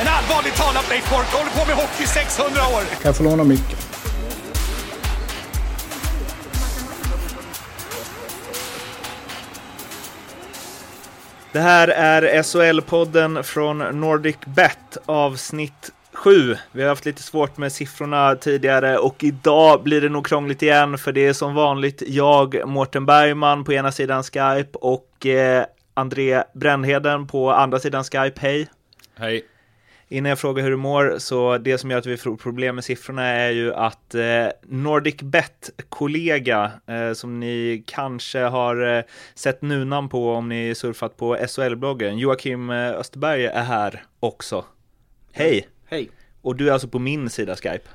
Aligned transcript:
En 0.00 0.06
allvarligt 0.08 0.56
talat 0.56 0.88
Leif 0.90 1.10
Boork 1.10 1.26
håller 1.26 1.50
på 1.50 1.66
med 1.66 1.76
hockey 1.76 2.04
i 2.04 2.06
600 2.06 2.60
år! 2.60 2.82
Kan 2.90 3.00
jag 3.02 3.16
få 3.16 3.22
låna 3.22 3.44
micken? 3.44 3.78
Det 11.52 11.60
här 11.60 11.88
är 11.88 12.42
SHL-podden 12.42 13.42
från 13.42 13.78
Nordic 13.78 14.36
Bet 14.44 14.98
avsnitt 15.06 15.92
7. 16.12 16.56
Vi 16.72 16.82
har 16.82 16.88
haft 16.88 17.04
lite 17.04 17.22
svårt 17.22 17.56
med 17.56 17.72
siffrorna 17.72 18.34
tidigare 18.34 18.98
och 18.98 19.24
idag 19.24 19.82
blir 19.82 20.00
det 20.00 20.08
nog 20.08 20.26
krångligt 20.26 20.62
igen 20.62 20.98
för 20.98 21.12
det 21.12 21.26
är 21.26 21.32
som 21.32 21.54
vanligt 21.54 22.02
jag, 22.06 22.68
Mårten 22.68 23.06
Bergman 23.06 23.64
på 23.64 23.72
ena 23.72 23.92
sidan 23.92 24.22
Skype 24.22 24.78
och 24.78 25.26
eh, 25.26 25.64
André 25.94 26.42
Brännheden 26.54 27.26
på 27.26 27.52
andra 27.52 27.78
sidan 27.78 28.04
Skype. 28.04 28.40
Hej! 28.40 28.68
Hej! 29.14 29.44
Innan 30.10 30.28
jag 30.28 30.38
frågar 30.38 30.62
hur 30.62 30.70
du 30.70 30.76
mår, 30.76 31.18
så 31.18 31.58
det 31.58 31.78
som 31.78 31.90
gör 31.90 31.98
att 31.98 32.06
vi 32.06 32.16
får 32.16 32.36
problem 32.36 32.74
med 32.74 32.84
siffrorna 32.84 33.22
är 33.26 33.50
ju 33.50 33.74
att 33.74 34.14
eh, 34.14 34.46
Nordic 34.62 35.16
Bet-kollega, 35.22 36.72
eh, 36.86 37.12
som 37.12 37.40
ni 37.40 37.84
kanske 37.86 38.38
har 38.38 38.96
eh, 38.96 39.02
sett 39.34 39.62
nunan 39.62 40.08
på 40.08 40.32
om 40.32 40.48
ni 40.48 40.74
surfat 40.74 41.16
på 41.16 41.36
SHL-bloggen, 41.36 42.18
Joakim 42.18 42.70
Österberg 42.70 43.46
är 43.46 43.62
här 43.62 44.04
också. 44.20 44.64
Hej! 45.32 45.68
Hej! 45.86 46.10
Och 46.42 46.56
du 46.56 46.68
är 46.68 46.72
alltså 46.72 46.88
på 46.88 46.98
min 46.98 47.30
sida 47.30 47.56
Skype? 47.56 47.88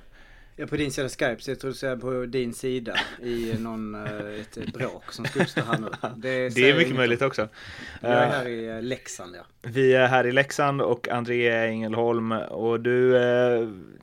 Är 0.56 0.66
på 0.66 0.76
din 0.76 0.92
sida 0.92 1.10
Skype 1.10 1.38
så 1.40 1.52
jag 1.52 1.60
tror 1.60 1.74
du 1.82 1.88
är 1.88 1.96
på 1.96 2.26
din 2.26 2.54
sida 2.54 2.96
i 3.24 3.54
någon, 3.60 3.96
eh, 3.96 4.42
ett 4.42 4.74
bråk 4.74 5.12
som 5.12 5.26
ska 5.26 5.42
uppstå 5.42 5.62
här 5.62 5.80
nu. 5.80 5.88
Det 6.18 6.52
säger 6.52 6.74
är 6.74 6.78
mycket 6.78 6.96
möjligt 6.96 7.22
också. 7.22 7.48
Jag 8.02 8.12
är 8.12 8.24
Eh, 8.24 8.32
här 8.32 8.48
i 8.48 8.68
eh, 8.70 8.82
Leksand 8.82 9.36
ja. 9.36 9.42
Vi 9.62 9.94
är 9.94 10.08
här 10.08 10.28
i 10.28 10.32
Leksand 10.32 10.82
och 10.82 11.10
André 11.10 11.48
är 11.48 11.68
Ängelholm 11.68 12.32
och 12.32 12.80
du, 12.80 13.14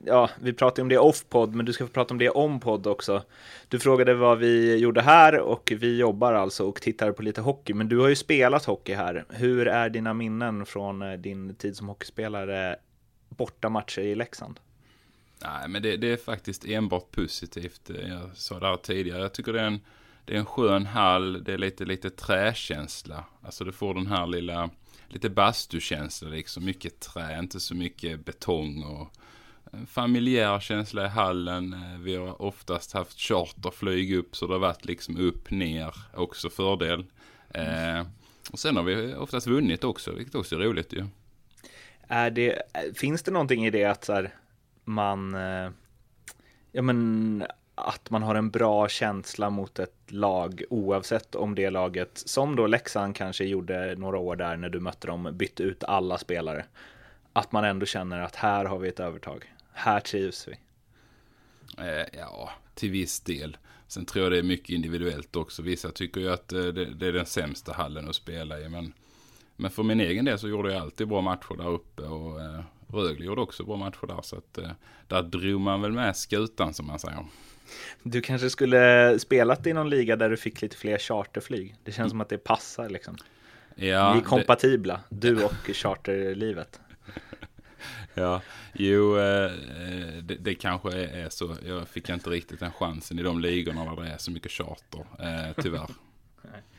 ja, 0.05 0.29
vi 0.41 0.53
pratade 0.53 0.81
om 0.81 0.89
det 0.89 0.97
off-podd, 0.97 1.55
men 1.55 1.65
du 1.65 1.73
ska 1.73 1.87
få 1.87 1.93
prata 1.93 2.13
om 2.13 2.17
det 2.17 2.29
om-podd 2.29 2.87
också. 2.87 3.23
Du 3.67 3.79
frågade 3.79 4.13
vad 4.13 4.37
vi 4.37 4.77
gjorde 4.77 5.01
här 5.01 5.39
och 5.39 5.73
vi 5.75 5.97
jobbar 5.97 6.33
alltså 6.33 6.65
och 6.67 6.81
tittar 6.81 7.11
på 7.11 7.21
lite 7.21 7.41
hockey, 7.41 7.73
men 7.73 7.89
du 7.89 7.97
har 7.97 8.07
ju 8.07 8.15
spelat 8.15 8.65
hockey 8.65 8.93
här. 8.93 9.25
Hur 9.29 9.67
är 9.67 9.89
dina 9.89 10.13
minnen 10.13 10.65
från 10.65 11.21
din 11.21 11.55
tid 11.55 11.77
som 11.77 11.87
hockeyspelare 11.87 12.75
borta 13.29 13.69
matcher 13.69 14.01
i 14.01 14.15
Leksand? 14.15 14.59
Nej, 15.43 15.67
men 15.67 15.81
det, 15.81 15.97
det 15.97 16.07
är 16.07 16.17
faktiskt 16.17 16.65
enbart 16.65 17.11
positivt. 17.11 17.89
Eh, 17.89 18.09
jag 18.09 18.29
sa 18.33 18.59
det 18.59 18.67
här 18.67 18.77
tidigare. 18.77 19.21
Jag 19.21 19.33
tycker 19.33 19.53
det 19.53 19.61
är 19.61 19.65
en, 19.65 19.81
det 20.25 20.33
är 20.33 20.37
en 20.37 20.45
skön 20.45 20.85
hall. 20.85 21.43
Det 21.43 21.53
är 21.53 21.57
lite, 21.57 21.85
lite 21.85 22.09
träkänsla. 22.09 23.25
Alltså 23.41 23.63
du 23.63 23.71
får 23.71 23.93
den 23.93 24.07
här 24.07 24.27
lilla, 24.27 24.69
lite 25.07 25.29
bastukänsla 25.29 26.29
liksom. 26.29 26.65
Mycket 26.65 26.99
trä, 26.99 27.39
inte 27.39 27.59
så 27.59 27.75
mycket 27.75 28.25
betong 28.25 28.83
och 28.83 29.13
en 29.73 29.87
familjär 29.87 30.59
känsla 30.59 31.05
i 31.05 31.09
hallen. 31.09 31.73
Eh, 31.73 31.99
vi 31.99 32.15
har 32.15 32.41
oftast 32.41 32.91
haft 32.93 33.19
charterflyg 33.19 34.15
upp 34.15 34.35
så 34.35 34.47
det 34.47 34.53
har 34.53 34.59
varit 34.59 34.85
liksom 34.85 35.17
upp, 35.17 35.51
ner. 35.51 35.95
Också 36.13 36.49
fördel. 36.49 37.05
Eh, 37.49 38.05
och 38.51 38.59
sen 38.59 38.75
har 38.75 38.83
vi 38.83 39.15
oftast 39.15 39.47
vunnit 39.47 39.83
också, 39.83 40.11
vilket 40.11 40.35
också 40.35 40.55
är 40.55 40.59
roligt 40.59 40.93
ju. 40.93 41.05
Är 42.07 42.29
det, 42.29 42.61
finns 42.95 43.23
det 43.23 43.31
någonting 43.31 43.65
i 43.65 43.69
det 43.69 43.85
att 43.85 44.05
så 44.05 44.13
här, 44.13 44.33
man, 44.85 45.35
eh, 45.35 45.71
ja 46.71 46.81
men 46.81 47.43
att 47.75 48.09
man 48.09 48.23
har 48.23 48.35
en 48.35 48.49
bra 48.49 48.87
känsla 48.87 49.49
mot 49.49 49.79
ett 49.79 49.95
lag 50.07 50.63
oavsett 50.69 51.35
om 51.35 51.55
det 51.55 51.69
laget, 51.69 52.11
som 52.25 52.55
då 52.55 52.67
Leksand 52.67 53.15
kanske 53.15 53.45
gjorde 53.45 53.95
några 53.95 54.17
år 54.17 54.35
där 54.35 54.57
när 54.57 54.69
du 54.69 54.79
mötte 54.79 55.07
dem, 55.07 55.29
bytte 55.33 55.63
ut 55.63 55.83
alla 55.83 56.17
spelare. 56.17 56.65
Att 57.33 57.51
man 57.51 57.65
ändå 57.65 57.85
känner 57.85 58.19
att 58.19 58.35
här 58.35 58.65
har 58.65 58.79
vi 58.79 58.89
ett 58.89 58.99
övertag. 58.99 59.53
Här 59.73 59.99
trivs 59.99 60.47
vi. 60.47 60.57
Eh, 61.77 62.07
ja, 62.13 62.49
till 62.73 62.91
viss 62.91 63.19
del. 63.19 63.57
Sen 63.87 64.05
tror 64.05 64.25
jag 64.25 64.31
det 64.31 64.37
är 64.37 64.43
mycket 64.43 64.69
individuellt 64.69 65.35
också. 65.35 65.61
Vissa 65.61 65.91
tycker 65.91 66.21
ju 66.21 66.31
att 66.31 66.53
eh, 66.53 66.63
det, 66.63 66.85
det 66.85 67.07
är 67.07 67.13
den 67.13 67.25
sämsta 67.25 67.73
hallen 67.73 68.09
att 68.09 68.15
spela 68.15 68.59
i. 68.59 68.69
Men, 68.69 68.93
men 69.55 69.71
för 69.71 69.83
min 69.83 69.99
egen 69.99 70.25
del 70.25 70.39
så 70.39 70.47
gjorde 70.47 70.73
jag 70.73 70.81
alltid 70.81 71.07
bra 71.07 71.21
matcher 71.21 71.57
där 71.57 71.67
uppe. 71.67 72.01
Och 72.01 72.41
eh, 72.41 72.59
Rögle 72.93 73.25
gjorde 73.25 73.41
också 73.41 73.63
bra 73.63 73.75
matcher 73.77 74.07
där. 74.07 74.21
Så 74.21 74.35
att 74.37 74.57
eh, 74.57 74.69
där 75.07 75.21
drog 75.21 75.61
man 75.61 75.81
väl 75.81 75.91
med 75.91 76.15
skutan 76.17 76.73
som 76.73 76.87
man 76.87 76.99
säger. 76.99 77.25
Du 78.03 78.21
kanske 78.21 78.49
skulle 78.49 79.19
spelat 79.19 79.67
i 79.67 79.73
någon 79.73 79.89
liga 79.89 80.15
där 80.15 80.29
du 80.29 80.37
fick 80.37 80.61
lite 80.61 80.77
fler 80.77 80.97
charterflyg. 80.97 81.75
Det 81.83 81.91
känns 81.91 82.09
som 82.09 82.21
att 82.21 82.29
det 82.29 82.37
passar 82.37 82.89
liksom. 82.89 83.15
Ja, 83.75 83.83
Ni 83.85 83.89
är 83.89 84.15
det- 84.15 84.21
kompatibla, 84.27 84.99
du 85.09 85.43
och 85.43 85.53
charterlivet. 85.73 86.79
Ja, 88.13 88.41
jo, 88.73 89.17
eh, 89.17 89.51
det, 90.23 90.35
det 90.39 90.53
kanske 90.55 90.91
är 91.05 91.29
så. 91.29 91.55
Jag 91.67 91.87
fick 91.87 92.09
inte 92.09 92.29
riktigt 92.29 92.59
den 92.59 92.71
chansen 92.71 93.19
i 93.19 93.23
de 93.23 93.39
ligorna 93.39 93.95
där 93.95 94.01
det 94.03 94.09
är 94.09 94.17
så 94.17 94.31
mycket 94.31 94.51
charter, 94.51 95.05
eh, 95.19 95.63
tyvärr. 95.63 95.87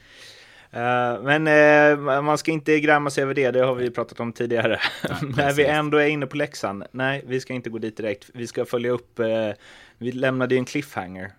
Eh, 0.72 1.22
men 1.22 1.47
eh, 1.47 2.22
man 2.22 2.38
ska 2.38 2.53
inte 2.53 2.81
gräma 2.81 3.10
sig 3.10 3.22
över 3.22 3.34
det, 3.34 3.50
det 3.50 3.65
har 3.65 3.75
vi 3.75 3.91
pratat 3.91 4.21
om 4.21 4.33
tidigare. 4.33 4.81
När 5.37 5.53
vi 5.53 5.65
ändå 5.65 5.99
är 5.99 6.06
inne 6.06 6.27
på 6.27 6.37
Leksand, 6.37 6.84
nej, 6.93 7.25
vi 7.27 7.41
ska 7.41 7.55
inte 7.55 7.71
gå 7.71 7.78
dit 7.78 7.97
direkt. 7.97 8.31
Vi 8.34 8.47
ska 8.47 8.65
följa 8.65 8.91
upp, 8.91 9.19
eh, 9.19 9.50
vi 9.99 10.12
lämnade 10.12 10.55
ju 10.55 10.59
en 10.59 10.65
cliffhanger 10.65 11.33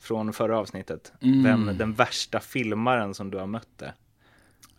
från 0.00 0.32
förra 0.32 0.58
avsnittet. 0.58 1.12
Mm. 1.22 1.44
Vem 1.44 1.78
den 1.78 1.94
värsta 1.94 2.40
filmaren 2.40 3.14
som 3.14 3.30
du 3.30 3.38
har 3.38 3.46
mött 3.46 3.82
är. 3.82 3.94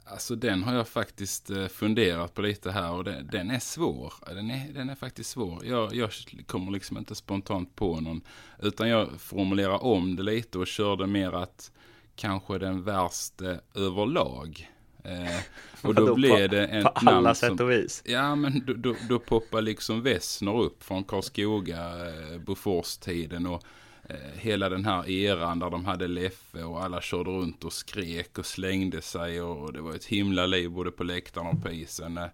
Alltså 0.06 0.36
den 0.36 0.64
har 0.64 0.76
jag 0.76 0.88
faktiskt 0.88 1.52
funderat 1.72 2.34
på 2.34 2.42
lite 2.42 2.72
här 2.72 2.92
och 2.92 3.04
den, 3.04 3.30
den 3.32 3.52
är 3.52 3.60
svår. 3.60 4.14
Den 4.28 4.52
är, 4.52 4.74
den 4.74 4.90
är 4.90 4.96
faktiskt 4.96 5.30
svår. 5.30 5.66
Jag, 5.66 5.96
jag 5.96 6.10
kommer 6.46 6.72
liksom 6.72 6.98
inte 6.98 7.16
spontant 7.16 7.76
på 7.76 8.00
någon. 8.00 8.22
Utan 8.60 8.90
jag 8.90 9.10
formulerar 9.18 9.84
om 9.84 10.16
det 10.16 10.24
lite 10.24 10.60
och 10.60 10.68
körde 10.68 11.08
mer 11.08 11.32
att 11.32 11.72
kanske 12.16 12.58
den 12.58 12.84
värsta 12.84 13.58
överlag. 13.76 14.70
Eh, 15.04 15.40
och 15.82 15.96
då 15.96 16.02
Vadå, 16.02 16.16
blev 16.16 16.50
det 16.50 16.68
ett 16.68 16.84
på 16.84 16.92
alla 16.96 17.22
namn 17.22 17.36
sätt 17.36 17.58
som, 17.58 17.66
och 17.66 17.72
vis. 17.72 18.04
Ja, 18.06 18.36
men 18.36 18.66
då, 18.66 18.74
då, 18.74 18.96
då 19.10 19.20
poppar 19.20 19.62
liksom 19.62 20.02
Wessner 20.02 20.62
upp 20.62 20.84
från 20.84 21.04
Karlskoga, 21.04 22.08
eh, 22.08 22.38
Bofors-tiden 22.40 23.48
och 23.48 23.64
eh, 24.10 24.16
hela 24.36 24.70
den 24.70 24.86
här 24.86 25.10
eran 25.10 25.60
där 25.60 25.70
de 25.70 25.86
hade 25.86 26.08
Leffe 26.08 26.64
och 26.64 26.84
alla 26.84 27.02
körde 27.02 27.30
runt 27.30 27.64
och 27.64 27.74
skrek 27.74 28.38
och 28.38 28.46
slängde 28.46 29.02
sig 29.02 29.42
och, 29.42 29.64
och 29.64 29.74
det 29.74 29.82
var 29.82 29.96
ett 29.96 30.06
himla 30.06 30.46
liv 30.46 30.70
både 30.70 30.92
på 30.92 31.04
läktaren 31.04 31.48
och 31.48 31.64
på 31.64 31.70
isen. 31.70 32.18
Eh, 32.18 32.30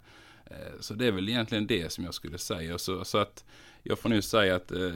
så 0.79 0.93
det 0.93 1.05
är 1.05 1.11
väl 1.11 1.29
egentligen 1.29 1.67
det 1.67 1.91
som 1.91 2.03
jag 2.03 2.13
skulle 2.13 2.37
säga. 2.37 2.77
Så, 2.77 3.05
så 3.05 3.17
att 3.17 3.45
jag 3.83 3.99
får 3.99 4.09
nu 4.09 4.21
säga 4.21 4.55
att 4.55 4.71
eh, 4.71 4.91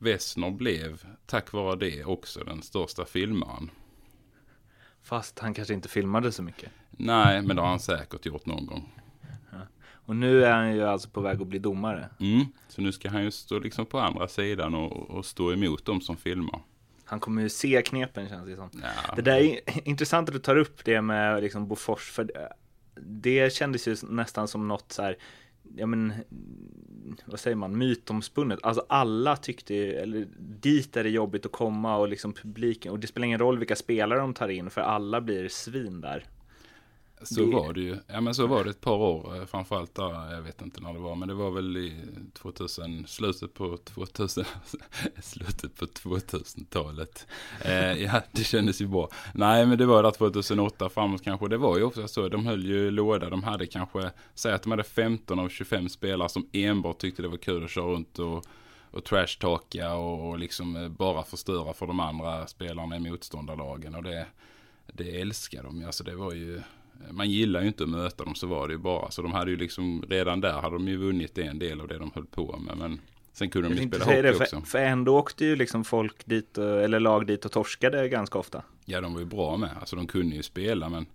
Wessner 0.00 0.50
blev, 0.50 1.06
tack 1.26 1.52
vare 1.52 1.76
det, 1.76 2.04
också 2.04 2.44
den 2.44 2.62
största 2.62 3.04
filmaren. 3.04 3.70
Fast 5.06 5.38
han 5.38 5.54
kanske 5.54 5.74
inte 5.74 5.88
filmade 5.88 6.32
så 6.32 6.42
mycket. 6.42 6.72
Nej, 6.90 7.42
men 7.42 7.56
det 7.56 7.62
har 7.62 7.68
han 7.68 7.80
säkert 7.80 8.26
gjort 8.26 8.46
någon 8.46 8.66
gång. 8.66 8.92
Och 10.06 10.16
nu 10.16 10.44
är 10.44 10.52
han 10.52 10.74
ju 10.74 10.82
alltså 10.82 11.08
på 11.08 11.20
väg 11.20 11.42
att 11.42 11.46
bli 11.46 11.58
domare. 11.58 12.08
Mm. 12.20 12.44
Så 12.68 12.80
nu 12.80 12.92
ska 12.92 13.10
han 13.10 13.24
ju 13.24 13.30
stå 13.30 13.58
liksom 13.58 13.86
på 13.86 13.98
andra 13.98 14.28
sidan 14.28 14.74
och, 14.74 15.10
och 15.10 15.26
stå 15.26 15.52
emot 15.52 15.84
dem 15.84 16.00
som 16.00 16.16
filmar. 16.16 16.60
Han 17.04 17.20
kommer 17.20 17.42
ju 17.42 17.48
se 17.48 17.82
knepen 17.82 18.28
känns 18.28 18.46
det 18.46 18.56
som. 18.56 18.70
Ja. 18.82 19.14
Det 19.16 19.22
där 19.22 19.36
är 19.36 19.60
intressant 19.88 20.28
att 20.28 20.34
du 20.34 20.38
tar 20.38 20.56
upp 20.56 20.84
det 20.84 21.00
med 21.00 21.42
liksom 21.42 21.68
Bofors, 21.68 22.10
för 22.10 22.30
det 23.00 23.52
kändes 23.52 23.88
ju 23.88 23.96
nästan 24.02 24.48
som 24.48 24.68
något 24.68 24.92
så 24.92 25.02
här, 25.02 25.16
ja 25.76 25.86
men, 25.86 26.12
vad 27.24 27.40
säger 27.40 27.56
man, 27.56 27.78
mytomspunnet. 27.78 28.58
Alltså 28.62 28.84
alla 28.88 29.36
tyckte, 29.36 29.74
ju- 29.74 29.94
eller 29.94 30.26
dit 30.38 30.96
är 30.96 31.04
det 31.04 31.10
jobbigt 31.10 31.46
att 31.46 31.52
komma 31.52 31.96
och 31.96 32.08
liksom 32.08 32.32
publiken, 32.32 32.92
och 32.92 33.00
det 33.00 33.06
spelar 33.06 33.26
ingen 33.26 33.38
roll 33.38 33.58
vilka 33.58 33.76
spelare 33.76 34.20
de 34.20 34.34
tar 34.34 34.48
in, 34.48 34.70
för 34.70 34.80
alla 34.80 35.20
blir 35.20 35.48
svin 35.48 36.00
där. 36.00 36.24
Så 37.22 37.40
Det- 37.40 37.46
var 37.56 37.72
det 37.72 37.80
ju. 37.80 37.96
Ja 38.06 38.20
men 38.20 38.34
så 38.34 38.46
var 38.46 38.64
det 38.64 38.70
ett 38.70 38.80
par 38.80 38.94
år. 38.96 39.36
eh, 39.36 39.44
Framförallt 39.46 39.94
där, 39.94 40.32
jag 40.34 40.42
vet 40.42 40.62
inte 40.62 40.80
när 40.80 40.92
det 40.92 40.98
var. 40.98 41.14
Men 41.14 41.28
det 41.28 41.34
var 41.34 41.50
väl 41.50 41.76
i 41.76 41.92
2000, 42.34 43.06
slutet 43.06 43.54
på 43.54 43.76
2000, 43.76 44.44
slutet 45.22 45.76
på 45.76 45.86
2000-talet. 45.86 47.26
Eh, 47.64 47.92
ja, 48.02 48.22
det 48.32 48.44
kändes 48.44 48.80
ju 48.80 48.86
bra. 48.86 49.08
Nej 49.34 49.66
men 49.66 49.78
det 49.78 49.86
var 49.86 50.02
där 50.02 50.10
2008 50.10 50.88
framåt 50.88 51.22
kanske. 51.24 51.48
Det 51.48 51.56
var 51.56 51.76
ju 51.78 51.82
också 51.84 52.08
så. 52.08 52.28
De 52.28 52.46
höll 52.46 52.64
ju 52.64 52.90
låda. 52.90 53.30
De 53.30 53.42
hade 53.44 53.66
kanske, 53.66 54.10
säg 54.34 54.52
att 54.52 54.62
de 54.62 54.70
hade 54.70 54.84
15 54.84 55.38
av 55.38 55.48
25 55.48 55.88
spelare 55.88 56.28
som 56.28 56.48
enbart 56.52 56.98
tyckte 56.98 57.22
det 57.22 57.28
var 57.28 57.36
kul 57.36 57.64
att 57.64 57.70
köra 57.70 57.84
runt 57.86 58.18
och 58.18 58.44
och 58.90 59.04
trashtalka 59.04 59.94
och, 59.94 60.28
och 60.30 60.38
liksom 60.38 60.76
eh, 60.76 60.88
bara 60.88 61.22
förstöra 61.22 61.72
för 61.72 61.86
de 61.86 62.00
andra 62.00 62.46
spelarna 62.46 62.96
i 62.96 63.00
motståndarlagen. 63.00 63.94
Och 63.94 64.02
det, 64.02 64.26
det 64.92 65.20
älskar 65.20 65.62
de 65.62 65.80
ju. 65.80 65.86
Alltså 65.86 66.04
det 66.04 66.14
var 66.16 66.32
ju, 66.32 66.60
man 67.10 67.30
gillar 67.30 67.60
ju 67.60 67.66
inte 67.66 67.84
att 67.84 67.90
möta 67.90 68.24
dem 68.24 68.34
så 68.34 68.46
var 68.46 68.68
det 68.68 68.74
ju 68.74 68.78
bara. 68.78 69.10
Så 69.10 69.22
de 69.22 69.32
hade 69.32 69.50
ju 69.50 69.56
liksom, 69.56 70.04
redan 70.08 70.40
där 70.40 70.52
hade 70.52 70.74
de 70.76 70.88
ju 70.88 70.96
vunnit 70.96 71.38
en 71.38 71.58
del 71.58 71.80
av 71.80 71.88
det 71.88 71.98
de 71.98 72.10
höll 72.14 72.26
på 72.26 72.58
med. 72.58 72.76
Men 72.76 73.00
sen 73.32 73.50
kunde 73.50 73.68
de 73.68 73.74
ju 73.74 73.88
spela 73.88 74.04
hockey 74.04 74.22
det, 74.22 74.30
också. 74.30 74.60
För, 74.60 74.66
för 74.66 74.78
ändå 74.78 75.18
åkte 75.18 75.44
ju 75.44 75.56
liksom 75.56 75.84
folk 75.84 76.26
dit, 76.26 76.58
eller 76.58 77.00
lag 77.00 77.26
dit 77.26 77.44
och 77.44 77.52
torskade 77.52 78.08
ganska 78.08 78.38
ofta. 78.38 78.62
Ja, 78.84 79.00
de 79.00 79.12
var 79.12 79.20
ju 79.20 79.26
bra 79.26 79.56
med. 79.56 79.70
Alltså 79.80 79.96
de 79.96 80.06
kunde 80.06 80.36
ju 80.36 80.42
spela 80.42 80.88
men 80.88 81.06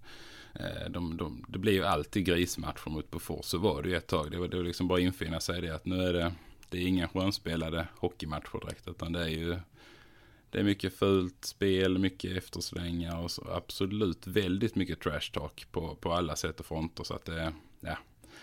eh, 0.53 0.89
de, 0.89 1.17
de, 1.17 1.45
det 1.47 1.59
blir 1.59 1.73
ju 1.73 1.83
alltid 1.85 2.25
grismatcher 2.25 2.89
mot 2.89 3.11
Bofors. 3.11 3.45
Så 3.45 3.57
var 3.57 3.81
det 3.81 3.89
ju 3.89 3.95
ett 3.95 4.07
tag. 4.07 4.31
Det 4.31 4.37
var, 4.37 4.47
det 4.47 4.57
var 4.57 4.63
liksom 4.63 4.87
bara 4.87 4.99
infinna 4.99 5.39
sig 5.39 5.61
det 5.61 5.69
att 5.69 5.85
nu 5.85 6.03
är 6.03 6.13
det, 6.13 6.33
det 6.69 6.77
är 6.77 6.87
inga 6.87 7.07
skönspelade 7.07 7.87
hockeymatcher 7.97 8.59
direkt. 8.59 8.87
Utan 8.87 9.13
det 9.13 9.21
är 9.21 9.27
ju 9.27 9.57
det 10.51 10.59
är 10.59 10.63
mycket 10.63 10.93
fult 10.93 11.45
spel, 11.45 11.97
mycket 11.97 12.37
efterslängar 12.37 13.23
och 13.23 13.31
så 13.31 13.47
absolut 13.51 14.27
väldigt 14.27 14.75
mycket 14.75 14.99
trash 14.99 15.31
talk 15.33 15.67
på, 15.71 15.95
på 15.95 16.13
alla 16.13 16.35
sätt 16.35 16.59
och 16.59 16.65
fronter. 16.65 17.03
Så 17.03 17.13
att 17.13 17.25
det, 17.25 17.53
ja. 17.79 17.97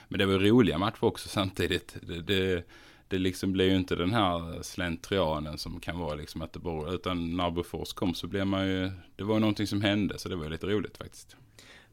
Men 0.08 0.18
det 0.18 0.26
var 0.26 0.38
roliga 0.38 0.78
matcher 0.78 1.04
också 1.04 1.28
samtidigt. 1.32 1.96
Det, 2.02 2.22
det, 2.22 2.64
det 3.08 3.18
liksom 3.18 3.52
blev 3.52 3.68
ju 3.68 3.76
inte 3.76 3.96
den 3.96 4.12
här 4.12 4.62
slentrianen 4.62 5.58
som 5.58 5.80
kan 5.80 5.98
vara 5.98 6.14
liksom 6.14 6.42
att 6.42 6.52
det 6.52 6.58
bara, 6.58 6.92
utan 6.92 7.36
när 7.36 7.50
Bofors 7.50 7.92
kom 7.92 8.14
så 8.14 8.26
blev 8.26 8.46
man 8.46 8.68
ju, 8.68 8.90
det 9.16 9.24
var 9.24 9.40
någonting 9.40 9.66
som 9.66 9.82
hände 9.82 10.18
så 10.18 10.28
det 10.28 10.36
var 10.36 10.48
lite 10.48 10.66
roligt 10.66 10.98
faktiskt. 10.98 11.36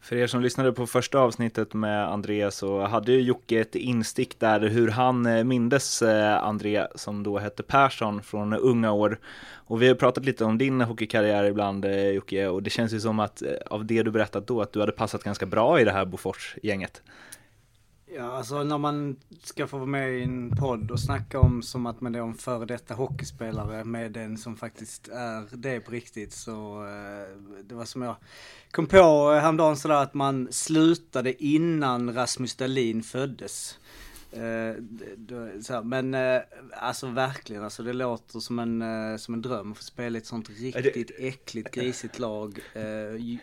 För 0.06 0.16
er 0.16 0.28
som 0.28 0.42
lyssnade 0.42 0.72
på 0.72 0.88
första 0.88 1.19
avsnittet 1.19 1.74
med 1.74 2.07
André 2.07 2.52
så 2.52 2.81
hade 2.86 3.12
ju 3.12 3.22
Jocke 3.22 3.60
ett 3.60 3.75
instick 3.75 4.40
där 4.40 4.60
hur 4.60 4.88
han 4.88 5.25
eh, 5.25 5.44
mindes 5.44 6.02
eh, 6.02 6.44
André 6.44 6.88
som 6.96 7.24
då 7.24 7.38
hette 7.38 7.63
Persson 7.63 8.24
från 8.24 8.54
unga 8.54 8.92
år. 8.92 9.19
Och 9.54 9.81
vi 9.81 9.88
har 9.88 9.96
pratat 9.96 10.25
lite 10.25 10.46
om 10.46 10.57
din 10.57 10.81
hockeykarriär 10.81 11.44
ibland 11.44 11.86
eh, 11.86 12.10
Jocke 12.10 12.48
och 12.48 12.63
det 12.63 12.69
känns 12.69 12.94
ju 12.94 13.00
som 13.00 13.19
att 13.19 13.44
av 13.66 13.86
det 13.86 14.04
du 14.04 14.12
berättat 14.12 14.48
då 14.48 14.62
att 14.62 14.74
du 14.74 14.80
hade 14.80 14.92
passat 14.92 15.24
ganska 15.24 15.46
bra 15.46 15.80
i 15.80 15.84
det 15.84 15.92
här 15.92 16.06
Bofors-gänget. 16.06 17.01
Ja, 18.17 18.31
alltså 18.31 18.63
när 18.63 18.77
man 18.77 19.15
ska 19.44 19.67
få 19.67 19.77
vara 19.77 19.88
med 19.88 20.19
i 20.19 20.23
en 20.23 20.56
podd 20.56 20.91
och 20.91 21.00
snacka 21.00 21.39
om 21.39 21.62
som 21.62 21.85
att 21.85 22.01
man 22.01 22.15
är 22.15 22.19
en 22.19 22.33
före 22.33 22.65
detta 22.65 22.94
hockeyspelare 22.94 23.83
med 23.83 24.12
den 24.12 24.38
som 24.38 24.57
faktiskt 24.57 25.07
är 25.07 25.57
det 25.57 25.79
på 25.79 25.91
riktigt 25.91 26.33
så 26.33 26.85
eh, 26.85 27.38
det 27.63 27.75
var 27.75 27.85
som 27.85 28.01
jag 28.01 28.15
kom 28.71 28.88
på 28.88 29.31
häromdagen 29.41 29.77
sådär 29.77 29.95
att 29.95 30.13
man 30.13 30.47
slutade 30.51 31.44
innan 31.44 32.13
Rasmus 32.13 32.56
Dahlin 32.56 33.03
föddes. 33.03 33.79
Eh, 34.31 35.83
men 35.83 36.13
eh, 36.13 36.41
alltså 36.71 37.07
verkligen, 37.07 37.63
alltså 37.63 37.83
det 37.83 37.94
låter 37.94 38.39
som 38.39 38.59
en, 38.59 38.81
eh, 38.81 39.17
som 39.17 39.33
en 39.33 39.41
dröm 39.41 39.71
att 39.71 39.77
få 39.77 39.83
spela 39.83 40.17
i 40.17 40.21
ett 40.21 40.25
sånt 40.25 40.50
riktigt 40.50 41.12
äckligt 41.19 41.71
grisigt 41.71 42.19
lag. 42.19 42.59
Eh, 42.73 43.39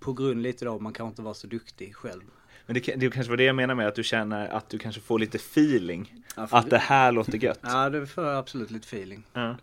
på 0.00 0.12
grund 0.12 0.42
lite 0.42 0.64
då, 0.64 0.78
man 0.78 0.92
kan 0.92 1.08
inte 1.08 1.22
vara 1.22 1.34
så 1.34 1.46
duktig 1.46 1.96
själv. 1.96 2.22
Men 2.66 2.74
det, 2.74 2.94
det 2.96 3.10
kanske 3.10 3.30
var 3.30 3.36
det 3.36 3.44
jag 3.44 3.56
menar 3.56 3.74
med 3.74 3.88
att 3.88 3.94
du 3.94 4.04
känner 4.04 4.48
att 4.48 4.70
du 4.70 4.78
kanske 4.78 5.00
får 5.00 5.18
lite 5.18 5.36
feeling. 5.36 6.14
Ja, 6.36 6.48
att 6.50 6.70
det 6.70 6.78
här 6.78 7.12
låter 7.12 7.38
gött. 7.38 7.60
Ja, 7.62 7.90
det 7.90 8.06
får 8.06 8.24
absolut 8.24 8.70
lite 8.70 8.86
feeling. 8.86 9.22
Ja. 9.32 9.56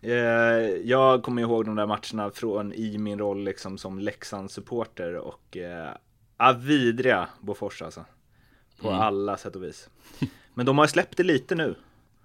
Eh, 0.00 0.12
jag 0.84 1.22
kommer 1.22 1.42
ihåg 1.42 1.64
de 1.64 1.76
där 1.76 1.86
matcherna 1.86 2.30
från 2.30 2.72
i 2.72 2.98
min 2.98 3.18
roll 3.18 3.44
liksom 3.44 3.78
som 3.78 3.98
Leksand-supporter 3.98 5.14
och 5.14 5.56
eh, 5.56 6.56
vidriga 6.58 7.28
Bofors 7.40 7.82
alltså. 7.82 8.04
På 8.80 8.88
mm. 8.88 9.00
alla 9.00 9.36
sätt 9.36 9.56
och 9.56 9.62
vis. 9.62 9.88
Men 10.54 10.66
de 10.66 10.78
har 10.78 10.86
släppt 10.86 11.16
det 11.16 11.22
lite 11.22 11.54
nu. 11.54 11.74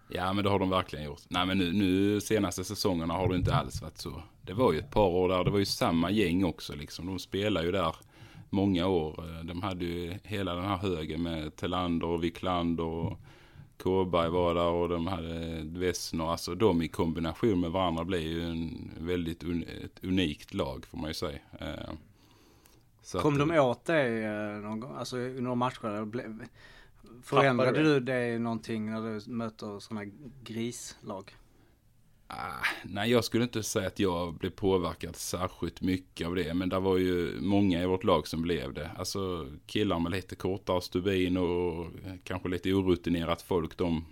Ja 0.07 0.34
men 0.34 0.44
det 0.44 0.50
har 0.50 0.60
de 0.60 0.69
verkligen 0.69 1.06
gjort. 1.06 1.22
Nej 1.28 1.46
men 1.46 1.57
nu, 1.57 1.74
nu 1.74 2.22
senaste 2.22 2.63
säsongerna 2.63 3.13
har 3.13 3.30
det 3.30 3.36
inte 3.36 3.54
alls 3.54 3.81
varit 3.81 3.98
så. 3.98 4.24
Det 4.42 4.54
var 4.54 4.74
ju 4.74 4.80
ett 4.80 4.92
par 4.92 5.07
år 5.07 5.30
där, 5.30 5.44
det 5.44 5.51
var 5.51 5.60
ju 5.60 5.66
samma 5.66 6.12
gäng 6.12 6.44
också 6.44 6.75
liksom. 6.75 7.06
De 7.06 7.19
spelar 7.19 7.63
ju 7.63 7.72
där 7.72 7.96
många 8.50 8.88
år. 8.88 9.44
De 9.44 9.62
hade 9.62 9.86
ju 9.86 10.13
hela 10.24 10.56
den 10.56 10.66
här 10.66 10.78
högen 10.78 11.24
med 11.24 11.56
Telander 11.56 12.07
och 12.07 12.24
Wiklander 12.24 12.84
och 12.84 13.19
Kåberg 13.78 14.30
var 14.30 14.56
där 14.56 14.69
och 14.69 14.90
de 14.90 15.07
hade 15.07 15.62
Wessner. 15.63 16.31
Alltså 16.31 16.56
de 16.56 16.81
i 16.81 16.88
kombination 16.88 17.60
med 17.60 17.72
varandra 17.72 18.06
blev 18.06 18.22
ju 18.22 18.44
en 18.44 18.92
väldigt 19.00 19.44
un, 19.44 19.63
ett 19.63 20.04
unikt 20.04 20.54
lag 20.54 20.86
får 20.86 20.98
man 20.98 21.10
ju 21.10 21.13
säga. 21.13 21.40
Eh, 21.60 21.94
så 23.01 23.19
Kom 23.19 23.34
att, 23.34 23.40
de 23.40 23.60
åt 23.60 23.86
det 23.86 24.24
eh, 24.24 24.62
någon 24.62 24.80
gång? 24.80 24.96
Alltså 24.96 25.18
under 25.18 25.42
några 25.42 25.56
matcher? 25.56 26.07
Förändrade 27.24 27.84
du 27.84 28.00
det 28.00 28.40
någonting 28.40 28.92
när 28.92 29.01
du 29.01 29.31
möter 29.31 29.80
sådana 29.80 30.12
grislag? 30.44 31.36
Ah, 32.31 32.65
nej, 32.83 33.11
jag 33.11 33.23
skulle 33.23 33.43
inte 33.43 33.63
säga 33.63 33.87
att 33.87 33.99
jag 33.99 34.33
blev 34.33 34.49
påverkad 34.49 35.15
särskilt 35.15 35.81
mycket 35.81 36.27
av 36.27 36.35
det. 36.35 36.53
Men 36.53 36.69
det 36.69 36.79
var 36.79 36.97
ju 36.97 37.41
många 37.41 37.83
i 37.83 37.85
vårt 37.85 38.03
lag 38.03 38.27
som 38.27 38.41
blev 38.41 38.73
det. 38.73 38.91
Alltså 38.97 39.47
killar 39.65 39.99
med 39.99 40.11
lite 40.11 40.35
kortare 40.35 40.81
stubin 40.81 41.37
och 41.37 41.87
kanske 42.23 42.49
lite 42.49 42.73
orutinerat 42.73 43.41
folk. 43.41 43.77
De, 43.77 44.05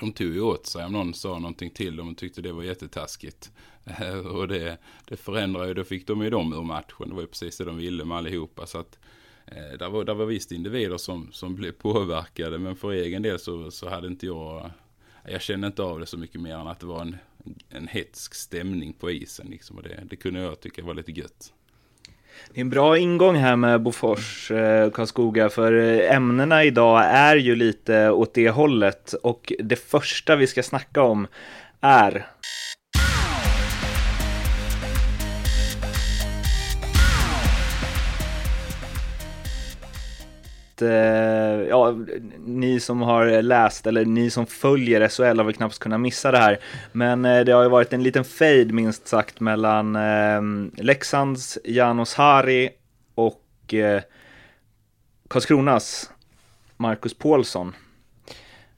de 0.00 0.12
tog 0.12 0.34
ju 0.34 0.40
åt 0.40 0.66
sig 0.66 0.84
om 0.84 0.92
någon 0.92 1.14
sa 1.14 1.38
någonting 1.38 1.70
till 1.70 1.96
dem 1.96 2.08
och 2.08 2.16
tyckte 2.16 2.42
det 2.42 2.52
var 2.52 2.62
jättetaskigt. 2.62 3.52
och 4.32 4.48
det, 4.48 4.78
det 5.08 5.16
förändrade 5.16 5.68
ju, 5.68 5.74
då 5.74 5.84
fick 5.84 6.06
de 6.06 6.22
ju 6.22 6.30
dem 6.30 6.52
ur 6.52 6.62
matchen. 6.62 7.08
Det 7.08 7.14
var 7.14 7.22
ju 7.22 7.28
precis 7.28 7.56
det 7.56 7.64
de 7.64 7.76
ville 7.76 8.04
med 8.04 8.18
allihopa. 8.18 8.66
Så 8.66 8.78
att, 8.78 8.98
eh, 9.46 9.78
där, 9.78 9.90
var, 9.90 10.04
där 10.04 10.14
var 10.14 10.26
visst 10.26 10.52
individer 10.52 10.98
som, 10.98 11.32
som 11.32 11.54
blev 11.54 11.72
påverkade. 11.72 12.58
Men 12.58 12.76
för 12.76 12.90
egen 12.90 13.22
del 13.22 13.38
så, 13.38 13.70
så 13.70 13.88
hade 13.88 14.06
inte 14.06 14.26
jag 14.26 14.70
jag 15.24 15.42
kände 15.42 15.66
inte 15.66 15.82
av 15.82 16.00
det 16.00 16.06
så 16.06 16.18
mycket 16.18 16.40
mer 16.40 16.54
än 16.54 16.66
att 16.66 16.80
det 16.80 16.86
var 16.86 17.00
en, 17.00 17.16
en 17.68 17.88
hetsk 17.88 18.34
stämning 18.34 18.92
på 18.92 19.10
isen. 19.10 19.46
Liksom, 19.50 19.76
och 19.76 19.82
det, 19.82 20.00
det 20.04 20.16
kunde 20.16 20.40
jag 20.40 20.60
tycka 20.60 20.82
var 20.82 20.94
lite 20.94 21.12
gött. 21.12 21.52
Det 22.52 22.60
är 22.60 22.60
en 22.60 22.70
bra 22.70 22.98
ingång 22.98 23.36
här 23.36 23.56
med 23.56 23.82
Bofors, 23.82 24.50
eh, 24.50 24.90
Karlskoga, 24.90 25.48
för 25.48 25.72
eh, 25.72 26.16
ämnena 26.16 26.64
idag 26.64 27.04
är 27.04 27.36
ju 27.36 27.56
lite 27.56 28.10
åt 28.10 28.34
det 28.34 28.50
hållet. 28.50 29.12
Och 29.12 29.52
det 29.58 29.76
första 29.76 30.36
vi 30.36 30.46
ska 30.46 30.62
snacka 30.62 31.02
om 31.02 31.26
är 31.80 32.26
eh, 40.82 41.68
ja, 41.68 41.96
ni 42.46 42.80
som 42.80 43.02
har 43.02 43.42
läst 43.42 43.86
eller 43.86 44.04
ni 44.04 44.30
som 44.30 44.46
följer 44.46 45.08
SHL 45.08 45.38
har 45.38 45.44
väl 45.44 45.54
knappt 45.54 45.78
kunnat 45.78 46.00
missa 46.00 46.30
det 46.30 46.38
här. 46.38 46.58
Men 46.92 47.24
eh, 47.24 47.40
det 47.40 47.52
har 47.52 47.62
ju 47.62 47.68
varit 47.68 47.92
en 47.92 48.02
liten 48.02 48.24
fade 48.24 48.72
minst 48.72 49.08
sagt 49.08 49.40
mellan 49.40 49.96
eh, 49.96 50.42
Leksands 50.84 51.58
Janos 51.64 52.14
Hari 52.14 52.70
och 53.14 53.74
eh, 53.74 54.02
Karlskronas 55.28 56.10
Marcus 56.76 57.14
Paulsson. 57.14 57.74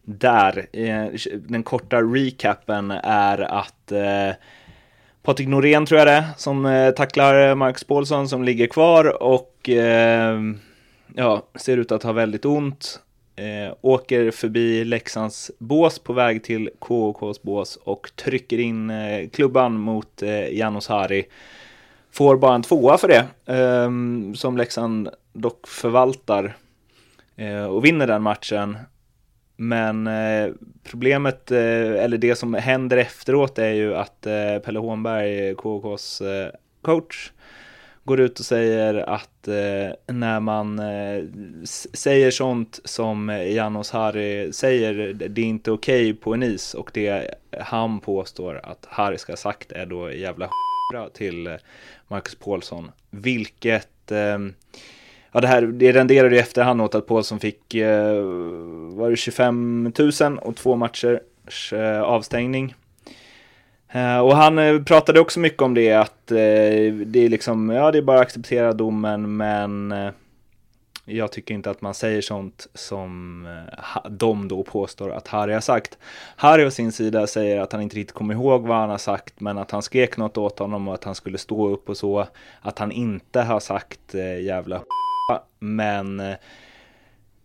Där, 0.04 0.66
eh, 0.72 1.06
den 1.34 1.62
korta 1.62 2.02
recapen 2.02 2.90
är 3.04 3.38
att 3.38 3.92
eh, 3.92 4.34
Patrik 5.22 5.48
Norén 5.48 5.86
tror 5.86 5.98
jag 5.98 6.08
det 6.08 6.24
som 6.36 6.66
eh, 6.66 6.90
tacklar 6.90 7.54
Marcus 7.54 7.84
Paulsson 7.84 8.28
som 8.28 8.44
ligger 8.44 8.66
kvar 8.66 9.22
och 9.22 9.68
eh, 9.68 10.38
ja, 11.16 11.46
ser 11.54 11.76
ut 11.76 11.92
att 11.92 12.02
ha 12.02 12.12
väldigt 12.12 12.44
ont. 12.44 13.00
Eh, 13.36 13.74
åker 13.80 14.30
förbi 14.30 14.84
Leksands 14.84 15.50
bås 15.58 15.98
på 15.98 16.12
väg 16.12 16.44
till 16.44 16.70
KOKs 16.78 17.42
bås 17.42 17.76
och 17.84 18.10
trycker 18.16 18.58
in 18.58 18.90
eh, 18.90 19.28
klubban 19.28 19.78
mot 19.78 20.22
eh, 20.22 20.58
Janos 20.58 20.88
Hari. 20.88 21.24
Får 22.10 22.36
bara 22.36 22.54
en 22.54 22.62
tvåa 22.62 22.98
för 22.98 23.08
det, 23.08 23.52
eh, 23.54 23.90
som 24.34 24.56
Leksand 24.56 25.08
dock 25.32 25.68
förvaltar 25.68 26.56
eh, 27.36 27.64
och 27.64 27.84
vinner 27.84 28.06
den 28.06 28.22
matchen. 28.22 28.76
Men 29.56 30.06
eh, 30.06 30.52
problemet, 30.84 31.50
eh, 31.50 32.04
eller 32.04 32.18
det 32.18 32.34
som 32.34 32.54
händer 32.54 32.96
efteråt 32.96 33.58
är 33.58 33.72
ju 33.72 33.94
att 33.94 34.26
eh, 34.26 34.58
Pelle 34.64 34.78
Hånberg, 34.78 35.54
KKs 35.54 36.20
eh, 36.20 36.50
coach, 36.82 37.32
går 38.04 38.20
ut 38.20 38.40
och 38.40 38.46
säger 38.46 38.94
att 38.94 39.48
eh, 39.48 40.14
när 40.14 40.40
man 40.40 40.78
eh, 40.78 41.24
säger 41.94 42.30
sånt 42.30 42.80
som 42.84 43.28
Janos 43.28 43.90
Harry 43.90 44.52
säger, 44.52 45.12
det 45.12 45.40
är 45.40 45.44
inte 45.44 45.70
okej 45.70 46.10
okay 46.10 46.20
på 46.20 46.34
en 46.34 46.42
is 46.42 46.74
och 46.74 46.90
det 46.94 47.34
han 47.60 48.00
påstår 48.00 48.60
att 48.62 48.86
Harry 48.88 49.18
ska 49.18 49.32
ha 49.32 49.36
sagt 49.36 49.72
är 49.72 49.86
då 49.86 50.12
jävla 50.12 50.50
till 51.12 51.46
eh, 51.46 51.54
Marcus 52.08 52.34
Paulsson, 52.34 52.90
vilket 53.10 54.10
eh, 54.10 54.38
Ja, 55.34 55.40
det 55.40 55.46
här 55.46 55.62
det 55.62 55.92
renderade 55.92 56.36
i 56.36 56.38
efterhand 56.38 56.82
åt 56.82 56.94
att 56.94 57.06
Paulsson 57.06 57.40
fick, 57.40 57.74
eh, 57.74 58.22
var 58.90 59.10
det 59.10 59.16
25 59.16 59.92
000 60.20 60.38
och 60.38 60.56
två 60.56 60.76
matchers 60.76 61.72
eh, 61.72 62.02
avstängning. 62.02 62.74
Eh, 63.92 64.18
och 64.18 64.36
han 64.36 64.58
eh, 64.58 64.82
pratade 64.82 65.20
också 65.20 65.40
mycket 65.40 65.62
om 65.62 65.74
det 65.74 65.92
att 65.92 66.30
eh, 66.30 66.36
det 67.06 67.18
är 67.24 67.28
liksom, 67.28 67.70
ja 67.70 67.90
det 67.90 67.98
är 67.98 68.02
bara 68.02 68.16
att 68.16 68.26
acceptera 68.26 68.72
domen 68.72 69.36
men 69.36 69.94
jag 71.04 71.32
tycker 71.32 71.54
inte 71.54 71.70
att 71.70 71.80
man 71.80 71.94
säger 71.94 72.20
sånt 72.20 72.66
som 72.74 73.46
de 74.10 74.48
då 74.48 74.62
påstår 74.62 75.10
att 75.10 75.28
Harry 75.28 75.52
har 75.52 75.60
sagt. 75.60 75.98
Harry 76.36 76.64
å 76.64 76.70
sin 76.70 76.92
sida 76.92 77.26
säger 77.26 77.60
att 77.60 77.72
han 77.72 77.82
inte 77.82 77.96
riktigt 77.96 78.16
kommer 78.16 78.34
ihåg 78.34 78.66
vad 78.66 78.76
han 78.76 78.90
har 78.90 78.98
sagt, 78.98 79.40
men 79.40 79.58
att 79.58 79.70
han 79.70 79.82
skrek 79.82 80.16
något 80.16 80.38
åt 80.38 80.58
honom 80.58 80.88
och 80.88 80.94
att 80.94 81.04
han 81.04 81.14
skulle 81.14 81.38
stå 81.38 81.68
upp 81.68 81.88
och 81.88 81.96
så. 81.96 82.26
Att 82.60 82.78
han 82.78 82.92
inte 82.92 83.40
har 83.40 83.60
sagt 83.60 84.14
jävla 84.40 84.82
men 85.58 86.22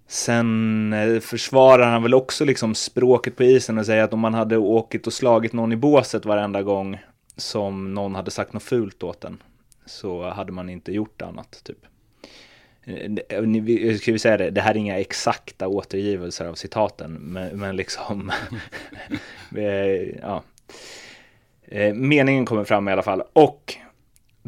Sen 0.08 0.94
eh, 0.94 1.20
försvarar 1.20 1.92
han 1.92 2.04
väl 2.04 2.14
också 2.14 2.46
liksom 2.46 2.76
språket 2.76 3.36
på 3.36 3.44
isen 3.44 3.78
och 3.78 3.86
säger 3.86 4.04
att 4.04 4.14
om 4.14 4.20
man 4.20 4.34
hade 4.34 4.58
åkt 4.58 5.08
och 5.08 5.14
slagit 5.14 5.54
någon 5.54 5.72
i 5.72 5.76
båset 5.76 6.26
varenda 6.26 6.64
gång 6.64 7.00
som 7.36 7.94
någon 7.94 8.16
hade 8.16 8.32
sagt 8.32 8.54
något 8.54 8.64
fult 8.64 9.04
åt 9.04 9.24
en 9.24 9.44
så 9.86 10.30
hade 10.30 10.52
man 10.52 10.70
inte 10.70 10.92
gjort 10.92 11.22
annat 11.22 11.62
typ. 11.64 11.86
Eh, 12.84 12.96
eh, 13.30 13.44
eh 13.90 13.96
ska 13.96 14.12
vi 14.12 14.20
säga 14.20 14.38
det, 14.38 14.50
det 14.50 14.62
här 14.62 14.72
är 14.72 14.78
inga 14.78 15.00
exakta 15.00 15.68
återgivelser 15.68 16.46
av 16.46 16.54
citaten, 16.54 17.14
men, 17.14 17.60
men 17.60 17.76
liksom, 17.76 18.32
ja. 20.22 20.44
Meningen 21.94 22.46
kommer 22.46 22.64
fram 22.64 22.88
i 22.88 22.92
alla 22.92 23.04
fall. 23.04 23.24
Och 23.34 23.78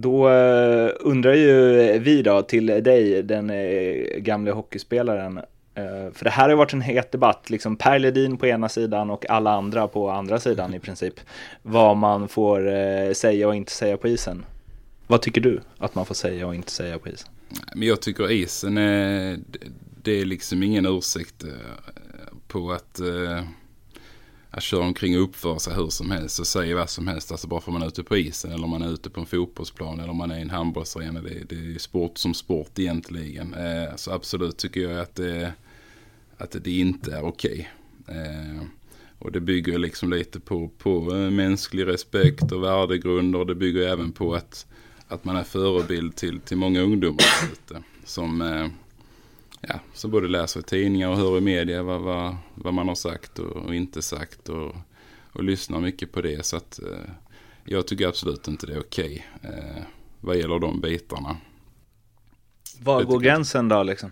då 0.01 0.29
eh, 0.29 0.91
undrar 0.99 1.33
ju 1.33 1.99
vi 1.99 2.21
då 2.21 2.41
till 2.41 2.65
dig, 2.65 3.23
den 3.23 3.49
eh, 3.49 4.17
gamle 4.17 4.51
hockeyspelaren, 4.51 5.37
eh, 5.75 6.11
för 6.13 6.23
det 6.23 6.29
här 6.29 6.49
har 6.49 6.55
varit 6.55 6.73
en 6.73 6.81
het 6.81 7.11
debatt, 7.11 7.49
liksom 7.49 7.75
Per 7.75 7.99
Ledin 7.99 8.37
på 8.37 8.47
ena 8.47 8.69
sidan 8.69 9.09
och 9.09 9.29
alla 9.29 9.51
andra 9.51 9.87
på 9.87 10.09
andra 10.09 10.39
sidan 10.39 10.73
i 10.73 10.79
princip, 10.79 11.13
vad 11.61 11.97
man 11.97 12.27
får 12.27 13.13
säga 13.13 13.47
och 13.47 13.55
inte 13.55 13.71
säga 13.71 13.97
på 13.97 14.07
isen. 14.07 14.45
Vad 15.07 15.21
tycker 15.21 15.41
du 15.41 15.61
att 15.77 15.95
man 15.95 16.05
får 16.05 16.15
säga 16.15 16.47
och 16.47 16.55
inte 16.55 16.71
säga 16.71 16.99
på 16.99 17.09
isen? 17.09 17.29
Men 17.75 17.87
jag 17.87 18.01
tycker 18.01 18.31
isen 18.31 18.77
är, 18.77 19.37
det 20.03 20.11
är 20.11 20.25
liksom 20.25 20.63
ingen 20.63 20.85
ursäkt 20.85 21.45
på 22.47 22.71
att 22.71 22.99
att 24.51 24.63
köra 24.63 24.83
omkring 24.83 25.17
och 25.17 25.23
uppföra 25.23 25.59
sig 25.59 25.75
hur 25.75 25.89
som 25.89 26.11
helst 26.11 26.39
och 26.39 26.47
säga 26.47 26.75
vad 26.75 26.89
som 26.89 27.07
helst. 27.07 27.31
Alltså 27.31 27.47
bara 27.47 27.61
för 27.61 27.71
man 27.71 27.81
är 27.81 27.87
ute 27.87 28.03
på 28.03 28.17
isen 28.17 28.51
eller 28.51 28.67
man 28.67 28.81
är 28.81 28.93
ute 28.93 29.09
på 29.09 29.19
en 29.19 29.25
fotbollsplan 29.25 29.99
eller 29.99 30.13
man 30.13 30.31
är 30.31 30.37
i 30.37 30.41
en 30.41 30.49
handbollsarena. 30.49 31.21
Det, 31.21 31.43
det 31.49 31.75
är 31.75 31.79
sport 31.79 32.17
som 32.17 32.33
sport 32.33 32.79
egentligen. 32.79 33.53
Eh, 33.53 33.95
så 33.95 34.11
absolut 34.11 34.57
tycker 34.57 34.81
jag 34.81 34.99
att 34.99 35.15
det, 35.15 35.53
att 36.37 36.55
det 36.63 36.71
inte 36.71 37.15
är 37.15 37.23
okej. 37.23 37.69
Okay. 38.03 38.17
Eh, 38.17 38.61
och 39.19 39.31
det 39.31 39.39
bygger 39.39 39.77
liksom 39.77 40.09
lite 40.09 40.39
på, 40.39 40.69
på 40.77 41.15
eh, 41.15 41.29
mänsklig 41.31 41.87
respekt 41.87 42.51
och 42.51 42.63
värdegrunder. 42.63 43.39
Och 43.39 43.47
det 43.47 43.55
bygger 43.55 43.81
även 43.81 44.11
på 44.11 44.35
att, 44.35 44.65
att 45.07 45.25
man 45.25 45.35
är 45.35 45.43
förebild 45.43 46.15
till, 46.15 46.39
till 46.39 46.57
många 46.57 46.81
ungdomar 46.81 47.25
ute. 47.53 47.83
Som 48.05 48.41
eh, 48.41 48.67
ja, 49.61 49.79
som 49.93 50.11
både 50.11 50.27
läser 50.27 50.61
tidningar 50.61 51.09
och 51.09 51.17
hör 51.17 51.37
i 51.37 51.41
media 51.41 51.83
vad, 51.83 52.01
vad, 52.01 52.35
vad 52.55 52.73
man 52.73 52.87
har 52.87 52.95
sagt 52.95 53.39
och, 53.39 53.55
och 53.55 53.75
inte 53.75 54.01
sagt. 54.01 54.49
Och, 54.49 54.75
och 55.31 55.43
lyssnar 55.43 55.79
mycket 55.79 56.11
på 56.11 56.21
det. 56.21 56.45
Så 56.45 56.57
att 56.57 56.79
eh, 56.79 57.11
jag 57.63 57.87
tycker 57.87 58.07
absolut 58.07 58.47
inte 58.47 58.67
det 58.67 58.73
är 58.73 58.79
okej 58.79 59.27
okay, 59.39 59.51
eh, 59.51 59.83
vad 60.21 60.37
gäller 60.37 60.59
de 60.59 60.81
bitarna. 60.81 61.37
Var 62.79 63.03
går 63.03 63.19
gränsen 63.19 63.67
då 63.67 63.83
liksom? 63.83 64.11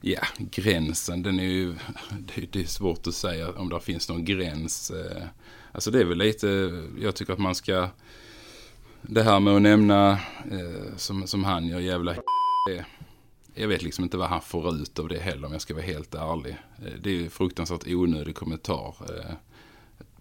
Ja, 0.00 0.20
gränsen 0.38 1.22
den 1.22 1.40
är 1.40 1.44
ju, 1.44 1.74
det, 2.34 2.52
det, 2.52 2.60
är 2.60 2.66
svårt 2.66 3.06
att 3.06 3.14
säga 3.14 3.52
om 3.52 3.68
det 3.68 3.80
finns 3.80 4.08
någon 4.08 4.24
gräns. 4.24 4.90
Eh, 4.90 5.22
alltså 5.72 5.90
det 5.90 6.00
är 6.00 6.04
väl 6.04 6.18
lite, 6.18 6.46
jag 7.00 7.14
tycker 7.16 7.32
att 7.32 7.38
man 7.38 7.54
ska, 7.54 7.88
det 9.02 9.22
här 9.22 9.40
med 9.40 9.56
att 9.56 9.62
nämna 9.62 10.10
eh, 10.50 10.96
som, 10.96 11.26
som 11.26 11.44
han 11.44 11.66
gör 11.66 11.80
jävla 11.80 12.14
det, 12.66 12.84
jag 13.56 13.68
vet 13.68 13.82
liksom 13.82 14.04
inte 14.04 14.16
vad 14.16 14.28
han 14.28 14.40
får 14.40 14.74
ut 14.74 14.98
av 14.98 15.08
det 15.08 15.18
heller 15.18 15.46
om 15.46 15.52
jag 15.52 15.60
ska 15.60 15.74
vara 15.74 15.84
helt 15.84 16.14
ärlig. 16.14 16.56
Eh, 16.78 16.92
det 17.00 17.24
är 17.24 17.28
fruktansvärt 17.28 17.86
onödig 17.86 18.34
kommentar. 18.34 18.94
Eh, 19.08 19.34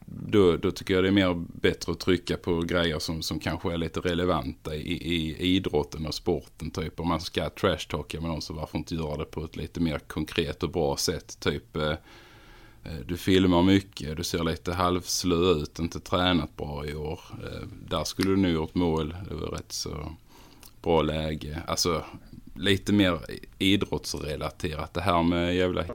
då, 0.06 0.58
då 0.58 0.72
tycker 0.72 0.94
jag 0.94 1.04
det 1.04 1.08
är 1.08 1.12
mer 1.12 1.34
bättre 1.48 1.92
att 1.92 2.00
trycka 2.00 2.38
på 2.38 2.62
grejer 2.62 3.00
som, 3.00 3.22
som 3.22 3.40
kanske 3.40 3.74
är 3.74 3.78
lite 3.78 4.00
relevanta 4.00 4.76
i, 4.76 4.92
i 4.92 5.38
idrotten 5.56 6.06
och 6.06 6.14
sporten. 6.14 6.72
Typ 6.72 7.00
om 7.00 7.08
man 7.08 7.22
ska 7.22 7.50
trashtalka 7.50 8.22
med 8.22 8.30
någon 8.30 8.42
så 8.42 8.54
varför 8.54 8.78
inte 8.78 8.96
göra 8.96 9.18
det 9.18 9.26
på 9.26 9.44
ett 9.44 9.56
lite 9.56 9.80
mer 9.80 10.00
konkret 10.00 10.64
och 10.64 10.72
bra 10.72 10.98
sätt. 10.98 11.40
Typ 11.40 11.76
eh, 11.76 11.92
eh 12.84 13.00
du 13.06 13.18
filmar 13.18 13.64
mycket, 13.64 14.18
du 14.18 14.24
ser 14.24 14.44
lite 14.44 14.74
halvslö 14.74 15.52
ut, 15.52 15.80
inte 15.80 16.00
tränat 16.00 16.56
bra 16.56 16.86
i 16.86 16.96
år. 16.96 17.20
Där 17.90 18.04
skulle 18.04 18.30
du 18.30 18.38
nu 18.38 18.52
gjort 18.52 18.76
mål, 18.76 19.16
det 19.30 19.36
var 19.36 19.48
rätt 19.48 19.72
så 19.72 20.12
bra 20.82 21.02
läge. 21.02 21.64
Alltså 21.68 22.04
lite 22.56 22.94
mer 22.94 23.20
idrottsrelaterat. 23.60 24.94
Det 24.94 25.02
här 25.02 25.24
med 25.24 25.56
jävla 25.56 25.86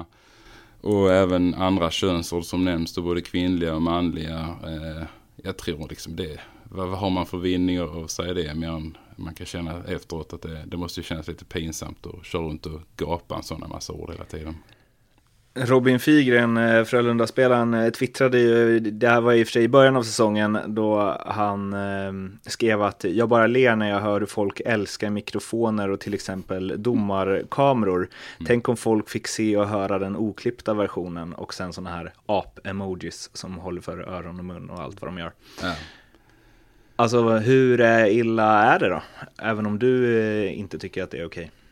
och 0.80 1.12
även 1.12 1.54
andra 1.54 1.90
könsord 1.90 2.44
som 2.44 2.64
nämns 2.64 2.94
då, 2.94 3.02
både 3.02 3.20
kvinnliga 3.20 3.74
och 3.74 3.82
manliga. 3.82 4.56
Eh, 4.64 5.06
jag 5.36 5.56
tror 5.56 5.88
liksom 5.88 6.16
det, 6.16 6.40
vad, 6.64 6.88
vad 6.88 6.98
har 6.98 7.10
man 7.10 7.26
för 7.26 7.38
vinning 7.38 7.78
att 7.78 8.10
säga 8.10 8.34
det 8.34 8.54
mer 8.54 8.68
än 8.68 8.96
man 9.16 9.34
kan 9.34 9.46
känna 9.46 9.84
efteråt 9.84 10.32
att 10.32 10.42
det, 10.42 10.64
det 10.66 10.76
måste 10.76 11.00
ju 11.00 11.04
kännas 11.04 11.28
lite 11.28 11.44
pinsamt 11.44 12.06
att 12.06 12.26
köra 12.26 12.42
runt 12.42 12.66
och 12.66 12.80
gapa 12.96 13.36
en 13.36 13.42
sån 13.42 13.64
massa 13.68 13.92
ord 13.92 14.10
hela 14.10 14.24
tiden. 14.24 14.54
Robin 15.56 16.00
Figren, 16.00 16.56
eh, 16.56 16.84
Frölunda-spelaren, 16.84 17.74
eh, 17.74 17.90
twittrade 17.90 18.38
ju, 18.38 18.80
det 18.80 19.08
här 19.08 19.20
var 19.20 19.32
i 19.32 19.42
och 19.42 19.46
för 19.46 19.52
sig 19.52 19.62
i 19.64 19.68
början 19.68 19.96
av 19.96 20.02
säsongen, 20.02 20.58
då 20.66 21.18
han 21.26 21.72
eh, 21.72 22.12
skrev 22.50 22.82
att 22.82 23.04
jag 23.04 23.28
bara 23.28 23.46
ler 23.46 23.76
när 23.76 23.90
jag 23.90 24.00
hör 24.00 24.26
folk 24.26 24.60
älskar 24.60 25.10
mikrofoner 25.10 25.90
och 25.90 26.00
till 26.00 26.14
exempel 26.14 26.82
domarkameror. 26.82 27.96
Mm. 27.96 28.46
Tänk 28.46 28.68
om 28.68 28.76
folk 28.76 29.08
fick 29.08 29.26
se 29.26 29.56
och 29.56 29.68
höra 29.68 29.98
den 29.98 30.16
oklippta 30.16 30.74
versionen 30.74 31.32
och 31.32 31.54
sen 31.54 31.72
sådana 31.72 31.90
här 31.90 32.12
ap-emojis 32.26 33.30
som 33.32 33.58
håller 33.58 33.80
för 33.80 33.98
öron 33.98 34.38
och 34.38 34.44
mun 34.44 34.70
och 34.70 34.80
allt 34.80 35.02
vad 35.02 35.08
de 35.08 35.18
gör. 35.18 35.32
Ja. 35.62 35.74
Alltså 36.96 37.30
hur 37.30 38.06
illa 38.06 38.62
är 38.62 38.78
det 38.78 38.88
då? 38.88 39.02
Även 39.38 39.66
om 39.66 39.78
du 39.78 40.48
inte 40.48 40.78
tycker 40.78 41.02
att 41.02 41.10
det 41.10 41.18
är 41.18 41.26
okej. 41.26 41.44
Okay. 41.44 41.65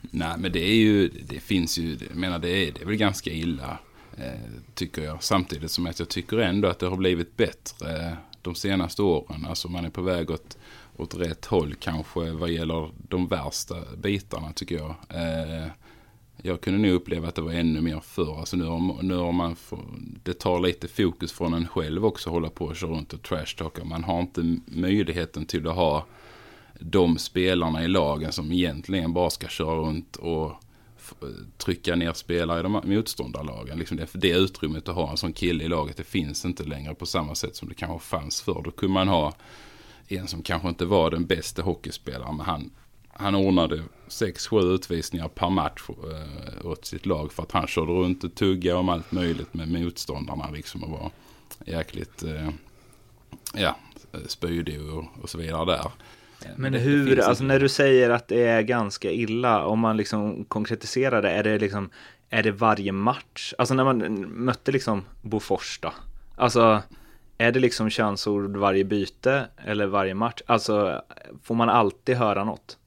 Nej, 0.00 0.34
men 0.38 0.52
det 0.52 0.64
är 0.64 0.74
ju, 0.74 1.08
det 1.08 1.40
finns 1.40 1.78
ju, 1.78 1.98
jag 2.08 2.16
menar 2.16 2.38
det 2.38 2.48
är, 2.48 2.72
det 2.72 2.82
är 2.82 2.86
väl 2.86 2.96
ganska 2.96 3.30
illa, 3.30 3.78
eh, 4.16 4.50
tycker 4.74 5.02
jag. 5.02 5.22
Samtidigt 5.22 5.70
som 5.70 5.86
att 5.86 5.98
jag 5.98 6.08
tycker 6.08 6.38
ändå 6.38 6.68
att 6.68 6.78
det 6.78 6.86
har 6.86 6.96
blivit 6.96 7.36
bättre 7.36 8.06
eh, 8.06 8.12
de 8.42 8.54
senaste 8.54 9.02
åren. 9.02 9.46
Alltså 9.48 9.68
man 9.68 9.84
är 9.84 9.90
på 9.90 10.02
väg 10.02 10.30
åt, 10.30 10.58
åt 10.96 11.14
rätt 11.14 11.46
håll 11.46 11.74
kanske 11.74 12.30
vad 12.30 12.50
gäller 12.50 12.90
de 13.08 13.28
värsta 13.28 13.76
bitarna 13.96 14.52
tycker 14.52 14.74
jag. 14.74 14.94
Eh, 15.08 15.66
jag 16.42 16.60
kunde 16.60 16.78
nog 16.78 16.90
uppleva 16.90 17.28
att 17.28 17.34
det 17.34 17.42
var 17.42 17.52
ännu 17.52 17.80
mer 17.80 18.00
förr. 18.00 18.38
Alltså 18.38 18.56
nu 18.56 18.64
har, 18.64 19.02
nu 19.02 19.16
har 19.16 19.32
man, 19.32 19.56
för, 19.56 19.78
det 20.22 20.38
tar 20.38 20.60
lite 20.60 20.88
fokus 20.88 21.32
från 21.32 21.54
en 21.54 21.68
själv 21.68 22.06
också 22.06 22.28
att 22.28 22.34
hålla 22.34 22.50
på 22.50 22.64
och 22.64 22.76
köra 22.76 22.90
runt 22.90 23.12
och 23.12 23.22
trashtalka. 23.22 23.84
Man 23.84 24.04
har 24.04 24.20
inte 24.20 24.58
möjligheten 24.66 25.46
till 25.46 25.68
att 25.68 25.74
ha 25.74 26.06
de 26.80 27.18
spelarna 27.18 27.84
i 27.84 27.88
lagen 27.88 28.32
som 28.32 28.52
egentligen 28.52 29.12
bara 29.12 29.30
ska 29.30 29.48
köra 29.48 29.76
runt 29.76 30.16
och 30.16 30.52
trycka 31.58 31.96
ner 31.96 32.12
spelare 32.12 32.60
i 32.60 32.62
de 32.62 32.72
motståndarlagen. 32.84 33.78
Liksom 33.78 33.96
det, 33.96 34.08
det 34.12 34.30
utrymmet 34.30 34.88
att 34.88 34.94
ha 34.94 35.10
en 35.10 35.16
sån 35.16 35.32
kille 35.32 35.64
i 35.64 35.68
laget, 35.68 35.96
det 35.96 36.04
finns 36.04 36.44
inte 36.44 36.64
längre 36.64 36.94
på 36.94 37.06
samma 37.06 37.34
sätt 37.34 37.56
som 37.56 37.68
det 37.68 37.74
kanske 37.74 38.08
fanns 38.08 38.40
förr. 38.40 38.62
Då 38.64 38.70
kunde 38.70 38.94
man 38.94 39.08
ha 39.08 39.34
en 40.08 40.28
som 40.28 40.42
kanske 40.42 40.68
inte 40.68 40.84
var 40.84 41.10
den 41.10 41.26
bästa 41.26 41.62
hockeyspelaren, 41.62 42.36
men 42.36 42.46
han, 42.46 42.70
han 43.08 43.34
ordnade 43.34 43.82
6-7 44.08 44.74
utvisningar 44.74 45.28
per 45.28 45.50
match 45.50 45.82
äh, 45.88 46.66
åt 46.66 46.84
sitt 46.84 47.06
lag 47.06 47.32
för 47.32 47.42
att 47.42 47.52
han 47.52 47.66
körde 47.66 47.92
runt 47.92 48.24
och 48.24 48.34
tuggade 48.34 48.78
om 48.78 48.88
allt 48.88 49.12
möjligt 49.12 49.54
med 49.54 49.68
motståndarna 49.68 50.50
liksom 50.50 50.84
och 50.84 50.90
var 50.90 51.10
jäkligt, 51.66 52.22
äh, 52.22 52.50
ja, 53.54 53.76
spydig 54.26 54.80
och, 54.82 55.04
och 55.22 55.30
så 55.30 55.38
vidare 55.38 55.64
där. 55.64 55.90
Men 56.56 56.74
hur, 56.74 57.20
alltså 57.20 57.44
när 57.44 57.60
du 57.60 57.68
säger 57.68 58.10
att 58.10 58.28
det 58.28 58.46
är 58.46 58.62
ganska 58.62 59.10
illa, 59.10 59.64
om 59.64 59.78
man 59.78 59.96
liksom 59.96 60.44
konkretiserar 60.44 61.22
det, 61.22 61.30
är 61.30 61.42
det 61.42 61.58
liksom, 61.58 61.90
är 62.30 62.42
det 62.42 62.50
varje 62.50 62.92
match? 62.92 63.54
Alltså 63.58 63.74
när 63.74 63.84
man 63.84 63.98
mötte 64.28 64.72
liksom 64.72 65.04
Bofors 65.22 65.78
då? 65.82 65.92
Alltså, 66.36 66.82
är 67.38 67.52
det 67.52 67.60
liksom 67.60 67.90
könsord 67.90 68.56
varje 68.56 68.84
byte 68.84 69.46
eller 69.64 69.86
varje 69.86 70.14
match? 70.14 70.42
Alltså, 70.46 71.02
får 71.42 71.54
man 71.54 71.68
alltid 71.68 72.16
höra 72.16 72.44
något? 72.44 72.78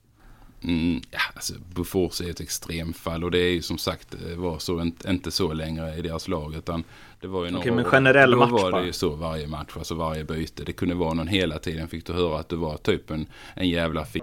Mm, 0.64 1.02
ja, 1.12 1.20
alltså 1.34 1.54
Bofors 1.74 2.22
är 2.22 2.30
ett 2.30 2.42
extremfall 2.42 3.24
och 3.24 3.32
det 3.32 3.40
är 3.40 3.52
ju 3.52 3.62
som 3.62 3.78
sagt 3.78 4.16
var 4.36 4.60
så 4.60 4.92
inte 5.08 5.32
så 5.32 5.54
längre 5.54 5.96
i 5.96 6.02
deras 6.02 6.28
lag 6.28 6.56
utan 6.56 6.84
det 7.22 7.28
var 7.28 7.46
ju 7.46 7.52
några 7.52 7.62
Okej, 7.62 7.72
men 7.72 7.86
generell 7.86 8.32
då 8.32 8.38
match 8.38 8.52
var 8.52 8.80
det 8.80 8.86
ju 8.86 8.94
så 8.94 9.10
varje 9.10 9.48
match, 9.48 9.72
alltså 9.78 9.96
varje 9.96 10.24
byte. 10.24 10.64
Det 10.64 10.74
kunde 10.74 10.96
vara 10.96 11.14
någon 11.14 11.28
hela 11.28 11.60
tiden 11.60 11.88
fick 11.88 12.06
du 12.06 12.14
höra 12.14 12.40
att 12.40 12.50
du 12.50 12.56
var 12.56 12.78
typ 12.78 13.12
en, 13.12 13.26
en 13.56 13.70
jävla 13.70 14.02
f 14.02 14.16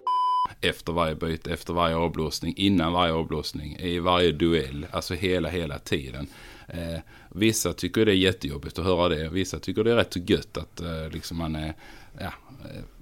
efter 0.60 0.92
varje 0.92 1.14
byte, 1.14 1.52
efter 1.52 1.72
varje 1.72 1.96
avblåsning, 1.96 2.54
innan 2.56 2.92
varje 2.92 3.12
avblåsning, 3.12 3.76
i 3.76 3.98
varje 3.98 4.32
duell, 4.32 4.86
alltså 4.90 5.14
hela, 5.14 5.48
hela 5.48 5.78
tiden. 5.78 6.26
Eh, 6.68 7.00
vissa 7.28 7.72
tycker 7.72 8.06
det 8.06 8.12
är 8.12 8.16
jättejobbigt 8.16 8.78
att 8.78 8.84
höra 8.84 9.08
det. 9.08 9.28
Vissa 9.28 9.58
tycker 9.58 9.84
det 9.84 9.92
är 9.92 9.96
rätt 9.96 10.30
gött 10.30 10.56
att 10.56 10.80
eh, 10.80 11.10
liksom 11.12 11.38
man 11.38 11.56
är, 11.56 11.74
ja, 12.18 12.24
eh, 12.24 12.32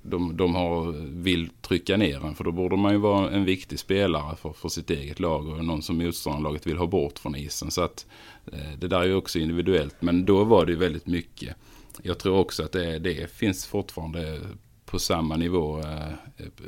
de, 0.02 0.36
de 0.36 0.54
har, 0.54 0.92
vill 1.22 1.48
trycka 1.60 1.96
ner 1.96 2.26
en. 2.26 2.34
För 2.34 2.44
då 2.44 2.52
borde 2.52 2.76
man 2.76 2.92
ju 2.92 2.98
vara 2.98 3.30
en 3.30 3.44
viktig 3.44 3.78
spelare 3.78 4.36
för, 4.36 4.52
för 4.52 4.68
sitt 4.68 4.90
eget 4.90 5.20
lag 5.20 5.48
och 5.48 5.64
någon 5.64 5.82
som 5.82 5.98
motståndarlaget 5.98 6.66
vill 6.66 6.76
ha 6.76 6.86
bort 6.86 7.18
från 7.18 7.36
isen. 7.36 7.70
Så 7.70 7.82
att 7.82 8.06
eh, 8.52 8.78
det 8.78 8.88
där 8.88 9.00
är 9.00 9.06
ju 9.06 9.14
också 9.14 9.38
individuellt. 9.38 9.96
Men 10.00 10.24
då 10.24 10.44
var 10.44 10.66
det 10.66 10.72
ju 10.72 10.78
väldigt 10.78 11.06
mycket. 11.06 11.56
Jag 12.02 12.18
tror 12.18 12.38
också 12.38 12.62
att 12.62 12.72
det, 12.72 12.98
det 12.98 13.30
finns 13.32 13.66
fortfarande 13.66 14.40
på 14.84 14.98
samma 14.98 15.36
nivå, 15.36 15.80
eh, 15.80 16.12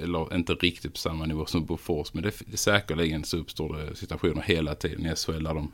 eller 0.02 0.34
inte 0.34 0.52
riktigt 0.52 0.92
på 0.92 0.98
samma 0.98 1.26
nivå 1.26 1.46
som 1.46 1.64
Bofors, 1.64 2.14
men 2.14 2.22
det 2.22 2.56
säkerligen 2.56 3.24
så 3.24 3.36
uppstår 3.36 3.76
det 3.76 3.96
situationer 3.96 4.42
hela 4.42 4.74
tiden 4.74 5.06
i 5.06 5.16
SHL 5.16 5.42
där 5.42 5.54
de, 5.54 5.72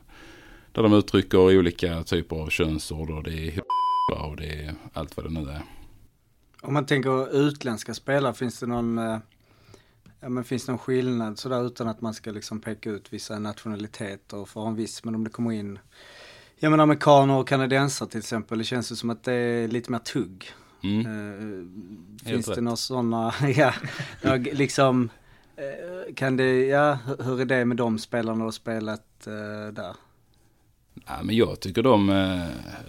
där 0.71 0.83
de 0.83 0.93
uttrycker 0.93 1.57
olika 1.57 2.03
typer 2.03 2.35
av 2.35 2.49
könsord 2.49 3.09
och 3.09 3.23
det 3.23 3.47
är 3.47 3.61
och 4.15 4.35
det 4.35 4.45
är 4.45 4.75
allt 4.93 5.17
vad 5.17 5.25
det 5.25 5.41
nu 5.41 5.49
är. 5.49 5.76
Om 6.61 6.73
man 6.73 6.85
tänker 6.85 7.35
utländska 7.35 7.93
spelare, 7.93 8.33
finns 8.33 8.59
det 8.59 8.65
någon, 8.67 8.97
eh, 8.97 9.17
ja 10.19 10.29
men 10.29 10.43
finns 10.43 10.65
det 10.65 10.71
någon 10.71 10.79
skillnad 10.79 11.39
sådär 11.39 11.65
utan 11.65 11.87
att 11.87 12.01
man 12.01 12.13
ska 12.13 12.31
liksom 12.31 12.59
peka 12.61 12.89
ut 12.89 13.13
vissa 13.13 13.39
nationaliteter 13.39 14.45
för 14.45 14.67
en 14.67 14.75
viss, 14.75 15.03
men 15.03 15.15
om 15.15 15.23
det 15.23 15.29
kommer 15.29 15.51
in, 15.51 15.79
ja 16.55 16.69
men 16.69 16.79
amerikaner 16.79 17.33
och 17.33 17.47
kanadensare 17.47 18.09
till 18.09 18.19
exempel, 18.19 18.57
det 18.57 18.63
känns 18.63 18.91
ju 18.91 18.95
som 18.95 19.09
att 19.09 19.23
det 19.23 19.33
är 19.33 19.67
lite 19.67 19.91
mer 19.91 19.99
tugg. 19.99 20.51
Mm. 20.83 21.05
Helt 22.25 22.45
finns 22.45 22.55
det 22.55 22.61
några 22.61 22.75
sådana, 22.75 23.33
ja, 24.21 24.35
liksom, 24.35 25.09
eh, 25.55 26.13
kan 26.15 26.37
det, 26.37 26.65
ja, 26.65 26.97
hur- 27.19 27.41
är 27.41 27.45
det 27.45 27.65
med 27.65 27.77
de 27.77 27.99
spelarna 27.99 28.37
du 28.37 28.43
har 28.43 28.51
spelat 28.51 29.27
eh, 29.27 29.73
där? 29.73 29.95
Ja, 31.05 31.13
men 31.23 31.35
jag 31.35 31.59
tycker 31.59 31.83
de, 31.83 32.09
eh, 32.09 32.41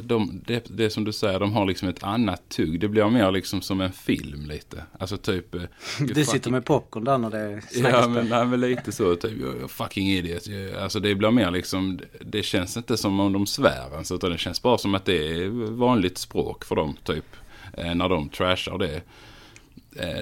de 0.03 0.41
det, 0.47 0.67
det 0.71 0.91
som 0.91 1.05
du 1.05 1.13
säger, 1.13 1.41
de 1.41 1.53
har 1.53 1.67
liksom 1.67 1.89
ett 1.89 2.03
annat 2.03 2.49
tugg. 2.49 2.81
Det 2.81 2.89
blir 2.89 3.11
mer 3.11 3.31
liksom 3.33 3.61
som 3.61 3.81
en 3.81 3.93
film 3.93 4.47
lite. 4.47 4.83
Alltså 4.99 5.17
typ... 5.17 5.55
eh, 5.55 5.61
Du 6.01 6.25
sitter 6.25 6.51
med 6.51 6.65
popcorn 6.65 7.05
där 7.05 7.19
när 7.19 7.31
det 7.31 7.39
är 7.39 7.63
Ja 7.75 8.09
men, 8.09 8.29
nej, 8.29 8.47
men 8.47 8.61
lite 8.61 8.93
så, 8.93 9.17
typ 9.17 9.65
a 9.65 9.69
fucking 9.69 10.09
idiot. 10.11 10.47
Jag- 10.47 10.75
Alltså 10.83 11.01
det 11.01 11.15
blir 11.15 11.31
mer 11.31 11.51
liksom, 11.51 12.01
det 12.21 12.43
känns 12.43 12.77
inte 12.77 12.97
som 12.97 13.21
om 13.21 13.33
de 13.33 13.47
svär 13.47 13.93
ens, 13.93 14.13
utan 14.13 14.31
det 14.31 14.39
känns 14.39 14.63
bara 14.63 14.79
som 14.79 14.95
att 14.95 15.05
det 15.05 15.33
är 15.43 15.49
vanligt 15.71 16.19
språk 16.19 16.65
för 16.65 16.77
dem, 16.77 16.97
typ. 17.05 17.25
Eh, 17.73 17.95
när 17.95 18.09
de 18.09 18.29
trashar 18.29 18.79
det. 18.79 19.01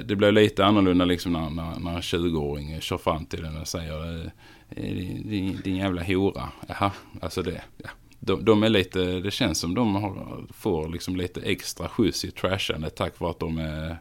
Det 0.04 0.16
blir 0.16 0.32
lite 0.32 0.64
annorlunda 0.64 1.04
liksom 1.04 1.32
när, 1.32 1.50
när, 1.50 1.78
när 1.80 1.94
en 1.94 2.00
20-åring 2.00 2.80
kör 2.80 2.98
fram 2.98 3.26
till 3.26 3.42
den 3.42 3.56
och 3.60 3.68
säger 3.68 4.30
Eh, 4.76 4.82
din, 5.24 5.60
din, 5.64 5.76
jävla 5.76 6.02
hora. 6.04 6.48
Jaha, 6.68 6.92
alltså 7.20 7.42
det, 7.42 7.62
ja. 7.76 7.90
De, 8.20 8.44
de 8.44 8.62
är 8.62 8.68
lite, 8.68 8.98
det 9.20 9.30
känns 9.30 9.58
som 9.58 9.74
de 9.74 9.94
har, 9.94 10.44
får 10.52 10.88
liksom 10.88 11.16
lite 11.16 11.40
extra 11.40 11.88
skjuts 11.88 12.24
i 12.24 12.30
trashandet 12.30 12.96
tack 12.96 13.20
vare 13.20 13.30
att 13.30 13.38
de 13.38 13.58
är 13.58 13.98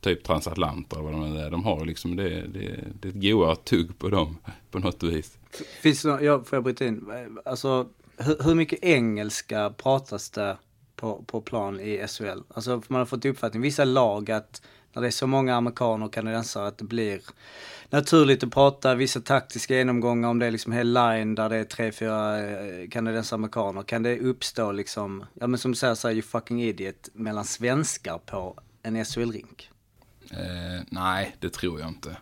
typ 0.00 0.24
transatlanter 0.24 0.96
eller 0.98 1.10
vad 1.10 1.20
de 1.30 1.36
är. 1.36 1.50
De 1.50 1.64
har 1.64 1.84
liksom 1.84 2.16
det, 2.16 2.28
det, 2.28 2.84
det 3.00 3.08
är 3.08 3.12
ett 3.12 3.22
goa 3.22 3.56
tugg 3.56 3.98
på 3.98 4.08
dem 4.08 4.38
på 4.70 4.78
något 4.78 5.02
vis. 5.02 5.38
Finns 5.80 6.02
det, 6.02 6.08
nå- 6.08 6.44
får 6.44 6.56
jag 6.56 6.64
bryta 6.64 6.86
in? 6.86 7.10
Alltså, 7.44 7.86
hur, 8.16 8.44
hur 8.44 8.54
mycket 8.54 8.84
engelska 8.84 9.70
pratas 9.70 10.30
det 10.30 10.56
på, 10.96 11.24
på 11.26 11.40
plan 11.40 11.80
i 11.80 12.06
SHL? 12.08 12.40
Alltså, 12.54 12.82
man 12.88 12.98
har 12.98 13.06
fått 13.06 13.24
uppfattning, 13.24 13.62
vissa 13.62 13.84
lag 13.84 14.30
att 14.30 14.62
när 14.94 15.02
det 15.02 15.08
är 15.08 15.10
så 15.10 15.26
många 15.26 15.54
amerikaner 15.54 16.06
och 16.06 16.12
kanadensare 16.12 16.68
att 16.68 16.78
det 16.78 16.84
blir 16.84 17.20
naturligt 17.90 18.44
att 18.44 18.50
prata 18.50 18.94
vissa 18.94 19.20
taktiska 19.20 19.74
genomgångar 19.76 20.28
om 20.28 20.38
det 20.38 20.46
är 20.46 20.50
liksom 20.50 20.72
hel 20.72 20.92
line 20.92 21.34
där 21.34 21.48
det 21.48 21.56
är 21.56 21.64
tre, 21.64 21.92
fyra 21.92 22.38
eh, 22.38 22.88
kanadensare 22.88 23.38
amerikaner. 23.38 23.82
Kan 23.82 24.02
det 24.02 24.18
uppstå 24.18 24.72
liksom, 24.72 25.24
ja 25.34 25.46
men 25.46 25.58
som 25.58 25.70
du 25.70 25.76
säger 25.76 25.94
så 25.94 26.08
här, 26.08 26.14
you 26.14 26.22
fucking 26.22 26.62
idiot, 26.62 27.08
mellan 27.12 27.44
svenskar 27.44 28.18
på 28.18 28.60
en 28.82 29.04
SHL-rink? 29.04 29.70
Eh, 30.30 30.82
nej, 30.88 31.36
det 31.40 31.52
tror 31.52 31.80
jag 31.80 31.88
inte. 31.88 32.16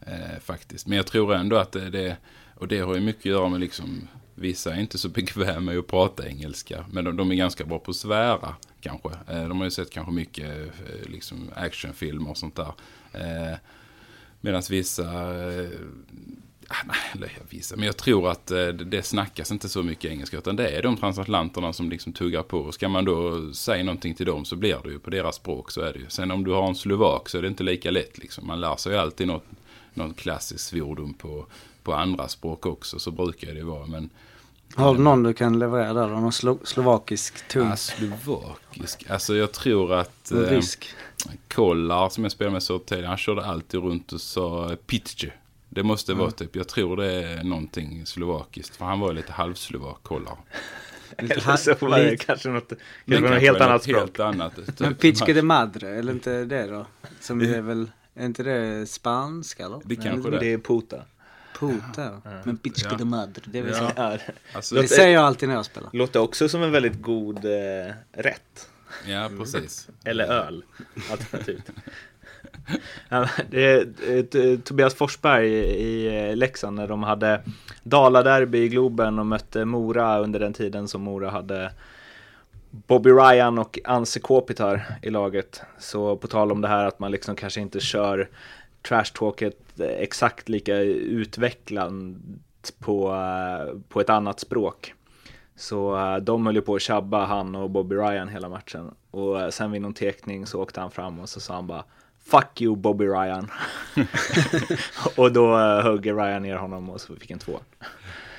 Eh, 0.00 0.40
faktiskt. 0.40 0.86
Men 0.86 0.96
jag 0.96 1.06
tror 1.06 1.34
ändå 1.34 1.56
att 1.56 1.72
det, 1.72 1.90
det, 1.90 2.16
och 2.54 2.68
det 2.68 2.80
har 2.80 2.94
ju 2.94 3.00
mycket 3.00 3.20
att 3.20 3.26
göra 3.26 3.48
med 3.48 3.60
liksom, 3.60 4.08
vissa 4.40 4.74
är 4.74 4.80
inte 4.80 4.98
så 4.98 5.08
bekväma 5.08 5.60
med 5.60 5.78
att 5.78 5.86
prata 5.86 6.28
engelska. 6.28 6.84
Men 6.90 7.04
de, 7.04 7.16
de 7.16 7.30
är 7.30 7.34
ganska 7.34 7.64
bra 7.64 7.78
på 7.78 7.90
att 7.90 7.96
svära 7.96 8.54
kanske. 8.80 9.08
Eh, 9.28 9.48
de 9.48 9.58
har 9.58 9.64
ju 9.64 9.70
sett 9.70 9.90
kanske 9.90 10.12
mycket 10.12 10.50
eh, 10.50 11.10
liksom 11.10 11.50
actionfilmer 11.54 12.30
och 12.30 12.36
sånt 12.36 12.56
där. 12.56 12.72
Eh, 13.12 13.56
Medan 14.42 14.62
vissa, 14.70 15.04
ah, 16.68 16.82
nej, 16.84 16.96
eller 17.12 17.30
vissa, 17.48 17.76
men 17.76 17.86
jag 17.86 17.96
tror 17.96 18.30
att 18.30 18.46
det, 18.86 19.02
snackas 19.02 19.52
inte 19.52 19.68
så 19.68 19.82
mycket 19.82 20.10
engelska. 20.10 20.38
Utan 20.38 20.56
det 20.56 20.68
är 20.68 20.82
de 20.82 20.96
transatlanterna 20.96 21.72
som 21.72 21.90
liksom 21.90 22.12
tuggar 22.12 22.42
på. 22.42 22.72
Ska 22.72 22.88
man 22.88 23.04
då 23.04 23.52
säga 23.52 23.84
någonting 23.84 24.14
till 24.14 24.26
dem 24.26 24.44
så 24.44 24.56
blir 24.56 24.78
det 24.84 24.90
ju 24.90 24.98
på 24.98 25.10
deras 25.10 25.36
språk. 25.36 25.70
Så 25.70 25.80
är 25.80 25.92
det 25.92 25.98
ju. 25.98 26.08
Sen 26.08 26.30
om 26.30 26.44
du 26.44 26.50
har 26.50 26.68
en 26.68 26.74
slovak 26.74 27.28
så 27.28 27.38
är 27.38 27.42
det 27.42 27.48
inte 27.48 27.62
lika 27.62 27.90
lätt. 27.90 28.18
Liksom. 28.18 28.46
Man 28.46 28.60
lär 28.60 28.76
sig 28.76 28.92
ju 28.92 28.98
alltid 28.98 29.26
något, 29.26 29.46
någon 29.94 30.14
klassisk 30.14 30.64
svordom 30.64 31.14
på, 31.14 31.46
på 31.82 31.94
andra 31.94 32.28
språk 32.28 32.66
också. 32.66 32.98
Så 32.98 33.10
brukar 33.10 33.52
det 33.52 33.58
ju 33.58 33.64
vara. 33.64 33.86
Men 33.86 34.10
har 34.74 34.94
du 34.94 35.00
någon 35.00 35.22
du 35.22 35.34
kan 35.34 35.58
leverera 35.58 35.92
där? 35.92 36.08
Någon 36.08 36.32
slo, 36.32 36.58
slovakisk 36.64 37.48
tung? 37.48 37.70
ah, 37.72 37.76
slovakisk, 37.76 39.10
alltså 39.10 39.36
jag 39.36 39.52
tror 39.52 39.94
att... 39.94 40.32
Eh, 40.32 40.38
rysk? 40.38 40.94
Kollar 41.48 42.08
som 42.08 42.24
jag 42.24 42.32
spelade 42.32 42.52
med 42.52 42.62
så 42.62 42.78
tidigare, 42.78 43.06
han 43.06 43.16
körde 43.16 43.44
alltid 43.44 43.80
runt 43.80 44.12
och 44.12 44.20
sa 44.20 44.76
pitje. 44.86 45.32
Det 45.68 45.82
måste 45.82 46.14
vara 46.14 46.30
typ, 46.30 46.56
jag 46.56 46.68
tror 46.68 46.96
det 46.96 47.12
är 47.12 47.44
någonting 47.44 48.06
slovakiskt. 48.06 48.76
För 48.76 48.84
han 48.84 49.00
var 49.00 49.12
lite 49.12 49.32
halvslovak, 49.32 50.02
Kollar. 50.02 50.36
Eller 51.16 51.56
så 51.56 51.86
var 51.86 51.98
det 51.98 52.16
kanske 52.16 52.48
något, 52.48 52.68
kanske 52.68 53.20
något 53.20 53.30
kanske 53.30 53.46
helt 53.46 53.60
annat 53.60 53.82
språk. 53.82 53.96
Helt 53.96 54.20
annat. 54.20 54.56
Typ, 54.56 54.66
Men 54.80 54.94
Pitchke 54.94 55.32
de 55.32 55.42
Madre, 55.42 55.88
eller 55.88 56.12
inte 56.12 56.44
det 56.44 56.66
då? 56.66 56.86
Som 57.20 57.40
är 57.40 57.60
väl, 57.60 57.90
är 58.14 58.26
inte 58.26 58.42
det 58.42 58.86
spanska 58.90 59.64
eller? 59.64 59.80
Det 59.84 59.96
kanske 59.96 60.30
det. 60.30 60.38
Det 60.38 60.52
är 60.52 60.58
puta. 60.58 61.02
Puta. 61.60 62.20
Men 62.44 62.56
Pitchke 62.56 62.88
Ja. 62.90 62.96
de 62.96 63.04
Madre, 63.04 63.42
det 63.44 63.62
vill 63.62 63.72
Ja. 63.72 63.78
säga. 63.78 63.92
Ja. 63.96 64.18
Alltså, 64.54 64.74
Det 64.74 64.88
säger 64.88 65.14
jag 65.14 65.24
alltid 65.24 65.48
när 65.48 65.56
jag 65.56 65.64
spelar. 65.64 65.90
Låter 65.92 66.20
också 66.20 66.48
som 66.48 66.62
en 66.62 66.72
väldigt 66.72 67.02
god 67.02 67.44
eh, 67.44 67.92
rätt. 68.12 68.68
ja, 69.06 69.30
precis. 69.38 69.88
Eller 70.04 70.24
öl, 70.24 70.64
alternativt. 71.10 71.70
Ja, 73.08 73.28
det 73.50 73.84
Tobias 74.64 74.94
Forsberg 74.94 75.48
i 75.48 75.82
i 75.82 76.28
eh, 76.30 76.36
Leksand 76.36 76.76
när 76.76 76.88
de 76.88 77.02
hade 77.02 77.42
Daladerby 77.82 78.58
i 78.58 78.68
Globen 78.68 79.18
och 79.18 79.26
mötte 79.26 79.64
Mora 79.64 80.18
under 80.18 80.40
den 80.40 80.52
tiden 80.52 80.88
som 80.88 81.02
Mora 81.02 81.30
hade 81.30 81.72
Bobby 82.70 83.10
Ryan 83.10 83.58
och 83.58 83.78
Anse 83.84 84.20
Kopitar 84.20 84.98
i 85.02 85.10
laget. 85.10 85.62
Så 85.78 86.16
på 86.16 86.26
tal 86.26 86.52
om 86.52 86.60
det 86.60 86.68
här 86.68 86.84
att 86.84 86.98
man 86.98 87.10
liksom 87.10 87.36
kanske 87.36 87.60
inte 87.60 87.80
kör 87.80 88.28
trashtalket 88.82 89.80
exakt 89.80 90.48
lika 90.48 90.76
utvecklat 90.78 91.92
på, 92.78 93.12
eh, 93.12 93.78
på 93.88 94.00
ett 94.00 94.10
annat 94.10 94.40
språk. 94.40 94.94
Så 95.56 95.96
eh, 95.96 96.16
de 96.16 96.46
höll 96.46 96.54
ju 96.54 96.60
på 96.62 96.74
att 96.74 96.82
tjabba 96.82 97.24
han 97.24 97.54
och 97.54 97.70
Bobby 97.70 97.96
Ryan 97.96 98.28
hela 98.28 98.48
matchen. 98.48 98.94
Och 99.10 99.40
eh, 99.40 99.48
sen 99.50 99.70
vid 99.70 99.82
någon 99.82 99.94
tekning 99.94 100.46
så 100.46 100.62
åkte 100.62 100.80
han 100.80 100.90
fram 100.90 101.18
och 101.20 101.28
så 101.28 101.40
sa 101.40 101.54
han 101.54 101.66
bara 101.66 101.84
Fuck 102.24 102.60
you 102.60 102.76
Bobby 102.76 103.04
Ryan. 103.04 103.50
och 105.16 105.32
då 105.32 105.56
högg 105.56 106.10
Ryan 106.10 106.42
ner 106.42 106.56
honom 106.56 106.90
och 106.90 107.00
så 107.00 107.16
fick 107.16 107.30
en 107.30 107.38
två. 107.38 107.60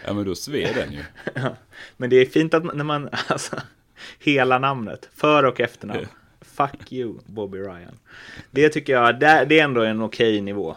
Ja, 0.06 0.14
men 0.14 0.26
då 0.26 0.36
sved 0.36 0.76
den 0.76 0.92
ju. 0.92 1.04
Men 1.98 2.10
det 2.10 2.16
är 2.16 2.26
fint 2.26 2.54
att 2.54 2.66
man- 2.66 2.78
när 2.78 2.84
man, 2.84 3.10
alltså, 3.28 3.56
hela 4.20 4.60
namnet, 4.60 5.10
för 5.16 5.44
och 5.44 5.60
efternamn. 5.60 6.08
Fuck 6.68 6.92
you 6.94 7.14
Bobby 7.26 7.58
Ryan. 7.58 8.00
Det 8.52 8.70
tycker 8.70 8.94
jag, 8.94 9.20
det, 9.20 9.46
det 9.50 9.60
är 9.60 9.64
ändå 9.64 9.82
en 9.84 10.02
okej 10.02 10.42
nivå. 10.42 10.76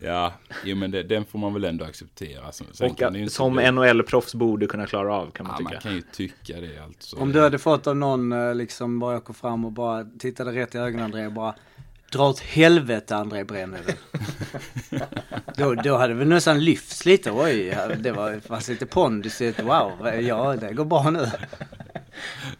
Ja, 0.00 0.32
jo, 0.64 0.76
men 0.76 0.90
det, 0.90 1.02
den 1.02 1.24
får 1.24 1.38
man 1.38 1.54
väl 1.54 1.64
ändå 1.64 1.84
acceptera. 1.84 2.52
Sen, 2.52 2.66
Och 2.90 2.98
kan 2.98 3.12
det 3.12 3.18
ju 3.18 3.22
att, 3.22 3.26
inte 3.26 3.34
som 3.34 3.52
bli- 3.56 3.64
NHL-proffs 3.64 4.34
borde 4.36 4.66
kunna 4.66 4.86
klara 4.86 5.14
av 5.14 5.30
kan 5.30 5.46
man 5.46 5.52
Ja, 5.54 5.58
tycka. 5.58 5.70
man 5.74 5.80
kan 5.80 5.94
ju 5.94 6.02
tycka 6.12 6.60
det 6.60 6.78
alltså. 6.84 7.16
Om 7.16 7.32
du 7.32 7.40
hade 7.40 7.58
fått 7.58 7.86
av 7.86 7.96
någon 7.96 8.32
eh, 8.32 8.54
liksom 8.54 8.98
bara 8.98 9.16
åka 9.16 9.32
fram 9.32 9.64
och 9.64 9.72
bara 9.72 10.04
tittade 10.18 10.52
rätt 10.52 10.74
i 10.74 10.78
ögonen 10.78 11.04
André 11.04 11.28
bara 11.28 11.54
Dra 12.16 12.28
åt 12.28 12.40
helvete 12.40 13.16
André 13.16 13.44
Brännheden. 13.44 13.96
då, 15.56 15.74
då 15.74 15.96
hade 15.96 16.14
vi 16.14 16.24
nästan 16.24 16.64
lyfts 16.64 17.06
lite. 17.06 17.30
Oj, 17.30 17.78
det 17.98 18.12
var 18.12 18.40
fanns 18.48 18.68
lite 18.68 18.86
pondus 18.86 19.40
i 19.40 19.46
ett 19.46 19.62
wow. 19.62 20.08
Ja, 20.20 20.56
det 20.60 20.72
går 20.72 20.84
bra 20.84 21.10
nu. 21.10 21.30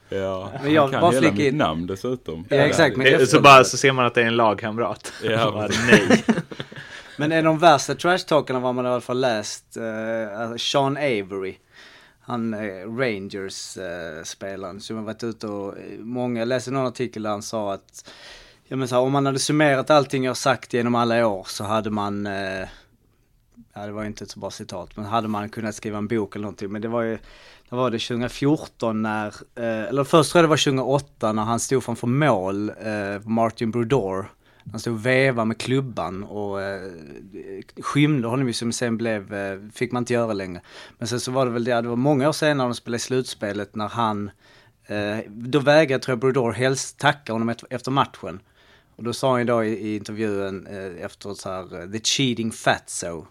Ja, 0.09 0.53
Men 0.62 0.73
jag 0.73 0.83
han 0.83 0.90
kan 0.90 1.01
bara 1.01 1.11
hela 1.12 1.33
mitt 1.33 1.40
in- 1.40 1.59
namn 1.59 1.87
dessutom. 1.87 2.47
Ja, 2.51 2.57
exakt, 2.57 2.97
men 2.97 3.07
Eh, 3.07 3.16
Så 3.16 3.23
efter- 3.23 3.40
bara 3.40 3.64
så 3.64 3.77
ser 3.77 3.92
man 3.92 4.07
att 4.07 4.14
det 4.14 4.23
är 4.23 4.27
en 4.27 4.37
lagkamrat. 4.37 5.12
Ja, 5.23 5.51
Bara, 5.55 5.69
nej. 5.90 6.25
Men 7.19 7.33
en 7.33 7.38
av 7.38 7.45
de 7.55 7.59
värsta 7.59 7.95
trashtalkarna 7.95 8.61
var 8.61 8.73
man 8.73 8.87
i 8.87 8.88
alla 8.88 9.01
fall 9.01 9.21
läst, 9.21 9.77
eh, 9.77 10.40
alltså 10.40 10.59
Sean 10.59 10.97
Avery. 10.97 11.57
Han 12.21 12.55
eh, 12.55 12.59
Rangers-spelaren 12.99 14.81
som 14.81 14.97
har 14.97 15.03
varit 15.05 15.25
ute 15.25 15.47
och, 15.47 15.79
eh, 15.79 15.83
många, 15.99 16.40
jag 16.40 16.49
läste 16.49 16.71
någon 16.71 16.87
artikel 16.87 17.23
där 17.23 17.31
han 17.31 17.42
sa 17.42 17.73
att, 17.73 18.11
ja 18.68 18.76
men 18.76 18.88
så 18.88 18.94
här, 18.94 19.02
om 19.02 19.12
man 19.12 19.26
hade 19.26 19.38
summerat 19.38 19.90
allting 19.90 20.24
jag 20.24 20.37
sagt 20.37 20.72
genom 20.72 20.94
alla 20.94 21.26
år 21.26 21.44
så 21.48 21.64
hade 21.64 21.90
man, 21.90 22.26
eh, 22.26 22.68
ja 23.74 23.87
det 23.87 23.92
var 23.92 24.02
ju 24.02 24.07
inte 24.07 24.24
ett 24.24 24.31
så 24.31 24.40
bra 24.40 24.50
citat, 24.50 24.96
men 24.96 25.05
hade 25.05 25.29
man 25.29 25.48
kunnat 25.48 25.74
skriva 25.74 25.98
en 25.98 26.09
bok 26.09 26.37
eller 26.37 26.42
någonting, 26.42 26.72
men 26.72 26.83
det 26.83 26.88
var 26.88 27.02
ju, 27.02 27.18
det 27.68 27.76
var 27.76 27.90
det 27.90 27.98
2014 27.98 29.02
när, 29.02 29.26
eh, 29.55 29.88
eller 29.88 30.05
först 30.05 30.33
tror 30.33 30.40
jag 30.40 30.44
det 30.44 30.50
var 30.50 30.57
2008 30.57 31.33
när 31.33 31.42
han 31.42 31.61
stod 31.61 31.85
framför 31.85 32.07
mål, 32.07 32.68
eh, 32.68 33.29
Martin 33.29 33.70
Brodor. 33.70 34.26
Han 34.70 34.81
stod 34.81 34.94
och 34.94 35.07
vevade 35.07 35.46
med 35.46 35.59
klubban 35.59 36.24
och 36.24 36.62
eh, 36.62 36.90
skymde 37.81 38.29
honom 38.29 38.46
ju 38.46 38.52
som 38.52 38.72
sen 38.72 38.96
blev, 38.96 39.35
eh, 39.35 39.59
fick 39.74 39.92
man 39.92 40.00
inte 40.00 40.12
göra 40.12 40.33
längre. 40.33 40.61
Men 40.98 41.09
sen 41.09 41.20
så 41.20 41.33
var 41.33 41.46
det 41.46 41.52
väl 41.52 41.64
det, 41.64 41.81
det 41.81 41.88
var 41.88 41.96
många 41.96 42.29
år 42.29 42.33
senare 42.33 42.68
de 42.68 42.74
spelade 42.74 42.96
i 42.96 43.00
slutspelet 43.00 43.74
när 43.74 43.88
han, 43.88 44.31
eh, 44.87 45.18
då 45.29 45.59
vägrade 45.59 46.05
tror 46.05 46.12
jag 46.12 46.18
Brodor 46.18 46.52
helst 46.52 46.98
tacka 46.98 47.33
honom 47.33 47.48
efter, 47.48 47.66
efter 47.70 47.90
matchen. 47.90 48.40
Och 48.96 49.04
då 49.04 49.12
sa 49.12 49.37
han 49.37 49.46
då 49.46 49.64
i, 49.64 49.68
i 49.68 49.96
intervjun 49.96 50.66
eh, 50.66 51.04
efter 51.04 51.35
så 51.35 51.50
här, 51.50 51.80
eh, 51.80 51.90
the 51.90 52.00
cheating 52.00 52.52
fatso. 52.52 53.26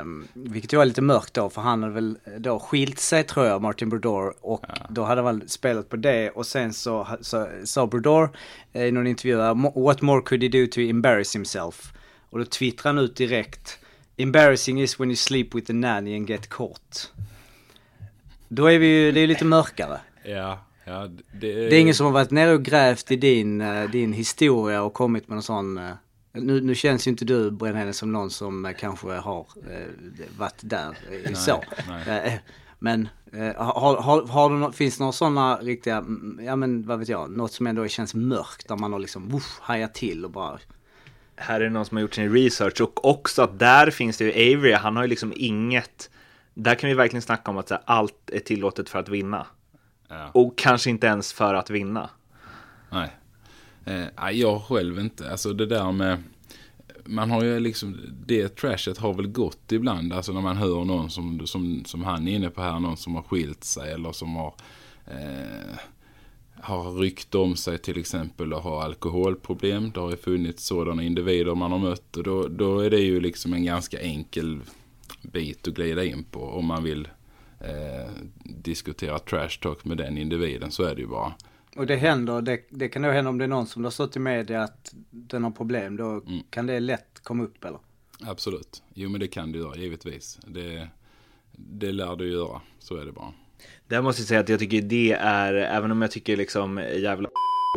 Um, 0.00 0.28
vilket 0.32 0.72
ju 0.72 0.76
var 0.76 0.84
lite 0.84 1.02
mörkt 1.02 1.34
då, 1.34 1.50
för 1.50 1.62
han 1.62 1.82
hade 1.82 1.94
väl 1.94 2.18
då 2.38 2.58
skilt 2.58 2.98
sig 2.98 3.24
tror 3.24 3.46
jag, 3.46 3.62
Martin 3.62 3.88
Brodeur. 3.88 4.34
Och 4.40 4.64
ja. 4.68 4.74
då 4.88 5.04
hade 5.04 5.22
han 5.22 5.38
väl 5.38 5.48
spelat 5.48 5.88
på 5.88 5.96
det. 5.96 6.30
Och 6.30 6.46
sen 6.46 6.72
så 6.72 7.06
sa 7.64 7.86
Brodeur 7.86 8.28
eh, 8.72 8.84
i 8.84 8.92
någon 8.92 9.06
intervju, 9.06 9.36
what 9.74 10.02
more 10.02 10.22
could 10.22 10.42
he 10.42 10.48
do 10.48 10.66
to 10.66 10.80
embarrass 10.80 11.34
himself? 11.34 11.92
Och 12.30 12.38
då 12.38 12.44
twittrade 12.44 12.96
han 12.96 13.04
ut 13.04 13.16
direkt, 13.16 13.78
embarrassing 14.16 14.82
is 14.82 15.00
when 15.00 15.08
you 15.08 15.16
sleep 15.16 15.54
with 15.54 15.66
the 15.66 15.72
nanny 15.72 16.16
and 16.16 16.30
get 16.30 16.48
caught. 16.48 17.12
Då 18.48 18.66
är 18.66 18.78
vi 18.78 18.86
ju, 18.86 19.12
det 19.12 19.20
är 19.20 19.26
lite 19.26 19.44
mörkare. 19.44 20.00
Ja, 20.24 20.64
ja. 20.84 21.08
Det 21.40 21.52
är... 21.52 21.70
det 21.70 21.76
är 21.76 21.80
ingen 21.80 21.94
som 21.94 22.06
har 22.06 22.12
varit 22.12 22.30
nere 22.30 22.52
och 22.52 22.64
grävt 22.64 23.10
i 23.10 23.16
din, 23.16 23.60
eh, 23.60 23.90
din 23.90 24.12
historia 24.12 24.82
och 24.82 24.94
kommit 24.94 25.28
med 25.28 25.36
någon 25.36 25.42
sån 25.42 25.78
eh, 25.78 25.90
nu, 26.32 26.60
nu 26.60 26.74
känns 26.74 27.06
ju 27.06 27.10
inte 27.10 27.24
du 27.24 27.50
Brännheden 27.50 27.94
som 27.94 28.12
någon 28.12 28.30
som 28.30 28.64
eh, 28.64 28.72
kanske 28.72 29.08
har 29.08 29.46
eh, 29.70 29.86
varit 30.38 30.60
där 30.60 30.98
nej, 31.10 31.34
så. 31.34 31.64
Nej. 32.06 32.40
Men 32.78 33.08
eh, 33.32 33.54
har, 33.56 34.02
har, 34.02 34.26
har 34.26 34.50
du 34.50 34.56
no 34.56 34.72
finns 34.72 34.96
det 34.96 35.02
några 35.02 35.12
sådana 35.12 35.56
riktiga, 35.56 35.96
mm, 35.96 36.40
ja 36.44 36.56
men 36.56 36.86
vad 36.86 36.98
vet 36.98 37.08
jag, 37.08 37.30
något 37.30 37.52
som 37.52 37.66
ändå 37.66 37.88
känns 37.88 38.14
mörkt 38.14 38.68
där 38.68 38.76
man 38.76 38.92
har 38.92 39.00
liksom 39.00 39.28
woof, 39.28 39.58
hajat 39.60 39.94
till 39.94 40.24
och 40.24 40.30
bara 40.30 40.58
här 41.36 41.60
är 41.60 41.64
det 41.64 41.70
någon 41.70 41.84
som 41.84 41.96
har 41.96 42.02
gjort 42.02 42.14
sin 42.14 42.32
research 42.32 42.80
och 42.80 43.04
också 43.04 43.42
att 43.42 43.58
där 43.58 43.90
finns 43.90 44.18
det 44.18 44.24
ju 44.24 44.56
Avery, 44.56 44.72
han 44.72 44.96
har 44.96 45.02
ju 45.02 45.08
liksom 45.08 45.32
inget, 45.36 46.10
där 46.54 46.74
kan 46.74 46.88
vi 46.88 46.94
verkligen 46.94 47.22
snacka 47.22 47.50
om 47.50 47.58
att 47.58 47.70
här, 47.70 47.80
allt 47.84 48.30
är 48.32 48.38
tillåtet 48.38 48.88
för 48.88 48.98
att 48.98 49.08
vinna. 49.08 49.46
Ja. 50.12 50.30
Och 50.32 50.58
kanske 50.58 50.90
inte 50.90 51.06
ens 51.06 51.32
för 51.32 51.54
att 51.54 51.70
vinna. 51.70 52.10
Nej. 52.90 53.10
Eh, 53.84 54.30
jag 54.32 54.62
själv 54.62 54.98
inte. 54.98 55.30
Alltså 55.30 55.52
det 55.52 55.66
där 55.66 55.92
med... 55.92 56.22
Man 57.04 57.30
har 57.30 57.44
ju 57.44 57.60
liksom... 57.60 58.00
Det 58.26 58.48
trashet 58.48 58.98
har 58.98 59.14
väl 59.14 59.26
gått 59.26 59.72
ibland. 59.72 60.12
Alltså 60.12 60.32
när 60.32 60.40
man 60.40 60.56
hör 60.56 60.84
någon 60.84 61.10
som, 61.10 61.46
som, 61.46 61.84
som 61.84 62.04
han 62.04 62.28
är 62.28 62.34
inne 62.34 62.50
på 62.50 62.62
här. 62.62 62.80
Någon 62.80 62.96
som 62.96 63.14
har 63.14 63.22
skilt 63.22 63.64
sig 63.64 63.92
eller 63.92 64.12
som 64.12 64.36
har... 64.36 64.54
Eh, 65.06 65.78
har 66.60 66.92
ryckt 66.92 67.34
om 67.34 67.56
sig 67.56 67.78
till 67.78 67.98
exempel 67.98 68.52
och 68.52 68.62
har 68.62 68.82
alkoholproblem. 68.82 69.90
Det 69.90 70.00
har 70.00 70.10
ju 70.10 70.16
funnits 70.16 70.64
sådana 70.64 71.02
individer 71.02 71.54
man 71.54 71.72
har 71.72 71.78
mött. 71.78 72.16
Och 72.16 72.22
då, 72.22 72.48
då 72.48 72.80
är 72.80 72.90
det 72.90 73.00
ju 73.00 73.20
liksom 73.20 73.52
en 73.52 73.64
ganska 73.64 74.00
enkel 74.00 74.60
bit 75.22 75.68
att 75.68 75.74
glida 75.74 76.04
in 76.04 76.24
på. 76.24 76.40
Om 76.40 76.66
man 76.66 76.84
vill 76.84 77.08
eh, 77.64 78.10
diskutera 78.44 79.18
trash 79.18 79.58
talk 79.60 79.84
med 79.84 79.96
den 79.96 80.18
individen 80.18 80.70
så 80.70 80.82
är 80.82 80.94
det 80.94 81.00
ju 81.00 81.06
bara. 81.06 81.34
Och 81.76 81.86
det 81.86 81.96
händer, 81.96 82.42
det, 82.42 82.60
det 82.68 82.88
kan 82.88 83.02
nog 83.02 83.12
hända 83.12 83.28
om 83.30 83.38
det 83.38 83.44
är 83.44 83.48
någon 83.48 83.66
som 83.66 83.84
har 83.84 83.90
stått 83.90 84.16
i 84.16 84.18
media 84.18 84.62
att 84.62 84.94
den 85.10 85.44
har 85.44 85.50
problem. 85.50 85.96
Då 85.96 86.10
mm. 86.10 86.42
kan 86.50 86.66
det 86.66 86.80
lätt 86.80 87.20
komma 87.22 87.44
upp 87.44 87.64
eller? 87.64 87.78
Absolut. 88.20 88.82
Jo 88.94 89.10
men 89.10 89.20
det 89.20 89.28
kan 89.28 89.52
du 89.52 89.58
göra 89.58 89.76
givetvis. 89.76 90.38
Det, 90.46 90.88
det 91.52 91.92
lär 91.92 92.16
du 92.16 92.32
göra. 92.32 92.60
Så 92.78 92.96
är 92.96 93.04
det 93.04 93.12
bara. 93.12 93.32
Där 93.86 94.02
måste 94.02 94.22
jag 94.22 94.28
säga 94.28 94.40
att 94.40 94.48
jag 94.48 94.58
tycker 94.58 94.82
det 94.82 95.12
är, 95.12 95.54
även 95.54 95.90
om 95.90 96.02
jag 96.02 96.10
tycker 96.10 96.36
liksom 96.36 96.84
jävla 96.96 97.28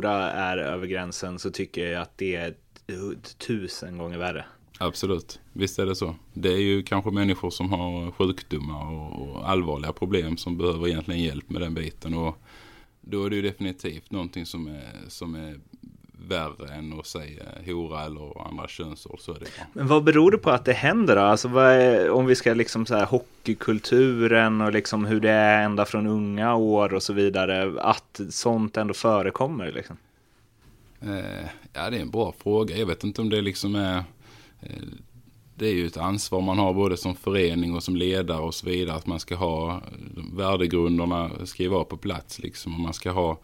är 0.04 0.58
över 0.58 0.88
gränsen 0.88 1.39
så 1.39 1.52
tycker 1.52 1.88
jag 1.88 2.02
att 2.02 2.17
det 2.17 2.36
är 2.36 2.56
tusen 3.38 3.98
gånger 3.98 4.17
värre. 4.17 4.45
Absolut, 4.80 5.39
visst 5.55 5.79
är 5.79 5.85
det 5.85 5.95
så. 5.95 6.15
Det 6.33 6.53
är 6.53 6.61
ju 6.61 6.83
kanske 6.83 7.11
människor 7.11 7.49
som 7.49 7.73
har 7.73 8.11
sjukdomar 8.11 8.91
och 8.91 9.49
allvarliga 9.49 9.93
problem 9.93 10.37
som 10.37 10.57
behöver 10.57 10.87
egentligen 10.87 11.23
hjälp 11.23 11.49
med 11.49 11.61
den 11.61 11.73
biten. 11.73 12.13
Och 12.13 12.37
då 13.01 13.25
är 13.25 13.29
det 13.29 13.35
ju 13.35 13.41
definitivt 13.41 14.11
någonting 14.11 14.45
som 14.45 14.67
är, 14.67 14.93
som 15.07 15.35
är 15.35 15.59
värre 16.27 16.73
än 16.73 16.99
att 16.99 17.07
säga 17.07 17.43
hora 17.65 18.05
eller 18.05 18.47
andra 18.47 18.67
könsord. 18.67 19.19
Så 19.19 19.31
är 19.31 19.39
det 19.39 19.39
bra. 19.39 19.65
Men 19.73 19.87
vad 19.87 20.03
beror 20.03 20.31
det 20.31 20.37
på 20.37 20.49
att 20.49 20.65
det 20.65 20.73
händer 20.73 21.15
då? 21.15 21.21
Alltså 21.21 21.47
är, 21.47 22.09
om 22.09 22.25
vi 22.25 22.35
ska 22.35 22.53
liksom 22.53 22.85
så 22.85 22.95
här 22.95 23.05
hockeykulturen 23.05 24.61
och 24.61 24.71
liksom 24.71 25.05
hur 25.05 25.19
det 25.19 25.31
är 25.31 25.63
ända 25.63 25.85
från 25.85 26.07
unga 26.07 26.55
år 26.55 26.93
och 26.93 27.03
så 27.03 27.13
vidare. 27.13 27.81
Att 27.81 28.21
sånt 28.29 28.77
ändå 28.77 28.93
förekommer 28.93 29.71
liksom? 29.71 29.97
Eh, 31.01 31.49
ja, 31.73 31.89
det 31.89 31.97
är 31.97 32.01
en 32.01 32.11
bra 32.11 32.33
fråga. 32.43 32.77
Jag 32.77 32.85
vet 32.85 33.03
inte 33.03 33.21
om 33.21 33.29
det 33.29 33.41
liksom 33.41 33.75
är 33.75 34.03
eh, 34.61 34.69
det 35.55 35.67
är 35.67 35.73
ju 35.73 35.87
ett 35.87 35.97
ansvar 35.97 36.41
man 36.41 36.59
har 36.59 36.73
både 36.73 36.97
som 36.97 37.15
förening 37.15 37.75
och 37.75 37.83
som 37.83 37.95
ledare 37.95 38.39
och 38.41 38.53
så 38.53 38.69
vidare. 38.69 38.95
Att 38.95 39.07
man 39.07 39.19
ska 39.19 39.35
ha 39.35 39.81
värdegrunderna 40.33 41.31
ska 41.45 41.69
vara 41.69 41.83
på 41.83 41.97
plats 41.97 42.39
liksom. 42.39 42.73
Och 42.73 42.79
man 42.79 42.93
ska 42.93 43.11
ha 43.11 43.39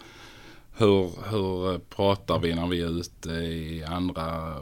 hur, 0.78 1.30
hur 1.30 1.80
pratar 1.80 2.40
vi 2.40 2.56
när 2.56 2.68
vi 2.68 2.82
är 2.82 3.00
ute 3.00 3.30
i 3.32 3.84
andra 3.84 4.56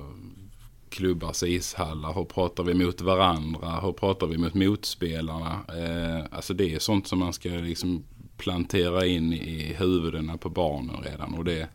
klubbars 0.89 1.43
ishallar? 1.43 2.13
Hur 2.13 2.25
pratar 2.25 2.63
vi 2.63 2.73
mot 2.73 3.01
varandra? 3.01 3.79
Hur 3.81 3.91
pratar 3.91 4.27
vi 4.27 4.37
mot 4.37 4.53
motspelarna? 4.53 5.59
Eh, 5.67 6.25
alltså 6.31 6.53
det 6.53 6.75
är 6.75 6.79
sånt 6.79 7.07
som 7.07 7.19
man 7.19 7.33
ska 7.33 7.49
liksom 7.49 8.03
plantera 8.37 9.05
in 9.05 9.33
i 9.33 9.75
huvudena 9.77 10.37
på 10.37 10.49
barnen 10.49 11.03
redan. 11.03 11.33
Och 11.33 11.45
det 11.45 11.67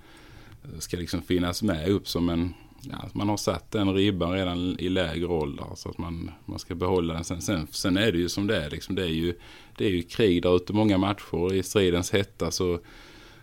ska 0.78 0.96
liksom 0.96 1.22
finnas 1.22 1.62
med 1.62 1.88
upp 1.88 2.08
som 2.08 2.28
en 2.28 2.54
ja, 2.90 3.08
man 3.12 3.28
har 3.28 3.36
satt 3.36 3.70
den 3.70 3.94
ribban 3.94 4.32
redan 4.32 4.76
i 4.78 4.88
lägre 4.88 5.26
ålder. 5.26 5.66
Så 5.74 5.88
att 5.88 5.98
man, 5.98 6.30
man 6.44 6.58
ska 6.58 6.74
behålla 6.74 7.14
den. 7.14 7.24
Sen, 7.24 7.42
sen, 7.42 7.66
sen 7.70 7.96
är 7.96 8.12
det 8.12 8.18
ju 8.18 8.28
som 8.28 8.46
det 8.46 8.64
är. 8.64 8.70
Liksom, 8.70 8.94
det, 8.94 9.02
är 9.02 9.12
ju, 9.12 9.34
det 9.76 9.84
är 9.84 9.90
ju 9.90 10.02
krig 10.02 10.42
där 10.42 10.56
ute 10.56 10.72
många 10.72 10.98
matcher. 10.98 11.54
I 11.54 11.62
stridens 11.62 12.12
hetta 12.12 12.50
så, 12.50 12.78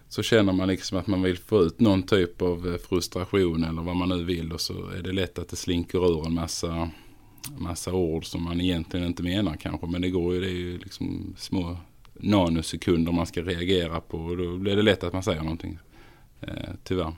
så 0.10 0.24
känner 0.24 0.54
man 0.54 0.68
liksom 0.68 0.98
att 0.98 1.08
man 1.08 1.22
vill 1.22 1.38
få 1.38 1.62
ut 1.62 1.80
någon 1.80 2.04
typ 2.04 2.42
av 2.42 2.68
eh, 2.68 2.78
frustration 2.78 3.64
eller 3.64 3.82
vad 3.82 3.96
man 3.96 4.10
nu 4.10 4.24
vill. 4.24 4.52
Och 4.52 4.62
så 4.62 4.88
är 4.88 5.02
det 5.02 5.12
lätt 5.12 5.40
att 5.40 5.50
det 5.50 5.56
slinker 5.56 6.12
ur 6.12 6.26
en 6.26 6.34
massa, 6.34 6.90
massa 7.58 7.94
ord 7.94 8.26
som 8.26 8.44
man 8.44 8.62
egentligen 8.62 9.06
inte 9.06 9.24
menar 9.24 9.56
kanske. 9.56 9.88
Men 9.88 10.02
det 10.02 10.10
går 10.10 10.34
ju, 10.34 10.42
det 10.42 10.48
är 10.48 10.60
ju 10.60 10.78
liksom 10.78 11.34
små 11.38 11.78
nanosekunder 12.14 13.12
man 13.12 13.26
ska 13.26 13.42
reagera 13.42 14.02
på. 14.02 14.18
Och 14.18 14.38
då 14.38 14.58
blir 14.58 14.76
det 14.76 14.82
lätt 14.82 15.04
att 15.04 15.14
man 15.14 15.24
säger 15.24 15.42
någonting. 15.42 15.80
Eh, 16.42 16.70
tyvärr. 16.84 17.14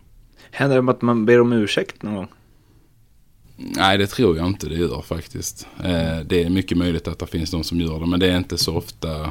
Händer 0.55 0.81
det 0.81 0.91
att 0.91 1.01
man 1.01 1.25
ber 1.25 1.41
om 1.41 1.53
ursäkt 1.53 2.03
någon 2.03 2.15
gång? 2.15 2.27
Nej, 3.55 3.97
det 3.97 4.07
tror 4.07 4.37
jag 4.37 4.47
inte 4.47 4.69
det 4.69 4.75
gör 4.75 5.01
faktiskt. 5.01 5.67
Eh, 5.83 6.19
det 6.25 6.43
är 6.43 6.49
mycket 6.49 6.77
möjligt 6.77 7.07
att 7.07 7.19
det 7.19 7.27
finns 7.27 7.51
de 7.51 7.63
som 7.63 7.81
gör 7.81 7.99
det, 7.99 8.05
men 8.05 8.19
det 8.19 8.31
är 8.31 8.37
inte 8.37 8.57
så 8.57 8.75
ofta. 8.75 9.21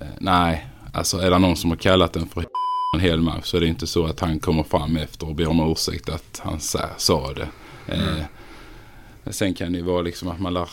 Eh, 0.00 0.06
nej, 0.18 0.66
alltså 0.92 1.18
är 1.18 1.30
det 1.30 1.38
någon 1.38 1.56
som 1.56 1.70
har 1.70 1.76
kallat 1.76 2.12
den 2.12 2.28
för 2.28 2.44
en 2.94 3.00
hel 3.00 3.20
match 3.20 3.44
så 3.44 3.56
är 3.56 3.60
det 3.60 3.66
inte 3.66 3.86
så 3.86 4.06
att 4.06 4.20
han 4.20 4.38
kommer 4.38 4.62
fram 4.62 4.96
efter 4.96 5.28
och 5.28 5.34
ber 5.34 5.48
om 5.48 5.72
ursäkt 5.72 6.08
att 6.08 6.40
han 6.44 6.60
sa 6.96 7.32
det. 7.32 7.48
Mm. 7.86 8.24
Sen 9.26 9.54
kan 9.54 9.72
det 9.72 9.78
ju 9.78 9.84
vara 9.84 10.02
liksom 10.02 10.28
att 10.28 10.40
man 10.40 10.54
lär, 10.54 10.68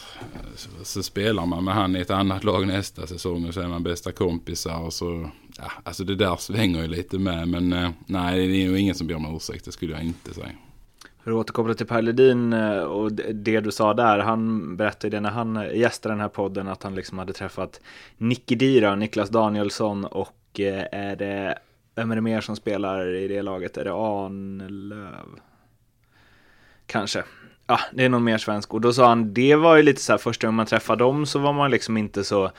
så 0.84 1.04
spelar 1.04 1.46
man 1.46 1.64
med 1.64 1.74
han 1.74 1.96
i 1.96 2.00
ett 2.00 2.12
annat 2.12 2.44
lag 2.44 2.68
nästa 2.68 3.08
säsong 3.08 3.48
och 3.48 3.54
så 3.54 3.62
är 3.62 3.68
man 3.68 3.84
bästa 3.84 4.12
kompisar 4.12 4.80
och 4.80 4.94
så, 4.94 5.30
ja, 5.58 5.72
alltså 5.84 6.04
det 6.04 6.16
där 6.16 6.36
svänger 6.36 6.82
ju 6.82 6.88
lite 6.88 7.20
med 7.20 7.48
men 7.48 7.74
eh, 7.74 7.90
nej 8.06 8.48
det 8.48 8.64
är 8.64 8.68
nog 8.68 8.78
ingen 8.78 8.96
som 8.96 9.08
ber 9.08 9.16
om 9.16 9.36
ursäkt, 9.36 9.66
det 9.66 9.72
skulle 9.72 9.94
jag 9.94 10.04
inte 10.04 10.34
säga. 10.34 10.50
För 11.24 11.32
att 11.32 11.38
återkoppla 11.38 11.74
till 11.74 11.86
Per 11.86 12.02
Ledin 12.02 12.54
eh, 12.54 12.80
och 12.80 13.12
det 13.14 13.60
du 13.60 13.72
sa 13.72 13.94
där, 13.94 14.20
han 14.20 14.78
berättade 14.78 15.20
när 15.20 15.32
han 15.32 15.58
eh, 15.58 15.78
gästade 15.78 16.14
den 16.16 16.22
här 16.22 16.30
podden 16.30 16.68
att 16.68 16.84
han 16.84 16.96
liksom 16.96 17.20
hade 17.20 17.34
träffat 17.34 17.82
Nicky 18.18 18.56
Dira, 18.56 18.96
Niklas 18.96 19.30
Danielsson 19.30 20.06
och 20.06 20.60
är 20.92 21.16
det, 21.16 21.60
vem 21.96 22.12
är 22.12 22.16
det 22.16 22.22
mer 22.22 22.42
som 22.42 22.56
spelar 22.56 23.16
i 23.16 23.28
det 23.28 23.42
laget? 23.42 23.78
Är 23.78 23.84
det 23.84 23.94
Arnlöv? 23.94 25.40
Kanske 26.86 27.24
ja, 27.68 27.80
det 27.94 28.06
är 28.06 28.10
någon 28.10 28.24
mer 28.24 28.38
svensk. 28.38 28.74
Och 28.74 28.82
då 28.82 28.94
sa 28.94 29.08
han, 29.08 29.34
det 29.34 29.56
var 29.56 29.76
ju 29.76 29.84
lite 29.84 30.02
så 30.02 30.14
här, 30.14 30.18
första 30.18 30.48
gången 30.48 30.56
man 30.56 30.66
träffade 30.66 31.04
dem 31.04 31.26
så 31.26 31.40
var 31.40 31.54
man 31.54 31.72
liksom 31.72 31.98
inte 31.98 32.24
så, 32.24 32.52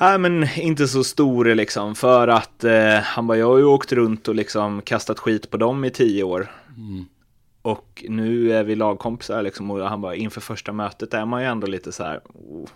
nej 0.00 0.18
men 0.18 0.48
inte 0.56 0.88
så 0.88 1.04
stor 1.04 1.44
liksom. 1.44 1.94
För 1.94 2.28
att 2.28 2.64
eh, 2.64 2.94
han 2.94 3.26
bara, 3.26 3.38
jag 3.38 3.46
har 3.46 3.58
ju 3.58 3.64
åkt 3.64 3.92
runt 3.92 4.28
och 4.28 4.34
liksom 4.34 4.82
kastat 4.82 5.18
skit 5.18 5.50
på 5.50 5.56
dem 5.56 5.84
i 5.84 5.90
tio 5.90 6.22
år. 6.22 6.52
Mm. 6.76 7.04
Och 7.62 8.04
nu 8.08 8.52
är 8.52 8.64
vi 8.64 8.74
lagkompisar 8.74 9.42
liksom. 9.42 9.70
Och 9.70 9.88
han 9.88 10.00
bara, 10.00 10.14
inför 10.14 10.40
första 10.40 10.72
mötet 10.72 11.14
är 11.14 11.24
man 11.24 11.42
ju 11.42 11.48
ändå 11.48 11.66
lite 11.66 11.92
så 11.92 12.04
här, 12.04 12.20
oh. 12.34 12.68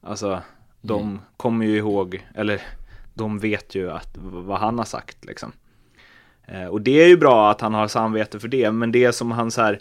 alltså 0.00 0.42
de 0.80 1.02
mm. 1.02 1.18
kommer 1.36 1.66
ju 1.66 1.76
ihåg, 1.76 2.26
eller 2.34 2.60
de 3.14 3.38
vet 3.38 3.74
ju 3.74 3.90
att, 3.90 4.18
vad 4.20 4.58
han 4.58 4.78
har 4.78 4.84
sagt 4.84 5.24
liksom. 5.24 5.52
Eh, 6.46 6.66
och 6.66 6.80
det 6.80 7.02
är 7.02 7.08
ju 7.08 7.16
bra 7.16 7.50
att 7.50 7.60
han 7.60 7.74
har 7.74 7.88
samvete 7.88 8.40
för 8.40 8.48
det, 8.48 8.72
men 8.72 8.92
det 8.92 9.12
som 9.12 9.30
han 9.30 9.50
så 9.50 9.62
här, 9.62 9.80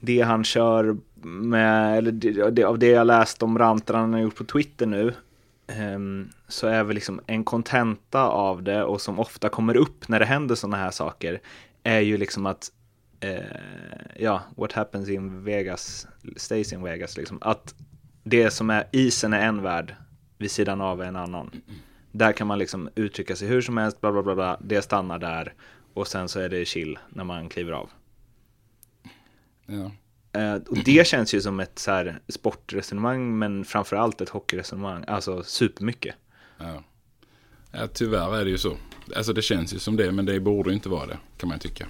det 0.00 0.20
han 0.20 0.44
kör 0.44 0.96
med, 1.26 1.98
eller 1.98 2.12
det, 2.50 2.64
av 2.64 2.78
det 2.78 2.86
jag 2.86 3.06
läst 3.06 3.42
om 3.42 3.58
rantarna 3.58 3.98
han 3.98 4.12
har 4.12 4.20
gjort 4.20 4.36
på 4.36 4.44
Twitter 4.44 4.86
nu, 4.86 5.14
Ehm, 5.66 6.28
så 6.48 6.66
är 6.66 6.84
väl 6.84 6.94
liksom 6.94 7.20
en 7.26 7.44
kontenta 7.44 8.22
av 8.22 8.62
det 8.62 8.84
och 8.84 9.00
som 9.00 9.18
ofta 9.18 9.48
kommer 9.48 9.76
upp 9.76 10.08
när 10.08 10.18
det 10.20 10.26
händer 10.26 10.54
sådana 10.54 10.76
här 10.76 10.90
saker 10.90 11.40
är 11.82 12.00
ju 12.00 12.16
liksom 12.16 12.46
att 12.46 12.70
eh, 13.20 13.44
ja, 14.16 14.42
what 14.56 14.72
happens 14.72 15.08
in 15.08 15.44
Vegas 15.44 16.06
stays 16.36 16.72
in 16.72 16.82
Vegas 16.82 17.16
liksom. 17.16 17.38
Att 17.40 17.74
det 18.22 18.50
som 18.50 18.70
är 18.70 18.88
isen 18.92 19.32
är 19.32 19.46
en 19.46 19.62
värld 19.62 19.94
vid 20.38 20.50
sidan 20.50 20.80
av 20.80 21.02
är 21.02 21.06
en 21.06 21.16
annan. 21.16 21.50
Där 22.12 22.32
kan 22.32 22.46
man 22.46 22.58
liksom 22.58 22.88
uttrycka 22.94 23.36
sig 23.36 23.48
hur 23.48 23.60
som 23.60 23.76
helst, 23.76 24.00
bla 24.00 24.12
bla 24.12 24.22
bla, 24.22 24.34
bla. 24.34 24.58
det 24.60 24.82
stannar 24.82 25.18
där 25.18 25.54
och 25.94 26.08
sen 26.08 26.28
så 26.28 26.40
är 26.40 26.48
det 26.48 26.64
chill 26.64 26.98
när 27.08 27.24
man 27.24 27.48
kliver 27.48 27.72
av. 27.72 27.90
Ja. 29.66 29.90
Eh, 30.34 30.54
och 30.54 30.78
det 30.84 31.06
känns 31.06 31.34
ju 31.34 31.40
som 31.40 31.60
ett 31.60 31.78
så 31.78 31.90
här 31.90 32.20
sportresonemang 32.28 33.38
men 33.38 33.64
framförallt 33.64 34.20
ett 34.20 34.28
hockeyresonemang, 34.28 35.04
alltså 35.06 35.42
supermycket. 35.42 36.14
Ja. 36.58 36.82
ja, 37.72 37.86
tyvärr 37.86 38.36
är 38.36 38.44
det 38.44 38.50
ju 38.50 38.58
så. 38.58 38.76
Alltså 39.16 39.32
det 39.32 39.42
känns 39.42 39.74
ju 39.74 39.78
som 39.78 39.96
det, 39.96 40.12
men 40.12 40.26
det 40.26 40.40
borde 40.40 40.72
inte 40.72 40.88
vara 40.88 41.06
det, 41.06 41.18
kan 41.36 41.48
man 41.48 41.58
tycka. 41.58 41.86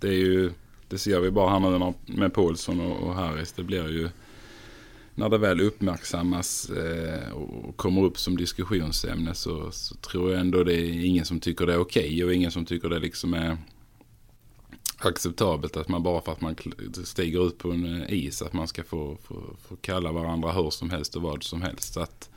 Det 0.00 0.08
är 0.08 0.12
ju, 0.12 0.52
det 0.88 0.98
ser 0.98 1.20
vi 1.20 1.30
bara 1.30 1.50
här 1.50 1.78
nu 1.78 1.94
med 2.06 2.34
Paulsson 2.34 2.80
och, 2.80 3.08
och 3.08 3.14
Harris. 3.14 3.52
Det 3.52 3.62
blir 3.62 3.88
ju, 3.88 4.08
när 5.14 5.28
det 5.28 5.38
väl 5.38 5.60
uppmärksammas 5.60 6.70
eh, 6.70 7.30
och 7.32 7.76
kommer 7.76 8.04
upp 8.04 8.18
som 8.18 8.36
diskussionsämne 8.36 9.34
så, 9.34 9.70
så 9.70 9.94
tror 9.94 10.30
jag 10.30 10.40
ändå 10.40 10.64
det 10.64 10.74
är 10.74 11.04
ingen 11.04 11.24
som 11.24 11.40
tycker 11.40 11.66
det 11.66 11.72
är 11.72 11.80
okej 11.80 12.24
och 12.24 12.34
ingen 12.34 12.50
som 12.50 12.64
tycker 12.64 12.88
det 12.88 12.98
liksom 12.98 13.34
är 13.34 13.58
acceptabelt 15.08 15.76
att 15.76 15.88
man 15.88 16.02
bara 16.02 16.20
för 16.20 16.32
att 16.32 16.40
man 16.40 16.56
stiger 17.04 17.46
ut 17.46 17.58
på 17.58 17.70
en 17.70 18.02
eh, 18.02 18.12
is 18.12 18.42
att 18.42 18.52
man 18.52 18.68
ska 18.68 18.84
få, 18.84 19.18
få, 19.24 19.56
få 19.68 19.76
kalla 19.76 20.12
varandra 20.12 20.52
hur 20.52 20.70
som 20.70 20.90
helst 20.90 21.16
och 21.16 21.22
vad 21.22 21.42
som 21.42 21.62
helst. 21.62 21.92
Så 21.94 22.00
att, 22.00 22.30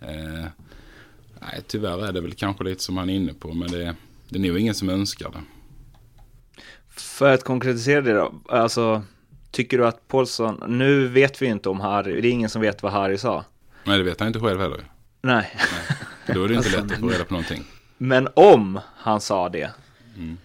eh, 0.00 0.46
nej, 1.40 1.62
tyvärr 1.66 2.06
är 2.06 2.12
det 2.12 2.20
väl 2.20 2.34
kanske 2.34 2.64
lite 2.64 2.82
som 2.82 2.96
han 2.96 3.10
är 3.10 3.14
inne 3.14 3.34
på 3.34 3.54
men 3.54 3.70
det, 3.70 3.94
det 4.28 4.38
är 4.38 4.42
nog 4.42 4.58
ingen 4.58 4.74
som 4.74 4.88
önskar 4.88 5.30
det. 5.30 5.42
För 6.88 7.34
att 7.34 7.44
konkretisera 7.44 8.00
det 8.00 8.12
då, 8.12 8.32
alltså 8.48 9.02
tycker 9.50 9.78
du 9.78 9.86
att 9.86 10.08
Paulsson, 10.08 10.62
nu 10.78 11.06
vet 11.08 11.42
vi 11.42 11.46
inte 11.46 11.68
om 11.68 11.80
Harry, 11.80 12.20
det 12.20 12.28
är 12.28 12.32
ingen 12.32 12.50
som 12.50 12.62
vet 12.62 12.82
vad 12.82 12.92
Harry 12.92 13.18
sa. 13.18 13.44
Nej, 13.84 13.98
det 13.98 14.04
vet 14.04 14.20
han 14.20 14.26
inte 14.28 14.40
själv 14.40 14.60
heller. 14.60 14.84
Nej, 15.22 15.56
Då 16.34 16.44
är 16.44 16.48
det 16.48 16.54
inte 16.54 16.68
lätt 16.82 16.92
att 16.92 17.00
få 17.00 17.08
reda 17.08 17.24
på 17.24 17.34
någonting. 17.34 17.64
men 17.98 18.28
om 18.34 18.80
han 18.96 19.20
sa 19.20 19.48
det, 19.48 19.70
Mm. 20.16 20.36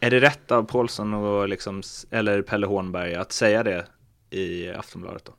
Är 0.00 0.10
det 0.10 0.20
rätt 0.20 0.50
av 0.50 0.62
Paulsson 0.62 1.14
och 1.14 1.48
liksom, 1.48 1.82
eller 2.10 2.42
Pelle 2.42 2.66
Hornberg 2.66 3.14
att 3.14 3.32
säga 3.32 3.62
det 3.62 3.86
i 4.30 4.68
Aftonbladet 4.68 5.24
då? 5.24 5.32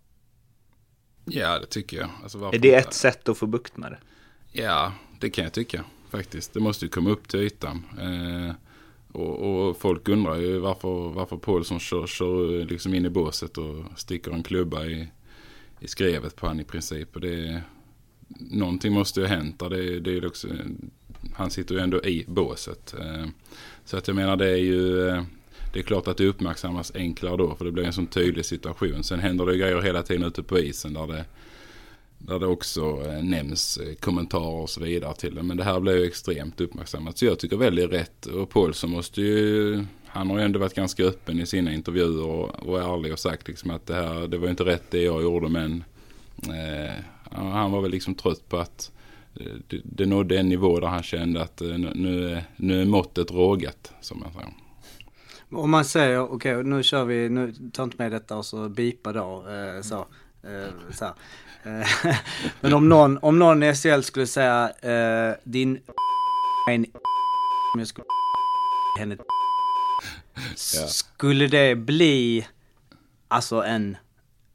Ja, 1.25 1.59
det 1.59 1.65
tycker 1.65 1.97
jag. 1.97 2.09
Alltså, 2.23 2.51
Är 2.53 2.59
det 2.59 2.75
ett 2.75 2.93
sätt 2.93 3.29
att 3.29 3.37
få 3.37 3.45
bukt 3.45 3.77
med 3.77 3.91
det? 3.91 3.99
Ja, 4.61 4.93
det 5.19 5.29
kan 5.29 5.43
jag 5.43 5.53
tycka 5.53 5.83
faktiskt. 6.09 6.53
Det 6.53 6.59
måste 6.59 6.85
ju 6.85 6.89
komma 6.89 7.09
upp 7.09 7.27
till 7.27 7.39
ytan. 7.39 7.83
Eh, 7.99 8.55
och, 9.11 9.39
och 9.39 9.77
folk 9.77 10.09
undrar 10.09 10.35
ju 10.35 10.59
varför, 10.59 11.09
varför 11.09 11.37
Paulsson 11.37 11.79
kör, 11.79 12.07
kör 12.07 12.65
liksom 12.65 12.93
in 12.93 13.05
i 13.05 13.09
båset 13.09 13.57
och 13.57 13.85
sticker 13.95 14.31
en 14.31 14.43
klubba 14.43 14.85
i, 14.85 15.07
i 15.79 15.87
skrevet 15.87 16.35
på 16.35 16.47
han 16.47 16.59
i 16.59 16.63
princip. 16.63 17.15
Och 17.15 17.21
det, 17.21 17.61
någonting 18.39 18.93
måste 18.93 19.19
ju 19.19 19.27
ha 19.27 19.35
hänt. 19.35 19.59
Det, 19.59 19.99
det 19.99 20.17
är 20.17 20.27
också, 20.27 20.47
han 21.33 21.51
sitter 21.51 21.75
ju 21.75 21.81
ändå 21.81 22.03
i 22.03 22.25
båset. 22.27 22.93
Eh, 22.99 23.25
så 23.89 23.97
att 23.97 24.07
jag 24.07 24.15
menar 24.15 24.35
det 24.35 24.49
är 24.49 24.57
ju... 24.57 25.09
Eh, 25.09 25.23
det 25.73 25.79
är 25.79 25.83
klart 25.83 26.07
att 26.07 26.17
det 26.17 26.25
uppmärksammas 26.25 26.91
enklare 26.95 27.37
då 27.37 27.55
för 27.55 27.65
det 27.65 27.71
blir 27.71 27.83
en 27.83 27.93
sån 27.93 28.07
tydlig 28.07 28.45
situation. 28.45 29.03
Sen 29.03 29.19
händer 29.19 29.45
det 29.45 29.57
grejer 29.57 29.81
hela 29.81 30.03
tiden 30.03 30.23
ute 30.23 30.43
på 30.43 30.59
isen 30.59 30.93
där 30.93 31.07
det, 31.07 31.25
där 32.17 32.39
det 32.39 32.45
också 32.45 33.03
eh, 33.05 33.23
nämns 33.23 33.77
eh, 33.77 33.95
kommentarer 33.95 34.61
och 34.61 34.69
så 34.69 34.83
vidare 34.83 35.15
till 35.15 35.35
det. 35.35 35.43
Men 35.43 35.57
det 35.57 35.63
här 35.63 35.79
blir 35.79 35.97
ju 35.97 36.05
extremt 36.05 36.61
uppmärksammat. 36.61 37.17
Så 37.17 37.25
jag 37.25 37.39
tycker 37.39 37.57
väl 37.57 37.75
det 37.75 37.83
är 37.83 37.87
rätt. 37.87 38.25
Och 38.25 38.49
Paulsson 38.49 38.89
måste 38.89 39.21
ju... 39.21 39.85
Han 40.05 40.29
har 40.29 40.37
ju 40.37 40.45
ändå 40.45 40.59
varit 40.59 40.75
ganska 40.75 41.03
öppen 41.03 41.39
i 41.39 41.45
sina 41.45 41.73
intervjuer 41.73 42.25
och, 42.25 42.69
och 42.69 42.81
ärlig 42.81 43.13
och 43.13 43.19
sagt 43.19 43.47
liksom 43.47 43.71
att 43.71 43.85
det 43.85 43.95
här, 43.95 44.27
det 44.27 44.37
var 44.37 44.49
inte 44.49 44.65
rätt 44.65 44.91
det 44.91 45.01
jag 45.01 45.23
gjorde 45.23 45.49
men 45.49 45.83
eh, 46.43 46.93
han 47.31 47.71
var 47.71 47.81
väl 47.81 47.91
liksom 47.91 48.15
trött 48.15 48.49
på 48.49 48.57
att 48.57 48.91
eh, 48.91 48.98
det, 49.67 49.81
det 49.83 50.05
nådde 50.05 50.39
en 50.39 50.49
nivå 50.49 50.79
där 50.79 50.87
han 50.87 51.03
kände 51.03 51.41
att 51.41 51.61
eh, 51.61 51.67
nu, 51.67 52.41
nu, 52.55 52.81
är, 52.81 52.85
måttet 52.85 53.31
rågat 53.31 53.93
som 54.01 54.19
man 54.19 54.33
säger. 54.33 54.53
Om 55.51 55.71
man 55.71 55.85
säger, 55.85 56.19
okej 56.19 56.63
nu 56.63 56.83
kör 56.83 57.05
vi, 57.05 57.29
nu 57.29 57.53
ta 57.73 57.83
inte 57.83 57.95
med 57.97 58.11
detta 58.11 58.37
och 58.37 58.45
så 58.45 58.69
bipa 58.69 59.13
då, 59.13 59.45
eh, 59.49 59.81
så. 59.81 60.07
Eh, 60.43 60.73
så. 60.91 61.05
Eh, 61.63 62.15
Men 62.61 62.73
om 62.73 62.89
någon, 62.89 63.17
om 63.17 63.39
någon 63.39 63.63
i 63.63 63.75
SHL 63.75 64.01
skulle 64.01 64.27
säga 64.27 64.71
eh, 64.81 65.35
din 65.43 65.79
en 66.69 66.85
om 67.73 67.79
jag 67.79 67.87
skulle 67.87 68.05
henne 68.97 69.17
Skulle 70.87 71.47
det 71.47 71.75
bli 71.75 72.47
alltså 73.27 73.63
en, 73.63 73.97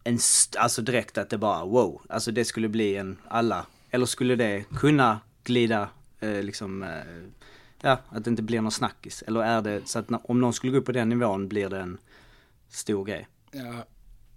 en 0.04 0.18
alltså 0.58 0.82
direkt 0.82 1.18
att 1.18 1.30
det 1.30 1.38
bara 1.38 1.64
wow, 1.64 2.02
alltså 2.08 2.32
det 2.32 2.44
skulle 2.44 2.68
bli 2.68 2.96
en 2.96 3.18
alla, 3.28 3.66
eller 3.94 4.06
skulle 4.06 4.36
det 4.36 4.64
kunna 4.76 5.20
glida 5.44 5.88
eh, 6.20 6.42
liksom 6.42 6.82
eh, 6.82 6.88
Ja, 7.80 7.98
att 8.08 8.24
det 8.24 8.30
inte 8.30 8.42
blir 8.42 8.60
någon 8.60 8.72
snackis. 8.72 9.22
Eller 9.26 9.40
är 9.40 9.62
det 9.62 9.88
så 9.88 9.98
att 9.98 10.08
om 10.24 10.40
någon 10.40 10.52
skulle 10.52 10.72
gå 10.72 10.78
upp 10.78 10.84
på 10.84 10.92
den 10.92 11.08
nivån 11.08 11.48
blir 11.48 11.68
det 11.68 11.78
en 11.80 11.98
stor 12.68 13.04
grej? 13.04 13.28
Ja, 13.50 13.84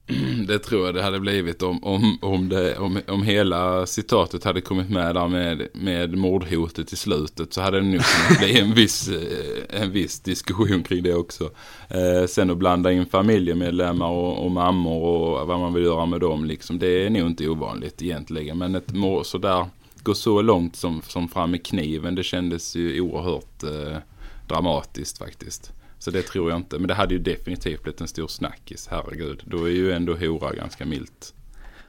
det 0.47 0.59
tror 0.59 0.85
jag 0.85 0.95
det 0.95 1.01
hade 1.01 1.19
blivit 1.19 1.63
om, 1.63 1.83
om, 1.83 2.17
om, 2.21 2.49
det, 2.49 2.77
om, 2.77 2.99
om 3.07 3.23
hela 3.23 3.85
citatet 3.85 4.43
hade 4.43 4.61
kommit 4.61 4.89
med 4.89 5.15
där 5.15 5.27
med, 5.27 5.67
med 5.73 6.17
mordhotet 6.17 6.93
i 6.93 6.95
slutet 6.95 7.53
så 7.53 7.61
hade 7.61 7.79
det 7.79 7.85
nog 7.85 8.01
kunnat 8.01 8.39
bli 8.39 8.59
en 8.59 8.73
viss, 8.73 9.09
eh, 9.09 9.81
en 9.81 9.91
viss 9.91 10.19
diskussion 10.19 10.83
kring 10.83 11.03
det 11.03 11.13
också. 11.13 11.49
Eh, 11.89 12.27
sen 12.27 12.49
att 12.49 12.57
blanda 12.57 12.91
in 12.91 13.05
familjemedlemmar 13.05 14.09
och, 14.09 14.45
och 14.45 14.51
mammor 14.51 15.03
och 15.03 15.47
vad 15.47 15.59
man 15.59 15.73
vill 15.73 15.83
göra 15.83 16.05
med 16.05 16.19
dem 16.19 16.45
liksom, 16.45 16.79
det 16.79 17.05
är 17.05 17.09
nog 17.09 17.27
inte 17.27 17.47
ovanligt 17.47 18.01
egentligen. 18.01 18.57
Men 18.57 18.75
ett 18.75 18.93
mord 18.93 19.25
sådär, 19.25 19.65
gå 20.03 20.13
så 20.13 20.41
långt 20.41 20.75
som, 20.75 21.01
som 21.07 21.29
fram 21.29 21.51
med 21.51 21.65
kniven, 21.65 22.15
det 22.15 22.23
kändes 22.23 22.75
ju 22.75 23.01
oerhört 23.01 23.63
eh, 23.63 23.97
dramatiskt 24.47 25.17
faktiskt. 25.17 25.71
Så 25.99 26.11
det 26.11 26.21
tror 26.21 26.49
jag 26.49 26.59
inte. 26.59 26.79
Men 26.79 26.87
det 26.87 26.93
hade 26.93 27.13
ju 27.13 27.19
definitivt 27.19 27.83
blivit 27.83 28.01
en 28.01 28.07
stor 28.07 28.27
snackis. 28.27 28.87
Herregud. 28.91 29.43
Då 29.45 29.65
är 29.65 29.71
ju 29.71 29.91
ändå 29.91 30.15
hora 30.15 30.53
ganska 30.53 30.85
milt. 30.85 31.33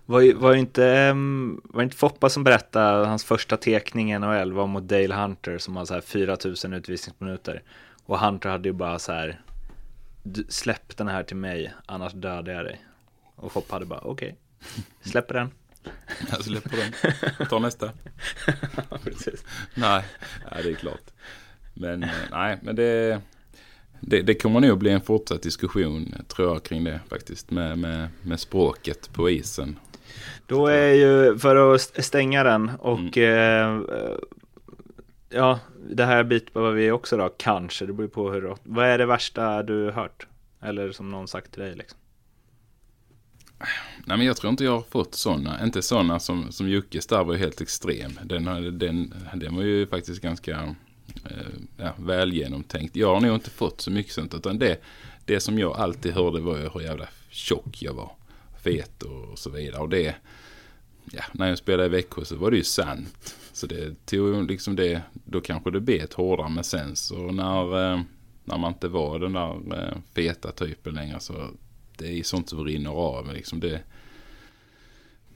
Var, 0.07 0.35
var, 0.35 0.55
inte, 0.55 0.87
ehm, 0.87 1.61
var 1.64 1.83
inte 1.83 1.97
Foppa 1.97 2.29
som 2.29 2.44
berättade 2.44 3.07
hans 3.07 3.25
första 3.25 3.57
tekning 3.57 4.12
i 4.12 4.18
NHL 4.18 4.53
var 4.53 4.66
mot 4.66 4.83
Dale 4.83 5.14
Hunter 5.14 5.59
som 5.59 5.77
har 5.77 5.85
så 5.85 5.94
här 5.94 6.01
4000 6.01 6.73
utvisningsminuter. 6.73 7.62
Och 8.05 8.18
Hunter 8.18 8.49
hade 8.49 8.68
ju 8.68 8.73
bara 8.73 8.99
så 8.99 9.12
här 9.12 9.40
"Du, 10.23 10.44
släpp 10.49 10.97
den 10.97 11.09
här 11.09 11.23
till 11.23 11.37
mig 11.37 11.75
annars 11.87 12.12
dödar 12.12 12.53
jag 12.53 12.64
dig. 12.64 12.85
Och 13.35 13.53
Foppa 13.53 13.75
hade 13.75 13.87
bara 13.87 14.01
okej, 14.01 14.37
släpper 15.03 15.35
den. 15.35 15.51
Jag 16.31 16.44
släpper 16.44 16.77
den. 16.77 17.47
Ta 17.49 17.59
nästa. 17.59 17.92
Precis. 19.05 19.44
Nej, 19.75 20.05
nej, 20.51 20.62
det 20.62 20.71
är 20.71 20.75
klart. 20.75 21.11
Men 21.75 22.03
eh, 22.03 22.11
nej, 22.31 22.59
men 22.62 22.77
det, 22.77 23.21
det, 24.00 24.22
det 24.22 24.34
kommer 24.34 24.61
nog 24.61 24.78
bli 24.78 24.90
en 24.90 25.00
fortsatt 25.00 25.42
diskussion 25.42 26.14
tror 26.28 26.48
jag 26.48 26.62
kring 26.62 26.84
det 26.84 27.00
faktiskt. 27.08 27.50
Med, 27.50 27.78
med, 27.78 28.08
med 28.22 28.40
språket 28.40 29.12
på 29.12 29.30
isen. 29.30 29.78
Då 30.46 30.66
är 30.66 30.92
ju, 30.92 31.38
för 31.38 31.74
att 31.74 31.80
st- 31.80 32.02
stänga 32.02 32.44
den 32.44 32.70
och 32.78 33.18
eh, 33.18 33.80
ja, 35.28 35.61
det 35.90 36.04
här 36.04 36.24
bitar 36.24 36.70
vi 36.70 36.90
också 36.90 37.16
då, 37.16 37.28
kanske, 37.37 37.87
det 37.87 37.92
beror 37.92 38.08
på 38.08 38.32
hur, 38.32 38.56
vad 38.62 38.87
är 38.87 38.98
det 38.98 39.06
värsta 39.06 39.62
du 39.62 39.90
hört? 39.90 40.26
Eller 40.62 40.92
som 40.92 41.11
någon 41.11 41.28
sagt 41.28 41.52
till 41.52 41.62
dig 41.62 41.74
liksom? 41.76 41.98
Nej 44.06 44.16
men 44.16 44.26
jag 44.26 44.37
tror 44.37 44.50
inte 44.50 44.64
jag 44.64 44.72
har 44.72 44.82
fått 44.90 45.14
sådana. 45.14 45.64
Inte 45.64 45.82
sådana 45.82 46.20
som, 46.20 46.52
som 46.52 46.68
Juckes 46.68 47.06
där 47.06 47.24
var 47.24 47.32
ju 47.32 47.38
helt 47.38 47.61
extrem. 47.61 48.18
Den, 48.24 48.44
den, 48.78 49.14
den 49.34 49.56
var 49.56 49.62
ju 49.62 49.87
faktiskt 49.87 50.22
ganska 50.22 50.74
Eh, 51.31 51.47
ja, 51.77 51.94
väl 51.99 52.33
genomtänkt. 52.33 52.97
Jag 52.97 53.14
har 53.14 53.21
nog 53.21 53.35
inte 53.35 53.51
fått 53.51 53.81
så 53.81 53.90
mycket 53.90 54.12
sånt. 54.12 54.35
Utan 54.35 54.59
det, 54.59 54.81
det 55.25 55.40
som 55.40 55.59
jag 55.59 55.77
alltid 55.77 56.12
hörde 56.12 56.40
var 56.40 56.57
ju 56.57 56.68
hur 56.68 56.81
jävla 56.81 57.09
tjock 57.31 57.83
jag 57.83 57.94
var. 57.94 58.12
Fet 58.62 59.03
och 59.03 59.38
så 59.38 59.51
vidare. 59.51 59.83
Och 59.83 59.88
det, 59.88 60.14
ja, 61.12 61.23
när 61.33 61.49
jag 61.49 61.59
spelade 61.59 61.87
i 61.87 61.88
Växjö 61.88 62.25
så 62.25 62.37
var 62.37 62.51
det 62.51 62.57
ju 62.57 62.64
sant. 62.64 63.37
Så 63.53 63.66
det 63.66 64.07
tog 64.07 64.51
liksom 64.51 64.77
det, 64.77 65.03
då 65.12 65.40
kanske 65.40 65.71
det 65.71 65.81
bet 65.81 66.12
hårdare. 66.12 66.49
Men 66.49 66.64
sen 66.64 66.97
så 66.97 67.33
när, 67.33 67.92
eh, 67.92 68.01
när 68.44 68.59
man 68.59 68.73
inte 68.73 68.88
var 68.88 69.18
den 69.18 69.33
där 69.33 69.83
eh, 69.83 69.99
feta 70.14 70.53
typen 70.53 70.94
längre 70.94 71.21
så 71.21 71.51
det 71.97 72.18
är 72.18 72.23
sånt 72.23 72.49
som 72.49 72.64
rinner 72.64 72.90
av. 72.90 73.33
Liksom 73.33 73.61
det, 73.61 73.81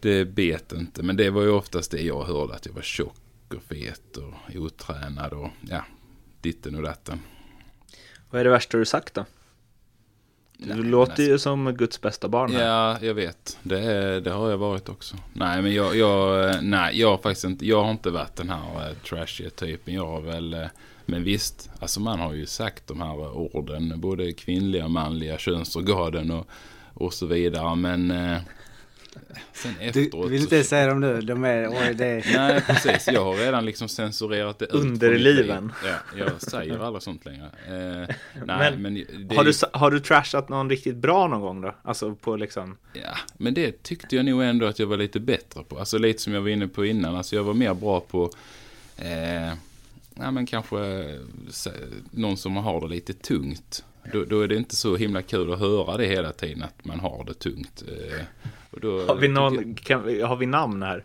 det 0.01 0.25
bet 0.25 0.73
inte. 0.73 1.03
Men 1.03 1.17
det 1.17 1.31
var 1.31 1.43
ju 1.43 1.51
oftast 1.51 1.91
det 1.91 2.03
jag 2.03 2.25
hörde. 2.25 2.55
Att 2.55 2.67
jag 2.67 2.73
var 2.73 2.83
tjock 2.83 3.22
och 3.53 3.63
fet 3.63 4.17
och 4.17 4.57
otränad 4.57 5.33
och 5.33 5.49
ja, 5.71 5.85
ditten 6.41 6.75
och 6.75 6.83
datten. 6.83 7.21
Vad 8.31 8.41
är 8.41 8.45
det 8.45 8.51
värsta 8.51 8.79
du 8.79 8.85
sagt 8.85 9.15
då? 9.15 9.25
Du 10.59 10.75
Nej, 10.75 10.85
låter 10.85 11.13
alltså- 11.13 11.23
ju 11.23 11.39
som 11.39 11.75
Guds 11.75 12.01
bästa 12.01 12.29
barn 12.29 12.53
här. 12.55 12.67
Ja, 12.67 12.99
jag 13.01 13.15
vet. 13.15 13.59
Det, 13.63 14.21
det 14.21 14.31
har 14.31 14.51
jag 14.51 14.59
varit 14.59 14.89
också. 14.89 15.17
Nej, 15.33 15.63
men 15.63 15.75
jag, 15.75 15.97
jag, 15.97 16.65
nej, 16.65 17.01
jag 17.01 17.09
har 17.11 17.19
faktiskt 17.19 17.45
inte, 17.45 17.67
jag 17.67 17.85
har 17.85 17.91
inte 17.91 18.11
varit 18.11 18.37
den 18.37 18.51
här 18.51 18.91
uh, 18.91 18.97
trashiga 18.97 19.51
typen. 19.51 19.95
Jag 19.95 20.07
har 20.07 20.21
väl, 20.21 20.55
eh, 20.55 20.67
men 21.07 21.25
visst, 21.25 21.71
alltså 21.81 22.01
man 22.01 22.21
har 22.21 22.33
ju 22.33 22.47
sagt 22.47 22.87
de 22.87 23.01
här 23.01 23.37
orden, 23.57 24.01
både 24.01 24.33
kvinnliga 24.33 24.85
och 24.85 24.91
manliga 24.91 25.39
könsorganen 25.39 26.31
och, 26.31 26.47
och 26.95 27.15
så 27.15 27.27
vidare. 27.27 27.77
Men 27.77 28.11
eh, 28.11 28.39
sen 29.53 29.75
Du 29.81 29.87
efteråt... 30.05 30.31
vill 30.31 30.39
så- 30.39 30.45
inte 30.45 30.65
säga 30.65 30.87
dem 30.87 31.01
nu, 31.01 31.21
de 31.21 31.45
är, 31.45 31.69
oj 31.69 31.95
det 31.95 32.25
Nej, 32.37 32.61
precis. 32.61 33.09
Jag 33.13 33.25
har 33.25 33.35
redan 33.37 33.65
liksom 33.65 33.89
censurerat 33.89 34.59
det 34.59 34.65
ut 34.65 34.71
från 34.71 34.81
Underliven. 34.81 35.65
mitt 35.65 35.75
liv. 35.83 35.93
Ja, 36.17 36.25
jag 36.27 36.41
säger 36.43 36.79
aldrig 36.79 37.03
sånt 37.03 37.25
längre. 37.25 37.45
Eh, 37.67 38.15
nej, 38.47 38.77
Men 38.77 38.83
men, 38.83 38.95
det, 39.29 39.37
Har 39.37 39.45
du, 39.45 39.53
har 39.73 39.91
du 39.91 40.01
trashat 40.01 40.49
någon 40.49 40.71
riktigt 40.71 40.97
bra 40.97 41.27
någon 41.29 41.41
gång 41.41 41.61
då? 41.61 41.75
Alltså 41.83 42.15
på 42.15 42.37
liksom... 42.37 42.77
Ja, 42.93 43.17
men 43.37 43.55
det 43.55 43.83
tyckte 43.83 44.17
jag 44.17 44.25
nog 44.25 44.43
ändå 44.43 44.67
att 44.67 44.79
jag 44.79 44.87
var 44.87 44.97
lite 44.97 45.21
bättre 45.21 45.63
på. 45.69 45.79
Alltså 45.79 45.99
lite 45.99 46.23
som 46.23 46.33
jag 46.35 46.41
var 46.41 46.49
inne 46.49 46.69
på 46.69 46.85
innan. 46.87 47.17
Alltså 47.17 47.37
jag 47.37 47.45
var 47.45 47.55
mer 47.55 47.75
bra 47.75 48.01
på, 48.01 48.31
eh, 48.97 49.47
ja 50.15 50.31
men 50.31 50.47
kanske 50.47 50.79
någon 52.11 52.37
som 52.37 52.57
har 52.57 52.81
det 52.81 52.89
lite 52.89 53.13
tungt. 53.13 53.85
Då, 54.13 54.25
då 54.25 54.41
är 54.41 54.49
det 54.49 54.57
inte 54.57 54.77
så 54.77 54.97
himla 54.97 55.23
kul 55.23 55.53
att 55.53 55.59
höra 55.59 55.97
det 55.97 56.07
hela 56.07 56.33
tiden 56.33 56.63
att 56.63 56.85
man 56.85 57.01
har 57.01 57.25
det 57.25 57.35
tungt. 57.35 57.83
Eh, 57.89 58.25
då, 58.81 59.07
Har 59.07 59.15
vi, 59.15 59.29
någon, 59.29 59.75
kan, 59.75 60.03
vi- 60.05 60.23
har 60.23 60.37
vi 60.37 60.47
namn 60.47 60.83
här? 60.83 61.05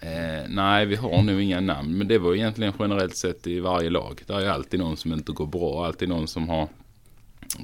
Eh, 0.00 0.48
nej, 0.48 0.86
vi 0.86 0.96
har 0.96 1.22
nog 1.22 1.40
inga 1.40 1.60
namn. 1.60 1.98
Men 1.98 2.08
det 2.08 2.18
var 2.18 2.34
egentligen 2.34 2.72
generellt 2.78 3.16
sett 3.16 3.46
i 3.46 3.60
varje 3.60 3.90
lag. 3.90 4.22
Det 4.26 4.32
är 4.32 4.40
ju 4.40 4.46
alltid 4.46 4.80
någon 4.80 4.96
som 4.96 5.12
inte 5.12 5.32
går 5.32 5.46
bra. 5.46 5.86
Alltid 5.86 6.08
någon 6.08 6.28
som 6.28 6.48
har 6.48 6.68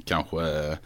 kanske 0.04 0.40
eh, 0.40 0.76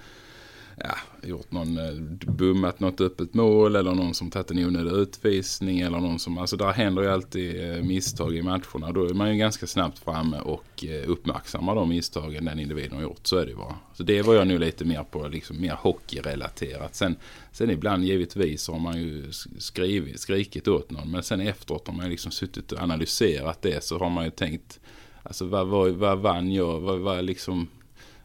ja, 0.81 1.29
gjort 1.29 1.53
någon, 1.53 1.79
eh, 1.79 1.95
bummat 2.33 2.81
något 2.81 3.01
öppet 3.01 3.35
mål. 3.35 3.77
Eller 3.77 3.95
någon 3.95 4.15
som 4.15 4.31
tagit 4.31 4.51
en 4.51 4.59
onödig 4.59 4.93
utvisning. 4.93 5.81
Eller 5.81 5.99
någon 5.99 6.19
som, 6.19 6.39
alltså 6.39 6.57
där 6.57 6.73
händer 6.73 7.03
ju 7.03 7.09
alltid 7.09 7.71
eh, 7.71 7.83
misstag 7.83 8.37
i 8.37 8.43
matcherna. 8.43 8.93
Då 8.93 9.05
är 9.05 9.15
man 9.15 9.33
ju 9.33 9.39
ganska 9.39 9.67
snabbt 9.67 9.99
framme 9.99 10.41
och 10.41 10.85
eh, 10.85 11.11
uppmärksammar 11.11 11.75
de 11.75 11.89
misstagen 11.89 12.45
den 12.45 12.59
individen 12.59 12.97
har 12.97 13.03
gjort. 13.03 13.27
Så 13.27 13.37
är 13.37 13.45
det 13.45 13.51
ju 13.51 13.57
bara. 13.57 13.77
Så 13.95 14.03
det 14.03 14.23
var 14.23 14.35
jag 14.35 14.47
nu 14.47 14.59
lite 14.59 14.85
mer 14.85 15.03
på, 15.03 15.29
liksom 15.29 15.61
mer 15.61 15.75
hockeyrelaterat. 15.75 16.95
Sen, 16.95 17.17
sen 17.53 17.71
ibland 17.71 18.05
givetvis 18.05 18.69
har 18.69 18.79
man 18.79 19.01
ju 19.03 19.33
skrivit, 19.59 20.21
skrikit 20.21 20.69
åt 20.69 20.91
någon. 20.91 21.11
Men 21.11 21.23
sen 21.23 21.41
efteråt 21.41 21.87
har 21.87 21.95
man 21.95 22.05
ju 22.05 22.11
liksom 22.11 22.33
suttit 22.33 22.73
och 22.73 22.79
analyserat 22.79 23.63
det. 23.63 23.85
Så 23.85 23.99
har 23.99 24.11
man 24.11 24.25
ju 24.25 24.31
tänkt, 24.31 24.81
alltså 25.23 25.45
vad, 25.47 25.67
vad, 25.67 25.91
vad 25.91 26.19
vann 26.19 26.53
jag? 26.53 26.81
Vad, 26.81 26.99
vad, 26.99 27.25
liksom, 27.25 27.69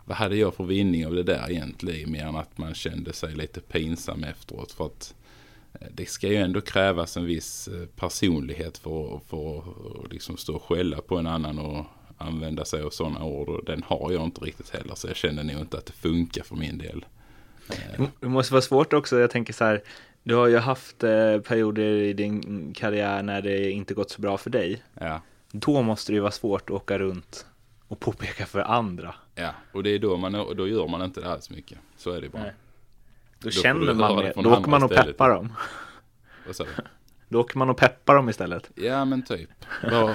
vad 0.05 0.17
hade 0.17 0.35
jag 0.35 0.53
för 0.53 0.63
vinning 0.63 1.07
av 1.07 1.15
det 1.15 1.23
där 1.23 1.51
egentligen? 1.51 2.11
Mer 2.11 2.25
än 2.25 2.35
att 2.35 2.57
man 2.57 2.73
kände 2.73 3.13
sig 3.13 3.35
lite 3.35 3.61
pinsam 3.61 4.23
efteråt. 4.23 4.71
För 4.71 4.85
att 4.85 5.15
eh, 5.73 5.87
det 5.91 6.05
ska 6.05 6.27
ju 6.27 6.35
ändå 6.35 6.61
krävas 6.61 7.17
en 7.17 7.25
viss 7.25 7.67
eh, 7.67 7.85
personlighet 7.85 8.77
för, 8.77 9.19
för 9.27 9.57
att 9.57 10.11
liksom 10.11 10.37
stå 10.37 10.55
och 10.55 10.63
skälla 10.63 11.01
på 11.01 11.17
en 11.17 11.27
annan 11.27 11.59
och 11.59 11.85
använda 12.17 12.65
sig 12.65 12.81
av 12.81 12.89
sådana 12.89 13.23
ord. 13.23 13.49
Och 13.49 13.65
den 13.65 13.83
har 13.83 14.11
jag 14.11 14.23
inte 14.23 14.41
riktigt 14.41 14.69
heller. 14.69 14.95
Så 14.95 15.07
jag 15.07 15.15
känner 15.15 15.43
nog 15.43 15.61
inte 15.61 15.77
att 15.77 15.85
det 15.85 15.93
funkar 15.93 16.43
för 16.43 16.55
min 16.55 16.77
del. 16.77 17.05
Det 18.19 18.27
måste 18.27 18.53
vara 18.53 18.61
svårt 18.61 18.93
också. 18.93 19.19
Jag 19.19 19.31
tänker 19.31 19.53
så 19.53 19.65
här. 19.65 19.83
Du 20.23 20.35
har 20.35 20.47
ju 20.47 20.57
haft 20.57 21.03
eh, 21.03 21.39
perioder 21.39 21.83
i 21.83 22.13
din 22.13 22.73
karriär 22.73 23.23
när 23.23 23.41
det 23.41 23.71
inte 23.71 23.93
gått 23.93 24.11
så 24.11 24.21
bra 24.21 24.37
för 24.37 24.49
dig. 24.49 24.83
Ja. 24.99 25.21
Då 25.51 25.81
måste 25.81 26.11
det 26.11 26.15
ju 26.15 26.21
vara 26.21 26.31
svårt 26.31 26.69
att 26.69 26.75
åka 26.75 26.99
runt 26.99 27.45
och 27.87 27.99
påpeka 27.99 28.45
för 28.45 28.59
andra. 28.59 29.15
Ja, 29.35 29.53
och 29.71 29.83
det 29.83 29.89
är 29.89 29.99
då 29.99 30.17
man, 30.17 30.31
då 30.31 30.67
gör 30.67 30.87
man 30.87 31.01
inte 31.01 31.21
det 31.21 31.31
alls 31.31 31.49
mycket. 31.49 31.77
Så 31.97 32.11
är 32.11 32.21
det 32.21 32.29
bara. 32.29 32.41
Nej. 32.43 32.53
Då, 33.39 33.47
Då 33.47 33.51
känner 33.51 33.93
man 33.93 34.17
det 34.17 34.33
Då 34.35 34.53
åker 34.53 34.69
man 34.69 34.83
och 34.83 34.91
istället. 34.91 35.07
peppar 35.17 35.29
dem. 35.29 35.53
Vad 36.45 36.55
sa 36.55 36.63
du? 36.63 36.69
Då 37.29 37.39
åker 37.41 37.57
man 37.57 37.69
och 37.69 37.77
peppar 37.77 38.15
dem 38.15 38.29
istället. 38.29 38.71
Ja 38.75 39.05
men 39.05 39.21
typ. 39.23 39.49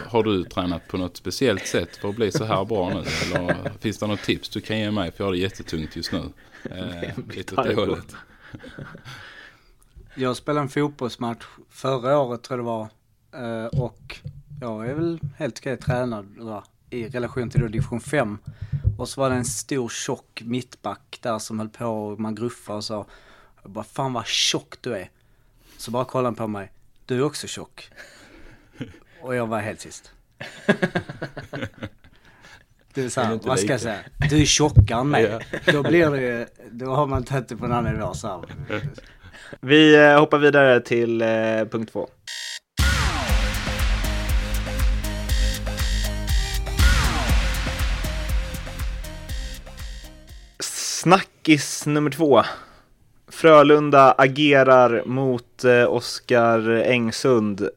Har 0.06 0.22
du 0.22 0.44
tränat 0.44 0.88
på 0.88 0.96
något 0.96 1.16
speciellt 1.16 1.66
sätt 1.66 1.96
för 1.96 2.08
att 2.08 2.16
bli 2.16 2.32
så 2.32 2.44
här 2.44 2.64
bra 2.64 2.88
nu? 2.88 2.94
Eller 3.34 3.72
finns 3.80 3.98
det 3.98 4.06
något 4.06 4.22
tips 4.22 4.48
du 4.48 4.60
kan 4.60 4.78
ge 4.78 4.90
mig? 4.90 5.12
För 5.12 5.24
jag 5.24 5.26
har 5.26 5.32
det 5.32 5.38
jättetungt 5.38 5.96
just 5.96 6.12
nu. 6.12 6.22
Eh, 6.70 7.18
lite 7.36 7.74
hållet. 7.74 8.14
Jag 10.14 10.36
spelade 10.36 10.60
en 10.62 10.68
fotbollsmatch 10.68 11.44
förra 11.70 12.18
året 12.18 12.42
tror 12.42 12.58
jag 12.58 12.66
det 12.66 12.70
var. 13.40 13.62
Eh, 13.62 13.66
Och 13.66 14.16
jag 14.60 14.86
är 14.88 14.94
väl 14.94 15.20
helt 15.36 15.58
okej 15.58 15.76
tränad 15.76 16.26
va, 16.38 16.64
i 16.90 17.08
relation 17.08 17.50
till 17.50 17.60
då 17.60 17.68
division 17.68 18.00
5. 18.00 18.38
Och 18.98 19.08
så 19.08 19.20
var 19.20 19.30
det 19.30 19.36
en 19.36 19.44
stor 19.44 19.88
tjock 19.88 20.42
mittback 20.44 21.18
där 21.22 21.38
som 21.38 21.58
höll 21.58 21.68
på 21.68 21.86
och 21.86 22.20
man 22.20 22.34
gruffade 22.34 22.76
och 22.76 22.84
sa 22.84 23.06
bara 23.64 23.84
fan 23.84 24.12
vad 24.12 24.26
tjock 24.26 24.74
du 24.80 24.96
är. 24.96 25.10
Så 25.76 25.90
bara 25.90 26.04
kollade 26.04 26.28
han 26.28 26.34
på 26.34 26.46
mig. 26.46 26.72
Du 27.06 27.16
är 27.16 27.22
också 27.22 27.46
tjock. 27.46 27.90
Och 29.22 29.34
jag 29.34 29.46
var 29.46 29.60
helt 29.60 29.80
tyst. 29.80 30.12
Det 32.94 33.04
är 33.04 33.08
så 33.08 33.20
Är 33.20 33.24
här, 33.24 33.30
det 33.30 33.34
inte 33.34 33.48
vad 33.48 33.58
ska 33.58 33.68
jag 33.68 33.80
säga? 33.80 33.98
Du 34.30 34.40
är 34.40 34.44
tjockare 34.44 35.00
än 35.00 35.08
mig. 35.10 35.22
Ja. 35.66 35.72
Då 35.72 35.82
blir 35.82 36.10
det 36.10 36.20
ju, 36.20 36.46
då 36.70 36.94
har 36.94 37.06
man 37.06 37.24
tagit 37.24 37.48
det 37.48 37.56
på 37.56 37.64
en 37.64 37.72
annan 37.72 37.94
nivå 37.94 38.14
så 38.14 38.28
här. 38.28 38.40
Vi 39.60 39.96
eh, 39.96 40.20
hoppar 40.20 40.38
vidare 40.38 40.80
till 40.80 41.22
eh, 41.22 41.28
punkt 41.70 41.92
två. 41.92 42.08
Snackis 51.02 51.86
nummer 51.86 52.10
två. 52.10 52.42
Frölunda 53.28 54.14
agerar 54.18 55.02
mot 55.06 55.64
eh, 55.64 55.92
Oskar 55.92 56.70
Engsund 56.70 57.68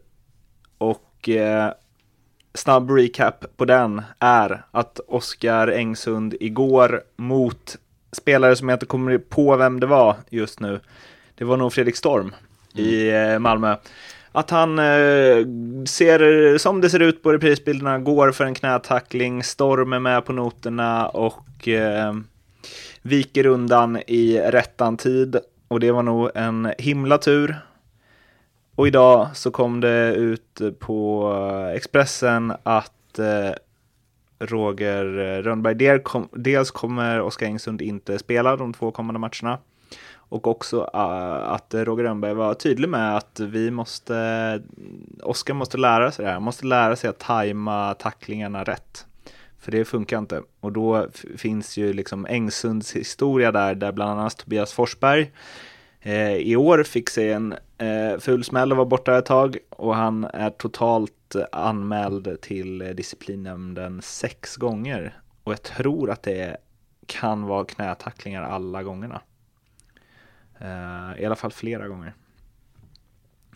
och 0.77 1.29
eh, 1.29 1.71
snabb 2.53 2.91
recap 2.91 3.45
på 3.57 3.65
den 3.65 4.01
är 4.19 4.63
att 4.71 4.99
Oskar 5.07 5.67
Engsund 5.67 6.36
igår 6.39 7.01
mot 7.15 7.77
spelare 8.12 8.55
som 8.55 8.69
jag 8.69 8.75
inte 8.75 8.86
kommer 8.86 9.17
på 9.17 9.55
vem 9.55 9.79
det 9.79 9.88
var 9.88 10.15
just 10.29 10.60
nu. 10.60 10.79
Det 11.36 11.45
var 11.45 11.57
nog 11.57 11.73
Fredrik 11.73 11.95
Storm 11.95 12.36
i 12.73 13.10
eh, 13.10 13.39
Malmö. 13.39 13.75
Att 14.31 14.49
han 14.49 14.79
eh, 14.79 15.45
ser, 15.86 16.57
som 16.57 16.81
det 16.81 16.89
ser 16.89 16.99
ut 16.99 17.23
på 17.23 17.34
reprisbilderna, 17.34 17.99
går 17.99 18.31
för 18.31 18.45
en 18.45 18.53
knätackling, 18.53 19.43
Storm 19.43 19.93
är 19.93 19.99
med 19.99 20.25
på 20.25 20.34
noterna 20.34 21.07
och 21.07 21.67
eh, 21.67 22.13
viker 23.02 23.46
undan 23.46 23.98
i 24.08 24.40
rättan 24.40 24.98
tid. 24.98 25.38
Och 25.68 25.80
det 25.80 25.92
var 25.92 26.04
nog 26.04 26.30
en 26.36 26.74
himla 26.78 27.18
tur. 27.18 27.56
Och 28.76 28.88
idag 28.88 29.28
så 29.34 29.52
kom 29.52 29.80
det 29.80 30.14
ut 30.16 30.62
på 30.80 31.34
Expressen 31.76 32.54
att 32.64 33.20
eh, 33.20 33.52
Roger 34.40 35.06
Rönnberg, 35.42 36.00
dels 36.32 36.72
kommer 36.72 37.22
Oskar 37.22 37.46
Engsund 37.46 37.82
inte 37.82 38.20
spela 38.20 38.56
de 38.56 38.74
två 38.74 38.92
kommande 38.92 39.20
matcherna. 39.20 39.58
Och 40.16 40.48
också 40.48 40.90
eh, 40.94 41.52
att 41.52 41.74
Roger 41.74 42.04
Rönnberg 42.04 42.34
var 42.34 42.54
tydlig 42.54 42.90
med 42.90 43.18
att 43.18 43.40
vi 43.40 43.72
måste, 43.72 44.62
Oskar 45.24 45.54
måste 45.54 45.78
lära 45.78 46.12
sig 46.12 46.26
det 46.26 46.32
här, 46.32 46.40
måste 46.40 46.66
lära 46.66 46.96
sig 46.96 47.10
att 47.10 47.20
tajma 47.20 47.94
tacklingarna 47.94 48.64
rätt. 48.64 49.06
För 49.62 49.71
det 49.71 49.86
funkar 49.86 50.17
inte. 50.17 50.41
Och 50.60 50.71
då 50.71 51.08
finns 51.38 51.78
ju 51.78 51.93
liksom 51.93 52.26
Engsunds 52.26 52.95
historia 52.95 53.52
där, 53.52 53.76
där 53.76 53.91
bland 53.91 54.19
annat 54.19 54.38
Tobias 54.38 54.74
Forsberg 54.74 55.32
eh, 56.00 56.36
i 56.36 56.56
år 56.56 56.84
fick 56.84 57.10
sig 57.10 57.32
en 57.32 57.56
eh, 57.78 58.17
ful 58.19 58.43
smäll 58.43 58.71
och 58.71 58.78
var 58.78 58.86
borta 58.86 59.17
ett 59.17 59.26
tag. 59.26 59.58
Och 59.69 59.95
han 59.95 60.24
är 60.24 60.50
totalt 60.50 61.36
anmäld 61.52 62.41
till 62.41 62.93
disciplinnämnden 62.95 64.02
sex 64.02 64.56
gånger. 64.56 65.19
Och 65.43 65.52
jag 65.52 65.62
tror 65.62 66.12
att 66.12 66.24
det 66.24 66.58
kan 67.06 67.43
vara 67.43 67.65
knätacklingar 67.65 68.43
alla 68.43 68.84
gångerna. 68.84 69.21
Eh, 70.60 71.21
I 71.21 71.26
alla 71.26 71.36
fall 71.36 71.52
flera 71.52 71.88
gånger. 71.88 72.13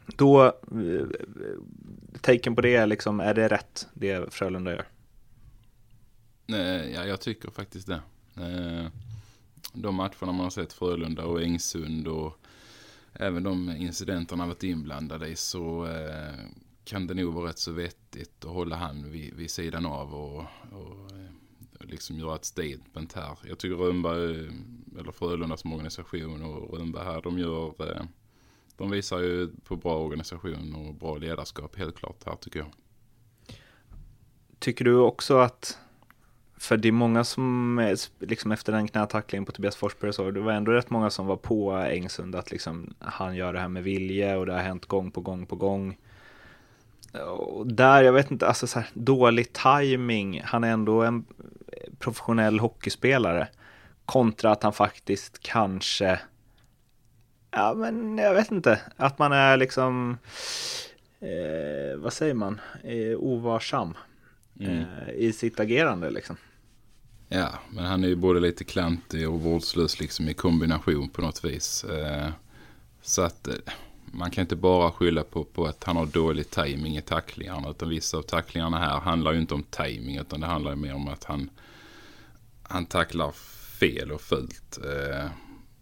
Då, 0.06 0.44
eh, 0.44 0.52
eh, 0.52 1.08
tecken 2.22 2.22
taken 2.22 2.56
på 2.56 2.62
det 2.62 2.76
är 2.76 2.88
liksom, 2.88 3.20
är 3.20 3.34
det 3.34 3.48
rätt 3.48 3.88
det 3.94 4.34
Frölunda 4.34 4.72
gör? 4.72 4.86
Eh, 6.48 6.94
ja, 6.94 7.06
jag 7.06 7.22
tycker 7.22 7.52
faktiskt 7.52 7.88
det. 7.88 8.02
Eh, 8.38 8.88
de 9.74 9.96
matcherna 9.96 10.14
man 10.20 10.40
har 10.40 10.50
sett 10.50 10.74
Frölunda 10.74 11.26
och 11.26 11.42
Ängsund 11.42 12.08
och 12.08 12.40
även 13.14 13.44
de 13.44 13.70
incidenterna 13.70 14.44
har 14.44 14.48
varit 14.48 14.64
inblandade 14.64 15.28
i 15.28 15.36
så 15.36 15.86
eh, 15.86 16.46
kan 16.84 17.08
det 17.08 17.14
nog 17.14 17.34
vara 17.34 17.50
rätt 17.50 17.60
så 17.60 17.72
vettigt 17.72 18.46
att 18.46 18.52
hålla 18.52 18.76
han 18.76 19.12
vid, 19.12 19.34
vid 19.34 19.52
sidan 19.52 19.86
av 19.86 20.14
och, 20.14 20.43
och 20.72 21.12
liksom 21.80 22.20
göra 22.20 22.36
ett 22.36 22.46
statement 22.46 23.14
här. 23.14 23.38
Jag 23.43 23.58
tycker 23.58 23.76
Rönnberg, 23.76 24.50
eller 25.00 25.12
Frölunda 25.12 25.58
som 25.58 25.74
organisation 25.74 26.43
och 26.43 26.78
Rönnberg 26.78 27.06
här, 27.06 27.22
de 27.22 27.39
gör 27.39 27.74
de 28.78 28.91
visar 28.91 29.20
ju 29.20 29.50
på 29.64 29.76
bra 29.76 30.00
organisation 30.00 30.76
och 30.76 30.96
bra 30.96 31.18
ledarskap 31.18 31.76
helt 31.76 31.96
klart 31.96 32.24
här 32.26 32.36
tycker 32.36 32.60
jag. 32.60 32.70
Tycker 34.60 34.86
du 34.86 34.96
också 34.96 35.38
att 35.38 35.80
för 36.58 36.78
det 36.78 36.88
är 36.88 36.91
många 36.91 37.24
som, 37.24 37.95
liksom 38.20 38.51
efter 38.51 38.72
den 38.72 38.88
knätacklingen 38.88 39.45
på 39.45 39.51
Tobias 39.51 39.76
Forsberg 39.76 40.10
och 40.10 40.16
så, 40.16 40.32
det 40.32 40.39
var 40.39 40.51
ändå 40.51 40.72
rätt 40.72 40.89
många 40.89 41.10
som 41.10 41.26
var 41.26 41.38
på 41.38 41.72
Engsund 41.72 42.36
att 42.36 42.51
liksom 42.51 42.93
han 42.99 43.36
gör 43.36 43.53
det 43.53 43.60
här 43.60 43.68
med 43.68 43.84
vilje 43.84 44.36
och 44.36 44.45
det 44.45 44.53
har 44.53 44.60
hänt 44.60 44.86
gång 44.86 45.12
på 45.12 45.22
gång 45.22 45.45
på 45.45 45.56
gång. 45.56 45.97
Och 47.28 47.68
där, 47.68 48.03
jag 48.03 48.14
vet 48.14 48.32
inte, 48.32 48.47
alltså 48.47 48.68
så 48.68 48.80
här, 48.80 48.89
dålig 48.93 49.53
timing. 49.53 50.41
han 50.45 50.64
är 50.64 50.72
ändå 50.72 51.01
en 51.01 51.26
professionell 51.99 52.60
hockeyspelare. 52.60 53.47
Kontra 54.06 54.51
att 54.51 54.64
han 54.64 54.74
faktiskt 54.74 55.39
kanske, 55.39 56.20
ja 57.51 57.74
men 57.74 58.18
jag 58.18 58.34
vet 58.34 58.51
inte, 58.51 58.80
att 58.97 59.20
man 59.20 59.32
är 59.32 59.58
liksom, 59.58 60.18
eh, 61.20 61.97
vad 61.97 62.14
säger 62.14 62.34
man, 62.34 62.62
eh, 62.84 63.18
ovarsam 63.18 63.93
mm. 64.60 64.78
eh, 64.78 65.14
i 65.16 65.34
sitt 65.34 65.60
agerande 65.60 66.10
liksom. 66.10 66.38
Ja, 67.30 67.49
men 67.70 67.86
han 67.86 68.03
är 68.03 68.08
ju 68.08 68.16
både 68.16 68.39
lite 68.39 68.64
klantig 68.64 69.30
och 69.30 69.41
vårdslös 69.41 69.99
liksom 69.99 70.30
i 70.30 70.34
kombination 70.34 71.10
på 71.10 71.22
något 71.22 71.45
vis. 71.45 71.84
Eh, 71.84 72.30
så 73.01 73.22
att 73.22 73.47
eh, 73.47 73.56
man 74.06 74.32
kan 74.32 74.41
inte 74.41 74.56
bara 74.56 74.91
skylla 74.91 75.24
på, 75.24 75.43
på 75.43 75.66
att 75.66 75.84
han 75.84 75.95
har 75.95 76.06
dålig 76.06 76.49
timing 76.49 76.97
i 76.97 77.01
tacklingarna. 77.01 77.70
Utan 77.70 77.89
vissa 77.89 78.18
av 78.18 78.22
tacklingarna 78.22 78.78
här 78.78 78.99
handlar 78.99 79.32
ju 79.32 79.39
inte 79.39 79.53
om 79.53 79.64
timing 79.64 80.18
utan 80.18 80.39
det 80.39 80.47
handlar 80.47 80.76
mer 80.76 80.95
om 80.95 81.08
att 81.08 81.24
han, 81.24 81.49
han 82.64 82.86
tacklar 82.86 83.32
fel 83.80 84.12
och 84.12 84.22
fult. 84.22 84.80
Eh, 84.84 85.30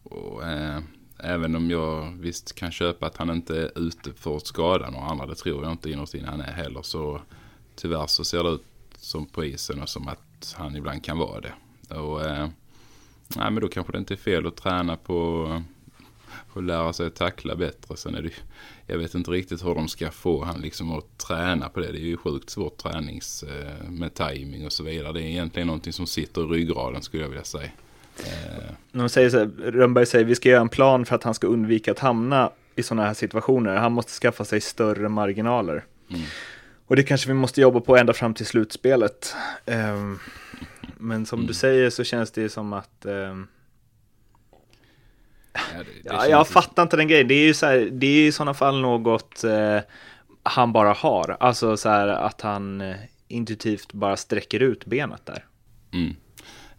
och, 0.04 0.44
eh, 0.44 0.80
även 1.18 1.56
om 1.56 1.72
jag 1.72 2.12
visst 2.12 2.56
kan 2.56 2.72
köpa 2.72 3.06
att 3.06 3.18
han 3.18 3.30
inte 3.30 3.58
är 3.62 3.80
ute 3.80 4.14
för 4.14 4.38
att 4.38 4.48
skada 4.48 4.90
några 4.90 5.06
andra. 5.06 5.26
Det 5.26 5.36
tror 5.36 5.64
jag 5.64 5.72
inte 5.72 5.90
innerst 5.90 6.16
inne 6.16 6.28
han 6.28 6.42
är 6.42 6.54
heller. 6.54 6.82
Så 6.82 7.22
tyvärr 7.76 8.08
så 8.08 8.24
ser 8.24 8.44
det 8.44 8.50
ut 8.50 8.66
som 8.98 9.26
på 9.26 9.46
isen 9.46 9.82
och 9.82 9.90
som 9.90 10.08
att 10.08 10.56
han 10.58 10.76
ibland 10.76 11.04
kan 11.04 11.18
vara 11.18 11.42
det. 11.42 11.54
Och, 11.96 12.22
eh, 12.22 12.48
nej, 13.36 13.52
men 13.52 13.62
då 13.62 13.68
kanske 13.68 13.92
det 13.92 14.00
inte 14.00 14.14
är 14.14 14.18
fel 14.18 14.48
att 14.48 14.56
träna 14.56 14.98
på 14.98 15.48
och 16.54 16.64
lära 16.64 16.94
sig 16.94 17.08
att 17.08 17.16
tackla 17.16 17.56
bättre. 17.56 17.98
Sen 17.98 18.16
är 18.16 18.22
det 18.22 18.32
jag 18.88 18.98
vet 18.98 19.16
inte 19.16 19.32
riktigt 19.32 19.66
hur 19.66 19.76
de 19.76 19.88
ska 19.88 20.12
få 20.12 20.44
han 20.44 20.62
liksom 20.62 20.92
att 20.92 21.18
träna 21.18 21.70
på 21.70 21.80
det. 21.80 21.92
Det 21.92 21.98
är 21.98 22.02
ju 22.02 22.18
sjukt 22.18 22.50
svårt 22.50 22.78
tränings 22.78 23.44
eh, 23.44 23.90
med 23.90 24.14
timing 24.14 24.66
och 24.66 24.72
så 24.74 24.84
vidare. 24.84 25.14
Det 25.14 25.22
är 25.22 25.26
egentligen 25.26 25.68
någonting 25.68 25.94
som 25.94 26.08
sitter 26.08 26.42
i 26.42 26.46
ryggraden 26.46 27.02
skulle 27.02 27.24
jag 27.24 27.30
vilja 27.30 27.44
säga. 27.44 27.70
Eh. 28.20 28.74
De 28.92 29.10
säger 29.10 29.30
så 29.30 29.38
här, 29.38 29.46
Rönnberg 29.58 30.06
säger 30.06 30.26
vi 30.26 30.36
ska 30.36 30.50
göra 30.50 30.62
en 30.62 30.70
plan 30.70 31.06
för 31.06 31.16
att 31.16 31.24
han 31.24 31.34
ska 31.34 31.48
undvika 31.48 31.92
att 31.92 32.00
hamna 32.00 32.52
i 32.76 32.84
sådana 32.84 33.08
här 33.08 33.14
situationer. 33.14 33.76
Han 33.76 33.92
måste 33.92 34.12
skaffa 34.12 34.46
sig 34.46 34.62
större 34.62 35.10
marginaler. 35.10 35.86
Mm. 36.10 36.22
Och 36.94 36.98
det 36.98 37.04
kanske 37.04 37.28
vi 37.28 37.34
måste 37.34 37.62
jobba 37.62 37.80
på 37.80 37.98
ända 37.98 38.14
fram 38.14 38.34
till 38.34 38.46
slutspelet. 38.46 39.36
Um, 39.66 40.20
men 40.98 41.26
som 41.26 41.40
mm. 41.40 41.48
du 41.48 41.54
säger 41.54 41.90
så 41.90 42.04
känns 42.04 42.32
det 42.32 42.50
som 42.50 42.74
att 42.74 43.06
um, 43.06 43.48
Ja, 45.54 45.60
det, 45.78 45.84
det 45.84 46.16
ja, 46.16 46.28
jag 46.28 46.48
fattar 46.48 46.84
inte 46.84 46.98
den 46.98 47.08
grejen. 47.08 47.28
Det 47.28 47.34
är 47.34 47.46
ju 47.46 47.54
så 47.54 47.66
här, 47.66 47.90
det 47.92 48.08
är 48.08 48.28
i 48.28 48.32
sådana 48.32 48.54
fall 48.54 48.82
något 48.82 49.44
eh, 49.44 49.80
han 50.44 50.74
bara 50.74 50.94
har. 50.94 51.38
Alltså 51.40 51.78
så 51.78 51.90
här 51.90 52.08
att 52.08 52.42
han 52.42 52.82
eh, 52.82 52.96
intuitivt 53.28 53.94
bara 53.94 54.18
sträcker 54.18 54.60
ut 54.60 54.86
benet 54.86 55.26
där. 55.26 55.46
Mm. 55.94 56.16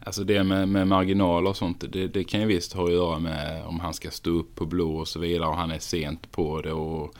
Alltså 0.05 0.25
det 0.25 0.45
med, 0.45 0.69
med 0.69 0.89
marginaler 0.89 1.51
och 1.51 1.57
sånt, 1.57 1.85
det, 1.93 2.09
det, 2.09 2.25
kan 2.25 2.41
ju 2.41 2.47
visst 2.47 2.73
ha 2.73 2.85
att 2.85 2.93
göra 2.93 3.19
med 3.19 3.65
om 3.65 3.81
han 3.81 3.95
ska 3.95 4.11
stå 4.11 4.31
upp 4.31 4.55
på 4.55 4.67
blå 4.67 4.97
och 4.97 5.09
så 5.09 5.21
vidare 5.21 5.49
och 5.49 5.57
han 5.57 5.71
är 5.71 5.79
sent 5.79 6.33
på 6.33 6.61
det 6.61 6.73
och 6.73 7.15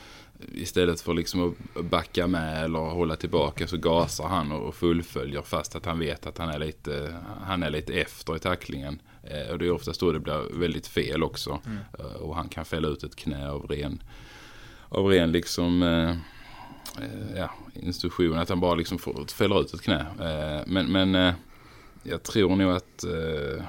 istället 0.53 1.01
för 1.01 1.15
liksom 1.15 1.55
att 1.75 1.85
backa 1.85 2.27
med 2.27 2.65
eller 2.65 2.79
hålla 2.79 3.17
tillbaka 3.17 3.67
så 3.67 3.77
gasar 3.77 4.29
han 4.29 4.53
och 4.53 4.75
fullföljer 4.75 5.43
fast 5.43 5.77
att 5.77 5.87
han 5.87 5.99
vet 5.99 6.27
att 6.27 6.39
han 6.39 6.49
är 6.49 6.59
lite, 6.59 7.15
han 7.47 7.63
är 7.63 7.71
lite 7.71 7.93
efter 7.93 8.37
i 8.37 8.39
tacklingen. 8.39 8.99
Eh, 9.23 9.53
och 9.53 9.59
det 9.59 9.67
är 9.67 9.71
oftast 9.71 10.01
då 10.01 10.13
det 10.13 10.21
blir 10.21 10.59
väldigt 10.59 10.87
fel 10.87 11.23
också. 11.23 11.61
Mm. 11.67 11.79
Eh, 11.99 12.05
och 12.05 12.37
han 12.37 12.49
kan 12.49 12.65
fälla 12.65 12.89
ut 12.89 13.03
ett 13.03 13.17
knä 13.17 13.51
av 13.51 13.67
ren, 13.67 14.03
av 14.89 15.07
ren 15.07 15.33
liksom, 15.33 15.83
eh, 15.83 16.17
ja, 17.37 17.51
instruktion. 17.75 18.39
Att 18.39 18.49
han 18.49 18.61
bara 18.61 18.75
liksom 18.75 18.99
får, 18.99 19.27
fäller 19.35 19.61
ut 19.61 19.75
ett 19.75 19.83
knä. 19.83 20.07
men, 20.67 20.93
men 20.93 21.35
jag 22.05 22.23
tror 22.23 22.57
nog 22.57 22.71
att 22.71 23.05
eh, 23.05 23.65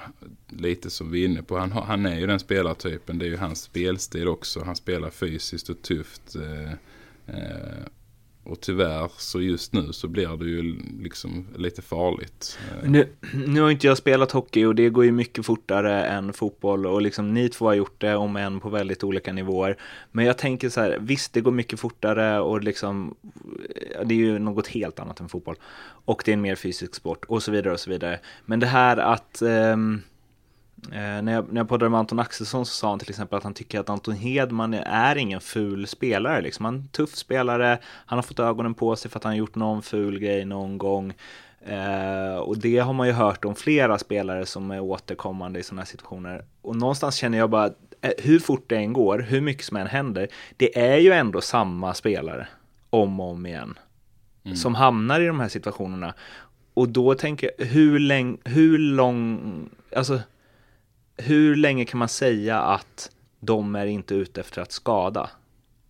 lite 0.50 0.90
som 0.90 1.12
vi 1.12 1.22
är 1.22 1.26
inne 1.26 1.44
på, 1.44 1.58
han, 1.58 1.72
han 1.72 2.06
är 2.06 2.20
ju 2.20 2.28
den 2.28 2.40
spelartypen. 2.40 3.20
Det 3.20 3.26
är 3.26 3.30
ju 3.30 3.38
hans 3.38 3.62
spelstil 3.62 4.28
också. 4.28 4.64
Han 4.64 4.76
spelar 4.76 5.10
fysiskt 5.10 5.70
och 5.70 5.82
tufft. 5.82 6.36
Eh, 6.36 6.72
eh, 7.36 7.86
och 8.46 8.62
tyvärr 8.62 9.12
så 9.18 9.42
just 9.42 9.74
nu 9.74 9.94
så 9.94 10.08
blir 10.08 10.38
det 10.38 10.46
ju 10.46 10.76
liksom 11.00 11.48
lite 11.56 11.82
farligt. 11.82 12.60
Eh. 12.72 12.90
Nu, 12.90 13.08
nu 13.48 13.62
har 13.62 13.72
inte 13.72 13.88
jag 13.88 13.98
spelat 13.98 14.32
hockey 14.32 14.66
och 14.66 14.76
det 14.76 14.90
går 14.90 15.06
ju 15.06 15.12
mycket 15.12 15.46
fortare 15.46 16.06
än 16.06 16.34
fotboll 16.34 16.86
och 16.86 17.02
liksom 17.02 17.34
ni 17.34 17.50
två 17.50 17.66
har 17.66 17.74
gjort 17.74 18.02
det 18.02 18.16
om 18.16 18.36
än 18.36 18.60
på 18.60 18.70
väldigt 18.70 19.04
olika 19.04 19.34
nivåer. 19.34 19.78
Men 20.12 20.26
jag 20.26 20.38
tänker 20.38 20.70
så 20.70 20.82
här, 20.82 20.98
visst 21.02 21.34
det 21.34 21.42
går 21.42 21.52
mycket 21.52 21.80
fortare 21.80 22.40
och 22.40 22.64
liksom 22.64 23.16
eh, 23.76 24.06
det 24.06 24.14
är 24.14 24.18
ju 24.18 24.40
något 24.40 24.68
helt 24.68 25.00
annat 25.00 25.20
än 25.20 25.30
fotboll. 25.30 25.56
Och 26.06 26.22
det 26.26 26.32
är 26.32 26.34
en 26.34 26.42
mer 26.42 26.56
fysisk 26.56 26.96
sport 26.96 27.26
och 27.26 27.44
så 27.44 27.52
vidare 27.52 27.74
och 27.74 27.80
så 27.80 27.90
vidare. 27.90 28.20
Men 28.46 28.60
det 28.60 28.68
här 28.68 28.98
att 28.98 29.42
um, 29.42 29.50
Eh, 29.94 30.02
när, 30.90 31.32
jag, 31.34 31.54
när 31.54 31.62
jag 31.62 31.70
poddade 31.70 31.90
med 31.90 32.00
Anton 32.00 32.20
Axelsson 32.20 32.66
så 32.66 32.74
sa 32.74 32.90
han 32.90 33.00
till 33.00 33.10
exempel 33.10 33.38
att 33.38 33.44
han 33.44 33.54
tycker 33.54 33.80
att 33.80 33.90
Anton 33.90 34.16
Hedman 34.16 34.74
är 34.74 35.16
ingen 35.16 35.42
ful 35.42 35.88
spelare. 35.88 36.42
Liksom. 36.42 36.66
Han 36.66 36.76
är 36.76 36.80
en 36.80 36.88
tuff 36.88 37.16
spelare, 37.16 37.80
han 37.84 38.18
har 38.18 38.24
fått 38.24 38.40
ögonen 38.40 38.74
på 38.74 38.96
sig 38.96 39.12
för 39.12 39.20
att 39.20 39.24
han 39.24 39.34
har 39.34 39.38
gjort 39.38 39.56
någon 39.56 39.82
ful 39.82 40.20
grej 40.20 40.46
någon 40.46 40.78
gång. 40.78 41.14
Eh, 41.66 42.38
och 42.38 42.58
det 42.58 42.78
har 42.78 42.94
man 42.94 43.08
ju 43.08 43.14
hört 43.14 43.46
om 43.46 43.56
flera 43.56 43.98
spelare 43.98 44.46
som 44.46 44.72
är 44.72 44.80
återkommande 44.80 45.60
i 45.60 45.64
sådana 45.64 45.82
här 45.82 45.88
situationer. 45.88 46.46
Och 46.62 46.76
någonstans 46.76 47.16
känner 47.16 47.38
jag 47.38 47.50
bara, 47.50 47.66
eh, 48.02 48.12
hur 48.18 48.40
fort 48.40 48.64
det 48.68 48.76
än 48.76 48.94
går, 48.94 49.20
hur 49.20 49.42
mycket 49.42 49.66
som 49.66 49.78
än 49.78 49.88
händer, 49.88 50.28
det 50.58 50.80
är 50.80 50.98
ju 50.98 51.12
ändå 51.12 51.42
samma 51.42 51.94
spelare 51.94 52.48
om 52.90 53.20
och 53.20 53.32
om 53.32 53.46
igen. 53.46 53.78
Mm. 54.44 54.58
Som 54.58 54.76
hamnar 54.76 55.22
i 55.22 55.28
de 55.28 55.40
här 55.40 55.48
situationerna. 55.48 56.14
Och 56.74 56.90
då 56.90 57.16
tänker 57.16 57.52
jag, 57.58 57.66
hur 57.66 58.00
länge, 58.00 58.38
hur 58.44 58.78
lång, 58.78 59.70
alltså 59.96 60.20
hur 61.18 61.56
länge 61.56 61.86
kan 61.86 61.98
man 61.98 62.10
säga 62.10 62.60
att 62.60 63.12
de 63.40 63.76
är 63.76 63.86
inte 63.86 64.16
ute 64.16 64.42
efter 64.42 64.62
att 64.62 64.72
skada? 64.72 65.30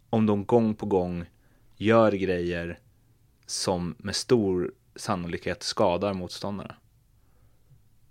Om 0.09 0.25
de 0.25 0.45
gång 0.45 0.75
på 0.75 0.85
gång 0.85 1.25
gör 1.77 2.11
grejer 2.11 2.79
som 3.45 3.95
med 3.97 4.15
stor 4.15 4.71
sannolikhet 4.95 5.63
skadar 5.63 6.13
motståndarna. 6.13 6.75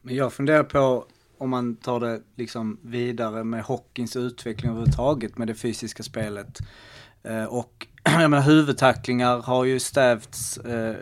Men 0.03 0.15
jag 0.15 0.33
funderar 0.33 0.65
på 0.65 1.07
om 1.39 1.51
man 1.51 1.77
tar 1.77 2.01
det 2.01 2.23
liksom 2.37 2.81
vidare 2.83 3.45
med 3.45 3.65
hockeyns 3.65 4.17
utveckling 4.17 4.71
överhuvudtaget 4.71 5.39
med 5.39 5.49
det 5.49 5.55
fysiska 5.55 6.03
spelet. 6.03 6.59
Eh, 7.23 7.45
och 7.45 7.87
jag 8.05 8.31
menar 8.31 8.41
huvudtacklingar 8.41 9.43
har 9.43 9.65
ju 9.65 9.81
stävts 9.81 10.59
eh, 10.59 10.97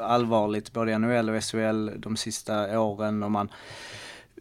allvarligt 0.00 0.72
både 0.72 0.92
i 0.92 0.98
NHL 0.98 1.30
och 1.30 1.44
SHL 1.44 1.90
de 1.96 2.16
sista 2.16 2.80
åren 2.80 3.22
och 3.22 3.30
man 3.30 3.48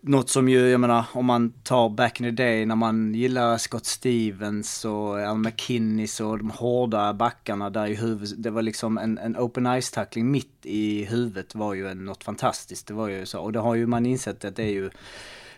något 0.06 0.30
som 0.30 0.49
ju, 0.49 0.70
jag 0.70 0.80
menar, 0.80 1.06
om 1.14 1.26
man 1.26 1.51
tar 1.51 1.89
back 1.89 2.20
in 2.20 2.26
the 2.26 2.43
day 2.43 2.66
när 2.66 2.76
man 2.76 3.14
gillar 3.14 3.58
Scott 3.58 3.86
Stevens 3.86 4.86
och 4.86 5.20
Al 5.20 5.38
McKinnis 5.38 6.20
och 6.20 6.38
de 6.38 6.49
hårda 6.49 7.14
backarna 7.14 7.70
där 7.70 7.88
i 7.88 7.95
huvudet. 7.95 8.43
Det 8.43 8.49
var 8.49 8.62
liksom 8.62 8.97
en, 8.97 9.18
en 9.18 9.38
open 9.38 9.82
ice 9.82 9.91
tackling 9.91 10.32
mitt 10.32 10.58
i 10.64 11.06
huvudet 11.06 11.56
var 11.56 11.74
ju 11.74 11.88
en, 11.88 12.06
något 12.06 12.24
fantastiskt. 12.24 12.88
Det 12.88 12.93
var 12.93 13.08
ju 13.08 13.26
så, 13.26 13.39
och 13.39 13.51
det 13.51 13.60
har 13.60 13.76
ju 13.76 13.88
man 13.88 14.06
insett 14.06 14.45
att 14.45 14.56
det 14.56 14.64
är 14.64 14.72
ju 14.72 14.89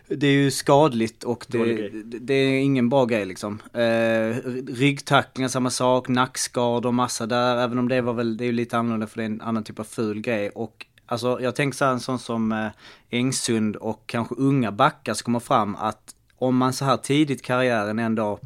det 0.08 0.26
är 0.26 0.32
ju 0.32 0.50
skadligt 0.50 1.24
och 1.24 1.46
det, 1.48 1.90
det, 2.20 2.34
är 2.34 2.58
ingen 2.58 2.88
bra 2.88 3.04
grej 3.04 3.24
liksom. 3.24 3.62
Eh, 3.72 4.36
ryggtacklingar 4.66 5.48
samma 5.48 5.70
sak, 5.70 6.08
nackskador, 6.08 6.92
massa 6.92 7.26
där. 7.26 7.56
Även 7.56 7.78
om 7.78 7.88
det 7.88 8.00
var 8.00 8.12
väl, 8.12 8.36
det 8.36 8.44
är 8.44 8.46
ju 8.46 8.52
lite 8.52 8.78
annorlunda 8.78 9.06
för 9.06 9.16
det 9.16 9.22
är 9.22 9.26
en 9.26 9.40
annan 9.40 9.64
typ 9.64 9.78
av 9.78 9.84
ful 9.84 10.20
grej. 10.20 10.50
Och 10.50 10.86
Alltså 11.06 11.38
jag 11.40 11.56
tänker 11.56 11.76
så 11.76 11.84
här, 11.84 11.92
en 11.92 12.00
sån 12.00 12.18
som 12.18 12.52
eh, 12.52 12.68
Engsund 13.10 13.76
och 13.76 14.02
kanske 14.06 14.34
unga 14.34 14.72
backar 14.72 15.14
som 15.14 15.24
kommer 15.24 15.40
fram 15.40 15.76
att 15.76 16.14
om 16.38 16.56
man 16.56 16.72
så 16.72 16.84
här 16.84 16.96
tidigt 16.96 17.40
i 17.40 17.44
karriären 17.44 17.98
ändå, 17.98 18.38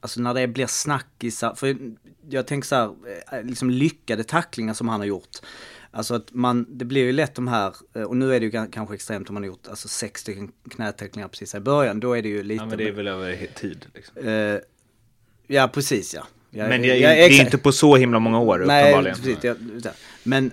alltså 0.00 0.20
när 0.20 0.34
det 0.34 0.46
blir 0.46 0.66
snackisar, 0.66 1.54
för 1.54 1.76
jag 2.28 2.46
tänker 2.46 2.68
så 2.68 2.74
här, 2.74 2.94
eh, 3.32 3.44
liksom 3.44 3.70
lyckade 3.70 4.24
tacklingar 4.24 4.74
som 4.74 4.88
han 4.88 5.00
har 5.00 5.06
gjort. 5.06 5.36
Alltså 5.90 6.14
att 6.14 6.32
man, 6.32 6.66
det 6.68 6.84
blir 6.84 7.04
ju 7.04 7.12
lätt 7.12 7.34
de 7.34 7.48
här, 7.48 7.74
eh, 7.94 8.02
och 8.02 8.16
nu 8.16 8.34
är 8.34 8.40
det 8.40 8.46
ju 8.46 8.70
kanske 8.70 8.94
extremt 8.94 9.28
om 9.28 9.34
man 9.34 9.42
har 9.42 9.48
gjort 9.48 9.68
alltså 9.68 9.88
sex 9.88 10.20
stycken 10.20 10.52
knätacklingar 10.70 11.28
precis 11.28 11.54
i 11.54 11.60
början, 11.60 12.00
då 12.00 12.16
är 12.16 12.22
det 12.22 12.28
ju 12.28 12.42
lite... 12.42 12.62
Ja 12.62 12.66
men 12.66 12.78
det 12.78 12.88
är 12.88 12.92
väl 12.92 13.08
över 13.08 13.46
tid 13.54 13.86
liksom. 13.94 14.26
Eh, 14.26 14.58
ja 15.46 15.68
precis 15.68 16.14
ja. 16.14 16.26
Jag, 16.50 16.68
men 16.68 16.84
jag, 16.84 16.98
jag, 16.98 17.16
det 17.16 17.24
är 17.24 17.40
inte 17.40 17.58
på 17.58 17.72
så 17.72 17.96
himla 17.96 18.18
många 18.18 18.40
år 18.40 18.64
Nej, 18.66 18.82
uppenbarligen. 18.82 19.16
Precis, 19.16 19.92
men 20.22 20.50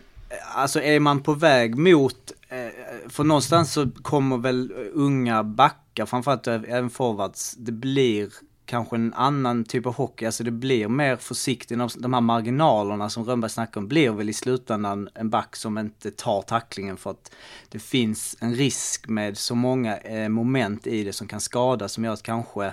alltså 0.53 0.81
är 0.81 0.99
man 0.99 1.23
på 1.23 1.33
väg 1.33 1.77
mot, 1.77 2.31
eh, 2.49 3.09
för 3.09 3.23
någonstans 3.23 3.73
så 3.73 3.89
kommer 4.01 4.37
väl 4.37 4.73
unga 4.93 5.43
backar, 5.43 6.05
framförallt 6.05 6.47
även 6.47 6.89
forwards, 6.89 7.55
det 7.57 7.71
blir 7.71 8.29
kanske 8.65 8.95
en 8.95 9.13
annan 9.13 9.63
typ 9.63 9.85
av 9.85 9.95
hockey. 9.95 10.25
Alltså 10.25 10.43
det 10.43 10.51
blir 10.51 10.87
mer 10.87 11.15
försiktigt. 11.15 11.79
De 11.97 12.13
här 12.13 12.21
marginalerna 12.21 13.09
som 13.09 13.25
Rönnberg 13.25 13.51
snackar 13.51 13.81
om 13.81 13.87
blir 13.87 14.11
väl 14.11 14.29
i 14.29 14.33
slutändan 14.33 15.09
en 15.13 15.29
back 15.29 15.55
som 15.55 15.77
inte 15.77 16.11
tar 16.11 16.41
tacklingen 16.41 16.97
för 16.97 17.11
att 17.11 17.31
det 17.69 17.79
finns 17.79 18.37
en 18.39 18.55
risk 18.55 19.07
med 19.07 19.37
så 19.37 19.55
många 19.55 19.97
eh, 19.97 20.29
moment 20.29 20.87
i 20.87 21.03
det 21.03 21.13
som 21.13 21.27
kan 21.27 21.39
skada 21.39 21.89
som 21.89 22.03
gör 22.03 22.13
att 22.13 22.23
kanske 22.23 22.65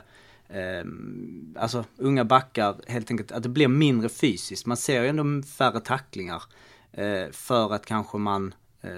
eh, 0.49 0.85
alltså 1.57 1.85
unga 1.97 2.25
backar 2.25 2.75
helt 2.87 3.11
enkelt, 3.11 3.33
att 3.33 3.43
det 3.43 3.49
blir 3.49 3.69
mindre 3.69 4.09
fysiskt. 4.09 4.67
Man 4.67 4.77
ser 4.77 5.03
ju 5.03 5.09
ändå 5.09 5.49
färre 5.49 5.81
tacklingar 5.81 6.43
Eh, 6.93 7.31
för 7.33 7.75
att 7.75 7.87
kanske 7.87 8.19
man 8.19 8.55
eh, 8.81 8.91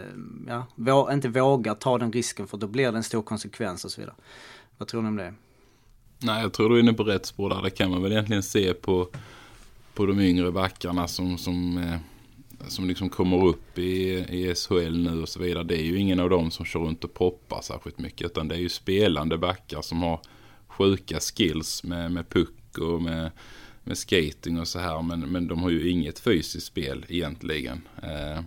ja, 0.48 0.66
vå 0.74 1.12
inte 1.12 1.28
vågar 1.28 1.74
ta 1.74 1.98
den 1.98 2.12
risken 2.12 2.46
för 2.46 2.58
då 2.58 2.66
blir 2.66 2.92
det 2.92 2.98
en 2.98 3.02
stor 3.02 3.22
konsekvens 3.22 3.84
och 3.84 3.90
så 3.90 4.00
vidare. 4.00 4.16
Vad 4.78 4.88
tror 4.88 5.02
ni 5.02 5.08
om 5.08 5.16
det? 5.16 5.34
Nej, 6.18 6.42
jag 6.42 6.52
tror 6.52 6.68
du 6.68 6.76
är 6.76 6.80
inne 6.80 6.92
på 6.92 7.04
rätt 7.04 7.26
spår 7.26 7.50
där. 7.50 7.62
Det 7.62 7.70
kan 7.70 7.90
man 7.90 8.02
väl 8.02 8.12
egentligen 8.12 8.42
se 8.42 8.74
på, 8.74 9.08
på 9.94 10.06
de 10.06 10.20
yngre 10.20 10.52
backarna 10.52 11.08
som, 11.08 11.38
som, 11.38 11.78
eh, 11.78 11.96
som 12.68 12.88
liksom 12.88 13.08
kommer 13.08 13.44
upp 13.44 13.78
i, 13.78 14.10
i 14.12 14.54
SHL 14.54 14.98
nu 14.98 15.22
och 15.22 15.28
så 15.28 15.40
vidare. 15.40 15.64
Det 15.64 15.80
är 15.80 15.84
ju 15.84 15.98
ingen 15.98 16.20
av 16.20 16.30
dem 16.30 16.50
som 16.50 16.64
kör 16.64 16.80
runt 16.80 17.04
och 17.04 17.14
poppar 17.14 17.60
särskilt 17.60 17.98
mycket. 17.98 18.26
Utan 18.26 18.48
det 18.48 18.54
är 18.54 18.58
ju 18.58 18.68
spelande 18.68 19.38
backar 19.38 19.82
som 19.82 20.02
har 20.02 20.20
sjuka 20.66 21.20
skills 21.20 21.84
med, 21.84 22.12
med 22.12 22.28
puck 22.28 22.78
och 22.78 23.02
med, 23.02 23.30
med 23.84 23.98
skating 23.98 24.60
och 24.60 24.68
så 24.68 24.78
här. 24.78 25.02
Men, 25.02 25.20
men 25.20 25.48
de 25.48 25.62
har 25.62 25.70
ju 25.70 25.90
inget 25.90 26.18
fysiskt 26.18 26.66
spel 26.66 27.04
egentligen. 27.08 27.80
Eh, 28.02 28.42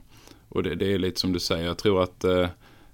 och 0.49 0.63
det, 0.63 0.75
det, 0.75 0.93
är 0.93 0.99
lite 0.99 1.19
som 1.19 1.33
du 1.33 1.39
säger. 1.39 1.65
Jag 1.65 1.77
tror 1.77 2.03
att 2.03 2.23
eh, 2.23 2.49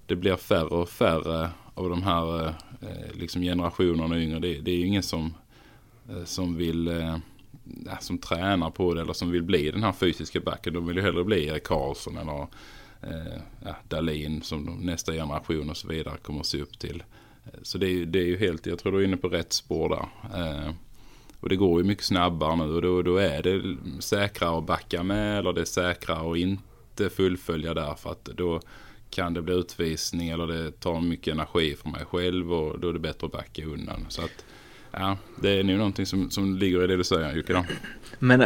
det 0.06 0.16
blir 0.16 0.36
färre 0.36 0.64
och 0.64 0.88
färre 0.88 1.50
av 1.74 1.88
de 1.88 2.02
här 2.02 2.40
eh, 2.40 2.54
eh 2.80 3.14
liksom 3.14 3.42
generationerna 3.42 4.22
yngre. 4.22 4.38
Det, 4.38 4.60
det 4.60 4.70
är 4.70 4.76
ju 4.76 4.86
ingen 4.86 5.02
som, 5.02 5.34
eh, 6.08 6.24
som 6.24 6.56
vill 6.56 6.88
eh, 6.88 7.16
som 8.00 8.18
tränar 8.18 8.70
på 8.70 8.94
det 8.94 9.00
eller 9.00 9.12
som 9.12 9.30
vill 9.30 9.42
bli 9.42 9.70
den 9.70 9.82
här 9.82 9.92
fysiska 9.92 10.40
backen. 10.40 10.74
De 10.74 10.86
vill 10.86 10.96
ju 10.96 11.02
hellre 11.02 11.24
bli 11.24 11.46
Erik 11.46 11.64
Karlsson 11.64 12.18
eller 12.18 12.46
eh, 13.02 13.40
ja, 13.64 13.76
Dahlin 13.88 14.42
som 14.42 14.64
nästa 14.64 15.12
generation 15.12 15.70
och 15.70 15.76
så 15.76 15.88
vidare 15.88 16.16
kommer 16.22 16.40
att 16.40 16.46
se 16.46 16.62
upp 16.62 16.78
till. 16.78 17.02
Eh, 17.44 17.60
så 17.62 17.78
det 17.78 17.86
är, 17.86 18.06
det 18.06 18.18
är 18.18 18.26
ju 18.26 18.36
helt, 18.36 18.66
jag 18.66 18.78
tror 18.78 18.92
du 18.92 18.98
är 18.98 19.04
inne 19.04 19.16
på 19.16 19.28
rätt 19.28 19.52
spår 19.52 19.88
där. 19.88 20.38
Eh, 20.40 20.72
och 21.42 21.48
det 21.48 21.56
går 21.56 21.80
ju 21.80 21.86
mycket 21.86 22.04
snabbare 22.04 22.56
nu 22.56 22.74
och 22.74 22.82
då, 22.82 23.02
då 23.02 23.16
är 23.16 23.42
det 23.42 23.76
säkrare 24.02 24.58
att 24.58 24.66
backa 24.66 25.02
med 25.02 25.38
eller 25.38 25.52
det 25.52 25.60
är 25.60 25.64
säkrare 25.64 26.32
att 26.32 26.36
inte 26.36 27.10
fullfölja 27.10 27.74
där 27.74 27.94
för 27.94 28.10
att 28.10 28.24
då 28.24 28.60
kan 29.10 29.34
det 29.34 29.42
bli 29.42 29.54
utvisning 29.54 30.28
eller 30.28 30.46
det 30.46 30.80
tar 30.80 31.00
mycket 31.00 31.34
energi 31.34 31.76
för 31.82 31.88
mig 31.88 32.04
själv 32.10 32.52
och 32.52 32.80
då 32.80 32.88
är 32.88 32.92
det 32.92 32.98
bättre 32.98 33.26
att 33.26 33.32
backa 33.32 33.64
undan. 33.64 34.06
Så 34.08 34.22
att, 34.22 34.44
ja, 34.90 35.16
det 35.36 35.50
är 35.50 35.64
nog 35.64 35.76
någonting 35.76 36.06
som, 36.06 36.30
som 36.30 36.56
ligger 36.56 36.84
i 36.84 36.86
det 36.86 36.96
du 36.96 37.04
säger 37.04 37.36
Jocke. 37.36 37.52
Då. 37.52 37.64
Men, 38.18 38.44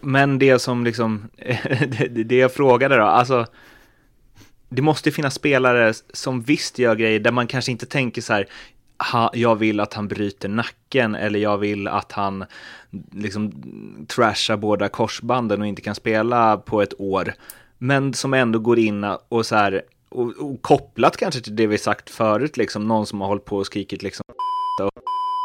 men 0.00 0.38
det 0.38 0.58
som 0.58 0.84
liksom, 0.84 1.28
det, 1.88 2.24
det 2.24 2.36
jag 2.36 2.52
frågade 2.52 2.96
då, 2.96 3.02
alltså 3.02 3.46
det 4.68 4.82
måste 4.82 5.10
finnas 5.10 5.34
spelare 5.34 5.94
som 6.12 6.42
visst 6.42 6.78
gör 6.78 6.94
grejer 6.94 7.20
där 7.20 7.32
man 7.32 7.46
kanske 7.46 7.72
inte 7.72 7.86
tänker 7.86 8.22
så 8.22 8.32
här, 8.32 8.46
ha, 8.98 9.30
jag 9.34 9.56
vill 9.56 9.80
att 9.80 9.94
han 9.94 10.08
bryter 10.08 10.48
nacken 10.48 11.14
eller 11.14 11.38
jag 11.38 11.58
vill 11.58 11.88
att 11.88 12.12
han 12.12 12.44
liksom 13.12 13.52
trashar 14.08 14.56
båda 14.56 14.88
korsbanden 14.88 15.60
och 15.60 15.66
inte 15.66 15.82
kan 15.82 15.94
spela 15.94 16.56
på 16.56 16.82
ett 16.82 17.00
år. 17.00 17.34
Men 17.78 18.14
som 18.14 18.34
ändå 18.34 18.58
går 18.58 18.78
in 18.78 19.04
och 19.28 19.46
så 19.46 19.56
här, 19.56 19.82
och, 20.08 20.32
och, 20.36 20.62
kopplat 20.62 21.16
kanske 21.16 21.40
till 21.40 21.56
det 21.56 21.66
vi 21.66 21.78
sagt 21.78 22.10
förut, 22.10 22.56
liksom 22.56 22.88
någon 22.88 23.06
som 23.06 23.20
har 23.20 23.28
hållit 23.28 23.44
på 23.44 23.56
och 23.56 23.66
skrikit 23.66 24.02
liksom 24.02 24.24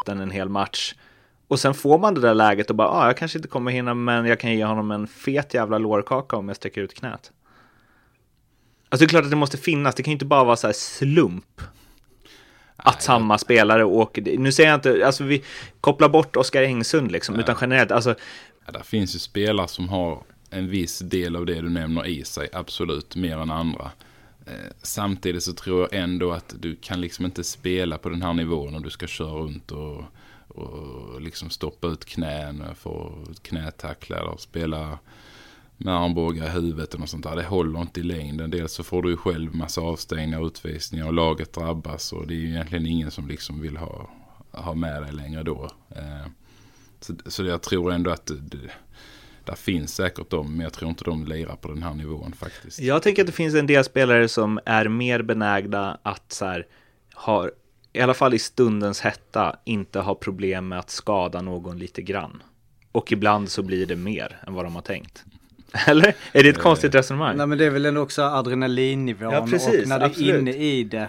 den 0.06 0.20
en 0.20 0.30
hel 0.30 0.48
match. 0.48 0.94
Och 1.48 1.60
sen 1.60 1.74
får 1.74 1.98
man 1.98 2.14
det 2.14 2.20
där 2.20 2.34
läget 2.34 2.70
och 2.70 2.76
bara, 2.76 2.88
ah, 2.88 3.06
jag 3.06 3.16
kanske 3.16 3.38
inte 3.38 3.48
kommer 3.48 3.70
hinna, 3.70 3.94
men 3.94 4.26
jag 4.26 4.40
kan 4.40 4.52
ge 4.52 4.64
honom 4.64 4.90
en 4.90 5.06
fet 5.06 5.54
jävla 5.54 5.78
lårkaka 5.78 6.36
om 6.36 6.48
jag 6.48 6.56
sträcker 6.56 6.80
ut 6.80 6.94
knät. 6.94 7.32
Alltså 8.88 9.04
det 9.04 9.06
är 9.06 9.08
klart 9.08 9.24
att 9.24 9.30
det 9.30 9.36
måste 9.36 9.56
finnas, 9.56 9.94
det 9.94 10.02
kan 10.02 10.10
ju 10.10 10.14
inte 10.14 10.24
bara 10.24 10.44
vara 10.44 10.56
så 10.56 10.66
här 10.66 10.74
slump. 10.74 11.60
Att 12.76 13.02
samma 13.02 13.38
spelare 13.38 13.84
åker, 13.84 14.38
nu 14.38 14.52
säger 14.52 14.70
jag 14.70 14.76
inte, 14.76 15.06
alltså 15.06 15.24
vi 15.24 15.42
kopplar 15.80 16.08
bort 16.08 16.36
Oskar 16.36 16.62
Engsund 16.62 17.12
liksom, 17.12 17.34
Nej. 17.34 17.42
utan 17.42 17.56
generellt, 17.60 17.90
alltså. 17.90 18.14
Ja, 18.66 18.72
där 18.72 18.82
finns 18.82 19.14
ju 19.14 19.18
spelare 19.18 19.68
som 19.68 19.88
har 19.88 20.22
en 20.50 20.68
viss 20.68 20.98
del 20.98 21.36
av 21.36 21.46
det 21.46 21.60
du 21.60 21.68
nämner 21.68 22.06
i 22.06 22.24
sig, 22.24 22.48
absolut, 22.52 23.16
mer 23.16 23.38
än 23.38 23.50
andra. 23.50 23.90
Eh, 24.46 24.72
samtidigt 24.82 25.42
så 25.42 25.52
tror 25.52 25.80
jag 25.80 26.02
ändå 26.02 26.32
att 26.32 26.54
du 26.60 26.76
kan 26.76 27.00
liksom 27.00 27.24
inte 27.24 27.44
spela 27.44 27.98
på 27.98 28.08
den 28.08 28.22
här 28.22 28.32
nivån 28.32 28.74
om 28.74 28.82
du 28.82 28.90
ska 28.90 29.06
köra 29.06 29.30
runt 29.30 29.70
och, 29.70 30.04
och 30.48 31.20
liksom 31.20 31.50
stoppa 31.50 31.86
ut 31.86 32.04
knän, 32.04 32.64
få 32.74 33.24
knätackla 33.42 34.16
eller 34.16 34.36
spela 34.36 34.98
med 35.76 35.94
armbågar 35.94 36.46
i 36.46 36.50
huvudet 36.50 36.94
och 36.94 37.00
något 37.00 37.08
sånt 37.08 37.24
där. 37.24 37.36
Det 37.36 37.42
håller 37.42 37.80
inte 37.80 38.00
i 38.00 38.02
längden. 38.02 38.50
Dels 38.50 38.72
så 38.72 38.82
får 38.82 39.02
du 39.02 39.10
ju 39.10 39.16
själv 39.16 39.54
massa 39.54 39.80
avstängningar 39.80 40.40
och 40.40 40.46
utvisningar 40.46 41.06
och 41.06 41.12
laget 41.12 41.52
drabbas 41.52 42.12
och 42.12 42.26
det 42.26 42.34
är 42.34 42.38
ju 42.38 42.48
egentligen 42.48 42.86
ingen 42.86 43.10
som 43.10 43.28
liksom 43.28 43.60
vill 43.60 43.76
ha, 43.76 44.10
ha 44.50 44.74
med 44.74 45.02
dig 45.02 45.12
längre 45.12 45.42
då. 45.42 45.70
Eh, 45.90 46.26
så, 47.00 47.14
så 47.26 47.44
jag 47.44 47.62
tror 47.62 47.92
ändå 47.92 48.10
att 48.10 48.26
det, 48.26 48.70
där 49.44 49.54
finns 49.54 49.94
säkert 49.94 50.30
de, 50.30 50.52
men 50.52 50.60
jag 50.60 50.72
tror 50.72 50.90
inte 50.90 51.04
de 51.04 51.24
lirar 51.24 51.56
på 51.56 51.68
den 51.68 51.82
här 51.82 51.94
nivån 51.94 52.32
faktiskt. 52.32 52.80
Jag 52.80 53.02
tänker 53.02 53.22
att 53.22 53.26
det 53.26 53.32
finns 53.32 53.54
en 53.54 53.66
del 53.66 53.84
spelare 53.84 54.28
som 54.28 54.60
är 54.64 54.88
mer 54.88 55.22
benägna 55.22 55.98
att 56.02 56.32
så 56.32 56.44
här, 56.44 56.66
har, 57.12 57.52
i 57.92 58.00
alla 58.00 58.14
fall 58.14 58.34
i 58.34 58.38
stundens 58.38 59.00
hetta, 59.00 59.56
inte 59.64 60.00
ha 60.00 60.14
problem 60.14 60.68
med 60.68 60.78
att 60.78 60.90
skada 60.90 61.42
någon 61.42 61.78
lite 61.78 62.02
grann. 62.02 62.42
Och 62.92 63.12
ibland 63.12 63.50
så 63.50 63.62
blir 63.62 63.86
det 63.86 63.96
mer 63.96 64.40
än 64.46 64.54
vad 64.54 64.64
de 64.64 64.74
har 64.74 64.82
tänkt. 64.82 65.24
Eller? 65.86 66.14
Är 66.32 66.42
det 66.42 66.48
ett 66.48 66.58
konstigt 66.58 66.94
resonemang? 66.94 67.36
Nej 67.36 67.46
men 67.46 67.58
det 67.58 67.64
är 67.64 67.70
väl 67.70 67.86
ändå 67.86 68.00
också 68.00 68.22
adrenalinnivån 68.22 69.32
ja, 69.32 69.46
precis, 69.50 69.82
och 69.82 69.88
när 69.88 69.98
du 69.98 70.04
är 70.04 70.38
inne 70.38 70.52
i 70.52 70.84
det. 70.84 71.08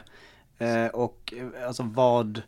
Eh, 0.58 0.88
och 0.88 1.34
alltså 1.68 1.84
vad 1.84 2.42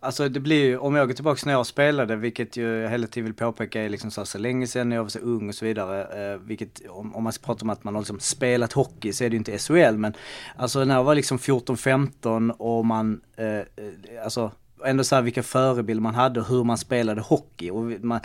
Alltså 0.00 0.28
det 0.28 0.40
blir 0.40 0.64
ju, 0.64 0.78
om 0.78 0.94
jag 0.94 1.08
går 1.08 1.14
tillbaka 1.14 1.42
när 1.46 1.52
jag 1.52 1.66
spelade, 1.66 2.16
vilket 2.16 2.56
ju 2.56 2.62
jag 2.62 2.90
hela 2.90 3.06
tiden 3.06 3.24
vill 3.24 3.34
påpeka 3.34 3.82
är 3.82 3.88
liksom 3.88 4.10
så, 4.10 4.24
så 4.24 4.38
länge 4.38 4.66
sedan 4.66 4.88
när 4.88 4.96
jag 4.96 5.02
var 5.02 5.10
så 5.10 5.18
ung 5.18 5.48
och 5.48 5.54
så 5.54 5.64
vidare. 5.64 6.32
Eh, 6.32 6.38
vilket, 6.38 6.88
om, 6.88 7.16
om 7.16 7.24
man 7.24 7.32
ska 7.32 7.46
prata 7.46 7.62
om 7.62 7.70
att 7.70 7.84
man 7.84 7.94
har 7.94 8.02
liksom 8.02 8.20
spelat 8.20 8.72
hockey 8.72 9.12
så 9.12 9.24
är 9.24 9.28
det 9.28 9.34
ju 9.34 9.38
inte 9.38 9.58
SHL 9.58 9.96
men 9.96 10.12
alltså 10.56 10.84
när 10.84 10.94
jag 10.94 11.04
var 11.04 11.14
liksom 11.14 11.38
14-15 11.38 12.50
och 12.50 12.86
man, 12.86 13.20
eh, 13.36 13.46
eh, 13.46 13.64
alltså 14.24 14.50
ändå 14.84 15.04
så 15.04 15.14
här 15.14 15.22
vilka 15.22 15.42
förebilder 15.42 16.02
man 16.02 16.14
hade 16.14 16.40
och 16.40 16.46
hur 16.46 16.64
man 16.64 16.78
spelade 16.78 17.20
hockey. 17.20 17.70
Och 17.70 17.84
man, 18.04 18.20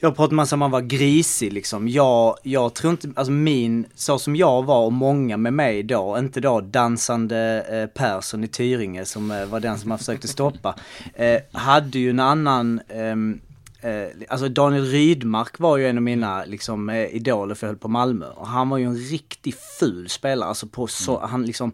jag 0.00 0.16
pratade 0.16 0.34
med 0.34 0.42
att 0.42 0.58
man 0.58 0.70
var 0.70 0.80
grisig 0.80 1.52
liksom. 1.52 1.88
Jag, 1.88 2.36
jag 2.42 2.74
tror 2.74 2.90
inte, 2.90 3.10
alltså 3.16 3.32
min, 3.32 3.86
så 3.94 4.18
som 4.18 4.36
jag 4.36 4.62
var 4.62 4.84
och 4.84 4.92
många 4.92 5.36
med 5.36 5.52
mig 5.52 5.82
då, 5.82 6.18
inte 6.18 6.40
då 6.40 6.60
dansande 6.60 7.66
eh, 7.70 7.86
Persson 7.86 8.44
i 8.44 8.48
Tyringe 8.48 9.04
som 9.04 9.30
eh, 9.30 9.46
var 9.46 9.60
den 9.60 9.78
som 9.78 9.88
man 9.88 9.98
försökte 9.98 10.28
stoppa, 10.28 10.74
eh, 11.14 11.40
hade 11.52 11.98
ju 11.98 12.10
en 12.10 12.20
annan 12.20 12.80
ehm, 12.88 13.40
Eh, 13.80 14.08
alltså 14.28 14.48
Daniel 14.48 14.84
Rydmark 14.84 15.58
var 15.58 15.76
ju 15.76 15.88
en 15.88 15.96
av 15.96 16.02
mina 16.02 16.44
liksom, 16.44 16.88
eh, 16.88 17.14
idoler 17.14 17.54
för 17.54 17.66
jag 17.66 17.72
höll 17.72 17.78
på 17.78 17.88
Malmö. 17.88 18.26
Och 18.26 18.46
han 18.46 18.68
var 18.68 18.78
ju 18.78 18.84
en 18.84 18.96
riktigt 18.96 19.60
ful 19.80 20.08
spelare. 20.08 20.48
Alltså 20.48 20.66
på 20.66 20.86
så, 20.86 21.18
mm. 21.18 21.30
han 21.30 21.46
liksom 21.46 21.72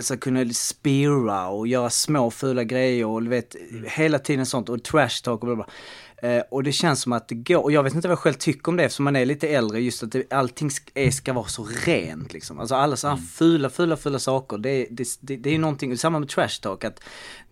så 0.00 0.16
kunde 0.16 0.54
spira 0.54 1.48
och 1.48 1.66
göra 1.66 1.90
små 1.90 2.30
fula 2.30 2.64
grejer 2.64 3.06
och 3.06 3.22
du 3.22 3.28
vet, 3.28 3.56
hela 3.84 4.18
tiden 4.18 4.46
sånt 4.46 4.68
och 4.68 4.82
trash 4.82 5.22
talk 5.24 5.40
och 5.40 5.46
bla 5.46 5.56
bla. 5.56 5.66
Eh, 6.22 6.42
och 6.50 6.62
det 6.62 6.72
känns 6.72 7.00
som 7.00 7.12
att 7.12 7.28
det 7.28 7.34
går, 7.34 7.62
och 7.62 7.72
jag 7.72 7.82
vet 7.82 7.94
inte 7.94 8.08
vad 8.08 8.12
jag 8.12 8.18
själv 8.18 8.34
tycker 8.34 8.68
om 8.68 8.76
det 8.76 8.84
eftersom 8.84 9.04
man 9.04 9.16
är 9.16 9.24
lite 9.24 9.48
äldre, 9.48 9.80
just 9.80 10.02
att 10.02 10.12
det, 10.12 10.32
allting 10.32 10.70
ska, 10.70 11.10
ska 11.12 11.32
vara 11.32 11.46
så 11.46 11.68
rent 11.86 12.32
liksom. 12.32 12.60
Alltså 12.60 12.74
alla 12.74 12.96
sådana 12.96 13.16
mm. 13.16 13.26
fula, 13.26 13.70
fula, 13.70 13.96
fula 13.96 14.18
saker, 14.18 14.58
det, 14.58 14.86
det, 14.90 15.08
det, 15.20 15.36
det 15.36 15.50
är 15.50 15.52
ju 15.52 15.58
någonting, 15.58 15.98
samma 15.98 16.18
med 16.18 16.28
trash 16.28 16.60
talk, 16.62 16.84
att 16.84 17.00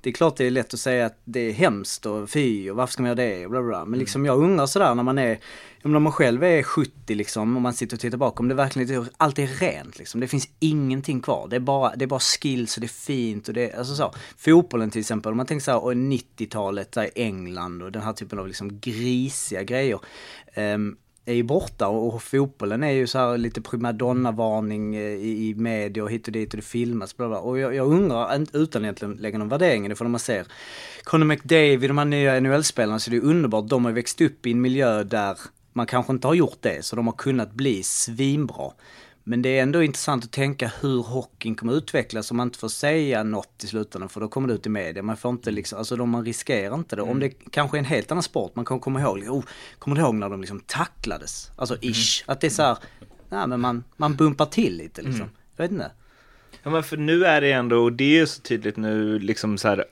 det 0.00 0.10
är 0.10 0.14
klart 0.14 0.36
det 0.36 0.44
är 0.44 0.50
lätt 0.50 0.74
att 0.74 0.80
säga 0.80 1.06
att 1.06 1.20
det 1.24 1.40
är 1.40 1.52
hemskt 1.52 2.06
och 2.06 2.30
fy 2.30 2.70
och 2.70 2.76
varför 2.76 2.92
ska 2.92 3.02
man 3.02 3.08
göra 3.08 3.28
det 3.28 3.44
och 3.44 3.50
bla 3.50 3.62
bla. 3.62 3.78
Men 3.78 3.88
mm. 3.88 4.00
liksom 4.00 4.24
jag 4.24 4.38
undrar 4.38 4.66
sådär 4.66 4.94
när 4.94 5.02
man 5.02 5.18
är, 5.18 5.38
om 5.84 6.02
man 6.02 6.12
själv 6.12 6.44
är 6.44 6.62
70 6.62 7.14
liksom 7.14 7.56
och 7.56 7.62
man 7.62 7.72
sitter 7.72 7.96
och 7.96 8.00
tittar 8.00 8.18
bakom, 8.18 8.48
det 8.48 8.54
är 8.54 8.56
verkligen, 8.56 9.08
allt 9.16 9.38
är 9.38 9.46
rent 9.46 9.98
liksom. 9.98 10.20
Det 10.20 10.28
finns 10.28 10.48
ingenting 10.58 11.20
kvar. 11.20 11.48
Det 11.48 11.56
är 11.56 11.60
bara, 11.60 11.96
det 11.96 12.04
är 12.04 12.06
bara 12.06 12.20
skills 12.20 12.76
och 12.76 12.80
det 12.80 12.86
är 12.86 12.88
fint 12.88 13.48
och 13.48 13.54
det 13.54 13.70
är, 13.70 13.78
alltså 13.78 13.94
så. 13.94 14.14
Fotbollen 14.36 14.90
till 14.90 15.00
exempel, 15.00 15.30
om 15.30 15.36
man 15.36 15.46
tänker 15.46 15.64
såhär, 15.64 15.84
och 15.84 15.92
90-talet, 15.92 16.96
i 16.96 17.10
England 17.14 17.82
och 17.82 17.92
den 17.92 18.02
här 18.02 18.12
typen 18.12 18.38
av 18.38 18.46
liksom 18.46 18.80
grisiga 18.80 19.62
grejer. 19.62 19.98
Um, 20.56 20.96
är 21.26 21.34
ju 21.34 21.42
borta 21.42 21.88
och, 21.88 22.22
fotbollen 22.22 22.82
är 22.82 22.90
ju 22.90 23.06
så 23.06 23.18
här 23.18 23.38
lite 23.38 23.60
primadonna-varning 23.60 24.96
eh, 24.96 25.02
i, 25.02 25.48
i 25.48 25.54
media 25.54 26.02
och 26.02 26.10
hit 26.10 26.26
och 26.26 26.32
dit 26.32 26.52
och 26.54 26.56
det 26.56 26.66
filmas 26.66 27.16
bla 27.16 27.28
bla. 27.28 27.38
Och 27.38 27.58
jag, 27.58 27.74
jag 27.74 27.86
undrar, 27.86 28.46
utan 28.52 28.82
egentligen 28.82 29.14
lägga 29.14 29.38
någon 29.38 29.48
värdering 29.48 29.86
i 29.86 29.88
det, 29.88 29.96
för 29.96 30.04
när 30.04 30.10
man 30.10 30.20
ser 30.20 30.46
Conor 31.02 31.26
McDavid, 31.26 31.90
de 31.90 31.98
här 31.98 32.04
nya 32.04 32.40
NHL-spelarna, 32.40 32.98
så 32.98 33.10
det 33.10 33.16
är 33.16 33.24
underbart. 33.24 33.68
De 33.68 33.84
har 33.84 33.92
växt 33.92 34.20
upp 34.20 34.46
i 34.46 34.52
en 34.52 34.60
miljö 34.60 35.04
där 35.04 35.38
man 35.76 35.86
kanske 35.86 36.12
inte 36.12 36.26
har 36.26 36.34
gjort 36.34 36.58
det, 36.60 36.84
så 36.84 36.96
de 36.96 37.06
har 37.06 37.14
kunnat 37.14 37.52
bli 37.52 37.82
svinbra. 37.82 38.70
Men 39.26 39.42
det 39.42 39.58
är 39.58 39.62
ändå 39.62 39.82
intressant 39.82 40.24
att 40.24 40.32
tänka 40.32 40.72
hur 40.80 41.02
hockeyn 41.02 41.54
kommer 41.54 41.72
utvecklas 41.72 42.30
om 42.30 42.36
man 42.36 42.48
inte 42.48 42.58
får 42.58 42.68
säga 42.68 43.22
något 43.22 43.64
i 43.64 43.66
slutändan 43.66 44.08
för 44.08 44.20
då 44.20 44.28
kommer 44.28 44.48
det 44.48 44.54
ut 44.54 44.66
i 44.66 44.68
media. 44.68 45.02
Man 45.02 45.16
får 45.16 45.30
inte 45.30 45.50
liksom, 45.50 45.78
alltså 45.78 45.96
då 45.96 46.06
man 46.06 46.24
riskerar 46.24 46.74
inte 46.74 46.96
det. 46.96 47.02
Om 47.02 47.20
det 47.20 47.30
kanske 47.50 47.76
är 47.76 47.78
en 47.78 47.84
helt 47.84 48.10
annan 48.10 48.22
sport, 48.22 48.56
man 48.56 48.64
kan 48.64 48.80
komma 48.80 49.00
ihåg, 49.00 49.18
oh, 49.28 49.44
kommer 49.78 49.96
du 49.96 50.02
ihåg 50.02 50.14
när 50.14 50.28
de 50.28 50.40
liksom 50.40 50.60
tacklades? 50.60 51.50
Alltså 51.56 51.76
ish, 51.80 52.24
att 52.26 52.40
det 52.40 52.46
är 52.46 52.50
så 52.50 52.62
här, 52.62 52.78
nej 53.28 53.46
men 53.46 53.60
man, 53.60 53.84
man 53.96 54.16
bumpar 54.16 54.46
till 54.46 54.76
lite 54.76 55.02
liksom. 55.02 55.28
Jag 55.56 55.64
vet 55.64 55.72
inte. 55.72 55.90
Ja 56.62 56.70
men 56.70 56.82
för 56.82 56.96
nu 56.96 57.24
är 57.24 57.40
det 57.40 57.52
ändå, 57.52 57.82
och 57.82 57.92
det 57.92 58.18
är 58.18 58.26
så 58.26 58.40
tydligt 58.40 58.76
nu, 58.76 59.18
liksom 59.18 59.58
så 59.58 59.68
här, 59.68 59.84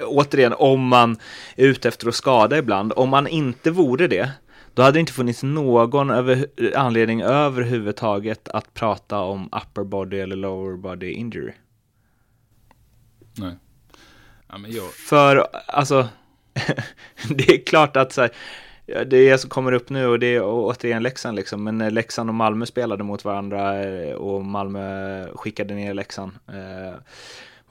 återigen, 0.00 0.52
om 0.52 0.88
man 0.88 1.16
är 1.56 1.66
ute 1.66 1.88
efter 1.88 2.08
att 2.08 2.14
skada 2.14 2.58
ibland, 2.58 2.92
om 2.96 3.08
man 3.08 3.26
inte 3.26 3.70
vore 3.70 4.08
det, 4.08 4.30
då 4.74 4.82
hade 4.82 4.96
det 4.96 5.00
inte 5.00 5.12
funnits 5.12 5.42
någon 5.42 6.10
över, 6.10 6.46
anledning 6.76 7.22
överhuvudtaget 7.22 8.48
att 8.48 8.74
prata 8.74 9.18
om 9.18 9.48
upper 9.52 9.84
body 9.84 10.20
eller 10.20 10.36
lower 10.36 10.76
body 10.76 11.10
injury. 11.10 11.52
Nej. 13.38 13.56
Ja, 14.48 14.58
men 14.58 14.72
jag, 14.72 14.92
För, 14.92 15.46
alltså, 15.66 16.08
det 17.28 17.48
är 17.48 17.64
klart 17.64 17.96
att 17.96 18.12
så 18.12 18.20
här, 18.20 18.30
det 19.04 19.28
är 19.28 19.36
som 19.36 19.50
kommer 19.50 19.72
upp 19.72 19.90
nu 19.90 20.06
och 20.06 20.18
det 20.18 20.26
är 20.26 20.42
återigen 20.44 21.02
Leksand 21.02 21.36
liksom, 21.36 21.64
men 21.64 21.94
Leksand 21.94 22.30
och 22.30 22.34
Malmö 22.34 22.66
spelade 22.66 23.04
mot 23.04 23.24
varandra 23.24 23.84
eh, 23.84 24.14
och 24.14 24.44
Malmö 24.44 25.26
skickade 25.34 25.74
ner 25.74 25.94
Leksand. 25.94 26.32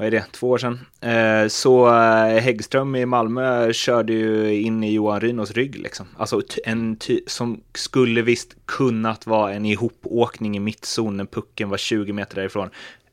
Vad 0.02 0.08
är 0.08 0.12
det, 0.12 0.26
två 0.32 0.49
år 0.49 0.58
sedan. 0.58 0.80
Eh, 1.02 1.47
så 1.47 1.88
eh, 1.88 2.41
Häggström 2.41 2.95
i 2.95 3.06
Malmö 3.06 3.74
körde 3.74 4.14
ju 4.14 4.62
in 4.62 4.84
i 4.84 4.93
Johan 4.93 5.22
Rynos 5.22 5.52
rygg 5.52 5.76
liksom. 5.76 6.08
Alltså 6.18 6.41
en 6.66 6.97
som 7.28 7.62
skulle 7.74 8.22
visst 8.22 8.56
kunnat 8.66 9.28
vara 9.28 9.54
en 9.54 9.66
ihopåkning 9.66 10.58
i 10.58 10.60
mittzon 10.60 11.18
när 11.18 11.26
pucken 11.26 11.70
var 11.70 11.78
20 11.78 12.14
meter 12.14 12.36
därifrån. 12.36 12.70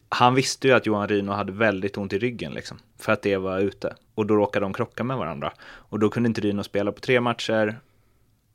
Han 0.09 0.34
visste 0.34 0.68
ju 0.68 0.74
att 0.74 0.86
Johan 0.86 1.09
Ryno 1.09 1.32
hade 1.32 1.53
väldigt 1.53 1.99
ont 1.99 2.12
i 2.12 2.18
ryggen 2.18 2.53
liksom, 2.53 2.78
för 2.99 3.12
att 3.12 3.22
det 3.22 3.36
var 3.36 3.61
ute. 3.61 3.95
Och 4.14 4.26
då 4.26 4.36
råkade 4.36 4.64
de 4.64 4.72
krocka 4.72 5.05
med 5.05 5.16
varandra. 5.16 5.53
Och 5.61 5.99
då 5.99 6.09
kunde 6.09 6.26
inte 6.26 6.41
Ryno 6.41 6.62
spela 6.62 6.93
på 6.93 7.01
tre 7.01 7.20
matcher. 7.20 7.80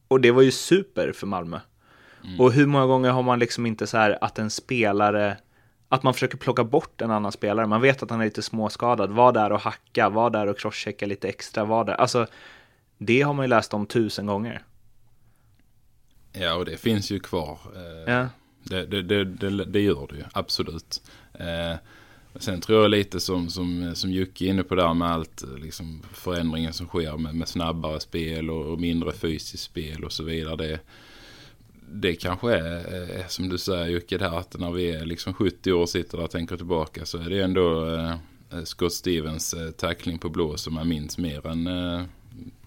Och 0.07 0.21
det 0.21 0.31
var 0.31 0.41
ju 0.41 0.51
super 0.51 1.11
för 1.11 1.27
Malmö. 1.27 1.59
Och 2.39 2.51
hur 2.51 2.65
många 2.65 2.86
gånger 2.86 3.11
har 3.11 3.23
man 3.23 3.39
liksom 3.39 3.65
inte 3.65 3.88
så 3.88 3.97
här 3.97 4.17
att 4.21 4.39
en 4.39 4.49
spelare, 4.49 5.38
att 5.93 6.03
man 6.03 6.13
försöker 6.13 6.37
plocka 6.37 6.63
bort 6.63 7.01
en 7.01 7.11
annan 7.11 7.31
spelare. 7.31 7.67
Man 7.67 7.81
vet 7.81 8.03
att 8.03 8.09
han 8.09 8.21
är 8.21 8.25
lite 8.25 8.41
småskadad, 8.41 9.11
var 9.11 9.31
där 9.31 9.51
och 9.51 9.59
hacka, 9.59 10.09
var 10.09 10.29
där 10.29 10.47
och 10.47 10.59
crosschecka 10.59 11.05
lite 11.05 11.29
extra, 11.29 11.65
var 11.65 11.85
där. 11.85 11.93
Alltså, 11.93 12.27
det 12.97 13.21
har 13.21 13.33
man 13.33 13.43
ju 13.45 13.47
läst 13.49 13.73
om 13.73 13.85
tusen 13.85 14.25
gånger. 14.25 14.63
ja, 16.33 16.55
och 16.55 16.65
det 16.65 16.77
finns 16.77 17.11
ju 17.11 17.19
kvar. 17.19 17.59
Eh, 17.75 18.13
Ja. 18.13 18.27
Det, 18.63 18.85
det, 18.85 19.01
det, 19.01 19.25
det, 19.25 19.65
det 19.65 19.79
gör 19.79 20.07
det 20.09 20.15
ju, 20.15 20.23
absolut. 20.33 21.01
Eh, 21.33 21.75
sen 22.35 22.61
tror 22.61 22.81
jag 22.81 22.91
lite 22.91 23.19
som, 23.19 23.49
som, 23.49 23.95
som 23.95 24.11
Jocke 24.11 24.45
är 24.45 24.49
inne 24.49 24.63
på 24.63 24.75
där 24.75 24.93
med 24.93 25.11
allt, 25.11 25.43
eh, 25.43 25.57
liksom 25.57 26.01
förändringen 26.13 26.73
som 26.73 26.87
sker 26.87 27.17
med, 27.17 27.35
med 27.35 27.47
snabbare 27.47 27.99
spel 27.99 28.49
och, 28.49 28.65
och 28.65 28.79
mindre 28.79 29.11
fysiskt 29.11 29.63
spel 29.63 30.03
och 30.03 30.11
så 30.11 30.23
vidare. 30.23 30.55
Det, 30.55 30.79
det 31.91 32.15
kanske 32.15 32.53
är, 32.53 33.19
eh, 33.19 33.27
som 33.27 33.49
du 33.49 33.57
säger 33.57 33.88
Jocke, 33.88 34.17
där 34.17 34.39
att 34.39 34.59
när 34.59 34.71
vi 34.71 34.91
är 34.91 35.05
liksom 35.05 35.34
70 35.34 35.73
år 35.73 35.81
och 35.81 35.89
sitter 35.89 36.17
där 36.17 36.23
och 36.23 36.31
tänker 36.31 36.57
tillbaka 36.57 37.05
så 37.05 37.17
är 37.17 37.29
det 37.29 37.43
ändå 37.43 37.95
eh, 37.95 38.11
eh, 38.51 38.63
Scott 38.63 38.93
Stevens 38.93 39.55
tackling 39.77 40.19
på 40.19 40.29
blå 40.29 40.57
som 40.57 40.73
man 40.73 40.88
minns 40.88 41.17
mer 41.17 41.47
än 41.47 41.69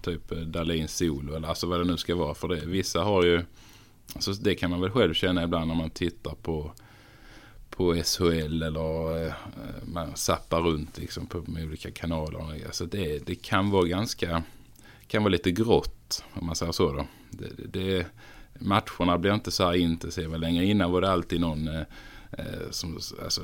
typ 0.01 0.29
Dahlins 0.29 0.97
solo 0.97 1.35
eller 1.35 1.47
alltså 1.47 1.67
vad 1.67 1.79
det 1.79 1.85
nu 1.85 1.97
ska 1.97 2.15
vara. 2.15 2.33
För 2.33 2.47
det, 2.47 2.65
vissa 2.65 3.03
har 3.03 3.23
ju, 3.23 3.41
alltså 4.15 4.31
det 4.31 4.55
kan 4.55 4.69
man 4.69 4.81
väl 4.81 4.91
själv 4.91 5.13
känna 5.13 5.43
ibland 5.43 5.67
när 5.67 5.75
man 5.75 5.89
tittar 5.89 6.35
på 6.41 6.71
på 7.69 7.95
SHL 8.03 8.63
eller 8.63 9.33
man 9.85 10.15
zappar 10.15 10.61
runt 10.61 10.97
liksom 10.97 11.27
på 11.27 11.39
de 11.39 11.63
olika 11.63 11.91
kanaler. 11.91 12.65
Alltså 12.65 12.85
det, 12.85 13.25
det 13.25 13.35
kan 13.35 13.69
vara 13.69 13.85
ganska, 13.87 14.43
kan 15.07 15.23
vara 15.23 15.31
lite 15.31 15.51
grått 15.51 16.23
om 16.33 16.45
man 16.45 16.55
säger 16.55 16.71
så 16.71 16.93
då. 16.93 17.07
Det, 17.29 17.79
det, 17.79 18.05
matcherna 18.59 19.17
blir 19.17 19.33
inte 19.33 19.51
så 19.51 19.63
här 19.63 19.73
intensiva 19.73 20.37
längre. 20.37 20.65
Innan 20.65 20.91
var 20.91 21.01
det 21.01 21.11
alltid 21.11 21.41
någon 21.41 21.67
eh, 21.67 21.81
eh 22.31 22.69
som, 22.69 22.99
alltså, 23.23 23.41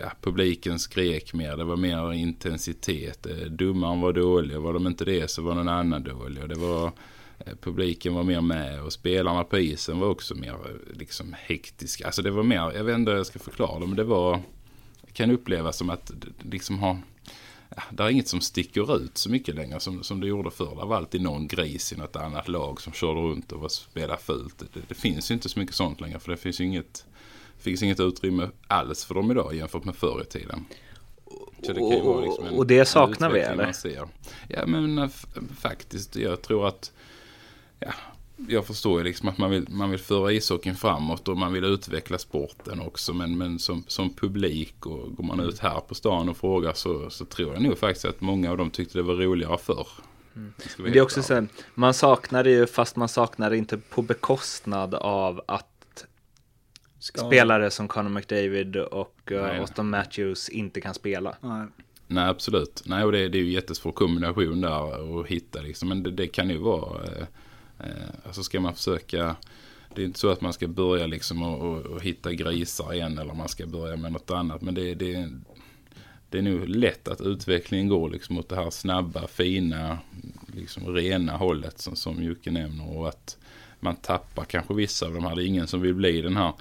ja, 0.00 0.12
publiken 0.20 0.78
skrek 0.78 1.34
mer. 1.34 1.56
Det 1.56 1.64
var 1.64 1.76
mer 1.76 2.12
intensitet. 2.12 3.26
Eh, 3.26 3.36
Domaren 3.36 4.00
var 4.00 4.12
dålig. 4.12 4.56
Var 4.56 4.72
de 4.72 4.86
inte 4.86 5.04
det 5.04 5.30
så 5.30 5.42
var 5.42 5.54
någon 5.54 5.68
annan 5.68 6.02
dålig. 6.02 6.42
Och 6.42 6.48
det 6.48 6.58
var, 6.58 6.92
eh, 7.38 7.54
publiken 7.60 8.14
var 8.14 8.22
mer 8.22 8.40
med 8.40 8.82
och 8.82 8.92
spelarna 8.92 9.44
på 9.44 9.58
isen 9.58 10.00
var 10.00 10.08
också 10.08 10.34
mer 10.34 10.56
liksom 10.94 11.34
hektiska. 11.38 12.06
Alltså 12.06 12.22
det 12.22 12.30
var 12.30 12.42
mer, 12.42 12.72
jag 12.74 12.84
vet 12.84 12.94
inte 12.94 13.10
hur 13.10 13.18
jag 13.18 13.26
ska 13.26 13.38
förklara 13.38 13.80
det, 13.80 13.86
men 13.86 13.96
det 13.96 14.04
var, 14.04 14.40
kan 15.12 15.30
upplevas 15.30 15.76
som 15.76 15.90
att 15.90 16.12
liksom 16.42 16.78
ha 16.78 16.98
det 17.90 18.02
är 18.02 18.08
inget 18.08 18.28
som 18.28 18.40
sticker 18.40 18.96
ut 18.96 19.18
så 19.18 19.30
mycket 19.30 19.54
längre 19.54 19.80
som, 19.80 20.02
som 20.02 20.20
det 20.20 20.26
gjorde 20.26 20.50
förr. 20.50 20.76
Det 20.80 20.86
var 20.86 20.96
alltid 20.96 21.20
någon 21.22 21.48
gris 21.48 21.92
i 21.92 21.96
något 21.96 22.16
annat 22.16 22.48
lag 22.48 22.80
som 22.80 22.92
körde 22.92 23.20
runt 23.20 23.52
och 23.52 23.60
var 23.60 23.68
spelade 23.68 24.20
fult. 24.22 24.58
Det, 24.58 24.80
det 24.88 24.94
finns 24.94 25.30
ju 25.30 25.34
inte 25.34 25.48
så 25.48 25.58
mycket 25.58 25.74
sånt 25.74 26.00
längre 26.00 26.18
för 26.18 26.30
det 26.30 26.36
finns 26.36 26.60
ju 26.60 26.64
inget, 26.64 27.04
finns 27.58 27.82
inget 27.82 28.00
utrymme 28.00 28.48
alls 28.66 29.04
för 29.04 29.14
dem 29.14 29.30
idag 29.30 29.54
jämfört 29.54 29.84
med 29.84 29.96
förr 29.96 30.22
i 30.22 30.24
tiden. 30.24 30.64
Så 31.62 31.72
det 31.72 31.80
kan 31.80 32.06
vara 32.06 32.20
liksom 32.20 32.46
en- 32.46 32.54
Och 32.54 32.66
det 32.66 32.84
saknar 32.84 33.30
vi, 33.30 33.40
eller? 33.40 33.64
Ja 34.48 34.66
men 34.66 34.98
eh, 34.98 35.08
faktiskt, 35.58 36.16
jag 36.16 36.42
tror 36.42 36.68
att 36.68 36.92
ja, 37.80 37.92
jag 38.48 38.66
förstår 38.66 38.98
ju 38.98 39.04
liksom 39.04 39.28
att 39.28 39.38
man 39.38 39.50
vill, 39.50 39.66
man 39.70 39.90
vill 39.90 40.00
föra 40.00 40.32
ishockeyn 40.32 40.74
framåt 40.74 41.28
och 41.28 41.36
man 41.36 41.52
vill 41.52 41.64
utveckla 41.64 42.18
sporten 42.18 42.80
också. 42.80 43.14
Men, 43.14 43.38
men 43.38 43.58
som, 43.58 43.84
som 43.86 44.14
publik 44.14 44.86
och 44.86 45.16
går 45.16 45.24
man 45.24 45.40
ut 45.40 45.58
här 45.58 45.80
på 45.80 45.94
stan 45.94 46.28
och 46.28 46.36
frågar 46.36 46.72
så, 46.72 47.10
så 47.10 47.24
tror 47.24 47.52
jag 47.52 47.62
nog 47.62 47.78
faktiskt 47.78 48.04
att 48.04 48.20
många 48.20 48.50
av 48.50 48.56
dem 48.56 48.70
tyckte 48.70 48.98
det 48.98 49.02
var 49.02 49.14
roligare 49.14 49.58
förr. 49.58 49.86
Ska 50.58 50.82
vara 50.82 50.84
Men 50.84 50.92
det 50.92 50.98
är 50.98 51.02
också 51.02 51.22
så 51.22 51.34
här, 51.34 51.48
man 51.74 51.94
saknar 51.94 52.44
det 52.44 52.50
ju 52.50 52.66
fast 52.66 52.96
man 52.96 53.08
saknar 53.08 53.50
det 53.50 53.56
inte 53.56 53.78
på 53.78 54.02
bekostnad 54.02 54.94
av 54.94 55.40
att 55.48 56.04
spelare 56.98 57.70
som 57.70 57.88
Conor 57.88 58.10
McDavid 58.10 58.76
och 58.76 59.32
uh. 59.32 59.60
Austin 59.60 59.90
Matthews 59.90 60.48
inte 60.48 60.80
kan 60.80 60.94
spela. 60.94 61.36
Nej. 61.40 61.66
Nej, 62.08 62.28
absolut. 62.28 62.82
Nej, 62.86 63.04
och 63.04 63.12
det, 63.12 63.28
det 63.28 63.38
är 63.38 63.42
ju 63.42 63.50
jättesvår 63.50 63.92
kombination 63.92 64.60
där 64.60 65.20
att 65.20 65.26
hitta 65.26 65.60
liksom. 65.60 65.88
Men 65.88 66.02
det, 66.02 66.10
det 66.10 66.26
kan 66.26 66.50
ju 66.50 66.58
vara, 66.58 67.04
eh, 67.04 67.26
eh, 67.78 68.26
alltså 68.26 68.42
ska 68.42 68.60
man 68.60 68.74
försöka, 68.74 69.36
det 69.94 70.02
är 70.02 70.06
inte 70.06 70.18
så 70.18 70.30
att 70.30 70.40
man 70.40 70.52
ska 70.52 70.68
börja 70.68 71.06
liksom 71.06 71.42
och, 71.42 71.70
och, 71.70 71.86
och 71.86 72.02
hitta 72.02 72.32
grisar 72.32 72.94
igen 72.94 73.18
eller 73.18 73.34
man 73.34 73.48
ska 73.48 73.66
börja 73.66 73.96
med 73.96 74.12
något 74.12 74.30
annat. 74.30 74.62
Men 74.62 74.74
det, 74.74 74.94
det, 74.94 75.30
det 76.30 76.38
är 76.38 76.42
nog 76.42 76.68
lätt 76.68 77.08
att 77.08 77.20
utvecklingen 77.20 77.88
går 77.88 78.10
liksom 78.10 78.36
mot 78.36 78.48
det 78.48 78.56
här 78.56 78.70
snabba, 78.70 79.26
fina, 79.26 79.98
liksom 80.54 80.94
rena 80.94 81.36
hållet 81.36 81.78
som, 81.78 81.96
som 81.96 82.22
Jocke 82.22 82.50
nämner. 82.50 82.96
Och 82.96 83.08
att 83.08 83.36
man 83.80 83.96
tappar 83.96 84.44
kanske 84.44 84.74
vissa 84.74 85.06
av 85.06 85.14
de 85.14 85.24
här. 85.24 85.36
Det 85.36 85.42
är 85.42 85.46
ingen 85.46 85.66
som 85.66 85.80
vill 85.80 85.94
bli 85.94 86.20
den 86.20 86.36
här 86.36 86.52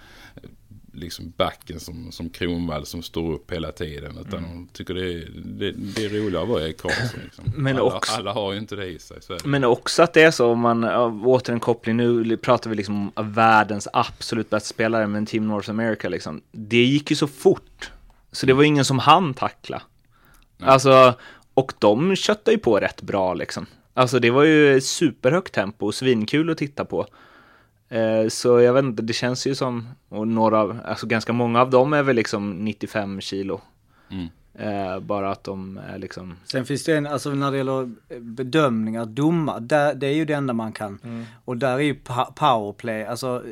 liksom 0.96 1.34
backen 1.38 1.80
som, 1.80 2.12
som 2.12 2.30
Kronwall 2.30 2.86
som 2.86 3.04
står 3.04 3.34
upp 3.34 3.52
hela 3.52 3.72
tiden. 3.72 4.18
Utan 4.28 4.44
de 4.44 4.70
tycker 4.74 4.94
det 4.94 5.14
är, 5.14 5.30
det, 5.46 5.72
det 5.72 6.06
är 6.06 6.10
roligare 6.10 6.44
att 6.44 6.50
vara 6.50 6.68
i 6.68 6.74
Karlsson. 6.74 7.20
Liksom. 7.24 7.44
Men 7.56 7.76
alla, 7.76 7.84
också- 7.84 8.14
alla 8.18 8.34
har 8.34 8.54
ju 8.54 8.60
inte 8.60 8.76
det 8.76 8.86
i 8.86 9.00
sig. 9.00 9.18
Det. 9.28 9.46
Men 9.46 9.64
också 9.64 10.04
att 10.04 10.14
det 10.14 10.22
är 10.22 10.32
så, 10.32 10.52
om 10.52 10.60
man, 10.60 10.84
åter 11.26 11.54
en 11.54 11.60
koppling, 11.60 11.98
nu 11.98 12.38
pratar 12.38 12.70
vi 12.70 12.76
liksom 12.76 13.12
om 13.16 13.34
världens 13.34 13.88
absolut 13.94 14.50
bästa 14.50 14.68
spelare, 14.68 15.08
men 15.08 15.26
Team 15.26 15.48
North 15.48 15.70
America 15.70 16.10
liksom. 16.10 16.42
Det 16.52 16.84
gick 16.84 17.10
ju 17.10 17.16
så 17.16 17.28
fort, 17.28 17.92
så 18.32 18.46
det 18.46 18.54
var 18.54 18.64
ingen 18.64 18.86
som 18.86 19.00
hann 19.00 19.34
tackla. 19.34 19.82
Alltså, 20.60 21.14
och 21.54 21.74
de 21.80 22.16
köttade 22.16 22.52
ju 22.52 22.58
på 22.58 22.80
rätt 22.80 23.02
bra 23.02 23.34
liksom. 23.34 23.66
Alltså 23.94 24.20
det 24.20 24.32
var 24.32 24.44
ju 24.44 24.82
superhögt 24.82 25.54
tempo 25.54 25.86
och 25.86 25.96
svinkul 25.96 26.50
att 26.50 26.58
titta 26.58 26.86
på. 26.86 27.08
Eh, 27.90 28.28
så 28.28 28.60
jag 28.62 28.74
vet 28.74 28.84
inte, 28.84 29.04
det 29.04 29.14
känns 29.14 29.48
ju 29.48 29.56
som, 29.56 29.88
och 30.10 30.28
några, 30.28 30.60
av- 30.60 30.80
alltså 30.86 31.08
ganska 31.08 31.34
många 31.34 31.62
av 31.62 31.70
dem 31.70 31.94
är 31.94 32.04
väl 32.04 32.16
liksom 32.16 32.52
95 32.52 33.22
kilo. 33.22 33.62
Mm. 34.12 34.28
Eh, 34.58 35.00
bara 35.00 35.32
att 35.32 35.44
de 35.44 35.78
är 35.78 35.98
liksom, 35.98 36.36
Sen 36.46 36.66
finns 36.66 36.84
det 36.84 36.98
en, 36.98 37.08
alltså 37.08 37.30
när 37.30 37.52
det 37.52 37.58
gäller 37.58 37.92
bedömningar, 38.20 39.06
domar, 39.06 39.60
där, 39.60 39.94
det 39.94 40.08
är 40.08 40.14
ju 40.14 40.26
det 40.26 40.34
enda 40.34 40.54
man 40.54 40.72
kan. 40.72 41.26
Och 41.46 41.58
där 41.58 41.74
är 41.74 41.80
ju 41.80 41.96
powerplay, 42.36 43.04
alltså 43.06 43.44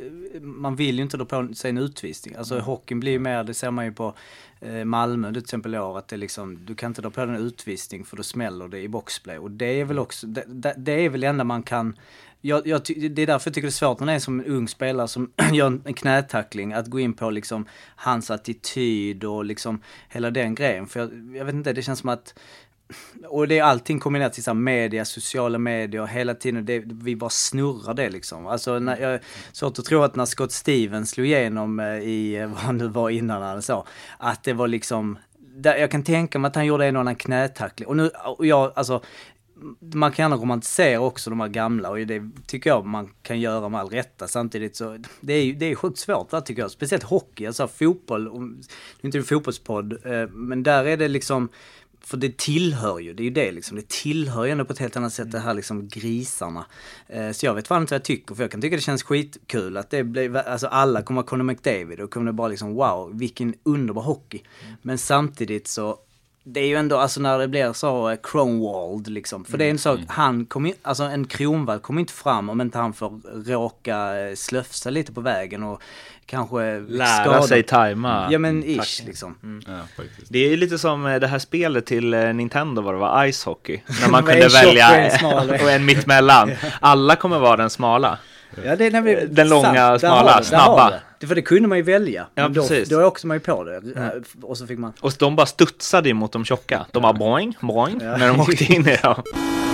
man 0.42 0.76
vill 0.76 0.96
ju 0.96 1.02
inte 1.04 1.18
dra 1.18 1.26
på 1.26 1.54
sig 1.54 1.70
en 1.70 1.78
utvisning. 1.78 2.36
Alltså 2.36 2.60
hockeyn 2.60 3.00
blir 3.00 3.12
ju 3.12 3.20
mer, 3.20 3.44
det 3.44 3.54
ser 3.54 3.72
man 3.72 3.86
ju 3.86 3.92
på 3.92 4.14
eh, 4.60 4.86
Malmö 4.86 5.28
till 5.34 5.42
exempel 5.42 5.76
i 5.76 5.80
år, 5.80 5.98
att 5.98 6.08
det 6.08 6.18
liksom, 6.18 6.66
du 6.66 6.76
kan 6.76 6.92
inte 6.92 7.02
dra 7.02 7.10
på 7.10 7.26
dig 7.26 7.36
en 7.36 7.42
utvisning 7.42 8.06
för 8.06 8.18
då 8.18 8.24
smäller 8.24 8.68
det 8.68 8.80
i 8.80 8.88
boxplay. 8.88 9.38
Och 9.38 9.52
det 9.52 9.80
är 9.82 9.86
väl 9.86 10.00
också, 10.00 10.28
det, 10.28 10.44
det, 10.48 10.74
det 10.78 10.92
är 11.06 11.10
väl 11.10 11.22
det 11.22 11.28
enda 11.28 11.44
man 11.44 11.64
kan 11.64 11.96
jag, 12.46 12.68
jag, 12.68 12.82
det 12.86 13.22
är 13.22 13.28
därför 13.28 13.50
jag 13.50 13.54
tycker 13.54 13.68
det 13.68 13.70
är 13.70 13.72
svårt 13.72 14.00
när 14.00 14.08
det 14.08 14.14
är 14.14 14.20
som 14.20 14.40
en 14.40 14.46
ung 14.46 14.68
spelare 14.68 15.08
som 15.08 15.32
gör 15.54 15.80
en 15.86 15.94
knätackling, 15.94 16.74
att 16.74 16.88
gå 16.88 17.00
in 17.00 17.14
på 17.14 17.30
liksom 17.30 17.66
hans 17.96 18.32
attityd 18.32 19.24
och 19.24 19.46
liksom 19.46 19.82
hela 20.10 20.32
den 20.32 20.56
grejen. 20.56 20.88
För 20.88 21.00
jag, 21.00 21.36
jag 21.38 21.46
vet 21.46 21.56
inte, 21.56 21.74
det 21.74 21.82
känns 21.82 22.00
som 22.00 22.10
att 22.10 22.34
och 23.28 23.48
det 23.48 23.60
är 23.60 23.64
allting 23.64 24.00
kombinerat 24.00 24.34
till 24.34 24.44
så 24.44 24.54
media, 24.54 25.06
sociala 25.06 25.58
medier, 25.58 26.06
hela 26.06 26.34
tiden, 26.36 26.66
det, 26.66 26.84
vi 26.86 27.16
bara 27.16 27.30
snurrar 27.30 27.94
det 27.94 28.10
liksom. 28.10 28.48
Alltså, 28.48 28.80
när, 28.80 28.98
jag 28.98 29.20
svårt 29.52 29.80
att 29.80 29.86
tro 29.86 30.02
att 30.02 30.16
när 30.16 30.26
Scott 30.26 30.52
Stevens 30.52 31.10
slog 31.10 31.28
igenom 31.28 31.80
eh, 31.80 31.86
i, 31.86 32.36
eh, 32.36 32.48
vad 32.48 32.58
han 32.58 32.78
nu 32.78 32.88
var 32.88 33.10
innan 33.10 33.44
eller 33.44 33.62
så. 33.62 33.86
att 34.18 34.44
det 34.44 34.54
var 34.54 34.68
liksom, 34.68 35.18
där, 35.56 35.76
jag 35.76 35.92
kan 35.92 36.04
tänka 36.04 36.40
mig 36.40 36.50
att 36.50 36.56
han 36.56 36.66
gjorde 36.66 36.86
en 36.86 36.96
och 36.96 37.00
annan 37.00 37.16
knätackling. 37.16 37.88
Och 37.88 37.98
nu, 37.98 38.10
och 38.10 38.46
jag, 38.46 38.72
alltså, 38.76 39.02
man 39.94 40.12
kan 40.12 40.24
gärna 40.24 40.36
romantisera 40.36 41.00
också 41.00 41.30
de 41.30 41.40
här 41.40 41.48
gamla 41.48 41.90
och 41.90 41.98
det 41.98 42.30
tycker 42.48 42.70
jag 42.70 42.86
man 42.86 43.10
kan 43.22 43.40
göra 43.40 43.70
med 43.70 43.80
all 43.82 43.90
rätta. 43.90 44.28
Samtidigt 44.28 44.76
så, 44.76 44.98
det 45.22 45.34
är 45.34 45.44
ju 45.44 45.54
det 45.54 45.66
är 45.66 45.76
sjukt 45.76 45.98
svårt 46.00 46.30
där 46.30 46.42
tycker 46.42 46.62
jag. 46.62 46.72
Speciellt 46.72 47.04
hockey, 47.04 47.46
alltså 47.46 47.68
fotboll, 47.68 48.28
och- 48.28 48.42
det 48.42 49.02
är 49.02 49.06
inte 49.06 49.18
en 49.18 49.24
fotbollspodd, 49.24 49.94
eh, 50.06 50.28
men 50.30 50.64
där 50.64 50.86
är 50.86 50.98
det 50.98 51.08
liksom, 51.08 51.50
för 52.06 52.18
det 52.18 52.38
tillhör 52.38 53.00
ju, 53.00 53.14
det 53.14 53.24
är 53.24 53.26
ju 53.26 53.30
det 53.30 53.52
liksom, 53.52 53.78
det 53.78 53.88
tillhör 53.88 54.46
ju 54.46 54.52
ändå 54.52 54.66
på 54.66 54.74
ett 54.74 54.80
helt 54.80 54.96
annat 54.98 55.14
sätt 55.14 55.32
det 55.32 55.40
här 55.40 55.54
liksom 55.54 55.88
grisarna. 55.88 56.66
Eh, 57.08 57.32
Så 57.32 57.46
jag 57.46 57.54
vet 57.54 57.68
fan 57.68 57.82
inte 57.82 57.94
vad 57.94 58.00
jag 58.00 58.06
tycker, 58.06 58.36
för 58.36 58.44
jag 58.44 58.52
kan 58.52 58.62
tycka 58.62 58.76
det 58.76 58.82
känns 58.82 59.04
skitkul 59.04 59.78
att 59.78 59.90
det 59.90 60.04
blir, 60.04 60.36
alltså 60.38 60.68
alla 60.68 61.02
kommer 61.02 61.22
vara 61.22 61.28
Conor 61.28 61.44
McDavid 61.44 62.00
och 62.00 62.12
kommer 62.12 62.32
bara 62.32 62.48
liksom 62.48 62.74
wow, 62.74 63.12
vilken 63.20 63.54
underbar 63.64 64.02
hockey. 64.02 64.42
Men 64.82 64.98
samtidigt 64.98 65.68
så, 65.68 65.98
det 66.44 66.60
är 66.60 66.68
ju 66.68 66.76
ändå, 66.76 66.98
alltså 66.98 67.20
när 67.22 67.40
det 67.40 67.48
blir 67.48 67.74
så 67.74 68.10
eh, 68.10 68.18
Kronwald 68.24 69.08
liksom. 69.08 69.46
För 69.46 69.58
det 69.58 69.66
är 69.66 69.70
en 69.70 69.78
sak, 69.78 70.00
han 70.08 70.46
kommer 70.46 70.70
ju- 70.70 70.76
alltså 70.82 71.04
en 71.04 71.26
Kronwall 71.28 71.80
kommer 71.80 72.00
inte 72.02 72.14
fram 72.14 72.50
om 72.50 72.62
inte 72.62 72.78
han 72.78 72.94
får 72.94 73.20
råka 73.52 74.20
eh, 74.20 74.36
slöfsa 74.36 74.90
lite 74.90 75.12
på 75.14 75.22
vägen 75.22 75.64
och 75.64 75.82
kanske 76.26 76.80
Lära 76.80 77.24
skada- 77.24 77.42
sig 77.48 77.64
tajma. 77.64 78.28
Ja 78.32 78.40
men 78.40 78.64
ish 78.64 79.04
liksom. 79.06 79.36
Ja, 79.68 79.80
faktiskt. 79.98 80.28
Det 80.30 80.40
är 80.46 80.50
ju 80.50 80.56
lite 80.58 80.78
som 80.78 81.06
eh, 81.06 81.20
det 81.20 81.28
här 81.28 81.40
spelet 81.40 81.86
till 81.86 82.14
eh, 82.14 82.34
Nintendo 82.34 82.82
var 82.82 82.94
det 82.94 83.00
var 83.00 83.32
Ice 83.32 83.44
Hockey. 83.46 83.82
När 84.02 84.10
man 84.12 84.24
kunde 84.24 84.46
och 84.46 84.54
välja 84.54 84.90
en 85.10 85.26
och 85.50 85.72
en 85.72 85.86
mittemellan. 85.86 86.52
Alla 86.80 87.16
kommer 87.16 87.40
vara 87.40 87.58
den 87.58 87.70
smala. 87.70 88.18
Ja, 88.66 88.76
det 88.76 88.86
är 88.86 88.92
när 88.92 89.02
vi, 89.02 89.26
Den 89.26 89.50
långa, 89.50 90.00
smala, 90.00 90.36
där 90.36 90.44
snabba. 90.44 90.90
det. 90.90 91.00
Det 91.20 91.28
för 91.28 91.36
det 91.36 91.42
kunde 91.42 91.68
man 91.68 91.78
ju 91.78 91.84
välja. 91.84 92.26
Ja, 92.36 92.48
då, 92.48 92.62
precis. 92.62 92.90
Då 92.90 93.04
åkte 93.04 93.28
man 93.28 93.36
ju 93.38 93.42
på 93.42 93.64
det. 93.64 93.76
Eh, 93.76 94.10
Och 94.42 94.58
så 94.58 94.68
fick 94.68 94.80
man... 94.80 94.94
Och 95.00 95.14
de 95.20 95.36
bara 95.36 95.46
studsade 95.46 96.14
mot 96.14 96.32
de 96.32 96.46
tjocka. 96.46 96.86
De 96.92 97.02
bara 97.02 97.14
boing, 97.14 97.58
boing, 97.62 97.98
när 97.98 98.28
de 98.28 98.40
åkte 98.40 98.64
in 98.74 98.88
i 98.88 98.96
dem. 99.04 99.24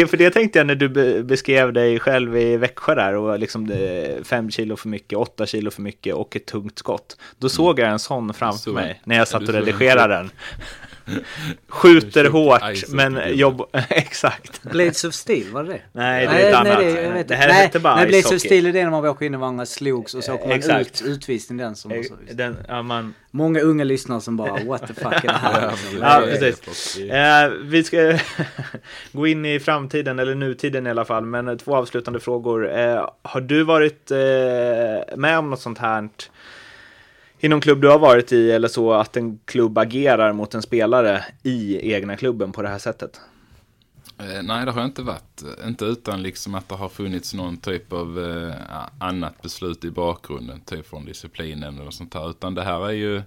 det, 0.00 0.06
för 0.06 0.16
det 0.16 0.30
tänkte 0.30 0.58
jag 0.58 0.66
när 0.66 0.74
du 0.74 0.88
be, 0.88 1.22
beskrev 1.22 1.72
dig 1.72 2.00
själv 2.00 2.36
i 2.36 2.56
Växjö 2.56 2.94
där 2.94 3.14
och 3.14 3.38
liksom 3.38 3.66
det, 3.66 4.26
fem 4.26 4.50
kilo 4.50 4.76
för 4.76 4.88
mycket, 4.88 5.18
åtta 5.18 5.46
kilo 5.46 5.70
för 5.70 5.82
mycket 5.82 6.14
och 6.14 6.36
ett 6.36 6.46
tungt 6.46 6.78
skott. 6.78 7.16
Då 7.38 7.48
såg 7.48 7.78
jag 7.78 7.90
en 7.90 7.98
sån 7.98 8.34
framför 8.34 8.70
mig 8.70 9.00
när 9.04 9.16
jag 9.16 9.28
satt 9.28 9.42
och 9.42 9.54
redigerade 9.54 10.14
den. 10.14 10.30
Skjuter 11.68 12.24
hårt, 12.24 12.88
men 12.88 13.20
jobb... 13.38 13.62
Exakt. 13.88 14.62
Blades 14.62 15.04
of 15.04 15.14
Steel, 15.14 15.52
var 15.52 15.64
det 15.64 15.72
det? 15.72 15.80
Nej, 15.92 16.26
det 16.26 16.32
är 16.32 16.48
ett 16.48 16.54
annat. 16.54 16.78
Nej, 16.78 16.92
det, 16.94 17.12
Det 17.12 17.18
inte. 17.20 17.34
här 17.34 17.48
nej, 17.48 17.56
hette 17.56 17.78
bara 17.78 17.96
nej, 17.96 18.06
Blades 18.06 18.32
of. 18.32 18.40
Steel 18.40 18.66
är 18.66 18.72
det 18.72 18.84
när 18.84 18.90
man 18.90 19.06
åker 19.06 19.26
in 19.26 19.34
i 19.34 19.36
varandra, 19.36 19.66
slogs 19.66 20.14
och 20.14 20.24
så 20.24 20.34
åker 20.34 20.48
man 20.48 20.56
Exakt. 20.56 21.02
ut, 21.02 21.08
utvisning 21.08 21.58
den 21.58 21.76
som... 21.76 21.92
Alltså, 21.92 22.14
Den, 22.32 22.56
ja, 22.68 22.82
man, 22.82 23.14
många 23.30 23.60
unga 23.60 23.84
lyssnare 23.84 24.20
som 24.20 24.36
bara, 24.36 24.64
what 24.64 24.86
the 24.86 24.94
fuck 24.94 25.24
är 25.24 25.28
det 25.28 25.32
här? 25.32 25.72
Ja, 26.00 26.22
precis. 26.24 26.96
Eh, 26.98 27.50
vi 27.50 27.84
ska 27.84 28.18
gå 29.12 29.26
in 29.26 29.44
i 29.44 29.60
framtiden, 29.60 30.18
eller 30.18 30.34
nutiden 30.34 30.86
i 30.86 30.90
alla 30.90 31.04
fall, 31.04 31.24
men 31.24 31.48
eh, 31.48 31.56
två 31.56 31.76
avslutande 31.76 32.20
frågor. 32.20 32.78
Eh, 32.78 33.10
har 33.22 33.40
du 33.40 33.62
varit 33.62 34.10
eh, 34.10 35.16
med 35.16 35.38
om 35.38 35.50
något 35.50 35.60
sånt 35.60 35.78
här 35.78 36.08
i 37.40 37.48
någon 37.48 37.60
klubb 37.60 37.80
du 37.80 37.88
har 37.88 37.98
varit 37.98 38.32
i, 38.32 38.50
eller 38.50 38.68
så 38.68 38.92
att 38.92 39.16
en 39.16 39.38
klubb 39.44 39.78
agerar 39.78 40.32
mot 40.32 40.54
en 40.54 40.62
spelare 40.62 41.24
i 41.42 41.92
egna 41.92 42.16
klubben 42.16 42.52
på 42.52 42.62
det 42.62 42.68
här 42.68 42.78
sättet? 42.78 43.20
Eh, 44.18 44.42
nej, 44.42 44.64
det 44.64 44.72
har 44.72 44.80
jag 44.80 44.88
inte 44.88 45.02
varit. 45.02 45.44
Inte 45.66 45.84
utan 45.84 46.22
liksom 46.22 46.54
att 46.54 46.68
det 46.68 46.74
har 46.74 46.88
funnits 46.88 47.34
någon 47.34 47.56
typ 47.56 47.92
av 47.92 48.18
eh, 48.18 48.54
annat 48.98 49.42
beslut 49.42 49.84
i 49.84 49.90
bakgrunden, 49.90 50.60
typ 50.60 50.86
från 50.86 51.04
disciplinen 51.04 51.78
eller 51.78 51.90
sånt 51.90 52.14
här. 52.14 52.30
Utan 52.30 52.54
det 52.54 52.62
här 52.62 52.88
är 52.88 52.92
ju 52.92 53.22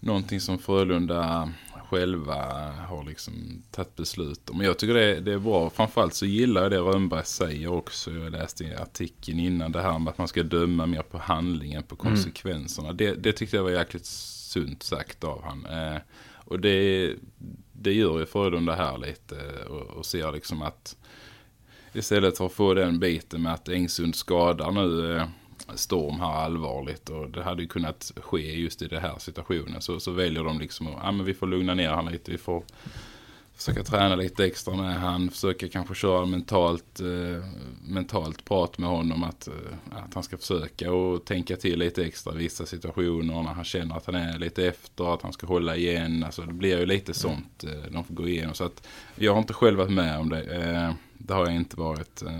någonting 0.00 0.40
som 0.40 0.58
Frölunda 0.58 1.52
själva 1.92 2.34
har 2.88 3.04
liksom 3.04 3.62
tagit 3.70 3.96
beslut 3.96 4.50
om. 4.50 4.58
Men 4.58 4.66
jag 4.66 4.78
tycker 4.78 4.94
det 4.94 5.20
det 5.20 5.32
är 5.32 5.38
bra. 5.38 5.70
Framförallt 5.70 6.14
så 6.14 6.26
gillar 6.26 6.62
jag 6.62 6.70
det 6.70 6.78
Rönnberg 6.78 7.24
säger 7.24 7.72
också. 7.72 8.10
Jag 8.10 8.32
läste 8.32 8.64
i 8.64 8.74
artikeln 8.74 9.40
innan 9.40 9.72
det 9.72 9.82
här 9.82 9.98
med 9.98 10.10
att 10.10 10.18
man 10.18 10.28
ska 10.28 10.42
döma 10.42 10.86
mer 10.86 11.02
på 11.02 11.18
handlingen, 11.18 11.82
på 11.82 11.96
konsekvenserna. 11.96 12.92
Det, 12.92 13.14
det 13.14 13.32
tyckte 13.32 13.56
jag 13.56 13.64
var 13.64 13.70
jäkligt 13.70 14.06
sunt 14.06 14.82
sagt 14.82 15.24
av 15.24 15.42
han. 15.44 15.66
Eh, 15.66 16.00
och 16.34 16.60
det, 16.60 17.14
det 17.72 17.92
gör 17.92 18.18
ju 18.18 18.26
Frölunda 18.26 18.74
här 18.74 18.98
lite 18.98 19.64
och, 19.68 19.82
och 19.82 20.06
ser 20.06 20.32
liksom 20.32 20.62
att 20.62 20.96
istället 21.92 22.38
för 22.38 22.46
att 22.46 22.52
få 22.52 22.74
den 22.74 23.00
biten 23.00 23.42
med 23.42 23.52
att 23.52 23.68
Engsund 23.68 24.14
skadar 24.14 24.70
nu 24.70 25.16
eh, 25.16 25.26
Storm 25.76 26.20
här 26.20 26.32
allvarligt 26.32 27.08
och 27.08 27.30
det 27.30 27.42
hade 27.42 27.62
ju 27.62 27.68
kunnat 27.68 28.12
ske 28.16 28.60
just 28.60 28.82
i 28.82 28.88
den 28.88 29.02
här 29.02 29.18
situationen 29.18 29.82
så, 29.82 30.00
så 30.00 30.10
väljer 30.10 30.44
de 30.44 30.58
liksom 30.58 30.86
att 30.86 30.98
ja, 31.02 31.12
men 31.12 31.26
vi 31.26 31.34
får 31.34 31.46
lugna 31.46 31.74
ner 31.74 31.90
han 31.90 32.06
lite, 32.06 32.30
vi 32.30 32.38
får 32.38 32.62
försöka 33.64 33.84
träna 33.84 34.16
lite 34.16 34.44
extra 34.44 34.74
med 34.74 35.00
han, 35.00 35.30
försöka 35.30 35.68
kanske 35.68 35.94
köra 35.94 36.26
mentalt, 36.26 37.00
eh, 37.00 37.44
mentalt 37.88 38.44
prat 38.44 38.78
med 38.78 38.88
honom 38.88 39.24
att, 39.24 39.48
eh, 39.48 39.54
att 39.90 40.14
han 40.14 40.22
ska 40.22 40.36
försöka 40.36 40.92
och 40.92 41.24
tänka 41.24 41.56
till 41.56 41.78
lite 41.78 42.04
extra 42.04 42.34
i 42.34 42.38
vissa 42.38 42.66
situationer 42.66 43.42
när 43.42 43.50
han 43.50 43.64
känner 43.64 43.96
att 43.96 44.06
han 44.06 44.14
är 44.14 44.38
lite 44.38 44.66
efter, 44.66 45.14
att 45.14 45.22
han 45.22 45.32
ska 45.32 45.46
hålla 45.46 45.76
igen. 45.76 46.24
Alltså 46.24 46.42
det 46.42 46.52
blir 46.52 46.78
ju 46.78 46.86
lite 46.86 47.14
sånt 47.14 47.64
eh, 47.64 47.92
de 47.92 48.04
får 48.04 48.14
gå 48.14 48.28
igenom. 48.28 48.54
Så 48.54 48.64
att 48.64 48.88
jag 49.16 49.32
har 49.32 49.38
inte 49.38 49.54
själv 49.54 49.78
varit 49.78 49.92
med 49.92 50.18
om 50.18 50.28
det. 50.28 50.42
Eh, 50.42 50.92
det 51.18 51.34
har 51.34 51.46
jag 51.46 51.56
inte 51.56 51.76
varit. 51.76 52.22
Eh, 52.22 52.32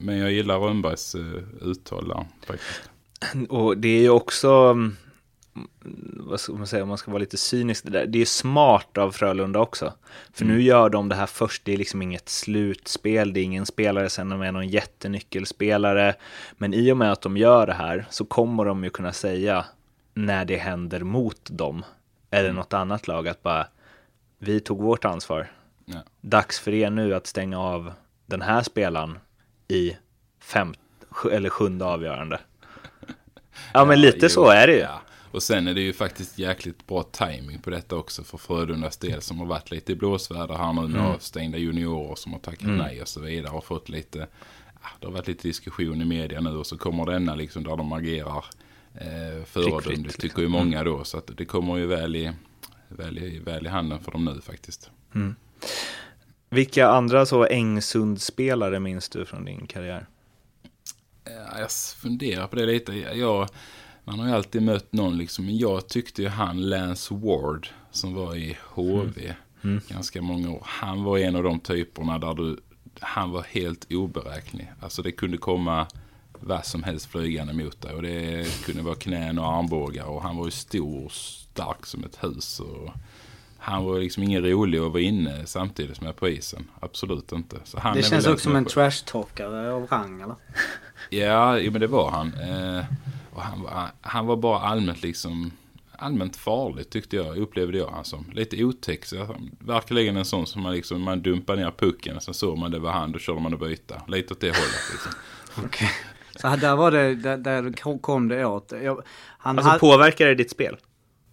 men 0.00 0.18
jag 0.18 0.32
gillar 0.32 0.58
Rönnbergs 0.58 1.14
eh, 1.14 1.68
uttal 1.70 2.08
där 2.08 2.26
faktiskt. 2.46 2.90
Och 3.48 3.78
det 3.78 3.88
är 3.88 4.00
ju 4.00 4.10
också, 4.10 4.48
mm, 4.48 4.96
vad 6.16 6.40
ska 6.40 6.52
man 6.52 6.66
säga, 6.66 6.82
om 6.82 6.88
man 6.88 6.98
ska 6.98 7.10
vara 7.10 7.20
lite 7.20 7.36
cynisk, 7.36 7.84
det, 7.84 7.90
där, 7.90 8.06
det 8.06 8.20
är 8.20 8.24
smart 8.24 8.98
av 8.98 9.10
Frölunda 9.12 9.60
också. 9.60 9.92
För 10.32 10.44
nu 10.44 10.62
gör 10.62 10.90
de 10.90 11.08
det 11.08 11.14
här 11.14 11.26
först, 11.26 11.64
det 11.64 11.72
är 11.72 11.76
liksom 11.76 12.02
inget 12.02 12.28
slutspel, 12.28 13.32
det 13.32 13.40
är 13.40 13.44
ingen 13.44 13.66
spelare 13.66 14.10
sen 14.10 14.28
de 14.28 14.42
är 14.42 14.52
någon 14.52 14.68
jättenyckelspelare. 14.68 16.14
Men 16.56 16.74
i 16.74 16.92
och 16.92 16.96
med 16.96 17.12
att 17.12 17.22
de 17.22 17.36
gör 17.36 17.66
det 17.66 17.74
här 17.74 18.06
så 18.10 18.24
kommer 18.24 18.64
de 18.64 18.84
ju 18.84 18.90
kunna 18.90 19.12
säga 19.12 19.64
när 20.14 20.44
det 20.44 20.56
händer 20.56 21.00
mot 21.00 21.40
dem, 21.50 21.84
eller 22.30 22.52
något 22.52 22.72
annat 22.72 23.08
lag, 23.08 23.28
att 23.28 23.42
bara 23.42 23.66
vi 24.38 24.60
tog 24.60 24.82
vårt 24.82 25.04
ansvar. 25.04 25.50
Ja. 25.84 26.02
Dags 26.20 26.60
för 26.60 26.74
er 26.74 26.90
nu 26.90 27.14
att 27.14 27.26
stänga 27.26 27.60
av 27.60 27.92
den 28.26 28.42
här 28.42 28.62
spelaren 28.62 29.18
i 29.68 29.96
fem, 30.40 30.74
eller 31.32 31.50
sjunde 31.50 31.84
avgörande. 31.84 32.40
Ja, 33.72 33.84
men 33.84 34.00
lite 34.00 34.18
jo, 34.22 34.28
så 34.28 34.48
är 34.48 34.66
det 34.66 34.72
ju. 34.72 34.78
Ja. 34.78 35.00
Och 35.36 35.42
sen 35.42 35.68
är 35.68 35.74
det 35.74 35.80
ju 35.80 35.92
faktiskt 35.92 36.38
jäkligt 36.38 36.86
bra 36.86 37.02
timing 37.02 37.58
på 37.58 37.70
detta 37.70 37.96
också 37.96 38.24
för 38.24 38.38
Frölundas 38.38 38.96
del 38.96 39.22
som 39.22 39.38
har 39.38 39.46
varit 39.46 39.70
lite 39.70 39.92
i 39.92 39.94
blåsväder 39.94 40.54
här 40.54 40.72
nu 40.72 40.88
med 40.88 41.00
avstängda 41.00 41.58
juniorer 41.58 42.14
som 42.14 42.32
har 42.32 42.40
tackat 42.40 42.68
nej 42.68 43.02
och 43.02 43.08
så 43.08 43.20
vidare 43.20 43.52
och 43.52 43.64
fått 43.64 43.88
lite, 43.88 44.18
ja, 44.82 44.88
det 45.00 45.06
har 45.06 45.12
varit 45.12 45.28
lite 45.28 45.48
diskussion 45.48 46.02
i 46.02 46.04
media 46.04 46.40
nu 46.40 46.50
och 46.50 46.66
så 46.66 46.78
kommer 46.78 47.06
denna 47.06 47.34
liksom 47.34 47.64
där 47.64 47.76
de 47.76 47.92
agerar 47.92 48.44
eh, 48.94 49.44
föredömligt 49.44 50.02
liksom. 50.02 50.20
tycker 50.20 50.42
ju 50.42 50.48
många 50.48 50.84
då 50.84 51.04
så 51.04 51.18
att 51.18 51.30
det 51.36 51.44
kommer 51.44 51.76
ju 51.76 51.86
väl 51.86 52.16
i, 52.16 52.32
väl 52.88 53.18
i, 53.18 53.38
väl 53.38 53.66
i 53.66 53.68
handen 53.68 54.00
för 54.00 54.12
dem 54.12 54.24
nu 54.24 54.40
faktiskt. 54.40 54.90
Vilka 56.48 56.88
andra 56.88 57.26
så 57.26 57.46
Ängsund-spelare 57.46 58.80
minns 58.80 59.08
du 59.08 59.24
från 59.24 59.44
din 59.44 59.66
karriär? 59.66 60.06
Ja, 61.24 61.60
jag 61.60 61.70
funderar 61.72 62.46
på 62.46 62.56
det 62.56 62.66
lite. 62.66 62.92
Jag, 62.92 63.48
man 64.06 64.18
har 64.18 64.26
ju 64.26 64.34
alltid 64.34 64.62
mött 64.62 64.92
någon 64.92 65.18
liksom. 65.18 65.44
Men 65.44 65.58
jag 65.58 65.88
tyckte 65.88 66.22
ju 66.22 66.28
han 66.28 66.68
Lance 66.68 67.14
Ward 67.14 67.68
som 67.90 68.14
var 68.14 68.34
i 68.36 68.56
HV. 68.74 69.34
ganska 69.88 70.22
många 70.22 70.50
år. 70.50 70.62
Han 70.64 71.04
var 71.04 71.18
en 71.18 71.36
av 71.36 71.42
de 71.42 71.60
typerna 71.60 72.18
där 72.18 72.34
du, 72.34 72.56
han 73.00 73.30
var 73.30 73.42
helt 73.42 73.92
oberäknelig. 73.92 74.72
Alltså 74.80 75.02
det 75.02 75.12
kunde 75.12 75.36
komma 75.38 75.86
vad 76.40 76.66
som 76.66 76.82
helst 76.82 77.06
flygande 77.06 77.52
mot 77.52 77.80
dig. 77.80 77.94
Och 77.94 78.02
det 78.02 78.46
kunde 78.64 78.82
vara 78.82 78.94
knän 78.94 79.38
och 79.38 79.52
armbågar. 79.52 80.04
Och 80.04 80.22
han 80.22 80.36
var 80.36 80.44
ju 80.44 80.50
stor 80.50 81.04
och 81.04 81.12
stark 81.12 81.86
som 81.86 82.04
ett 82.04 82.24
hus. 82.24 82.60
Och 82.60 82.90
han 83.58 83.84
var 83.84 83.98
liksom 83.98 84.22
ingen 84.22 84.42
rolig 84.42 84.78
att 84.78 84.92
vara 84.92 85.02
inne 85.02 85.46
samtidigt 85.46 85.96
som 85.96 86.06
jag 86.06 86.16
på 86.16 86.28
isen. 86.28 86.70
Absolut 86.80 87.32
inte. 87.32 87.56
Det 87.94 88.02
känns 88.02 88.26
också 88.26 88.44
som 88.44 88.56
en 88.56 88.66
trash-talkare 88.66 89.72
av 89.72 89.86
rang 89.86 90.20
eller? 90.20 90.34
Ja, 91.10 91.52
men 91.70 91.80
det 91.80 91.86
var 91.86 92.10
han. 92.10 92.34
Eh, 92.34 92.84
och 93.36 93.42
han, 93.42 93.62
var, 93.62 93.90
han 94.00 94.26
var 94.26 94.36
bara 94.36 94.60
allmänt 94.60 95.02
liksom 95.02 95.50
allmänt 95.98 96.36
farlig 96.36 96.90
tyckte 96.90 97.16
jag, 97.16 97.36
upplevde 97.38 97.78
jag 97.78 97.90
han 97.90 98.04
som. 98.04 98.30
Lite 98.32 98.64
otäck. 98.64 99.04
Verkligen 99.58 100.16
en 100.16 100.24
sån 100.24 100.46
som 100.46 100.62
man 100.62 100.72
liksom, 100.72 101.02
man 101.02 101.22
dumpar 101.22 101.56
ner 101.56 101.70
pucken 101.78 102.16
och 102.16 102.22
sen 102.22 102.34
såg 102.34 102.58
man 102.58 102.70
det 102.70 102.78
var 102.78 102.92
han, 102.92 103.12
då 103.12 103.18
körde 103.18 103.40
man 103.40 103.52
och 103.52 103.58
byta. 103.58 104.02
Lite 104.08 104.34
åt 104.34 104.40
det 104.40 104.46
hållet 104.46 104.90
liksom. 104.92 105.12
Okej. 105.64 105.90
Så 106.40 106.48
här, 106.48 106.56
där 106.56 106.76
var 106.76 106.90
det, 106.90 107.14
där, 107.14 107.36
där 107.36 107.98
kom 107.98 108.28
det 108.28 108.44
åt. 108.46 108.72
Jag, 108.82 109.02
han 109.38 109.58
Alltså 109.58 109.68
hade- 109.70 109.80
påverkar 109.80 110.26
det 110.26 110.34
ditt 110.34 110.50
spel? 110.50 110.76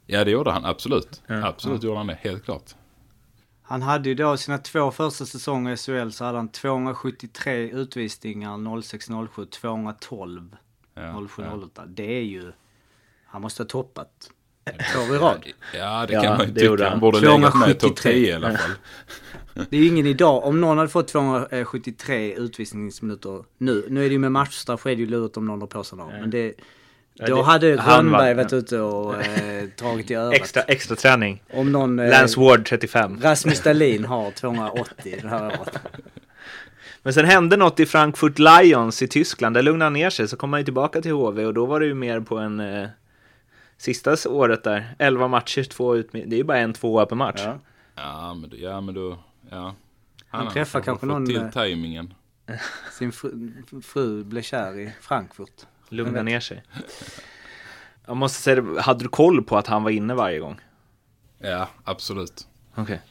Ja, 0.06 0.24
det 0.24 0.32
gjorde 0.32 0.52
han 0.52 0.66
absolut. 0.66 1.22
Ja. 1.28 1.48
absolut 1.48 1.84
gjorde 1.84 1.98
han 1.98 2.08
det, 2.08 2.18
helt 2.22 2.46
klart. 2.46 2.76
Han 3.64 3.82
hade 3.82 4.10
ju 4.10 4.16
då 4.16 4.38
sina 4.38 4.58
två 4.58 4.92
första 4.92 5.26
säsonger 5.26 5.74
i 5.74 5.78
SHL 5.78 6.10
så 6.12 6.26
hade 6.26 6.38
han 6.38 6.50
273 6.50 7.70
utvisningar 7.72 8.58
06-07, 8.58 9.46
212 9.46 10.56
Ja, 10.96 11.02
07-08. 11.02 11.70
Det 11.88 12.18
är 12.18 12.22
ju, 12.24 12.52
han 13.26 13.42
måste 13.42 13.64
ha 13.64 13.68
toppat 13.68 14.10
två 14.94 15.16
i 15.16 15.18
rad. 15.18 15.46
Ja, 15.78 16.06
det 16.08 16.14
Ja, 16.14 16.22
kan 16.22 16.38
man 16.38 16.48
ju 16.48 16.54
tycka. 16.54 16.90
han. 16.90 17.00
Borde 17.00 17.20
legat 17.20 17.56
med 17.56 17.70
i 17.70 17.74
topp 17.74 17.80
273. 17.80 18.12
10 18.12 18.30
i 18.30 18.34
alla 18.34 18.58
fall. 18.58 18.72
Det 19.70 19.78
är 19.78 19.82
ju 19.82 19.88
ingen 19.88 20.06
idag, 20.08 20.44
om 20.46 20.62
någon 20.62 20.78
hade 20.78 20.90
fått 20.90 21.08
273 21.08 22.34
utvisningsminuter 22.36 23.44
nu, 23.58 23.86
nu 23.90 24.06
är 24.06 24.10
det 24.10 24.14
ju 24.14 24.20
med 24.20 24.32
matchstraff 24.32 24.86
är 24.86 24.90
det 24.90 24.96
ju 25.02 25.06
lurigt 25.08 25.38
om 25.38 25.46
någon 25.46 25.62
har 25.62 25.68
på 25.68 25.84
sig 25.84 25.98
någon. 25.98 26.12
Men 26.12 26.30
det, 26.30 26.54
Ja, 27.16 27.28
då 27.28 27.36
det- 27.36 27.44
hade 27.44 27.76
Rönnberg 27.78 28.34
var- 28.34 28.44
varit 28.44 28.54
ute 28.54 28.80
och 28.80 29.24
eh, 29.24 29.68
tagit 29.70 30.12
i 30.12 30.16
örat. 30.16 30.34
Extra, 30.34 30.62
extra 30.62 30.96
träning. 30.96 31.44
Om 31.54 31.72
någon... 31.72 32.00
Eh, 32.00 32.10
Lance 32.10 32.40
Ward 32.40 32.66
35. 32.66 33.20
Rasmus 33.22 33.62
Dahlin 33.62 34.06
har 34.06 34.32
280 34.32 35.20
det 35.22 35.28
här 35.28 35.46
året. 35.48 35.78
Men 37.04 37.14
sen 37.14 37.26
hände 37.26 37.58
något 37.58 37.80
i 37.80 37.86
Frankfurt 37.86 38.40
Lions 38.40 39.02
i 39.02 39.08
Tyskland. 39.08 39.56
Där 39.56 39.62
lugnade 39.62 39.86
han 39.86 39.94
ner 39.94 40.10
sig. 40.10 40.28
Så 40.28 40.38
kom 40.38 40.54
han 40.54 40.60
ju 40.62 40.64
tillbaka 40.64 41.02
till 41.02 41.12
HV 41.12 41.46
och 41.46 41.54
då 41.54 41.66
var 41.66 41.80
det 41.80 41.86
ju 41.86 41.94
mer 41.94 42.20
på 42.20 42.38
en... 42.38 42.60
Eh, 42.60 42.88
sista 43.78 44.16
året 44.30 44.64
där. 44.64 44.96
11 45.00 45.28
matcher, 45.28 45.64
två 45.64 45.96
ut. 45.96 46.10
Det 46.12 46.20
är 46.20 46.38
ju 46.38 46.44
bara 46.44 46.58
en 46.58 46.74
tvåa 46.74 47.06
per 47.06 47.16
match. 47.16 47.42
Ja. 47.46 47.60
Ja, 47.96 48.34
men, 48.34 48.50
då- 48.50 48.58
ja, 48.58 48.82
men 48.82 48.96
då... 48.96 49.18
Ja. 49.50 49.76
Han 50.28 50.54
träffar 50.54 50.82
kanske 50.82 51.06
någon, 51.06 51.26
till 51.26 51.36
eh, 51.38 51.50
tajmingen. 51.52 52.14
Sin 52.92 53.12
fru, 53.12 53.52
fru 53.84 54.24
blev 54.24 54.42
kär 54.42 54.80
i 54.80 54.94
Frankfurt. 55.02 55.66
Lugna 55.90 56.24
ner 56.24 56.40
sig. 56.40 56.64
Jag 58.06 58.18
måste 58.18 58.42
säga, 58.42 58.82
hade 58.82 59.04
du 59.04 59.10
koll 59.10 59.44
på 59.44 59.58
att 59.58 59.68
han 59.68 59.84
var 59.84 59.92
inne 59.92 60.14
varje 60.14 60.40
gång? 60.40 60.60
Ja, 61.40 61.70
absolut. 61.84 62.48
Okej. 62.76 63.02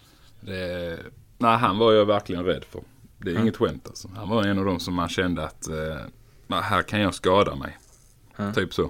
Det, 0.40 0.99
nej, 1.38 1.57
han 1.57 1.78
var 1.78 1.93
jag 1.93 2.05
verkligen 2.07 2.45
rädd 2.45 2.64
för. 2.64 2.80
Det 3.25 3.31
är 3.31 3.33
Mm. 3.33 3.43
inget 3.43 3.57
skämt 3.57 3.87
alltså. 3.89 4.09
Han 4.16 4.29
var 4.29 4.45
en 4.45 4.59
av 4.59 4.64
dem 4.64 4.81
som 4.81 4.95
man 4.95 5.09
kände 5.09 5.45
att 5.45 5.68
eh, 5.68 5.97
"Nej, 6.47 6.62
här 6.62 6.83
kan 6.83 7.01
jag 7.01 7.14
skada 7.14 7.55
mig. 7.55 7.79
Mm. 8.37 8.53
Typ 8.55 8.75
så. 8.75 8.83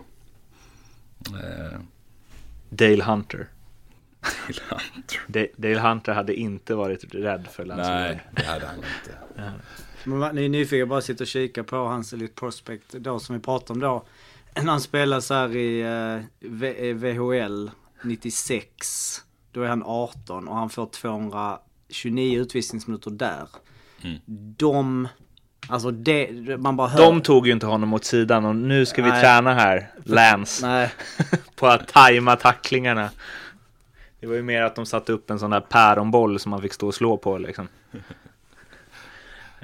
Eh, 1.27 1.79
Dale 2.71 3.05
Hunter. 3.05 3.49
till 4.47 4.61
Hunter. 4.71 5.21
Da- 5.27 5.47
Dale 5.57 5.79
Hunter 5.81 6.13
hade 6.13 6.35
inte 6.35 6.75
varit 6.75 7.15
rädd 7.15 7.47
för 7.53 7.65
Ward. 7.67 7.79
Nej, 7.79 8.21
det 8.37 8.43
hade 8.45 8.67
han 8.67 8.77
inte. 8.77 9.19
Men 10.05 10.19
vad- 10.19 10.35
ni 10.35 10.45
är 10.45 10.49
nyfikna, 10.49 10.87
bara 10.87 11.01
sitta 11.01 11.25
och 11.25 11.29
kika 11.29 11.65
på 11.65 11.77
hans 11.77 12.13
Elite 12.13 12.35
Prospect 12.35 12.93
då 12.93 13.19
som 13.21 13.35
vi 13.37 13.43
pratade 13.43 13.73
om 13.73 13.81
då. 13.81 14.05
När 14.63 14.71
han 14.71 14.81
spelar 14.81 15.21
så 15.21 15.35
här 15.35 15.57
i 15.57 15.81
eh, 15.81 16.95
VHL 16.95 17.71
96. 18.05 19.23
Då 19.53 19.63
är 19.63 19.69
han 19.69 19.83
18 19.87 20.49
och 20.49 20.57
han 20.57 20.71
får 20.71 20.87
229 20.87 22.39
utvisningsminuter 22.41 23.11
där. 23.11 23.49
Mm. 24.03 24.19
De, 24.57 25.09
alltså 25.69 25.91
det, 25.91 26.31
man 26.59 26.77
bara 26.77 26.89
hör. 26.89 26.99
De 26.99 27.21
tog 27.21 27.47
ju 27.47 27.53
inte 27.53 27.67
honom 27.67 27.93
åt 27.95 28.05
sidan 28.05 28.45
och 28.45 28.57
nu 28.57 28.87
ska 28.87 29.03
vi 29.03 29.11
Nej. 29.11 29.21
träna 29.21 29.55
här, 29.55 29.91
Lance, 30.05 30.67
Nej, 30.67 30.93
på 31.57 31.67
att 31.67 31.89
tajma 31.89 32.37
tacklingarna. 32.37 33.11
Det 34.21 34.27
var 34.27 34.35
ju 34.35 34.43
mer 34.43 34.63
att 34.63 34.75
de 34.75 34.87
satte 34.87 35.13
upp 35.13 35.31
en 35.31 35.39
sån 35.39 35.51
där 35.51 35.61
päronboll 35.61 36.39
som 36.39 36.51
man 36.51 36.63
fick 36.63 36.73
stå 36.73 36.87
och 36.87 36.95
slå 36.95 37.17
på 37.17 37.39
liksom. 37.39 37.69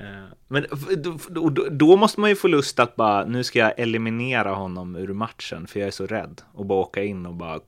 Eh, 0.01 0.25
Men 0.49 0.67
då, 0.97 1.19
då, 1.29 1.69
då 1.71 1.97
måste 1.97 2.21
man 2.21 2.31
ju 2.31 2.37
få 2.37 2.49
lust 2.49 2.81
att 2.81 2.97
bara, 2.97 3.25
nu 3.25 3.45
ska 3.45 3.59
jag 3.59 3.79
eliminera 3.79 4.55
honom 4.55 4.97
ur 4.97 5.13
matchen 5.13 5.67
för 5.67 5.81
jag 5.81 5.87
är 5.87 5.91
så 5.91 6.07
rädd. 6.07 6.43
Och 6.53 6.67
bara 6.67 6.79
åka 6.79 7.05
in 7.05 7.27
och 7.27 7.35
bara... 7.35 7.61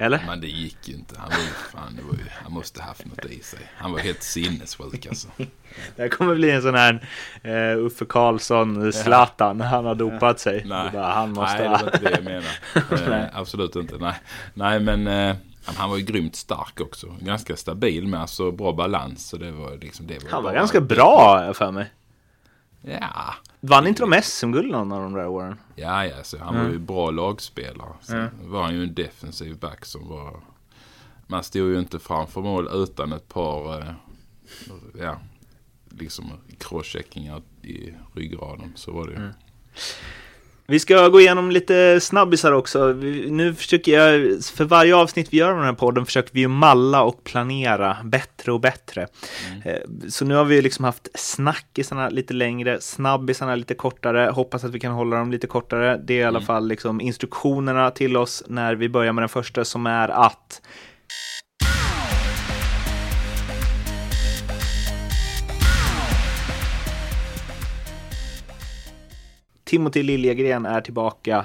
Eller? 0.00 0.22
Men 0.26 0.40
det 0.40 0.46
gick 0.46 0.88
ju 0.88 0.94
inte. 0.94 1.14
Han, 1.18 1.30
var 1.30 1.36
ju, 1.36 1.44
fan, 1.72 1.96
det 1.96 2.02
var 2.02 2.12
ju, 2.12 2.24
han 2.42 2.52
måste 2.52 2.82
haft 2.82 3.06
något 3.06 3.24
i 3.24 3.42
sig. 3.42 3.60
Han 3.76 3.92
var 3.92 3.98
helt 3.98 4.22
sinnessjuk 4.22 5.06
alltså. 5.06 5.28
Det 5.96 6.02
här 6.02 6.08
kommer 6.08 6.34
bli 6.34 6.50
en 6.50 6.62
sån 6.62 6.74
här 6.74 7.08
uh, 7.44 7.86
Uffe 7.86 8.04
Karlsson, 8.04 8.92
Zlatan, 8.92 9.60
han 9.60 9.84
har 9.84 9.94
dopat 9.94 10.40
sig. 10.40 10.64
Nej, 10.66 10.90
bara, 10.92 11.12
han 11.12 11.32
måste... 11.32 11.54
Nej 11.54 11.62
det 11.62 11.68
var 11.68 11.84
inte 11.84 11.98
det 11.98 12.10
jag 12.10 12.24
menade. 12.24 13.16
eh, 13.30 13.38
absolut 13.38 13.76
inte. 13.76 13.96
Nej, 13.98 14.14
Nej 14.54 14.80
men 14.80 15.06
eh, 15.06 15.36
han 15.64 15.90
var 15.90 15.96
ju 15.96 16.04
grymt 16.04 16.36
stark 16.36 16.80
också. 16.80 17.06
Ganska 17.20 17.56
stabil 17.56 18.06
med 18.06 18.20
alltså 18.20 18.50
bra 18.50 18.72
balans. 18.72 19.28
Så 19.28 19.36
det 19.36 19.50
var 19.50 19.76
liksom, 19.76 20.06
det 20.06 20.24
var 20.24 20.30
han 20.30 20.42
var 20.42 20.52
ganska 20.52 20.80
bra 20.80 21.54
för 21.54 21.70
mig. 21.70 21.90
Ja, 22.82 23.34
Vann 23.60 23.86
inte 23.86 24.02
de 24.02 24.22
SM-guld 24.22 24.70
någon 24.70 24.92
av 24.92 25.02
de 25.02 25.12
där 25.12 25.28
åren? 25.28 25.60
ja, 25.76 26.06
ja 26.06 26.22
så 26.22 26.38
han 26.38 26.54
var 26.56 26.70
ju 26.70 26.78
bra 26.78 27.10
lagspelare. 27.10 27.92
Sen 28.00 28.30
var 28.40 28.62
han 28.62 28.74
ju 28.74 28.82
en 28.82 28.94
defensiv 28.94 29.58
back 29.58 29.84
som 29.84 30.08
var... 30.08 30.40
Man 31.26 31.44
stod 31.44 31.68
ju 31.70 31.78
inte 31.78 31.98
framför 31.98 32.40
mål 32.40 32.68
utan 32.72 33.12
ett 33.12 33.28
par, 33.28 33.78
eh, 33.80 33.92
ja, 35.00 35.20
liksom 35.90 36.32
crosscheckingar 36.58 37.42
i 37.62 37.94
ryggraden. 38.14 38.72
Så 38.74 38.92
var 38.92 39.06
det 39.06 39.12
ju. 39.12 39.30
Vi 40.70 40.78
ska 40.80 41.08
gå 41.08 41.20
igenom 41.20 41.50
lite 41.50 42.00
snabbisar 42.00 42.52
också. 42.52 42.86
Nu 43.28 43.54
försöker 43.54 43.92
jag, 43.92 44.44
för 44.44 44.64
varje 44.64 44.96
avsnitt 44.96 45.28
vi 45.30 45.36
gör 45.36 45.50
av 45.50 45.56
den 45.56 45.64
här 45.64 45.72
podden 45.72 46.06
försöker 46.06 46.30
vi 46.32 46.40
ju 46.40 46.48
malla 46.48 47.02
och 47.02 47.24
planera 47.24 47.96
bättre 48.04 48.52
och 48.52 48.60
bättre. 48.60 49.06
Eh, 49.64 49.78
Så 50.08 50.24
nu 50.24 50.34
har 50.34 50.44
vi 50.44 50.62
liksom 50.62 50.84
haft 50.84 51.08
snackisarna 51.14 52.08
lite 52.08 52.34
längre, 52.34 52.80
snabbisarna 52.80 53.54
lite 53.54 53.74
kortare. 53.74 54.30
Hoppas 54.30 54.64
att 54.64 54.70
vi 54.70 54.80
kan 54.80 54.92
hålla 54.92 55.16
dem 55.16 55.30
lite 55.30 55.46
kortare. 55.46 56.00
Det 56.04 56.14
är 56.14 56.18
i 56.20 56.24
alla 56.24 56.40
fall 56.40 56.68
liksom 56.68 57.00
instruktionerna 57.00 57.90
till 57.90 58.16
oss 58.16 58.42
när 58.46 58.74
vi 58.74 58.88
börjar 58.88 59.12
med 59.12 59.22
den 59.22 59.28
första 59.28 59.64
som 59.64 59.86
är 59.86 60.08
att 60.08 60.62
Timothy 69.68 70.02
Liljegren 70.02 70.66
är 70.66 70.80
tillbaka 70.80 71.44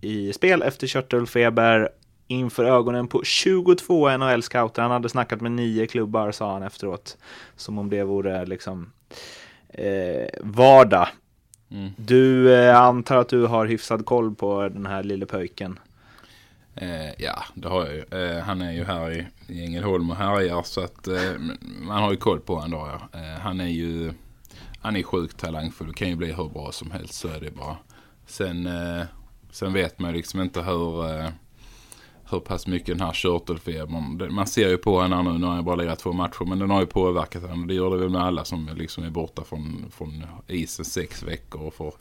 i 0.00 0.32
spel 0.32 0.62
efter 0.62 0.86
körtelfeber 0.86 1.88
inför 2.26 2.64
ögonen 2.64 3.08
på 3.08 3.24
22 3.24 4.08
NHL-scouter. 4.08 4.82
Han 4.82 4.90
hade 4.90 5.08
snackat 5.08 5.40
med 5.40 5.52
nio 5.52 5.86
klubbar 5.86 6.32
sa 6.32 6.52
han 6.52 6.62
efteråt. 6.62 7.16
Som 7.56 7.78
om 7.78 7.90
det 7.90 8.04
vore 8.04 8.46
liksom 8.46 8.92
eh, 9.68 10.28
vardag. 10.40 11.08
Mm. 11.70 11.90
Du 11.96 12.54
eh, 12.54 12.80
antar 12.80 13.16
att 13.16 13.28
du 13.28 13.46
har 13.46 13.66
hyfsad 13.66 14.06
koll 14.06 14.34
på 14.34 14.68
den 14.68 14.86
här 14.86 15.02
lille 15.02 15.26
pöjken. 15.26 15.78
Eh, 16.74 17.10
ja, 17.18 17.44
det 17.54 17.68
har 17.68 17.86
jag 17.86 17.94
ju. 17.94 18.00
Eh, 18.00 18.42
han 18.42 18.62
är 18.62 18.72
ju 18.72 18.84
här 18.84 19.10
i, 19.10 19.26
i 19.46 19.64
Ängelholm 19.64 20.10
och 20.10 20.16
härjar 20.16 20.62
så 20.62 20.80
att 20.80 21.06
eh, 21.06 21.32
man 21.60 22.02
har 22.02 22.10
ju 22.10 22.16
koll 22.16 22.40
på 22.40 22.54
honom 22.54 22.70
då 22.70 22.88
ja. 23.12 23.18
Eh, 23.18 23.40
han 23.40 23.60
är 23.60 23.68
ju 23.68 24.12
han 24.86 24.96
är 24.96 25.02
sjukt 25.02 25.38
talangfull 25.38 25.88
och 25.88 25.96
kan 25.96 26.08
ju 26.08 26.16
bli 26.16 26.32
hur 26.32 26.48
bra 26.48 26.72
som 26.72 26.90
helst 26.90 27.14
så 27.14 27.28
är 27.28 27.40
det 27.40 27.50
bara. 27.50 27.76
Sen, 28.26 28.66
eh, 28.66 29.04
sen 29.50 29.72
vet 29.72 29.98
man 29.98 30.10
ju 30.10 30.16
liksom 30.16 30.40
inte 30.40 30.62
hur, 30.62 31.10
eh, 31.10 31.28
hur 32.30 32.40
pass 32.40 32.66
mycket 32.66 32.86
den 32.86 33.00
här 33.00 33.12
körtelfebern. 33.12 34.34
Man 34.34 34.46
ser 34.46 34.68
ju 34.68 34.78
på 34.78 35.00
honom 35.00 35.24
nu, 35.24 35.38
nu 35.38 35.46
har 35.46 35.54
han 35.54 35.64
bara 35.64 35.76
lirat 35.76 35.98
två 35.98 36.12
matcher 36.12 36.44
men 36.44 36.58
den 36.58 36.70
har 36.70 36.80
ju 36.80 36.86
påverkat 36.86 37.42
honom. 37.42 37.66
Det 37.66 37.74
gör 37.74 37.90
det 37.90 37.96
väl 37.96 38.08
med 38.08 38.22
alla 38.22 38.44
som 38.44 38.70
liksom 38.76 39.04
är 39.04 39.10
borta 39.10 39.44
från, 39.44 39.90
från 39.90 40.26
isen 40.46 40.84
sex 40.84 41.22
veckor 41.22 41.62
och 41.62 41.74
får 41.74 41.94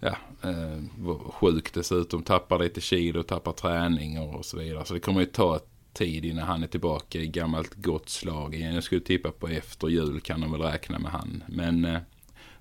ja, 0.00 0.16
eh, 0.42 1.08
sjuk 1.30 1.74
dessutom, 1.74 2.22
tappar 2.22 2.58
lite 2.58 2.80
kilo, 2.80 3.22
tappar 3.22 3.52
träning 3.52 4.18
och 4.18 4.44
så 4.44 4.58
vidare. 4.58 4.84
Så 4.84 4.94
det 4.94 5.00
kommer 5.00 5.20
ju 5.20 5.26
ta 5.26 5.56
ett 5.56 5.68
tid 5.96 6.24
innan 6.24 6.46
han 6.46 6.62
är 6.62 6.66
tillbaka 6.66 7.18
i 7.18 7.26
gammalt 7.26 7.74
gott 7.74 8.08
slag 8.08 8.54
igen. 8.54 8.74
Jag 8.74 8.84
skulle 8.84 9.00
tippa 9.00 9.30
på 9.30 9.48
efter 9.48 9.88
jul 9.88 10.20
kan 10.20 10.40
de 10.40 10.52
väl 10.52 10.60
räkna 10.60 10.98
med 10.98 11.10
han. 11.10 11.44
Men 11.46 11.84
eh, 11.84 12.00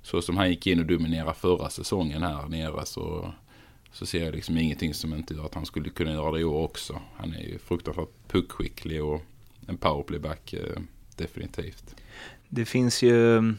så 0.02 0.22
som 0.22 0.38
han 0.38 0.50
gick 0.50 0.68
in 0.68 0.80
och 0.80 0.86
dominerade 0.86 1.34
förra 1.34 1.70
säsongen 1.70 2.24
här 2.24 2.48
nere 2.48 2.86
så, 2.86 3.34
så 3.92 4.06
ser 4.06 4.26
jag 4.26 4.36
liksom 4.36 4.58
ingenting 4.58 4.94
som 4.94 5.14
inte 5.14 5.34
gör 5.34 5.46
att 5.46 5.56
han 5.56 5.66
skulle 5.66 5.90
kunna 5.90 6.12
göra 6.12 6.32
det 6.32 6.40
i 6.40 6.44
år 6.44 6.64
också. 6.64 7.02
Han 7.16 7.34
är 7.34 7.42
ju 7.42 7.60
fruktansvärt 7.60 8.28
puckskicklig 8.28 9.04
och 9.04 9.22
en 9.68 9.78
powerplayback 9.78 10.54
eh, 10.54 10.82
definitivt. 11.16 11.96
Det 12.50 12.66
finns 12.66 13.04
ju, 13.04 13.54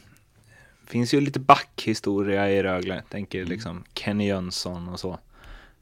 finns 0.87 1.15
ju 1.15 1.21
lite 1.21 1.41
backhistoria 1.41 2.51
i 2.51 2.63
Rögle. 2.63 3.03
Tänker 3.11 3.45
liksom 3.45 3.85
Kenny 3.95 4.27
Jönsson 4.27 4.89
och 4.89 5.01
så. 5.01 5.19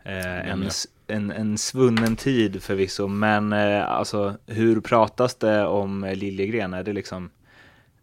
Eh, 0.04 0.50
en, 0.50 0.62
ja 0.62 0.70
en, 1.06 1.30
en 1.30 1.58
svunnen 1.58 2.16
tid 2.16 2.62
förvisso, 2.62 3.08
men 3.08 3.52
eh, 3.52 3.90
alltså 3.90 4.36
hur 4.46 4.80
pratas 4.80 5.34
det 5.34 5.66
om 5.66 6.12
Liljegren? 6.14 6.74
Är 6.74 6.82
det 6.82 6.92
liksom 6.92 7.30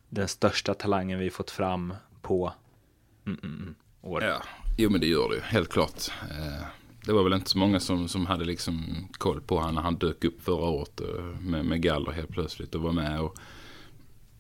den 0.10 0.28
största 0.28 0.74
talangen 0.74 1.20
vi 1.20 1.30
fått 1.30 1.52
fram 1.52 1.94
på 2.22 2.54
mm, 3.26 3.40
mm, 3.44 3.56
mm 3.56 3.76
år? 4.02 4.24
Ja, 4.24 4.44
jo 4.78 4.90
men 4.90 5.02
det 5.02 5.08
gör 5.08 5.30
det 5.30 5.36
ju, 5.36 5.42
helt 5.42 5.70
klart. 5.70 6.12
Eh, 6.30 6.66
det 7.06 7.14
var 7.14 7.24
väl 7.24 7.34
inte 7.34 7.50
så 7.50 7.58
många 7.58 7.80
som, 7.80 8.08
som 8.08 8.26
hade 8.26 8.46
liksom 8.46 9.08
koll 9.12 9.42
på 9.42 9.58
honom 9.58 9.76
när 9.76 9.82
han 9.82 9.96
dök 9.96 10.24
upp 10.24 10.44
förra 10.44 10.70
året 10.70 11.02
eh, 11.02 11.24
med, 11.42 11.66
med 11.66 11.82
galler 11.82 12.12
helt 12.12 12.30
plötsligt 12.30 12.76
och 12.76 12.82
var 12.82 12.92
med. 12.92 13.22
Och 13.22 13.38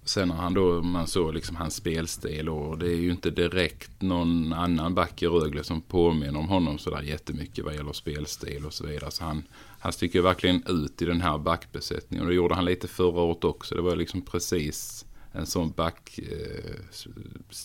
sen 0.03 0.27
när 0.27 0.35
han 0.35 0.53
då, 0.53 0.81
man 0.81 1.07
såg 1.07 1.33
liksom 1.33 1.55
hans 1.55 1.75
spelstil 1.75 2.49
och 2.49 2.77
det 2.77 2.87
är 2.87 2.95
ju 2.95 3.11
inte 3.11 3.29
direkt 3.29 4.01
någon 4.01 4.53
annan 4.53 4.95
back 4.95 5.23
i 5.23 5.27
Rögle 5.27 5.63
som 5.63 5.81
påminner 5.81 6.39
om 6.39 6.47
honom 6.47 6.77
sådär 6.77 7.01
jättemycket 7.01 7.65
vad 7.65 7.75
gäller 7.75 7.93
spelstil 7.93 8.65
och 8.65 8.73
så 8.73 8.87
vidare. 8.87 9.11
Så 9.11 9.23
han, 9.23 9.43
han 9.79 9.93
sticker 9.93 10.19
ju 10.19 10.23
verkligen 10.23 10.63
ut 10.67 11.01
i 11.01 11.05
den 11.05 11.21
här 11.21 11.37
backbesättningen 11.37 12.25
och 12.25 12.29
det 12.29 12.35
gjorde 12.35 12.55
han 12.55 12.65
lite 12.65 12.87
förra 12.87 13.21
året 13.21 13.43
också. 13.43 13.75
Det 13.75 13.81
var 13.81 13.95
liksom 13.95 14.21
precis 14.21 15.05
en 15.31 15.45
sån 15.45 15.71
backstil 15.71 16.27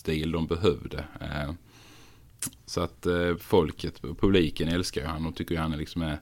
eh, 0.07 0.31
de 0.31 0.47
behövde. 0.47 1.05
Eh, 1.21 1.51
så 2.65 2.81
att 2.81 3.05
eh, 3.05 3.35
folket, 3.35 4.01
publiken 4.01 4.67
älskar 4.67 5.01
ju 5.01 5.07
han 5.07 5.25
och 5.25 5.35
tycker 5.35 5.55
ju 5.55 5.61
han 5.61 5.73
är 5.73 5.77
liksom 5.77 6.01
är, 6.01 6.19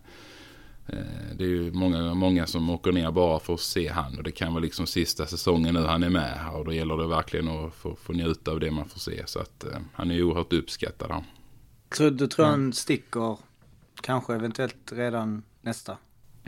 det 1.37 1.43
är 1.43 1.47
ju 1.47 1.71
många, 1.71 2.13
många 2.13 2.47
som 2.47 2.69
åker 2.69 2.91
ner 2.91 3.11
bara 3.11 3.39
för 3.39 3.53
att 3.53 3.59
se 3.59 3.87
han 3.87 4.17
och 4.17 4.23
det 4.23 4.31
kan 4.31 4.53
vara 4.53 4.63
liksom 4.63 4.87
sista 4.87 5.25
säsongen 5.25 5.73
nu 5.73 5.79
han 5.83 6.03
är 6.03 6.09
med 6.09 6.37
här 6.39 6.55
och 6.55 6.65
då 6.65 6.73
gäller 6.73 6.97
det 6.97 7.07
verkligen 7.07 7.47
att 7.47 7.73
få, 7.75 7.95
få 7.95 8.13
njuta 8.13 8.51
av 8.51 8.59
det 8.59 8.71
man 8.71 8.85
får 8.89 8.99
se. 8.99 9.23
Så 9.25 9.39
att 9.39 9.63
eh, 9.63 9.77
han 9.93 10.11
är 10.11 10.23
oerhört 10.23 10.53
uppskattad 10.53 11.11
han. 11.11 11.23
Tror, 11.89 12.11
du 12.11 12.27
tror 12.27 12.45
han 12.45 12.73
sticker 12.73 13.37
kanske 14.01 14.33
eventuellt 14.35 14.91
redan 14.91 15.43
nästa? 15.61 15.97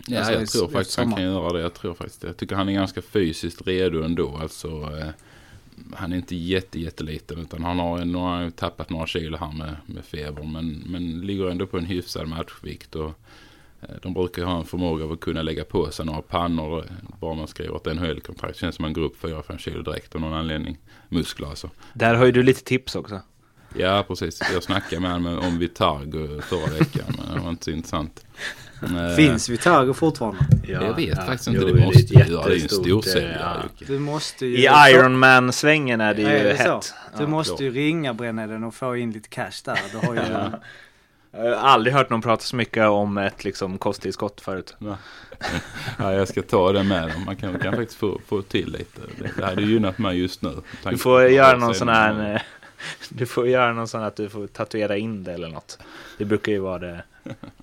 Ja, 0.07 0.17
Alltså, 0.17 0.33
i- 0.33 0.35
jag 0.35 0.49
tror 0.49 0.67
faktiskt 0.67 0.97
han 0.97 1.05
sommar. 1.05 1.17
kan 1.17 1.25
göra 1.25 1.53
det. 1.53 1.61
Jag 1.61 1.73
tror 1.73 1.93
faktiskt 1.93 2.21
det. 2.21 2.27
Jag 2.27 2.37
tycker 2.37 2.55
han 2.55 2.69
är 2.69 2.73
ganska 2.73 3.01
fysiskt 3.01 3.67
redo 3.67 4.03
ändå. 4.03 4.37
Alltså, 4.41 4.67
eh, 4.97 5.09
han 5.95 6.13
är 6.13 6.17
inte 6.17 6.35
jätte, 6.35 6.79
jätteliten 6.79 7.39
utan 7.39 7.63
han 7.63 7.79
har, 7.79 7.97
har 8.19 8.29
han 8.35 8.43
ju 8.43 8.51
tappat 8.51 8.89
några 8.89 9.07
kilo 9.07 9.37
här 9.37 9.51
med, 9.51 9.75
med 9.85 10.05
feber. 10.05 10.43
Men, 10.43 10.83
men 10.85 11.21
ligger 11.21 11.49
ändå 11.49 11.67
på 11.67 11.77
en 11.77 11.85
hyfsad 11.85 12.27
matchvikt. 12.27 12.95
Och, 12.95 13.05
eh, 13.05 13.11
de 14.01 14.13
brukar 14.13 14.41
ju 14.41 14.47
ha 14.47 14.57
en 14.59 14.65
förmåga 14.65 15.03
av 15.05 15.11
att 15.11 15.19
kunna 15.19 15.41
lägga 15.41 15.63
på 15.63 15.91
sig 15.91 16.05
några 16.05 16.21
pannor. 16.21 16.79
eh, 16.79 16.91
Bara 17.19 17.33
man 17.35 17.47
skriver 17.47 17.75
ett 17.75 17.95
NHL-kontrakt. 17.95 18.57
Känns 18.57 18.75
som 18.75 18.83
man 18.83 18.93
går 18.93 19.01
upp 19.01 19.23
4-5 19.23 19.57
kilo 19.57 19.81
direkt 19.81 20.15
av 20.15 20.21
någon 20.21 20.33
anledning. 20.33 20.77
Muskler 21.09 21.47
alltså. 21.47 21.69
Där 21.93 22.15
har 22.15 22.25
ju 22.25 22.31
du 22.31 22.43
lite 22.43 22.63
tips 22.63 22.95
också. 22.95 23.21
Ja, 23.77 24.05
precis. 24.07 24.41
Jag 24.53 24.63
snackade 24.63 25.01
med 25.01 25.11
honom 25.11 25.39
om 25.39 25.59
Vitargo 25.59 26.41
förra 26.41 26.73
veckan. 26.79 27.05
Men 27.27 27.35
det 27.35 27.41
var 27.43 27.49
inte 27.49 27.63
så 27.65 27.71
intressant. 27.71 28.25
Eh, 28.83 29.15
Finns 29.15 29.49
Vitago 29.49 29.93
fortfarande? 29.93 30.39
jag 30.67 30.95
vet 30.95 31.25
faktiskt 31.25 31.47
inte. 31.47 31.61
Jo, 31.61 31.67
det 31.75 31.85
måste 31.85 31.99
är 32.13 32.17
ju 32.17 32.21
ett 32.21 32.29
göra. 32.29 32.43
Det 32.45 32.51
är 32.51 32.55
ju 32.55 32.61
en 32.63 32.69
storsäljare. 32.69 33.57
eh, 33.59 33.63
Jocke. 33.63 33.85
Du 33.93 33.99
måste 33.99 34.45
ju... 34.45 34.57
I 34.57 34.67
Ironman-svängen 34.91 36.01
är 36.01 36.13
det 36.13 36.21
ju 36.21 36.27
är 36.27 36.43
det 36.43 36.57
så? 36.57 36.73
hett. 36.75 36.93
Du 37.17 37.23
Ja, 37.23 37.27
måste 37.29 37.63
ju 37.63 37.71
ringa 37.71 38.13
Brännheden 38.13 38.63
och 38.63 38.75
få 38.75 38.97
in 38.97 39.11
lite 39.11 39.29
cash 39.29 39.51
där. 39.65 39.79
Du 39.91 39.97
har 40.07 40.15
ju... 40.15 40.21
Jag 41.31 41.39
har 41.45 41.53
aldrig 41.69 41.93
hört 41.95 42.09
någon 42.09 42.21
prata 42.21 42.43
så 42.43 42.55
mycket 42.55 42.87
om 42.87 43.17
ett 43.17 43.43
liksom, 43.43 43.77
kosttillskott 43.77 44.41
förut. 44.41 44.75
Ja, 45.99 46.13
jag 46.13 46.27
ska 46.27 46.41
ta 46.41 46.71
det 46.71 46.83
med 46.83 47.09
dem. 47.09 47.23
Man 47.25 47.35
kan, 47.35 47.59
kan 47.59 47.75
faktiskt 47.75 47.99
få, 47.99 48.21
få 48.27 48.41
till 48.41 48.71
lite. 48.71 49.01
Det, 49.37 49.45
hade 49.45 49.61
gynnat 49.61 49.97
mig 49.97 50.19
just 50.19 50.41
nu. 50.41 50.53
Du 50.83 50.97
får 50.97 51.23
göra 51.27 51.57
någon 51.57 51.75
sån 51.75 51.89
här... 51.89 52.33
eh, 52.35 52.41
Du 53.09 53.25
får 53.25 53.47
göra 53.47 53.73
någon 53.73 53.87
sån 53.87 54.03
att 54.03 54.15
du 54.15 54.29
får 54.29 54.47
tatuera 54.47 54.97
in 54.97 55.23
det 55.23 55.33
eller 55.33 55.49
något. 55.49 55.79
Det 56.17 56.25
brukar 56.25 56.51
ju 56.51 56.59
vara 56.59 56.79
det. 56.79 57.03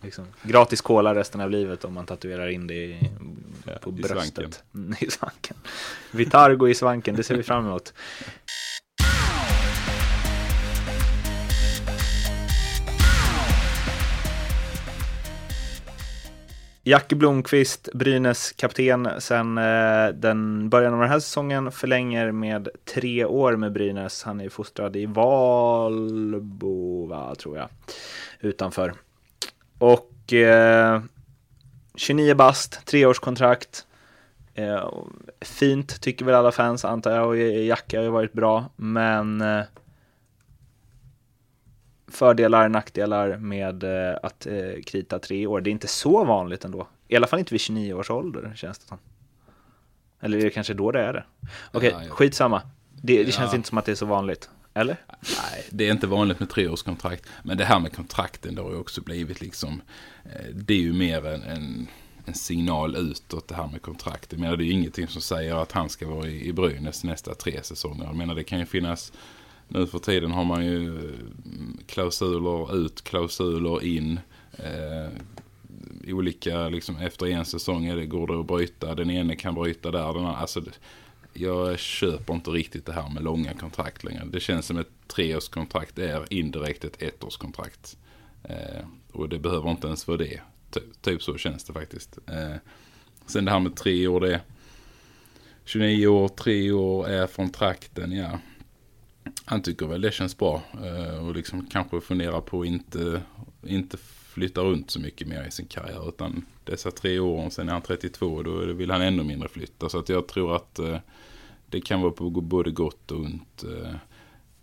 Liksom. 0.02 0.24
Gratis 0.42 0.80
cola 0.80 1.14
resten 1.14 1.40
av 1.40 1.50
livet 1.50 1.84
om 1.84 1.94
man 1.94 2.06
tatuerar 2.06 2.48
in 2.48 2.66
det 2.66 2.74
i, 2.74 3.10
Ja, 3.66 3.72
på 3.80 3.90
i 3.90 3.92
bröstet. 3.92 4.62
svanken. 4.72 4.96
I 5.00 5.10
svanken. 5.10 5.56
Vitargo 6.10 6.68
i 6.68 6.74
svanken, 6.74 7.16
det 7.16 7.22
ser 7.22 7.36
vi 7.36 7.42
fram 7.42 7.66
emot. 7.66 7.92
Jackie 16.86 17.16
Blomqvist, 17.16 17.88
Brynäs 17.94 18.52
kapten 18.52 19.08
sen 19.18 19.58
eh, 19.58 20.08
den 20.08 20.68
början 20.68 20.94
av 20.94 21.00
den 21.00 21.08
här 21.08 21.20
säsongen, 21.20 21.72
förlänger 21.72 22.32
med 22.32 22.68
tre 22.94 23.24
år 23.24 23.56
med 23.56 23.72
Brynäs. 23.72 24.22
Han 24.22 24.40
är 24.40 24.48
fostrad 24.48 24.96
i 24.96 25.06
Valbo, 25.06 27.06
va, 27.06 27.34
tror 27.34 27.56
jag, 27.56 27.68
utanför. 28.40 28.94
Och 29.78 30.32
eh, 30.32 31.02
29 31.94 32.34
bast, 32.34 32.86
treårskontrakt. 32.86 33.86
Eh, 34.54 34.88
fint 35.40 36.00
tycker 36.00 36.24
väl 36.24 36.34
alla 36.34 36.52
fans 36.52 36.84
antar 36.84 37.10
jag 37.10 37.28
och 37.28 37.36
Jackie 37.36 37.98
har 37.98 38.04
ju 38.04 38.10
varit 38.10 38.32
bra, 38.32 38.64
men 38.76 39.40
eh, 39.40 39.62
fördelar, 42.16 42.68
nackdelar 42.68 43.36
med 43.36 43.84
eh, 43.84 44.16
att 44.22 44.46
eh, 44.46 44.82
krita 44.86 45.18
tre 45.18 45.46
år. 45.46 45.60
Det 45.60 45.70
är 45.70 45.72
inte 45.72 45.86
så 45.88 46.24
vanligt 46.24 46.64
ändå. 46.64 46.88
I 47.08 47.16
alla 47.16 47.26
fall 47.26 47.38
inte 47.38 47.54
vid 47.54 47.60
29 47.60 47.94
års 47.94 48.10
ålder 48.10 48.52
känns 48.56 48.78
det 48.78 48.86
som. 48.86 48.98
Eller 50.20 50.38
är 50.38 50.42
det 50.42 50.50
kanske 50.50 50.74
då 50.74 50.90
det 50.92 51.00
är 51.00 51.12
det? 51.12 51.24
Okej, 51.72 51.90
Ja, 51.92 52.02
jag- 52.02 52.10
skitsamma. 52.12 52.62
Det, 53.02 53.24
det 53.24 53.32
känns 53.32 53.52
Ja. 53.52 53.56
inte 53.56 53.68
som 53.68 53.78
att 53.78 53.84
det 53.84 53.92
är 53.92 53.96
så 53.96 54.06
vanligt. 54.06 54.50
Eller? 54.74 54.96
Nej, 55.20 55.64
det 55.70 55.88
är 55.88 55.92
inte 55.92 56.06
vanligt 56.06 56.40
med 56.40 56.50
treårskontrakt. 56.50 57.26
Men 57.42 57.56
det 57.58 57.64
här 57.64 57.80
med 57.80 57.92
kontrakten 57.96 58.54
det 58.54 58.62
har 58.62 58.70
ju 58.70 58.76
också 58.78 59.00
blivit 59.00 59.40
liksom. 59.40 59.82
eh, 60.24 60.46
Det 60.54 60.74
är 60.74 60.78
ju 60.78 60.92
mer 60.92 61.26
en, 61.26 61.42
en, 61.42 61.88
en 62.24 62.34
signal 62.34 62.96
utåt 62.96 63.48
det 63.48 63.54
här 63.54 63.66
med 63.68 63.82
kontrakt. 63.82 64.32
Jag 64.32 64.40
menar 64.40 64.56
det 64.56 64.64
är 64.64 64.66
ju 64.66 64.72
ingenting 64.72 65.08
som 65.08 65.22
säger 65.22 65.54
att 65.62 65.72
han 65.72 65.88
ska 65.88 66.08
vara 66.08 66.26
i, 66.26 66.48
i 66.48 66.52
Brynäs 66.52 67.04
nästa 67.04 67.34
tre 67.34 67.62
säsonger. 67.62 68.04
Jag 68.04 68.16
menar 68.16 68.34
det 68.34 68.44
kan 68.44 68.58
ju 68.58 68.66
finnas. 68.66 69.12
Nu 69.68 69.86
för 69.86 69.98
tiden 69.98 70.30
har 70.30 70.44
man 70.44 70.66
ju 70.66 71.08
eh, 71.08 71.18
klausuler 71.86 72.76
ut, 72.76 73.04
klausuler 73.04 73.84
in. 73.84 74.20
Eh, 74.52 75.08
olika, 76.08 76.68
liksom 76.68 76.96
efter 76.96 77.26
en 77.26 77.44
säsong 77.44 77.86
är 77.86 77.96
det, 77.96 78.06
går 78.06 78.26
det 78.26 78.40
att 78.40 78.46
bryta. 78.46 78.94
Den 78.94 79.10
ene 79.10 79.36
kan 79.36 79.54
bryta 79.54 79.90
där, 79.90 80.12
den 80.12 80.16
andra. 80.16 80.36
Alltså, 80.36 80.62
jag 81.32 81.78
köper 81.78 82.34
inte 82.34 82.50
riktigt 82.50 82.86
det 82.86 82.92
här 82.92 83.08
med 83.08 83.22
långa 83.22 83.54
kontrakt 83.54 84.04
längre. 84.04 84.24
Det 84.24 84.40
känns 84.40 84.66
som 84.66 84.78
ett 84.78 84.90
treårskontrakt 85.06 85.98
är 85.98 86.32
indirekt 86.32 86.84
ett 86.84 87.02
ettårskontrakt. 87.02 87.96
Eh, 88.42 88.84
och 89.12 89.28
det 89.28 89.38
behöver 89.38 89.70
inte 89.70 89.86
ens 89.86 90.08
vara 90.08 90.18
det. 90.18 90.40
Ty, 90.70 90.80
typ 91.00 91.22
så 91.22 91.36
känns 91.36 91.64
det 91.64 91.72
faktiskt. 91.72 92.18
Eh, 92.26 92.56
sen 93.26 93.44
det 93.44 93.50
här 93.50 93.60
med 93.60 93.76
tre 93.76 94.06
år, 94.06 94.20
det 94.20 94.40
29 95.64 96.06
år, 96.06 96.28
tre 96.28 96.72
år 96.72 97.08
är 97.08 97.26
från 97.26 97.50
trakten, 97.50 98.12
ja. 98.12 98.38
Han 99.44 99.62
tycker 99.62 99.86
väl 99.86 100.00
det 100.00 100.12
känns 100.12 100.38
bra. 100.38 100.62
Eh, 100.84 101.26
och 101.26 101.34
liksom 101.34 101.66
kanske 101.66 102.00
funderar 102.00 102.40
på 102.40 102.60
att 102.60 102.66
inte, 102.66 103.22
inte 103.62 103.96
flytta 104.34 104.60
runt 104.60 104.90
så 104.90 105.00
mycket 105.00 105.28
mer 105.28 105.46
i 105.48 105.50
sin 105.50 105.66
karriär. 105.66 106.08
Utan 106.08 106.44
dessa 106.64 106.90
tre 106.90 107.18
år, 107.18 107.50
sen 107.50 107.68
är 107.68 107.72
han 107.72 107.82
32, 107.82 108.42
då 108.42 108.72
vill 108.72 108.90
han 108.90 109.02
ännu 109.02 109.22
mindre 109.22 109.48
flytta. 109.48 109.88
Så 109.88 109.98
att 109.98 110.08
jag 110.08 110.28
tror 110.28 110.56
att 110.56 110.78
eh, 110.78 110.98
det 111.68 111.80
kan 111.80 112.00
vara 112.00 112.12
på 112.12 112.30
både 112.30 112.70
gott 112.70 113.10
och 113.10 113.20
ont. 113.20 113.64
Eh, 113.64 113.94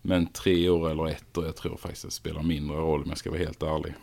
men 0.02 0.28
tre 0.28 0.70
år 0.70 0.92
eller 0.92 1.08
ett 1.08 1.38
år, 1.38 1.46
jag 1.46 1.56
tror 1.56 1.78
faktiskt 1.78 2.06
att 2.06 2.12
det 2.12 2.16
spelar 2.16 2.44
mindre 2.44 2.78
roll 2.78 3.04
om 3.04 3.10
jag 3.10 3.18
ska 3.18 3.30
vara 3.30 3.40
helt 3.40 3.64
ärlig. 3.64 3.94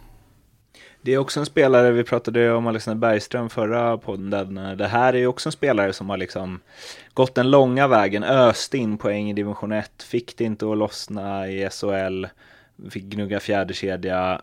Det 1.03 1.15
är 1.15 1.19
också 1.19 1.41
en 1.41 1.47
spelare, 1.47 1.91
vi 1.91 2.05
pratade 2.05 2.53
om 2.53 2.67
Alexander 2.67 3.09
Bergström 3.09 3.51
förra 3.51 3.99
podden. 3.99 4.55
Det 4.79 4.87
här 4.87 5.13
är 5.13 5.19
ju 5.19 5.27
också 5.27 5.49
en 5.49 5.53
spelare 5.53 5.93
som 5.93 6.11
har 6.11 6.17
liksom 6.17 6.61
gått 7.15 7.35
den 7.35 7.51
långa 7.51 7.89
vägen, 7.89 8.25
öst 8.25 8.75
in 8.75 8.99
poäng 8.99 9.31
i 9.31 9.33
division 9.33 9.73
1, 9.73 10.03
fick 10.03 10.37
det 10.37 10.45
inte 10.45 10.71
att 10.71 10.79
lossna 10.79 11.49
i 11.49 11.69
SHL, 11.71 12.27
fick 12.91 13.05
gnugga 13.05 13.41
fjärdekedja. 13.41 14.43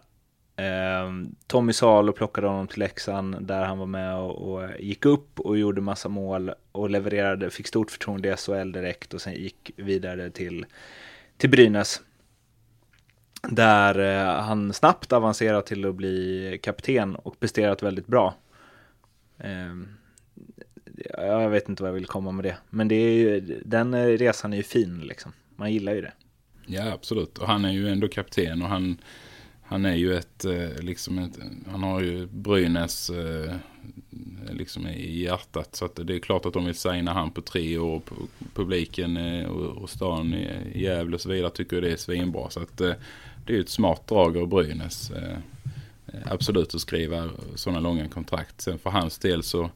Ehm, 0.56 1.36
Tommy 1.48 1.74
Salo 1.74 2.14
plockade 2.14 2.48
honom 2.48 2.68
till 2.68 2.80
Leksand 2.80 3.48
där 3.48 3.64
han 3.64 3.80
var 3.80 3.86
med 3.86 4.16
och, 4.16 4.54
och 4.54 4.70
gick 4.80 5.06
upp 5.06 5.40
och 5.40 5.58
gjorde 5.58 5.82
massa 5.82 6.10
mål 6.10 6.52
och 6.72 6.90
levererade, 6.90 7.50
fick 7.50 7.68
stort 7.68 7.92
förtroende 7.92 8.30
i 8.30 8.36
SHL 8.36 8.72
direkt 8.72 9.14
och 9.14 9.22
sen 9.22 9.34
gick 9.34 9.72
vidare 9.76 10.30
till, 10.30 10.66
till 11.38 11.50
Brynäs 11.50 12.02
där 13.50 14.00
eh, 14.00 14.44
han 14.44 14.74
snabbt 14.74 15.14
avancerar 15.14 15.62
till 15.62 15.86
att 15.86 15.96
bli 15.96 16.60
kapten 16.64 17.16
och 17.16 17.40
presterat 17.40 17.84
väldigt 17.84 18.08
bra. 18.08 18.36
Ehm, 19.38 19.88
jag 21.18 21.50
vet 21.50 21.70
inte 21.70 21.84
vad 21.84 21.90
jag 21.90 21.94
vill 21.94 22.06
komma 22.06 22.32
med 22.32 22.46
det, 22.46 22.58
men 22.70 22.88
det 22.88 22.96
är 22.96 23.12
ju, 23.12 23.62
den 23.66 23.94
eh, 23.94 24.06
resan 24.06 24.54
är 24.54 24.58
ju 24.58 24.64
fin 24.64 25.00
liksom. 25.00 25.32
Man 25.56 25.74
gillar 25.74 25.94
ju 25.94 26.02
det. 26.02 26.14
Ja, 26.66 26.92
absolut. 26.92 27.38
Och 27.38 27.48
han 27.48 27.66
är 27.66 27.72
ju 27.72 27.90
ändå 27.90 28.08
kapten 28.08 28.62
och 28.62 28.68
han, 28.68 28.98
han 29.62 29.86
är 29.86 29.96
ju 29.96 30.16
ett, 30.16 30.46
eh, 30.46 30.80
liksom 30.80 31.20
ett, 31.20 31.40
han 31.72 31.84
har 31.84 32.02
ju 32.02 32.26
Brynäs 32.26 33.12
liksom 34.52 34.88
i 34.88 35.22
hjärtat. 35.22 35.76
Så 35.76 35.86
att 35.86 36.00
det 36.04 36.16
är 36.16 36.20
klart 36.20 36.46
att 36.46 36.54
de 36.54 36.66
vill 36.66 36.76
signa 36.76 37.14
han 37.14 37.32
på 37.32 37.42
tre 37.42 37.78
år. 37.78 38.02
Publiken 38.54 39.18
och 39.46 39.90
stan 39.90 40.34
i 40.34 40.82
Gävle 40.84 41.16
och 41.16 41.22
så 41.22 41.30
vidare 41.30 41.52
tycker 41.52 41.82
det 41.82 41.92
är 41.92 41.98
svinbra. 41.98 42.50
Så 42.50 42.60
att 42.60 42.82
det 43.46 43.54
är 43.54 43.58
ju 43.58 43.62
ett 43.62 43.70
smart 43.70 44.08
drag 44.08 44.38
av 44.38 44.48
Brynäs. 44.48 45.12
Eh, 45.12 45.38
absolut 46.26 46.76
att 46.76 46.82
skriva 46.82 47.30
sådana 47.56 47.80
långa 47.80 48.08
kontrakt. 48.08 48.62
Sen 48.62 48.80
för 48.80 48.90
hans 48.90 49.18
del 49.18 49.44
så 49.44 49.70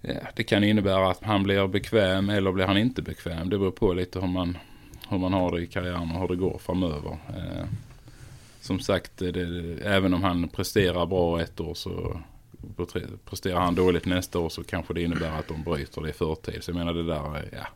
ja, 0.00 0.14
det 0.34 0.44
kan 0.44 0.64
innebära 0.64 1.10
att 1.10 1.22
han 1.22 1.42
blir 1.42 1.66
bekväm 1.66 2.30
eller 2.30 2.52
blir 2.52 2.64
han 2.64 2.78
inte 2.78 3.02
bekväm. 3.02 3.50
Det 3.50 3.58
beror 3.58 3.70
på 3.70 3.92
lite 3.92 4.20
hur 4.20 4.28
man, 4.28 4.58
hur 5.08 5.18
man 5.18 5.32
har 5.32 5.52
det 5.52 5.62
i 5.62 5.66
karriären 5.66 6.10
och 6.10 6.20
hur 6.20 6.28
det 6.28 6.36
går 6.36 6.58
framöver 6.58 7.18
eh, 7.28 7.64
som 8.60 8.80
sagt, 8.80 9.16
det, 9.16 9.40
även 9.84 10.14
om 10.14 10.22
han 10.22 10.48
presterar 10.48 11.06
bra 11.06 11.40
ett 11.40 11.60
år 11.60 11.74
så 11.74 12.20
presterar 13.24 13.60
han 13.60 13.74
dåligt 13.74 14.06
nästa 14.06 14.38
år 14.38 14.48
så 14.48 14.64
kanske 14.64 14.94
det 14.94 15.02
innebär 15.02 15.38
att 15.38 15.48
de 15.48 15.62
bryter 15.62 16.02
det 16.02 16.10
i 16.10 16.12
förtid. 16.12 16.64
Så 16.64 16.70
jag 16.70 16.76
menar 16.76 16.94
det 16.94 17.06
där, 17.06 17.48
ja. 17.52 17.66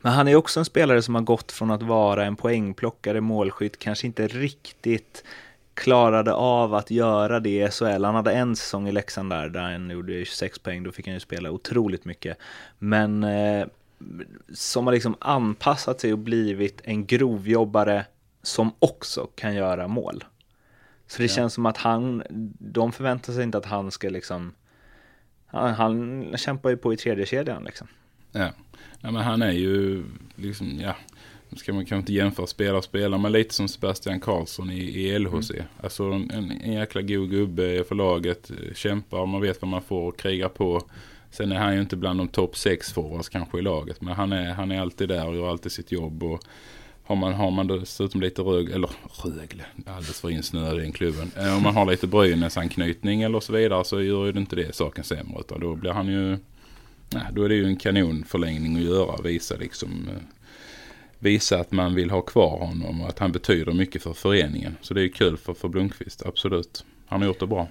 Men 0.00 0.12
han 0.12 0.28
är 0.28 0.36
också 0.36 0.60
en 0.60 0.64
spelare 0.64 1.02
som 1.02 1.14
har 1.14 1.22
gått 1.22 1.52
från 1.52 1.70
att 1.70 1.82
vara 1.82 2.24
en 2.24 2.36
poängplockare, 2.36 3.20
målskytt, 3.20 3.78
kanske 3.78 4.06
inte 4.06 4.26
riktigt 4.26 5.24
klarade 5.74 6.32
av 6.32 6.74
att 6.74 6.90
göra 6.90 7.40
det 7.40 7.50
i 7.50 7.70
SHL. 7.70 8.04
Han 8.04 8.14
hade 8.14 8.32
en 8.32 8.56
säsong 8.56 8.88
i 8.88 8.92
Leksand 8.92 9.30
där, 9.30 9.48
där 9.48 9.60
han 9.60 9.90
gjorde 9.90 10.24
26 10.24 10.58
poäng, 10.58 10.82
då 10.82 10.92
fick 10.92 11.06
han 11.06 11.14
ju 11.14 11.20
spela 11.20 11.50
otroligt 11.50 12.04
mycket. 12.04 12.38
Men 12.78 13.24
eh, 13.24 13.66
som 14.54 14.86
har 14.86 14.94
liksom 14.94 15.16
anpassat 15.20 16.00
sig 16.00 16.12
och 16.12 16.18
blivit 16.18 16.80
en 16.84 17.06
grovjobbare 17.06 18.04
som 18.42 18.72
också 18.78 19.28
kan 19.34 19.54
göra 19.54 19.88
mål. 19.88 20.24
Så 21.06 21.18
det 21.18 21.24
ja. 21.24 21.34
känns 21.34 21.54
som 21.54 21.66
att 21.66 21.76
han, 21.76 22.22
de 22.58 22.92
förväntar 22.92 23.32
sig 23.32 23.42
inte 23.42 23.58
att 23.58 23.66
han 23.66 23.90
ska 23.90 24.08
liksom, 24.08 24.52
han, 25.46 25.74
han 25.74 26.24
kämpar 26.36 26.70
ju 26.70 26.76
på 26.76 26.92
i 26.92 26.96
tredje 26.96 27.26
kedjan 27.26 27.64
liksom. 27.64 27.86
Ja. 28.32 28.48
Ja, 29.00 29.10
men 29.10 29.22
han 29.22 29.42
är 29.42 29.52
ju 29.52 30.04
liksom, 30.36 30.80
ja, 30.80 30.96
nu 31.48 31.58
ska 31.58 31.72
man 31.72 31.86
kanske 31.86 31.96
inte 31.96 32.12
jämföra 32.12 32.46
spelare 32.46 32.78
och 32.78 32.84
spelare, 32.84 33.20
men 33.20 33.32
lite 33.32 33.54
som 33.54 33.68
Sebastian 33.68 34.20
Karlsson 34.20 34.70
i, 34.70 34.80
i 34.80 35.18
LHC. 35.18 35.50
Mm. 35.50 35.64
Alltså 35.82 36.04
en, 36.04 36.30
en 36.64 36.72
jäkla 36.72 37.02
god 37.02 37.30
gubbe 37.30 37.84
för 37.88 37.94
laget, 37.94 38.50
kämpar, 38.74 39.26
man 39.26 39.40
vet 39.40 39.62
vad 39.62 39.68
man 39.68 39.82
får 39.82 40.08
och 40.08 40.18
krigar 40.18 40.48
på. 40.48 40.82
Sen 41.30 41.52
är 41.52 41.56
han 41.56 41.74
ju 41.74 41.80
inte 41.80 41.96
bland 41.96 42.20
de 42.20 42.28
topp 42.28 42.56
sex 42.56 42.92
forwards 42.92 43.28
kanske 43.28 43.58
i 43.58 43.62
laget, 43.62 44.00
men 44.00 44.14
han 44.14 44.32
är, 44.32 44.52
han 44.52 44.70
är 44.70 44.80
alltid 44.80 45.08
där 45.08 45.28
och 45.28 45.36
gör 45.36 45.50
alltid 45.50 45.72
sitt 45.72 45.92
jobb. 45.92 46.22
Och 46.22 46.44
har 47.10 47.16
man, 47.16 47.34
har 47.34 47.50
man 47.50 47.66
dessutom 47.66 48.20
lite 48.20 48.42
Rögle, 48.42 48.74
eller 48.74 48.90
Rögle, 49.24 49.64
alldeles 49.86 50.20
för 50.20 50.30
insnöad 50.30 50.78
i 50.78 50.80
den 50.80 50.92
klubben. 50.92 51.30
Eh, 51.36 51.56
om 51.56 51.62
man 51.62 51.74
har 51.74 51.86
lite 51.86 52.06
Brynäs-anknytning 52.06 53.22
eller 53.22 53.40
så 53.40 53.52
vidare 53.52 53.84
så 53.84 54.02
gör 54.02 54.26
ju 54.26 54.32
inte 54.32 54.56
det 54.56 54.74
saken 54.74 55.04
sämre. 55.04 55.40
Utan 55.40 55.60
då 55.60 55.74
blir 55.74 55.90
han 55.90 56.06
ju, 56.06 56.38
nej, 57.14 57.22
då 57.32 57.44
är 57.44 57.48
det 57.48 57.54
ju 57.54 57.64
en 57.64 57.76
kanonförlängning 57.76 58.76
att 58.76 58.82
göra. 58.82 59.22
Visa 59.22 59.56
liksom, 59.56 60.08
eh, 60.08 60.22
visa 61.18 61.58
att 61.58 61.72
man 61.72 61.94
vill 61.94 62.10
ha 62.10 62.20
kvar 62.20 62.58
honom 62.58 63.00
och 63.00 63.08
att 63.08 63.18
han 63.18 63.32
betyder 63.32 63.72
mycket 63.72 64.02
för 64.02 64.12
föreningen. 64.12 64.76
Så 64.80 64.94
det 64.94 65.02
är 65.02 65.08
kul 65.08 65.36
för, 65.36 65.54
för 65.54 65.68
Blomqvist, 65.68 66.22
absolut. 66.26 66.84
Han 67.06 67.20
har 67.20 67.28
gjort 67.28 67.40
det 67.40 67.46
bra. 67.46 67.68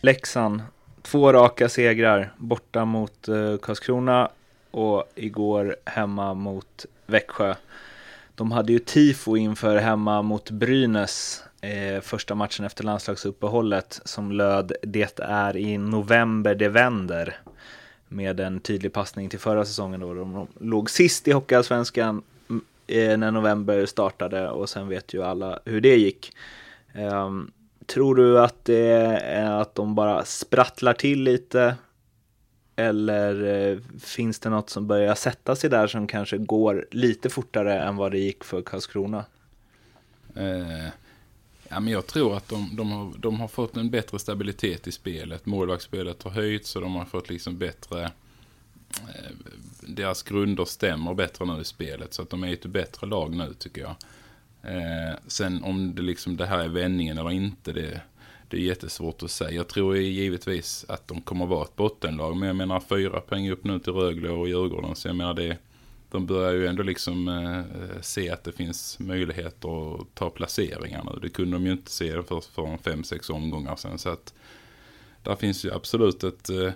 Leksand 0.00 0.62
Två 1.02 1.32
raka 1.32 1.68
segrar 1.68 2.32
borta 2.36 2.84
mot 2.84 3.28
eh, 3.28 3.56
Karlskrona 3.56 4.30
och 4.70 5.04
igår 5.14 5.76
hemma 5.84 6.34
mot 6.34 6.86
Växjö. 7.06 7.54
De 8.40 8.52
hade 8.52 8.72
ju 8.72 8.78
tifo 8.78 9.36
inför 9.36 9.76
hemma 9.76 10.22
mot 10.22 10.50
Brynäs 10.50 11.44
eh, 11.60 12.00
första 12.00 12.34
matchen 12.34 12.64
efter 12.64 12.84
landslagsuppehållet 12.84 14.00
som 14.04 14.32
löd 14.32 14.72
Det 14.82 15.20
är 15.20 15.56
i 15.56 15.78
november 15.78 16.54
det 16.54 16.68
vänder 16.68 17.38
med 18.08 18.40
en 18.40 18.60
tydlig 18.60 18.92
passning 18.92 19.28
till 19.28 19.38
förra 19.38 19.64
säsongen 19.64 20.00
då 20.00 20.14
de 20.14 20.46
låg 20.60 20.90
sist 20.90 21.28
i 21.28 21.32
Hockeyallsvenskan 21.32 22.22
eh, 22.86 23.16
när 23.18 23.30
november 23.30 23.86
startade 23.86 24.50
och 24.50 24.68
sen 24.68 24.88
vet 24.88 25.14
ju 25.14 25.22
alla 25.22 25.58
hur 25.64 25.80
det 25.80 25.96
gick. 25.96 26.32
Eh, 26.92 27.30
Tror 27.86 28.14
du 28.14 28.40
att 28.40 28.64
det 28.64 28.90
är 29.22 29.50
att 29.50 29.74
de 29.74 29.94
bara 29.94 30.24
sprattlar 30.24 30.92
till 30.92 31.22
lite? 31.22 31.74
Eller 32.80 33.44
eh, 33.72 33.78
finns 34.00 34.38
det 34.38 34.50
något 34.50 34.70
som 34.70 34.86
börjar 34.86 35.14
sätta 35.14 35.56
sig 35.56 35.70
där 35.70 35.86
som 35.86 36.06
kanske 36.06 36.38
går 36.38 36.86
lite 36.90 37.30
fortare 37.30 37.80
än 37.80 37.96
vad 37.96 38.12
det 38.12 38.18
gick 38.18 38.44
för 38.44 38.62
Karlskrona? 38.62 39.24
Eh, 40.34 40.88
ja, 41.68 41.80
men 41.80 41.88
jag 41.88 42.06
tror 42.06 42.36
att 42.36 42.48
de, 42.48 42.70
de, 42.76 42.92
har, 42.92 43.12
de 43.18 43.40
har 43.40 43.48
fått 43.48 43.76
en 43.76 43.90
bättre 43.90 44.18
stabilitet 44.18 44.86
i 44.86 44.92
spelet. 44.92 45.46
Målvaktsspelet 45.46 46.22
har 46.22 46.30
höjts 46.30 46.76
och 46.76 46.82
de 46.82 46.94
har 46.94 47.04
fått 47.04 47.30
liksom 47.30 47.58
bättre... 47.58 48.02
Eh, 48.90 49.30
deras 49.80 50.22
grunder 50.22 50.64
stämmer 50.64 51.14
bättre 51.14 51.44
nu 51.44 51.60
i 51.60 51.64
spelet. 51.64 52.14
Så 52.14 52.22
att 52.22 52.30
de 52.30 52.44
är 52.44 52.52
ett 52.52 52.66
bättre 52.66 53.06
lag 53.06 53.34
nu 53.34 53.54
tycker 53.58 53.80
jag. 53.80 53.94
Eh, 54.62 55.14
sen 55.26 55.64
om 55.64 55.94
det, 55.94 56.02
liksom, 56.02 56.36
det 56.36 56.46
här 56.46 56.58
är 56.58 56.68
vändningen 56.68 57.18
eller 57.18 57.30
inte, 57.30 57.72
det, 57.72 58.00
det 58.50 58.56
är 58.56 58.60
jättesvårt 58.60 59.22
att 59.22 59.30
säga. 59.30 59.50
Jag 59.50 59.68
tror 59.68 59.96
givetvis 59.96 60.84
att 60.88 61.08
de 61.08 61.20
kommer 61.20 61.44
att 61.44 61.50
vara 61.50 61.64
ett 61.64 61.76
bottenlag. 61.76 62.36
Men 62.36 62.46
jag 62.46 62.56
menar 62.56 62.80
fyra 62.80 63.20
poäng 63.20 63.50
upp 63.50 63.64
nu 63.64 63.78
till 63.78 63.92
Rögle 63.92 64.28
och 64.28 64.48
Djurgården. 64.48 64.96
Så 64.96 65.08
jag 65.08 65.16
menar 65.16 65.34
det, 65.34 65.56
de 66.10 66.26
börjar 66.26 66.52
ju 66.52 66.66
ändå 66.66 66.82
liksom 66.82 67.28
eh, 67.28 68.00
se 68.00 68.30
att 68.30 68.44
det 68.44 68.52
finns 68.52 68.98
möjligheter 68.98 69.94
att 69.94 70.14
ta 70.14 70.30
placeringar 70.30 71.04
nu. 71.04 71.20
Det 71.22 71.28
kunde 71.28 71.56
de 71.56 71.66
ju 71.66 71.72
inte 71.72 71.90
se 71.90 72.22
för, 72.22 72.40
för 72.40 72.76
fem, 72.76 73.04
sex 73.04 73.30
omgångar 73.30 73.76
sen. 73.76 73.98
Så 73.98 74.08
att 74.08 74.34
där 75.22 75.36
finns 75.36 75.64
ju 75.64 75.72
absolut 75.72 76.24
ett, 76.24 76.50
eh, 76.50 76.72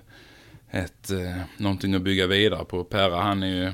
ett, 0.71 1.11
eh, 1.11 1.41
någonting 1.57 1.95
att 1.95 2.03
bygga 2.03 2.27
vidare 2.27 2.65
på. 2.65 2.85
Perra 2.85 3.21
han 3.21 3.43
är 3.43 3.65
ju 3.65 3.73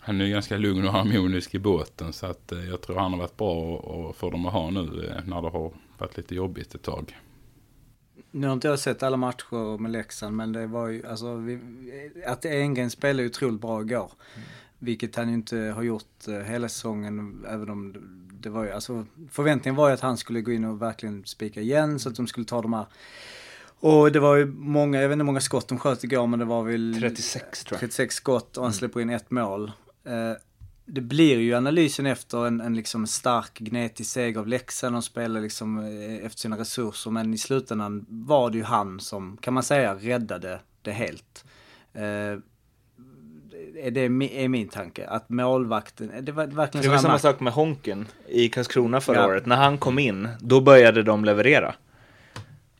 han 0.00 0.20
är 0.20 0.28
ganska 0.28 0.56
lugn 0.56 0.86
och 0.86 0.92
harmonisk 0.92 1.54
i 1.54 1.58
båten 1.58 2.12
så 2.12 2.26
att 2.26 2.52
eh, 2.52 2.64
jag 2.64 2.80
tror 2.80 2.96
han 2.96 3.12
har 3.12 3.18
varit 3.18 3.36
bra 3.36 3.78
att 4.10 4.16
få 4.16 4.30
dem 4.30 4.46
att 4.46 4.52
ha 4.52 4.70
nu 4.70 4.82
när 5.24 5.42
det 5.42 5.48
har 5.48 5.72
varit 5.98 6.16
lite 6.16 6.34
jobbigt 6.34 6.74
ett 6.74 6.82
tag. 6.82 7.16
Nu 8.30 8.46
har 8.46 8.54
inte 8.54 8.68
jag 8.68 8.78
sett 8.78 9.02
alla 9.02 9.16
matcher 9.16 9.78
med 9.78 9.90
Leksand 9.90 10.36
men 10.36 10.52
det 10.52 10.66
var 10.66 10.88
ju, 10.88 11.06
alltså, 11.06 11.34
vi, 11.34 11.60
att 12.26 12.44
Engren 12.44 12.90
spelade 12.90 13.28
otroligt 13.28 13.60
bra 13.60 13.80
igår. 13.80 14.12
Mm. 14.34 14.48
Vilket 14.78 15.16
han 15.16 15.28
ju 15.28 15.34
inte 15.34 15.58
har 15.58 15.82
gjort 15.82 16.28
eh, 16.28 16.34
hela 16.34 16.68
säsongen, 16.68 17.44
även 17.48 17.70
om 17.70 17.96
det 18.42 18.48
var 18.48 18.64
ju, 18.64 18.70
alltså 18.70 19.06
förväntningen 19.30 19.76
var 19.76 19.88
ju 19.88 19.94
att 19.94 20.00
han 20.00 20.16
skulle 20.16 20.40
gå 20.40 20.52
in 20.52 20.64
och 20.64 20.82
verkligen 20.82 21.24
spika 21.24 21.60
igen 21.60 21.98
så 21.98 22.08
att 22.08 22.14
de 22.14 22.26
skulle 22.26 22.46
ta 22.46 22.62
de 22.62 22.72
här 22.72 22.86
och 23.80 24.12
det 24.12 24.20
var 24.20 24.36
ju 24.36 24.46
många, 24.46 25.00
jag 25.00 25.08
vet 25.08 25.14
inte 25.14 25.22
hur 25.22 25.26
många 25.26 25.40
skott 25.40 25.68
de 25.68 25.78
sköt 25.78 26.04
igår 26.04 26.26
men 26.26 26.38
det 26.38 26.44
var 26.44 26.62
väl 26.62 26.96
36 27.00 27.64
tror 27.64 27.74
jag. 27.74 27.80
36 27.80 28.14
skott 28.14 28.56
och 28.56 28.62
han 28.62 28.70
mm. 28.70 28.78
släpper 28.78 29.00
in 29.00 29.10
ett 29.10 29.30
mål. 29.30 29.72
Eh, 30.04 30.32
det 30.90 31.00
blir 31.00 31.38
ju 31.38 31.54
analysen 31.54 32.06
efter 32.06 32.46
en, 32.46 32.60
en 32.60 32.76
liksom 32.76 33.06
stark 33.06 33.58
gnetig 33.58 34.06
seger 34.06 34.40
av 34.40 34.46
Leksand. 34.46 34.94
De 34.94 35.02
spelar 35.02 35.40
liksom 35.40 35.78
eh, 35.78 36.26
efter 36.26 36.38
sina 36.38 36.58
resurser. 36.58 37.10
Men 37.10 37.34
i 37.34 37.38
slutändan 37.38 38.06
var 38.08 38.50
det 38.50 38.58
ju 38.58 38.64
han 38.64 39.00
som, 39.00 39.36
kan 39.36 39.54
man 39.54 39.62
säga, 39.62 39.94
räddade 39.94 40.60
det 40.82 40.92
helt. 40.92 41.44
Eh, 41.92 42.38
det 43.90 44.00
är 44.00 44.48
min 44.48 44.68
tanke. 44.68 45.06
Att 45.06 45.28
målvakten, 45.28 46.12
det 46.20 46.32
var 46.32 46.46
verkligen 46.46 46.82
Det 46.82 46.90
var 46.90 46.98
samma 46.98 47.18
sak 47.18 47.40
med 47.40 47.52
Honken 47.52 48.06
i 48.28 48.48
Karlskrona 48.48 49.00
förra 49.00 49.16
ja. 49.16 49.26
året. 49.26 49.46
När 49.46 49.56
han 49.56 49.78
kom 49.78 49.98
in, 49.98 50.28
då 50.40 50.60
började 50.60 51.02
de 51.02 51.24
leverera. 51.24 51.74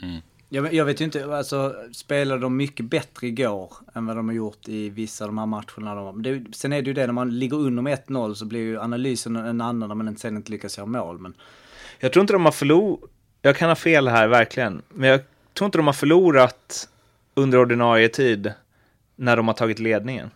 Mm. 0.02 0.20
Jag, 0.48 0.74
jag, 0.74 0.84
vet 0.84 1.00
ju 1.00 1.04
inte, 1.04 1.36
alltså 1.36 1.74
spelade 1.92 2.40
de 2.40 2.56
mycket 2.56 2.86
bättre 2.86 3.26
igår 3.26 3.72
än 3.94 4.06
vad 4.06 4.16
de 4.16 4.28
har 4.28 4.34
gjort 4.34 4.68
i 4.68 4.90
vissa 4.90 5.24
av 5.24 5.28
de 5.28 5.38
här 5.38 5.46
matcherna. 5.46 5.94
De, 5.94 6.22
det, 6.22 6.44
sen 6.52 6.72
är 6.72 6.82
det 6.82 6.86
ju 6.86 6.94
det, 6.94 7.06
när 7.06 7.12
man 7.12 7.38
ligger 7.38 7.56
under 7.56 7.82
med 7.82 7.98
1-0 8.06 8.34
så 8.34 8.44
blir 8.44 8.60
ju 8.60 8.80
analysen 8.80 9.36
en 9.36 9.60
annan 9.60 9.88
när 9.88 9.94
man 9.94 10.16
sen 10.16 10.36
inte 10.36 10.50
lyckas 10.50 10.78
göra 10.78 10.86
mål. 10.86 11.18
Men... 11.18 11.34
Jag 11.98 12.12
tror 12.12 12.20
inte 12.20 12.32
de 12.32 12.44
har 12.44 12.52
förlorat, 12.52 13.10
jag 13.42 13.56
kan 13.56 13.68
ha 13.68 13.76
fel 13.76 14.08
här 14.08 14.28
verkligen, 14.28 14.82
men 14.88 15.08
jag 15.08 15.20
tror 15.54 15.66
inte 15.66 15.78
de 15.78 15.86
har 15.86 15.94
förlorat 15.94 16.88
under 17.34 17.58
ordinarie 17.58 18.08
tid 18.08 18.52
när 19.16 19.36
de 19.36 19.48
har 19.48 19.54
tagit 19.54 19.78
ledningen. 19.78 20.30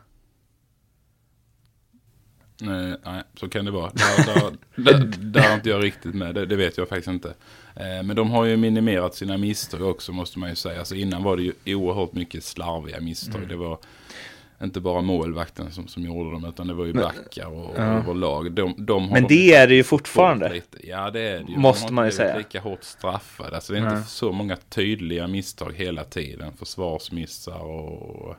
Nej, 2.60 2.97
nej, 3.05 3.22
så 3.34 3.48
kan 3.48 3.64
det 3.64 3.70
vara. 3.70 3.90
Där, 3.94 4.34
där, 4.34 4.56
där, 4.76 5.16
där 5.18 5.48
har 5.48 5.55
inte 5.55 5.68
jag 5.68 5.84
riktigt 5.84 6.14
med, 6.14 6.34
det, 6.34 6.47
det, 6.47 6.56
vet 6.56 6.78
jag 6.78 6.89
faktiskt 6.89 7.09
inte. 7.09 7.34
Eh, 7.77 8.03
men 8.03 8.16
de 8.16 8.31
har 8.31 8.44
ju 8.44 8.57
minimerat 8.57 9.15
sina 9.15 9.39
misstag 9.39 9.82
också 9.82 10.12
måste 10.12 10.39
man 10.39 10.49
ju 10.49 10.57
säga. 10.57 10.78
Alltså 10.78 10.94
innan 10.94 11.23
var 11.23 11.36
det 11.36 11.43
ju 11.43 11.74
oerhört 11.74 12.12
mycket 12.12 12.44
slarviga 12.44 13.01
misstag. 13.01 13.36
Mm. 13.36 13.49
Det 13.49 13.57
var 13.57 13.78
inte 14.62 14.81
bara 14.81 15.01
målvakten 15.01 15.73
som, 15.73 15.89
som 15.89 16.03
gjorde 16.03 16.31
dem 16.31 16.44
utan 16.44 16.66
det 16.66 16.74
var 16.74 16.85
ju 16.85 16.93
backar 16.93 17.47
och, 17.47 17.74
ja. 17.77 17.82
överlag. 17.82 18.53
De, 18.53 18.74
de 18.78 19.09
men 19.09 19.27
det 19.27 19.55
är 19.55 19.69
det 19.69 19.74
ju 19.74 19.85
fortfarande. 19.85 20.53
Lite. 20.53 20.89
Ja 20.89 21.11
det 21.11 21.20
är 21.20 21.39
det 21.39 21.53
ju. 21.53 21.59
Måste 21.59 21.86
de 21.86 21.94
man 21.94 22.07
ju 22.07 22.12
säga. 22.12 22.39
lika 22.39 22.61
hårt 22.61 22.85
straffade. 22.85 23.55
Alltså 23.55 23.73
det 23.73 23.78
är 23.78 23.82
Nej. 23.82 23.97
inte 23.97 24.09
så 24.09 24.32
många 24.32 24.57
tydliga 24.57 25.27
misstag 25.27 25.73
hela 25.77 26.05
tiden. 26.05 26.53
Försvarsmissar 26.59 27.62
och 27.62 28.36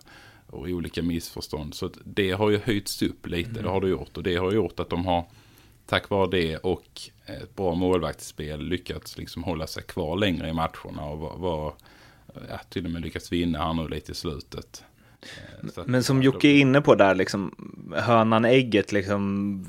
och 0.53 0.67
olika 0.67 1.01
missförstånd. 1.01 1.73
Så 1.75 1.89
det 2.03 2.31
har 2.31 2.49
ju 2.49 2.59
höjts 2.65 3.01
upp 3.01 3.27
lite, 3.27 3.61
det 3.61 3.69
har 3.69 3.81
det 3.81 3.87
gjort. 3.87 4.17
Och 4.17 4.23
det 4.23 4.35
har 4.35 4.51
gjort 4.51 4.79
att 4.79 4.89
de 4.89 5.05
har, 5.05 5.25
tack 5.93 6.09
vare 6.09 6.27
det 6.31 6.57
och 6.57 6.83
ett 7.25 7.55
bra 7.55 7.75
målvaktsspel, 7.75 8.59
lyckats 8.61 9.17
liksom 9.17 9.43
hålla 9.43 9.67
sig 9.67 9.83
kvar 9.83 10.15
längre 10.15 10.49
i 10.49 10.53
matcherna 10.53 11.03
och 11.05 11.17
var, 11.19 11.37
var 11.37 11.73
ja, 12.49 12.57
till 12.69 12.85
och 12.85 12.91
med 12.91 13.01
lyckats 13.01 13.31
vinna 13.31 13.59
här 13.65 13.73
nu 13.73 13.87
lite 13.87 14.11
i 14.11 14.15
slutet. 14.15 14.83
Eh, 15.21 15.69
att- 15.77 15.87
Men 15.87 16.03
som 16.03 16.23
Jocke 16.23 16.47
är 16.47 16.55
inne 16.59 16.81
på 16.81 16.95
där, 16.95 17.15
liksom, 17.15 17.55
hönan 17.95 18.45
ägget, 18.45 18.91
liksom, 18.91 19.65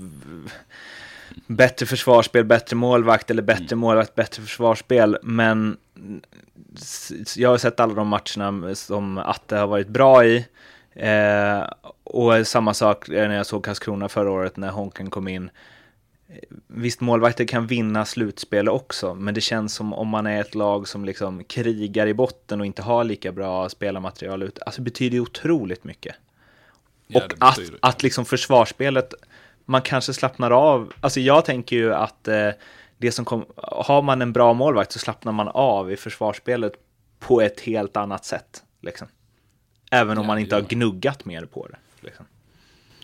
bättre 1.46 1.86
försvarsspel, 1.86 2.44
bättre 2.44 2.76
målvakt 2.76 3.30
eller 3.30 3.42
bättre 3.42 3.76
målvakt, 3.76 4.14
bättre 4.14 4.42
försvarsspel. 4.42 5.18
Men 5.22 5.76
jag 7.36 7.50
har 7.50 7.58
sett 7.58 7.80
alla 7.80 7.94
de 7.94 8.08
matcherna 8.08 8.74
som 8.74 9.18
Atte 9.18 9.56
har 9.56 9.66
varit 9.66 9.88
bra 9.88 10.24
i. 10.24 10.46
Eh, 10.92 11.64
och 12.04 12.46
samma 12.46 12.74
sak 12.74 13.08
när 13.08 13.34
jag 13.36 13.46
såg 13.46 13.64
Karlskrona 13.64 14.08
förra 14.08 14.30
året 14.30 14.56
när 14.56 14.70
Honken 14.70 15.10
kom 15.10 15.28
in. 15.28 15.50
Visst, 16.66 17.00
målvakter 17.00 17.44
kan 17.44 17.66
vinna 17.66 18.04
slutspel 18.04 18.68
också, 18.68 19.14
men 19.14 19.34
det 19.34 19.40
känns 19.40 19.74
som 19.74 19.92
om 19.92 20.08
man 20.08 20.26
är 20.26 20.40
ett 20.40 20.54
lag 20.54 20.88
som 20.88 21.04
liksom 21.04 21.44
krigar 21.44 22.06
i 22.06 22.14
botten 22.14 22.60
och 22.60 22.66
inte 22.66 22.82
har 22.82 23.04
lika 23.04 23.32
bra 23.32 23.68
spelarmaterial 23.68 24.42
ut. 24.42 24.58
Alltså 24.66 24.80
det 24.80 24.84
betyder 24.84 25.20
otroligt 25.20 25.84
mycket. 25.84 26.16
Ja, 27.06 27.24
och 27.24 27.34
att, 27.38 27.60
att 27.80 28.02
liksom 28.02 28.24
försvarsspelet, 28.24 29.14
man 29.64 29.82
kanske 29.82 30.14
slappnar 30.14 30.50
av. 30.50 30.92
Alltså 31.00 31.20
jag 31.20 31.44
tänker 31.44 31.76
ju 31.76 31.94
att 31.94 32.28
eh, 32.28 32.50
det 32.98 33.12
som 33.12 33.24
kom, 33.24 33.44
har 33.56 34.02
man 34.02 34.22
en 34.22 34.32
bra 34.32 34.52
målvakt 34.54 34.92
så 34.92 34.98
slappnar 34.98 35.32
man 35.32 35.48
av 35.48 35.92
i 35.92 35.96
försvarsspelet 35.96 36.72
på 37.18 37.40
ett 37.40 37.60
helt 37.60 37.96
annat 37.96 38.24
sätt. 38.24 38.62
Liksom. 38.80 39.08
Även 39.90 40.18
om 40.18 40.24
Ja, 40.24 40.26
man 40.26 40.38
inte 40.38 40.54
gör 40.54 40.62
har 40.62 40.68
gnuggat 40.68 41.24
mer 41.24 41.44
på 41.44 41.66
det. 41.66 41.76
Liksom. 42.00 42.26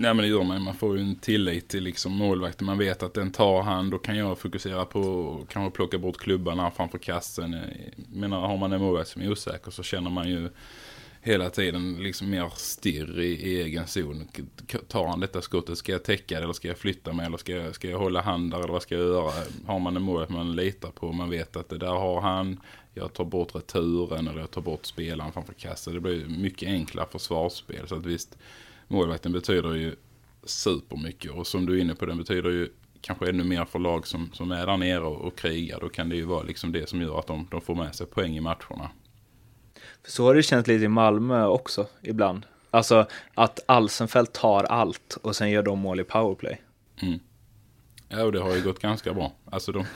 Nej 0.01 0.15
men 0.15 0.23
det 0.23 0.29
gör 0.29 0.43
man. 0.43 0.63
Man 0.63 0.75
får 0.75 0.97
ju 0.97 1.03
en 1.03 1.17
tillit 1.17 1.69
till 1.69 1.85
liksom 1.85 2.13
målvakten. 2.13 2.67
Man 2.67 2.79
vet 2.79 3.03
att 3.03 3.15
den 3.15 3.33
tar 3.33 3.63
han. 3.63 3.91
Då 3.91 3.99
kan 3.99 4.17
jag 4.17 4.39
fokusera 4.39 4.85
på 4.85 5.01
att 5.43 5.53
kanske 5.53 5.77
plocka 5.77 5.99
bort 5.99 6.17
klubbarna 6.17 6.71
framför 6.71 6.99
kassen. 6.99 7.53
Jag 7.53 8.17
menar, 8.17 8.41
har 8.41 8.57
man 8.57 8.73
en 8.73 8.81
målvakt 8.81 9.09
som 9.09 9.23
är 9.23 9.31
osäker 9.31 9.71
så 9.71 9.83
känner 9.83 10.11
man 10.11 10.29
ju 10.29 10.49
hela 11.23 11.51
tiden 11.51 11.97
liksom 12.03 12.31
mer 12.31 12.53
stirr 12.57 13.21
i, 13.21 13.27
i 13.27 13.63
egen 13.63 13.87
zon. 13.87 14.29
Tar 14.89 15.07
han 15.07 15.21
detta 15.21 15.43
skottet? 15.43 15.79
Ska 15.79 15.93
jag 15.93 16.05
täcka 16.05 16.39
det 16.39 16.45
eller 16.45 16.53
ska 16.53 16.69
jag 16.69 16.79
flytta 16.79 17.13
mig? 17.13 17.27
Eller 17.27 17.39
ska 17.39 17.53
jag, 17.53 17.75
ska 17.75 17.91
jag 17.91 17.99
hålla 17.99 18.21
hand 18.21 18.51
där 18.51 18.59
eller 18.59 18.73
vad 18.73 18.83
ska 18.83 18.95
jag 18.95 19.07
göra? 19.07 19.33
Har 19.67 19.79
man 19.79 19.97
en 19.97 20.03
målvakt 20.03 20.33
man 20.33 20.57
litar 20.57 20.91
på. 20.91 21.13
Man 21.13 21.31
vet 21.31 21.57
att 21.57 21.69
det 21.69 21.79
där 21.79 21.95
har 21.95 22.21
han. 22.21 22.61
Jag 22.95 23.13
tar 23.13 23.25
bort 23.25 23.55
returen 23.55 24.29
eller 24.29 24.41
jag 24.41 24.51
tar 24.51 24.63
bort 24.63 24.87
spelaren 24.87 25.33
framför 25.33 25.55
kassen. 25.55 25.95
Det 25.95 26.01
blir 26.01 26.27
mycket 26.27 26.69
enklare 26.69 27.07
försvarsspel. 27.11 27.89
Så 27.89 27.95
att 27.95 28.07
visst, 28.07 28.37
målvakten 28.91 29.33
betyder 29.33 29.75
ju 29.75 29.95
supermycket. 30.45 31.31
Och 31.31 31.47
som 31.47 31.67
du 31.67 31.77
är 31.77 31.81
inne 31.81 31.95
på, 31.95 32.07
den 32.07 32.19
betyder 32.19 32.51
ju 32.51 32.69
kanske 33.01 33.29
ännu 33.29 33.45
mer 33.45 33.65
för 33.65 33.79
lag 33.79 34.07
som, 34.07 34.31
som 34.33 34.53
är 34.53 34.67
där 34.67 34.77
nere 34.77 35.01
och, 35.01 35.21
och 35.21 35.39
krigar. 35.39 35.81
Då 35.81 35.89
kan 35.89 36.09
det 36.09 36.17
ju 36.17 36.25
vara 36.25 36.43
liksom 36.43 36.73
det 36.73 36.89
som 36.89 37.03
gör 37.03 37.19
att 37.19 37.27
de, 37.27 37.49
de 37.51 37.61
får 37.61 37.75
med 37.75 37.95
sig 37.95 38.07
poäng 38.07 38.37
i 38.37 38.41
matcherna. 38.41 38.91
För 40.03 40.11
så 40.11 40.25
har 40.25 40.35
det 40.35 40.43
känts 40.43 40.69
lite 40.69 40.85
i 40.85 40.89
Malmö 40.89 41.47
också 41.47 41.87
ibland. 42.03 42.47
Alltså 42.71 43.07
att 43.35 43.61
Alsenfelt 43.67 44.33
tar 44.33 44.65
allt 44.65 45.19
och 45.23 45.37
sen 45.37 45.51
gör 45.51 45.63
de 45.63 45.79
mål 45.79 46.01
i 46.01 46.05
powerplay. 46.05 46.61
Ja, 48.09 48.25
och 48.25 48.33
det 48.33 48.41
har 48.41 48.57
ju 48.57 48.63
gått 48.63 48.79
ganska 48.79 49.15
bra. 49.15 49.33
Alltså 49.45 49.73
de, 49.73 49.87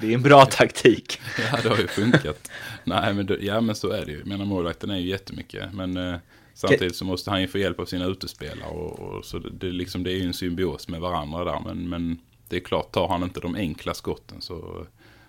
Det 0.00 0.06
är 0.06 0.14
en 0.14 0.22
bra 0.22 0.44
taktik. 0.44 1.20
ja, 1.52 1.58
det 1.62 1.68
har 1.68 1.78
ju 1.78 1.86
funkat. 1.86 2.50
Nej, 2.84 3.14
men 3.14 3.26
det, 3.26 3.38
ja, 3.40 3.60
men 3.60 3.74
så 3.74 3.90
är 3.90 4.06
det 4.06 4.12
ju. 4.12 4.24
Menar, 4.24 4.44
målvakten 4.44 4.90
är 4.90 4.96
ju 4.96 5.08
jättemycket. 5.08 5.74
Men 5.74 5.96
eh, 5.96 6.16
samtidigt 6.58 6.96
så 6.96 7.04
måste 7.04 7.30
han 7.30 7.40
ju 7.40 7.48
få 7.48 7.58
hjälp 7.58 7.80
av 7.80 7.84
sina 7.84 8.04
utespelare. 8.04 8.70
Och, 8.70 8.98
och, 9.00 9.24
så 9.24 9.38
det, 9.38 9.50
det, 9.50 9.66
liksom, 9.66 10.02
det 10.02 10.12
är 10.12 10.16
ju 10.16 10.26
en 10.26 10.34
symbios 10.34 10.88
med 10.88 11.00
varandra 11.00 11.44
där. 11.44 11.60
Men, 11.64 11.88
men 11.88 12.18
det 12.48 12.56
är 12.56 12.60
klart, 12.60 12.92
tar 12.92 13.08
han 13.08 13.22
inte 13.22 13.40
de 13.40 13.54
enkla 13.54 13.94
skotten 13.94 14.40
så, 14.40 14.86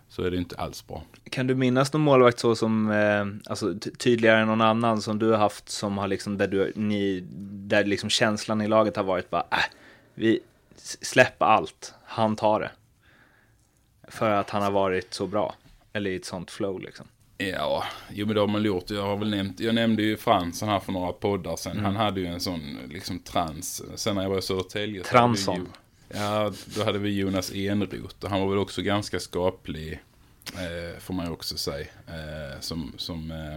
så 0.10 0.24
är 0.24 0.32
det 0.32 0.38
inte 0.38 0.56
alls 0.56 0.88
bra. 0.88 1.04
Kan 1.30 1.48
du 1.48 1.56
minnas 1.56 1.94
någon 1.94 2.02
målvakt 2.02 2.40
så 2.40 2.56
som, 2.56 2.92
eh, 2.92 3.52
alltså 3.52 3.80
ty- 3.80 3.92
tydligare 3.92 4.40
än 4.40 4.48
någon 4.48 4.62
annan 4.62 5.02
som 5.02 5.20
du 5.20 5.30
har 5.30 5.38
haft 5.38 5.70
som 5.70 5.98
har 5.98 6.08
liksom, 6.08 6.38
där 6.38 6.48
du, 6.48 6.72
ni, 6.76 7.20
där 7.68 7.86
liksom 7.86 8.10
känslan 8.10 8.62
i 8.62 8.68
laget 8.68 8.96
har 8.96 9.04
varit 9.04 9.30
bara, 9.30 9.46
äh, 9.52 9.58
vi 10.14 10.40
släpper 11.02 11.46
allt, 11.46 11.94
han 12.04 12.36
tar 12.36 12.60
det. 12.60 12.72
För 14.08 14.32
att 14.32 14.50
han 14.50 14.62
har 14.64 14.72
varit 14.72 15.14
så 15.14 15.28
bra, 15.28 15.56
eller 15.94 16.12
i 16.12 16.16
ett 16.16 16.26
sånt 16.26 16.52
flow 16.52 16.82
liksom. 16.82 17.06
Ja, 17.42 17.84
jo 18.12 18.26
men 18.26 18.36
det 18.36 18.42
har 18.42 18.48
man 18.48 18.64
gjort. 18.64 18.90
Jag 18.90 19.02
har 19.04 19.18
väl 19.18 19.30
nämnt, 19.30 19.60
jag 19.60 19.76
nämnde 19.76 20.04
ju 20.04 20.18
Fransson 20.18 20.70
här 20.70 20.80
för 20.80 20.92
några 20.92 21.12
poddar 21.14 21.56
sen. 21.56 21.80
Han 21.80 21.96
hade 21.96 22.20
ju 22.20 22.26
en 22.28 22.40
sån 22.40 22.78
liksom 22.90 23.20
trans. 23.20 23.82
Sen 23.96 24.16
när 24.16 24.22
jag 24.24 24.30
var 24.30 24.38
i 24.38 24.42
Södertälje. 24.42 25.04
Transson. 25.04 25.56
ju- 25.56 25.66
Ja, 26.20 26.54
då 26.76 26.84
hade 26.84 27.00
vi 27.00 27.10
Jonas 27.20 27.52
Enroth 27.56 27.96
och 28.24 28.30
han 28.30 28.42
var 28.42 28.50
väl 28.50 28.58
också 28.58 28.82
ganska 28.82 29.20
skaplig. 29.20 30.00
Eh, 30.54 31.00
får 31.00 31.14
man 31.14 31.26
ju 31.26 31.32
också 31.32 31.58
säga. 31.58 31.86
Eh, 32.08 32.60
som 32.60 32.94
som 32.98 33.32
eh, 33.32 33.56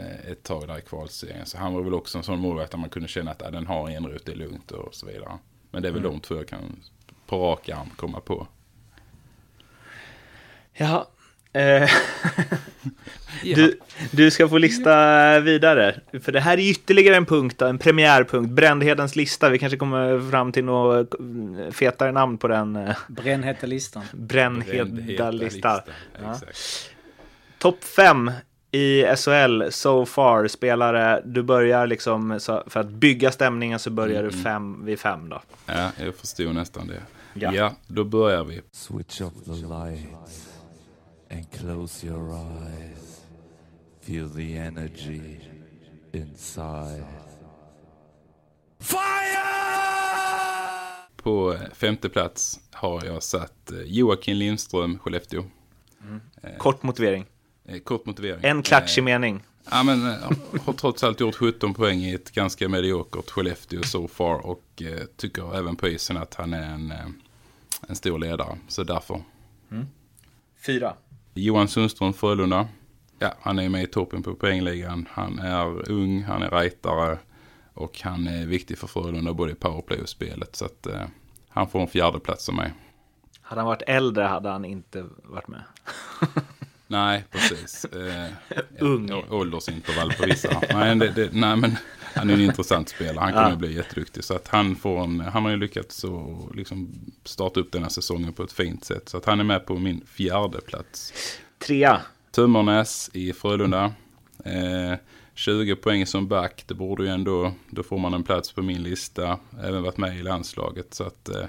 eh, 0.00 0.30
ett 0.30 0.42
tag 0.42 0.68
där 0.68 0.78
i 0.78 0.82
kvalserien. 0.82 1.46
Så 1.46 1.58
han 1.58 1.74
var 1.74 1.82
väl 1.82 1.94
också 1.94 2.18
en 2.18 2.24
sån 2.24 2.38
målvakt 2.40 2.70
där 2.70 2.78
man 2.78 2.90
kunde 2.90 3.08
känna 3.08 3.30
att 3.30 3.42
ah, 3.42 3.50
den 3.50 3.66
har 3.66 3.90
Enroth, 3.90 4.24
det 4.24 4.32
är 4.32 4.36
lugnt 4.36 4.70
och 4.70 4.94
så 4.94 5.06
vidare. 5.06 5.38
Men 5.70 5.82
det 5.82 5.88
är 5.88 5.92
väl 5.92 6.02
de 6.02 6.20
två 6.20 6.34
jag 6.36 6.48
kan 6.48 6.76
på 7.26 7.38
rak 7.46 7.68
arm 7.68 7.90
komma 7.96 8.20
på. 8.20 8.46
Ja. 10.72 11.08
Eh, 11.52 11.90
du, 13.42 13.78
du 14.10 14.30
ska 14.30 14.48
få 14.48 14.58
lista 14.58 15.40
vidare. 15.40 16.00
För 16.22 16.32
det 16.32 16.40
här 16.40 16.58
är 16.58 16.70
ytterligare 16.70 17.16
en 17.16 17.26
punkt, 17.26 17.62
en 17.62 17.78
premiärpunkt. 17.78 18.50
Brändhedens 18.50 19.16
lista. 19.16 19.48
Vi 19.48 19.58
kanske 19.58 19.76
kommer 19.78 20.30
fram 20.30 20.52
till 20.52 20.64
något 20.64 21.14
fetare 21.70 22.12
namn 22.12 22.38
på 22.38 22.48
den. 22.48 22.76
eh, 22.76 22.96
Brännheta 23.08 23.66
listan. 23.66 24.02
Brännheda 24.12 25.30
lista. 25.30 25.82
Ja. 26.22 26.40
Topp 27.58 27.84
fem 27.84 28.30
i 28.72 29.04
SHL 29.16 29.62
so 29.70 30.06
far 30.06 30.48
spelare. 30.48 31.22
Du 31.24 31.42
börjar 31.42 31.86
liksom, 31.86 32.40
så 32.40 32.62
för 32.66 32.80
att 32.80 32.88
bygga 32.88 33.30
stämningen 33.32 33.78
så 33.78 33.90
börjar 33.90 34.22
du 34.22 34.30
fem 34.30 34.84
vid 34.84 35.00
fem 35.00 35.28
då. 35.28 35.42
Ja, 35.66 35.90
jag 36.04 36.14
förstod 36.14 36.54
nästan 36.54 36.86
det. 36.86 37.00
Ja. 37.34 37.52
ja 37.54 37.72
då 37.86 38.04
börjar 38.04 38.44
vi. 38.44 38.60
Switch 38.72 39.20
off 39.20 39.32
the 39.44 39.50
lights 39.50 40.49
and 41.30 41.50
close 41.52 42.06
your 42.06 42.32
eyes. 42.32 43.20
Feel 44.00 44.28
the 44.28 44.56
energy 44.56 45.40
inside. 46.12 47.04
På 51.16 51.52
eh, 51.52 51.60
femte 51.74 52.08
plats 52.08 52.60
har 52.72 53.04
jag 53.04 53.22
satt 53.22 53.70
eh, 53.72 53.80
Joakim 53.82 54.36
Lindström, 54.36 54.98
Skellefteå. 54.98 55.44
Kort 56.58 56.82
motivering. 56.82 57.26
Eh, 57.64 57.78
Kort 57.78 58.06
motivering. 58.06 58.44
En 58.44 58.62
klatschig 58.62 59.02
Eh, 59.02 59.04
mening. 59.04 59.42
Ja, 59.70 59.82
men 59.82 60.00
har 60.64 60.72
trots 60.72 61.04
allt 61.04 61.20
gjort 61.20 61.34
17 61.34 61.74
poäng 61.74 61.98
i 61.98 62.14
ett 62.14 62.30
ganska 62.30 62.68
mediokert 62.68 63.30
Skellefteå 63.30 63.82
so 63.82 64.08
far. 64.08 64.46
Och 64.46 64.82
tycker 65.16 65.56
även 65.56 65.76
på 65.76 65.88
isen 65.88 66.16
att 66.16 66.34
han 66.34 66.54
är 66.54 66.62
en, 66.74 66.92
en 67.88 67.96
stor 67.96 68.18
ledare. 68.18 68.58
Så 68.68 68.84
därför. 68.84 69.22
Fyra. 70.66 70.96
Johan 71.34 71.68
Sundström, 71.68 72.12
Frölunda. 72.12 72.68
Ja, 73.18 73.34
han 73.40 73.58
är 73.58 73.68
med 73.68 73.82
i 73.82 73.86
toppen 73.86 74.22
på 74.22 74.34
poängligan. 74.34 75.08
Han 75.10 75.38
är 75.38 75.90
ung, 75.90 76.22
han 76.22 76.42
är 76.42 76.50
rightare. 76.50 77.18
Och 77.74 78.00
han 78.02 78.26
är 78.26 78.46
viktig 78.46 78.78
för 78.78 78.86
Frölunda 78.86 79.32
både 79.32 79.52
i 79.52 79.54
powerplay 79.54 80.00
och 80.00 80.08
spelet. 80.08 80.56
Så 80.56 80.64
att 80.64 80.86
eh, 80.86 81.02
han 81.48 81.68
får 81.68 81.80
en 81.80 81.88
fjärde 81.88 82.20
plats 82.20 82.48
av 82.48 82.54
mig. 82.54 82.72
Hade 83.40 83.60
han 83.60 83.68
varit 83.68 83.82
äldre 83.86 84.24
hade 84.24 84.48
han 84.48 84.64
inte 84.64 85.06
varit 85.24 85.48
med. 85.48 85.62
Nej, 86.90 87.24
precis. 87.30 87.84
Eh, 87.84 88.26
Ung. 88.78 89.12
Åldersintervall 89.30 90.12
på 90.12 90.26
vissa. 90.26 90.62
nej, 90.72 90.96
det, 90.96 91.08
det, 91.08 91.28
nej, 91.32 91.56
men 91.56 91.76
han 92.14 92.30
är 92.30 92.34
en 92.34 92.40
intressant 92.40 92.88
spelare. 92.88 93.22
Han 93.22 93.32
kommer 93.32 93.52
att 93.52 93.58
bli 93.58 93.74
jätteduktig. 93.74 94.24
Så 94.24 94.34
att 94.34 94.48
han, 94.48 94.76
får 94.76 95.04
en, 95.04 95.20
han 95.20 95.42
har 95.42 95.50
ju 95.50 95.56
lyckats 95.56 96.04
liksom 96.54 96.94
starta 97.24 97.60
upp 97.60 97.72
den 97.72 97.82
här 97.82 97.90
säsongen 97.90 98.32
på 98.32 98.42
ett 98.42 98.52
fint 98.52 98.84
sätt. 98.84 99.08
Så 99.08 99.16
att 99.16 99.24
han 99.24 99.40
är 99.40 99.44
med 99.44 99.66
på 99.66 99.78
min 99.78 100.04
fjärde 100.06 100.60
plats. 100.60 101.12
Trea. 101.58 102.00
Tömmernes 102.32 103.10
i 103.12 103.32
Frölunda. 103.32 103.92
Eh, 104.44 104.98
20 105.34 105.76
poäng 105.76 106.06
som 106.06 106.28
back. 106.28 106.64
Det 106.66 106.74
borde 106.74 107.02
ju 107.02 107.08
ändå, 107.08 107.52
då 107.70 107.82
får 107.82 107.98
man 107.98 108.14
en 108.14 108.22
plats 108.22 108.52
på 108.52 108.62
min 108.62 108.82
lista. 108.82 109.38
Även 109.62 109.82
varit 109.82 109.96
med 109.96 110.16
i 110.16 110.22
landslaget. 110.22 110.94
Så 110.94 111.04
att 111.04 111.28
eh, 111.28 111.44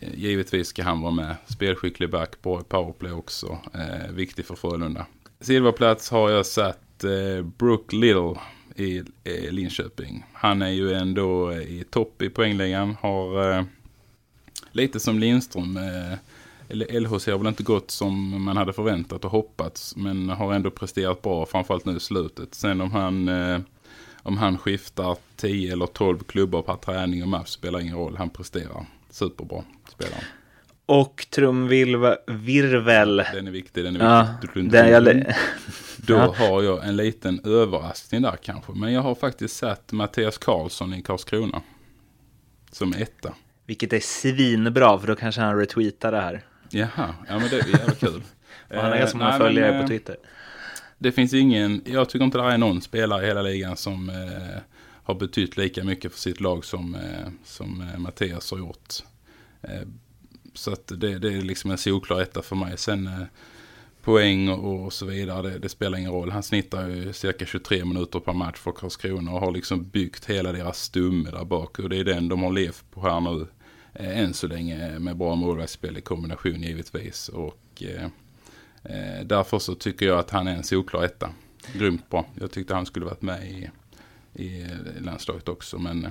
Eh, 0.00 0.14
givetvis 0.14 0.68
ska 0.68 0.82
han 0.82 1.00
vara 1.00 1.12
med. 1.12 1.36
Spelskicklig 1.46 2.10
back, 2.10 2.42
bra 2.42 2.60
i 2.60 2.64
powerplay 2.64 3.12
också. 3.12 3.58
Eh, 3.74 4.12
viktig 4.12 4.46
för 4.46 4.54
Frölunda. 4.54 5.06
Silverplats 5.40 6.10
har 6.10 6.30
jag 6.30 6.46
satt 6.46 7.04
eh, 7.04 7.44
Brook 7.44 7.92
Little 7.92 8.34
i 8.76 8.98
eh, 9.24 9.52
Linköping. 9.52 10.24
Han 10.32 10.62
är 10.62 10.70
ju 10.70 10.92
ändå 10.92 11.50
eh, 11.50 11.58
i 11.58 11.84
topp 11.90 12.22
i 12.22 12.30
poängligan. 12.30 12.96
Har 13.00 13.52
eh, 13.52 13.64
lite 14.72 15.00
som 15.00 15.18
Lindström. 15.18 15.76
Eh, 15.76 16.18
eller 16.68 17.00
LHC 17.00 17.26
har 17.26 17.38
väl 17.38 17.46
inte 17.46 17.62
gått 17.62 17.90
som 17.90 18.44
man 18.44 18.56
hade 18.56 18.72
förväntat 18.72 19.24
och 19.24 19.30
hoppats. 19.30 19.96
Men 19.96 20.28
har 20.28 20.54
ändå 20.54 20.70
presterat 20.70 21.22
bra, 21.22 21.46
framförallt 21.46 21.84
nu 21.84 21.96
i 21.96 22.00
slutet. 22.00 22.54
Sen 22.54 22.80
om 22.80 22.92
han, 22.92 23.28
eh, 23.28 23.60
om 24.22 24.36
han 24.36 24.58
skiftar 24.58 25.16
10 25.36 25.72
eller 25.72 25.86
12 25.86 26.18
klubbar 26.18 26.62
per 26.62 26.76
träning 26.76 27.22
och 27.22 27.28
match 27.28 27.48
spelar 27.48 27.80
ingen 27.80 27.96
roll. 27.96 28.16
Han 28.16 28.30
presterar 28.30 28.86
superbra, 29.18 29.64
spelaren. 29.92 30.24
Och 30.86 31.26
trumvirvel. 31.30 33.16
Den 33.16 33.46
är 33.46 33.50
viktig, 33.50 33.84
den 33.84 33.96
är 33.96 34.04
Ja, 34.04 34.28
viktig. 34.42 34.70
den 34.70 34.88
jag... 34.88 35.34
Då 35.96 36.14
Ja. 36.14 36.34
har 36.38 36.62
jag 36.62 36.84
en 36.88 36.96
liten 36.96 37.40
överraskning 37.44 38.22
där 38.22 38.36
kanske. 38.42 38.72
Men 38.72 38.92
jag 38.92 39.00
har 39.02 39.14
faktiskt 39.14 39.56
satt 39.56 39.92
Mattias 39.92 40.38
Karlsson 40.38 40.94
i 40.94 41.02
Karlskrona. 41.02 41.62
Som 42.72 42.92
etta. 42.92 43.34
Vilket 43.66 43.92
är 43.92 44.00
svinbra, 44.00 44.98
för 44.98 45.06
då 45.06 45.16
kanske 45.16 45.40
han 45.40 45.58
retweetar 45.58 46.12
det 46.12 46.20
här. 46.20 46.42
Jaha, 46.70 47.14
ja 47.28 47.38
men 47.38 47.48
det 47.50 47.56
är 47.60 47.66
jävla 47.78 47.94
kul. 47.94 48.22
Och 48.68 48.74
han 48.76 48.84
har 48.84 48.92
Eh, 48.92 48.98
ganska 48.98 49.18
många 49.18 49.38
följare 49.38 49.74
eh, 49.76 49.82
på 49.82 49.88
Twitter. 49.88 50.16
Det 50.98 51.12
finns 51.12 51.34
ingen, 51.34 51.82
jag 51.84 52.08
tycker 52.08 52.24
inte 52.24 52.38
det 52.38 52.44
är 52.44 52.58
någon 52.58 52.80
spelare 52.80 53.22
i 53.24 53.26
hela 53.26 53.42
ligan 53.42 53.76
som 53.76 54.08
eh, 54.08 54.58
har 55.08 55.14
betytt 55.14 55.56
lika 55.56 55.84
mycket 55.84 56.12
för 56.12 56.18
sitt 56.18 56.40
lag 56.40 56.64
som, 56.64 56.94
eh, 56.94 57.28
som 57.44 57.80
eh, 57.80 57.98
Mattias 57.98 58.50
har 58.50 58.58
gjort. 58.58 58.94
Eh, 59.62 59.88
så 60.54 60.72
att 60.72 60.86
det, 60.86 61.18
det 61.18 61.32
är 61.32 61.42
liksom 61.42 61.70
en 61.70 61.78
solklar 61.78 62.20
etta 62.20 62.42
för 62.42 62.56
mig. 62.56 62.78
Sen 62.78 63.10
poäng 64.02 64.48
och, 64.48 64.84
och 64.84 64.92
så 64.92 65.06
vidare, 65.06 65.50
det, 65.50 65.58
det 65.58 65.68
spelar 65.68 65.98
ingen 65.98 66.12
roll. 66.12 66.30
Han 66.30 66.42
snittar 66.42 66.88
ju 66.88 67.12
cirka 67.12 67.46
23 67.46 67.84
minuter 67.84 68.20
per 68.20 68.32
match 68.32 68.58
för 68.58 68.72
Karlskrona 68.72 69.32
och 69.32 69.40
har 69.40 69.52
liksom 69.52 69.88
byggt 69.88 70.24
hela 70.24 70.52
deras 70.52 70.82
stumme 70.82 71.30
där 71.30 71.44
bak. 71.44 71.78
Och 71.78 71.88
det 71.88 71.96
är 71.96 72.04
den 72.04 72.28
de 72.28 72.42
har 72.42 72.52
levt 72.52 72.84
på 72.90 73.00
här 73.00 73.20
nu. 73.20 73.46
Än 73.94 74.34
så 74.34 74.46
länge 74.46 74.98
med 74.98 75.16
bra 75.16 75.34
målvaktsspel 75.34 75.98
i 75.98 76.00
kombination 76.00 76.62
givetvis. 76.62 77.28
Och 77.28 77.82
eh, 77.82 79.24
därför 79.24 79.58
så 79.58 79.74
tycker 79.74 80.06
jag 80.06 80.18
att 80.18 80.30
han 80.30 80.48
är 80.48 80.54
en 80.54 80.64
solklar 80.64 81.04
etta. 81.04 81.30
Grymt 81.72 82.10
bra. 82.10 82.26
Jag 82.34 82.50
tyckte 82.50 82.74
han 82.74 82.86
skulle 82.86 83.04
varit 83.04 83.22
med 83.22 83.50
i, 83.50 83.70
i 84.38 84.62
eh, 84.62 85.02
landslaget 85.04 85.48
också. 85.48 85.78
Men 85.78 86.04
eh, 86.04 86.10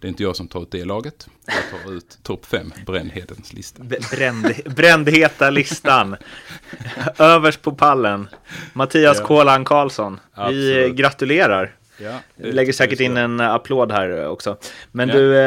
det 0.00 0.06
är 0.06 0.08
inte 0.08 0.22
jag 0.22 0.36
som 0.36 0.48
tar 0.48 0.62
ut 0.62 0.70
det 0.70 0.84
laget. 0.84 1.28
Jag 1.46 1.82
tar 1.84 1.92
ut 1.92 2.18
topp 2.22 2.46
fem, 2.46 2.72
Brännhedens 2.86 3.52
lista. 3.52 3.82
Bränd, 4.10 4.46
brändheta 4.76 5.50
listan. 5.50 6.16
Överst 7.18 7.62
på 7.62 7.72
pallen. 7.72 8.28
Mattias 8.72 9.18
Ja. 9.20 9.26
Kålan 9.26 9.64
Karlsson. 9.64 10.20
Vi 10.36 10.42
Absolut. 10.42 10.94
gratulerar. 10.96 11.76
Ja, 12.02 12.18
Lägger 12.36 12.72
säkert 12.72 13.00
vi 13.00 13.04
in 13.04 13.16
en 13.16 13.40
applåd 13.40 13.92
här 13.92 14.26
också. 14.28 14.56
Men 14.92 15.08
Ja. 15.08 15.14
du, 15.14 15.38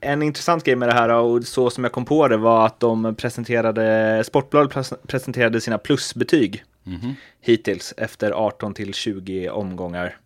en 0.00 0.22
intressant 0.22 0.64
grej 0.64 0.76
med 0.76 0.88
det 0.88 0.92
här 0.94 1.08
och 1.08 1.44
så 1.44 1.70
som 1.70 1.84
jag 1.84 1.92
kom 1.92 2.04
på 2.04 2.28
det 2.28 2.36
var 2.36 2.66
att 2.66 2.80
de 2.80 3.14
presenterade, 3.14 4.22
Sportbladet 4.26 4.72
pres- 4.72 5.06
presenterade 5.06 5.60
sina 5.60 5.78
plusbetyg 5.78 6.64
Mhm. 6.84 7.14
hittills 7.40 7.94
efter 7.96 8.30
18 8.30 8.74
till 8.74 8.94
20 8.94 9.48
omgångar. 9.50 10.16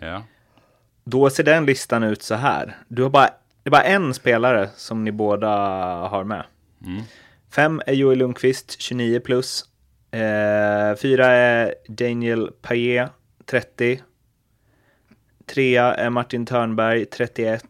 Ja. 0.00 0.22
Då 1.04 1.30
ser 1.30 1.42
den 1.42 1.66
listan 1.66 2.02
ut 2.02 2.22
så 2.22 2.34
här. 2.34 2.76
Du 2.88 3.02
har 3.02 3.10
bara, 3.10 3.30
det 3.62 3.68
är 3.68 3.70
bara 3.70 3.82
en 3.82 4.14
spelare 4.14 4.70
som 4.76 5.04
ni 5.04 5.12
båda 5.12 5.48
har 6.08 6.24
med. 6.24 6.44
Mm. 6.84 7.02
Fem 7.50 7.82
är 7.86 7.92
Joel 7.92 8.18
Lundqvist, 8.18 8.80
29 8.80 9.20
plus. 9.20 9.64
Eh, 10.10 10.96
fyra 10.96 11.26
är 11.26 11.74
Daniel 11.88 12.50
Paillet, 12.62 13.10
30. 13.46 14.02
Trea 15.46 15.94
är 15.94 16.10
Martin 16.10 16.46
Törnberg, 16.46 17.04
31. 17.06 17.64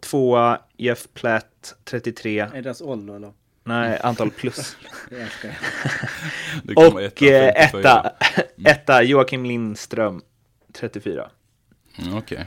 Tvåa 0.00 0.60
Jeff 0.76 1.08
Platt, 1.14 1.74
33. 1.84 2.40
Är 2.40 2.50
det 2.52 2.60
deras 2.60 2.80
ålder 2.80 3.14
eller? 3.14 3.32
Nej, 3.64 3.98
antal 4.02 4.30
plus. 4.30 4.76
Och 6.76 7.02
etta, 7.02 7.26
eh, 7.26 7.52
54. 7.54 7.80
etta, 7.80 8.12
etta 8.64 9.02
Joakim 9.02 9.44
Lindström, 9.44 10.22
34. 10.72 11.30
Mm, 11.98 12.16
Okej. 12.16 12.46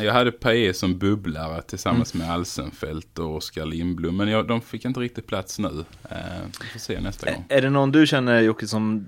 Jag 0.00 0.12
hade 0.12 0.32
Paé 0.32 0.74
som 0.74 0.98
bubblare 0.98 1.62
tillsammans 1.62 2.14
med 2.14 2.30
Alsenfelt 2.30 3.18
och 3.18 3.36
Oskar 3.36 3.66
Lindblom. 3.66 4.16
Men 4.16 4.28
jag, 4.28 4.48
de 4.48 4.60
fick 4.60 4.84
inte 4.84 5.00
riktigt 5.00 5.26
plats 5.26 5.58
nu. 5.58 5.84
Eh, 6.10 6.16
vi 6.60 6.66
får 6.66 6.78
se 6.78 7.00
nästa 7.00 7.32
gång. 7.32 7.44
Är 7.48 7.62
det 7.62 7.70
någon 7.70 7.92
du 7.92 8.06
känner 8.06 8.40
Jocke 8.40 8.66
som 8.66 9.06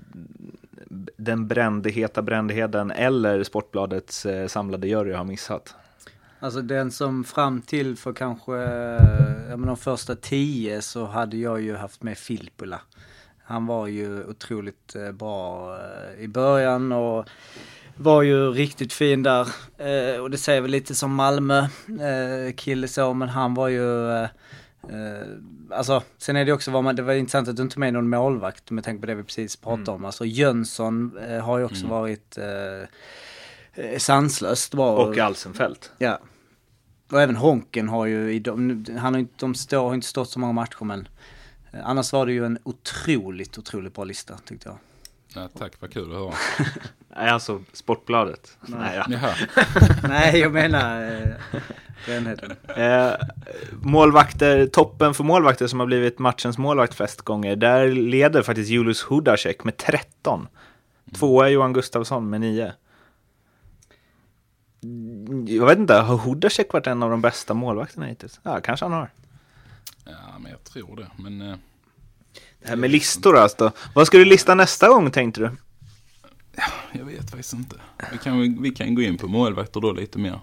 den 1.17 1.47
brändheta 1.47 2.21
brändheden 2.21 2.91
eller 2.91 3.43
Sportbladets 3.43 4.25
eh, 4.25 4.47
samlade 4.47 4.87
jury 4.87 5.13
har 5.13 5.23
missat? 5.23 5.75
Alltså 6.39 6.61
den 6.61 6.91
som 6.91 7.23
fram 7.23 7.61
till 7.61 7.97
för 7.97 8.13
kanske 8.13 8.55
eh, 8.57 9.49
ja, 9.49 9.57
men 9.57 9.67
de 9.67 9.77
första 9.77 10.15
tio 10.15 10.81
så 10.81 11.05
hade 11.05 11.37
jag 11.37 11.61
ju 11.61 11.75
haft 11.75 12.03
med 12.03 12.17
Filppula. 12.17 12.81
Han 13.43 13.65
var 13.65 13.87
ju 13.87 14.23
otroligt 14.23 14.95
eh, 14.95 15.11
bra 15.11 15.75
eh, 15.79 16.23
i 16.23 16.27
början 16.27 16.91
och 16.91 17.29
var 17.97 18.21
ju 18.21 18.51
riktigt 18.51 18.93
fin 18.93 19.23
där. 19.23 19.47
Eh, 19.77 20.21
och 20.21 20.31
det 20.31 20.37
säger 20.37 20.61
väl 20.61 20.71
lite 20.71 20.95
som 20.95 21.15
Malmö 21.15 21.59
eh, 21.87 22.53
kille 22.55 22.87
så, 22.87 23.13
men 23.13 23.29
han 23.29 23.53
var 23.53 23.67
ju 23.67 24.11
eh, 24.11 24.29
eh, 24.89 25.27
alltså, 25.69 26.03
sen 26.17 26.35
är 26.35 26.45
det 26.45 26.53
också 26.53 26.71
vad 26.71 26.83
man, 26.83 26.95
det 26.95 27.01
var 27.01 27.13
intressant 27.13 27.47
att 27.47 27.55
du 27.55 27.61
inte 27.61 27.73
tog 27.73 27.79
med 27.79 27.93
någon 27.93 28.09
målvakt 28.09 28.71
med 28.71 28.83
tanke 28.83 29.01
på 29.01 29.07
det 29.07 29.15
vi 29.15 29.23
precis 29.23 29.55
pratade 29.55 29.91
om. 29.91 30.05
Alltså 30.05 30.25
Jönsson 30.25 31.17
eh, 31.17 31.39
har 31.39 31.57
ju 31.57 31.63
också 31.63 31.87
varit 31.87 32.37
eh, 32.37 33.97
sanslöst 33.97 34.73
bra. 34.73 34.95
Och 34.95 35.17
Alsenfelt. 35.17 35.91
Ja. 35.97 36.19
Och 37.11 37.21
även 37.21 37.35
Honken 37.35 37.89
har 37.89 38.05
ju, 38.05 38.33
i 38.33 38.39
de, 38.39 38.85
han 38.99 39.13
har 39.13 39.19
inte, 39.19 39.33
de 39.37 39.55
står, 39.55 39.87
har 39.87 39.93
inte 39.93 40.07
stått 40.07 40.29
så 40.29 40.39
många 40.39 40.53
matcher 40.53 40.85
men 40.85 41.07
annars 41.83 42.13
var 42.13 42.25
det 42.25 42.31
ju 42.33 42.45
en 42.45 42.59
otroligt, 42.63 43.57
otroligt 43.57 43.93
bra 43.93 44.03
lista 44.03 44.37
tyckte 44.45 44.69
jag. 44.69 44.77
Ja, 45.35 45.49
tack, 45.57 45.73
vad 45.79 45.93
kul 45.93 46.11
att 46.11 46.17
höra. 46.17 46.33
Nej, 47.15 47.29
alltså 47.29 47.61
Sportbladet. 47.73 48.57
Nej, 48.61 48.95
ja. 48.95 49.05
Jaha. 49.09 49.33
Nej, 50.09 50.39
jag 50.39 50.53
menar 50.53 51.03
eh, 51.03 51.61
Brännheden. 52.05 52.51
Eh, 52.75 53.13
målvakter, 53.81 54.67
toppen 54.67 55.13
för 55.13 55.23
målvakter 55.23 55.67
som 55.67 55.79
har 55.79 55.87
blivit 55.87 56.19
matchens 56.19 56.57
målvakt 56.57 56.93
flest 56.93 57.21
gånger. 57.21 57.55
Där 57.55 57.87
leder 57.87 58.41
faktiskt 58.41 58.69
Julius 58.69 59.01
Hudacek 59.03 59.63
med 59.63 59.77
13. 59.77 60.47
Tvåa 61.15 61.47
är 61.47 61.51
Johan 61.51 61.73
Gustafsson 61.73 62.29
med 62.29 62.41
9. 62.41 62.73
Jag 65.47 65.65
vet 65.65 65.77
inte, 65.77 65.93
har 65.93 66.17
Hudacek 66.17 66.73
varit 66.73 66.87
en 66.87 67.03
av 67.03 67.09
de 67.09 67.21
bästa 67.21 67.53
målvakterna 67.53 68.05
hittills? 68.05 68.39
Ja, 68.43 68.59
kanske 68.61 68.85
han 68.85 68.93
har. 68.93 69.09
Ja, 70.05 70.39
men 70.39 70.51
jag 70.51 70.63
tror 70.63 70.95
det. 70.95 71.07
Men 71.23 71.41
eh, 71.41 71.57
Det 72.61 72.69
här 72.69 72.75
med 72.75 72.91
listor 72.91 73.37
alltså. 73.37 73.71
Vad 73.95 74.07
ska 74.07 74.17
du 74.17 74.25
lista 74.25 74.55
nästa 74.55 74.87
gång 74.87 75.11
tänkte 75.11 75.41
du? 75.41 75.51
Jag 76.91 77.05
vet 77.05 77.29
faktiskt 77.29 77.53
inte. 77.53 77.75
Vi 78.11 78.17
kan, 78.17 78.61
vi 78.63 78.71
kan 78.71 78.95
gå 78.95 79.01
in 79.01 79.17
på 79.17 79.27
målvakter 79.27 79.81
då 79.81 79.91
lite 79.91 80.19
mer. 80.19 80.39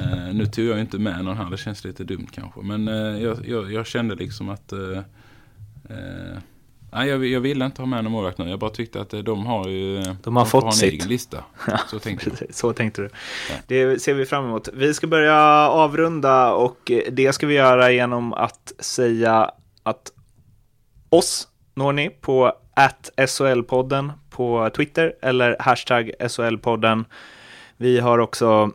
Eh, 0.00 0.34
nu 0.34 0.46
tog 0.46 0.64
jag 0.64 0.80
inte 0.80 0.98
med 0.98 1.24
någon 1.24 1.36
här, 1.36 1.50
det 1.50 1.56
känns 1.56 1.84
lite 1.84 2.04
dumt 2.04 2.26
kanske. 2.30 2.60
Men 2.60 2.88
eh, 2.88 3.22
jag, 3.22 3.48
jag, 3.48 3.72
jag 3.72 3.86
kände 3.86 4.14
liksom 4.14 4.48
att... 4.48 4.72
Eh, 4.72 4.98
eh, 5.88 6.38
nej, 6.92 7.08
jag, 7.08 7.26
jag 7.26 7.40
ville 7.40 7.64
inte 7.64 7.82
ha 7.82 7.86
med 7.86 8.04
någon 8.04 8.12
målvakt 8.12 8.38
nu. 8.38 8.48
Jag 8.48 8.58
bara 8.58 8.70
tyckte 8.70 9.00
att 9.00 9.14
eh, 9.14 9.20
de 9.20 9.46
har 9.46 9.68
ju... 9.68 10.02
De 10.22 10.36
har 10.36 10.44
får 10.44 10.50
fått 10.50 10.62
ha 10.62 10.70
en 10.70 10.76
sitt. 10.76 10.92
egen 10.92 11.08
lista. 11.08 11.44
Så 11.88 11.98
tänkte 11.98 12.30
så 12.50 12.72
tänkte 12.72 13.02
du. 13.02 13.10
Det 13.66 14.02
ser 14.02 14.14
vi 14.14 14.26
fram 14.26 14.44
emot. 14.44 14.68
Vi 14.72 14.94
ska 14.94 15.06
börja 15.06 15.68
avrunda 15.68 16.52
och 16.52 16.92
det 17.10 17.32
ska 17.32 17.46
vi 17.46 17.54
göra 17.54 17.92
genom 17.92 18.32
att 18.32 18.72
säga 18.78 19.50
att 19.82 20.12
oss 21.08 21.48
når 21.74 21.92
ni 21.92 22.10
på 22.10 22.52
att 22.84 23.10
SHL-podden 23.16 24.12
på 24.30 24.70
Twitter 24.76 25.14
eller 25.22 25.56
hashtag 25.60 26.12
SHL-podden. 26.18 27.04
Vi 27.76 28.00
har 28.00 28.18
också 28.18 28.70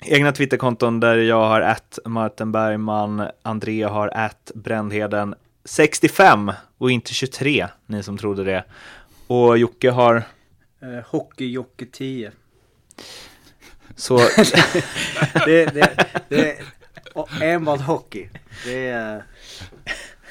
egna 0.00 0.32
Twitterkonton 0.32 1.00
där 1.00 1.16
jag 1.16 1.48
har 1.48 1.60
att 1.60 1.98
Martin 2.04 2.52
Bergman, 2.52 3.28
André 3.42 3.82
har 3.82 4.08
att 4.08 4.52
Brändheden 4.54 5.34
65 5.64 6.52
och 6.78 6.90
inte 6.90 7.14
23, 7.14 7.68
ni 7.86 8.02
som 8.02 8.18
trodde 8.18 8.44
det. 8.44 8.64
Och 9.26 9.58
Jocke 9.58 9.90
har 9.90 10.24
Eh, 10.80 11.04
Hockey-Jocke 11.04 11.86
10. 11.92 12.32
så 13.96 14.18
Det, 15.44 15.66
det, 15.74 16.06
det 16.28 16.58
enbart 17.40 17.80
hockey. 17.80 18.28
Det 18.64 18.88
är 18.88 19.22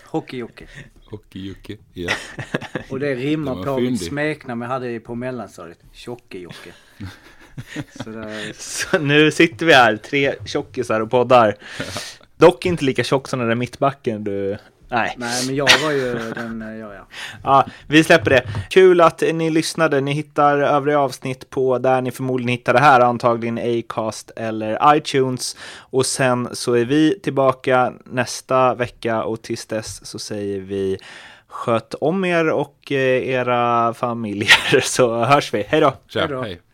Hockey-Jocke. 0.06 0.68
Hockey-Jocke. 1.10 1.78
Ja. 1.94 2.12
Och 2.90 3.00
det 3.00 3.16
rimmar 3.16 3.56
Det 3.56 3.64
på 3.64 3.80
mitt 3.80 4.06
smeknamn 4.06 4.62
jag 4.62 4.70
hade 4.70 5.00
på 5.00 5.16
mellanstadiet. 5.16 5.80
Tjocke-Jocke. 5.94 6.74
Så 8.04 8.10
det, 8.10 8.54
Så 8.58 9.00
nu 9.00 9.32
sitter 9.32 9.66
vi 9.66 9.74
här, 9.74 9.98
tre 9.98 10.34
tjockisar 10.46 11.02
och 11.02 11.12
poddar. 11.12 11.56
Dock 12.38 12.66
inte 12.66 12.86
lika 12.86 13.04
tjock 13.04 13.28
som 13.28 13.40
den 13.40 13.48
där 13.48 13.56
mittbacken 13.56 14.24
du... 14.24 14.58
Nej. 14.90 15.16
nej 15.18 15.46
men 15.46 15.56
jag 15.56 15.68
var 15.84 15.92
ju 15.92 16.34
den, 16.36 16.62
eh, 16.62 16.78
ja 16.78 16.94
ja. 16.94 17.08
Ja, 17.44 17.66
vi 17.88 18.04
släpper 18.04 18.30
det. 18.30 18.48
Kul 18.70 19.02
att 19.02 19.24
ni 19.34 19.50
lyssnade. 19.50 20.02
Ni 20.02 20.12
hittar 20.12 20.58
övriga 20.58 21.00
avsnitt 21.00 21.50
på 21.50 21.78
där 21.78 22.02
ni 22.02 22.12
förmodligen 22.12 22.50
hittar 22.50 22.74
det 22.74 22.80
här, 22.80 23.00
antagligen 23.00 23.58
Acast 23.58 24.32
eller 24.36 24.96
iTunes. 24.96 25.56
Och 25.80 26.06
sen 26.06 26.50
så 26.54 26.74
är 26.74 26.86
vi 26.86 27.20
tillbaka 27.24 27.94
nästa 28.06 28.74
vecka 28.74 29.24
och 29.24 29.42
tills 29.42 29.66
dess 29.66 30.06
så 30.06 30.20
säger 30.20 30.60
vi 30.60 30.98
sköt 31.48 31.94
om 31.94 32.26
er 32.26 32.50
och 32.50 32.92
eh, 32.92 33.30
era 33.30 33.94
familjer 33.94 34.80
så 34.84 35.26
hörs 35.26 35.54
vi. 35.54 35.66
Hej 35.68 35.82
då! 35.82 35.94
Tja, 36.08 36.20
Hej 36.20 36.30
då. 36.30 36.67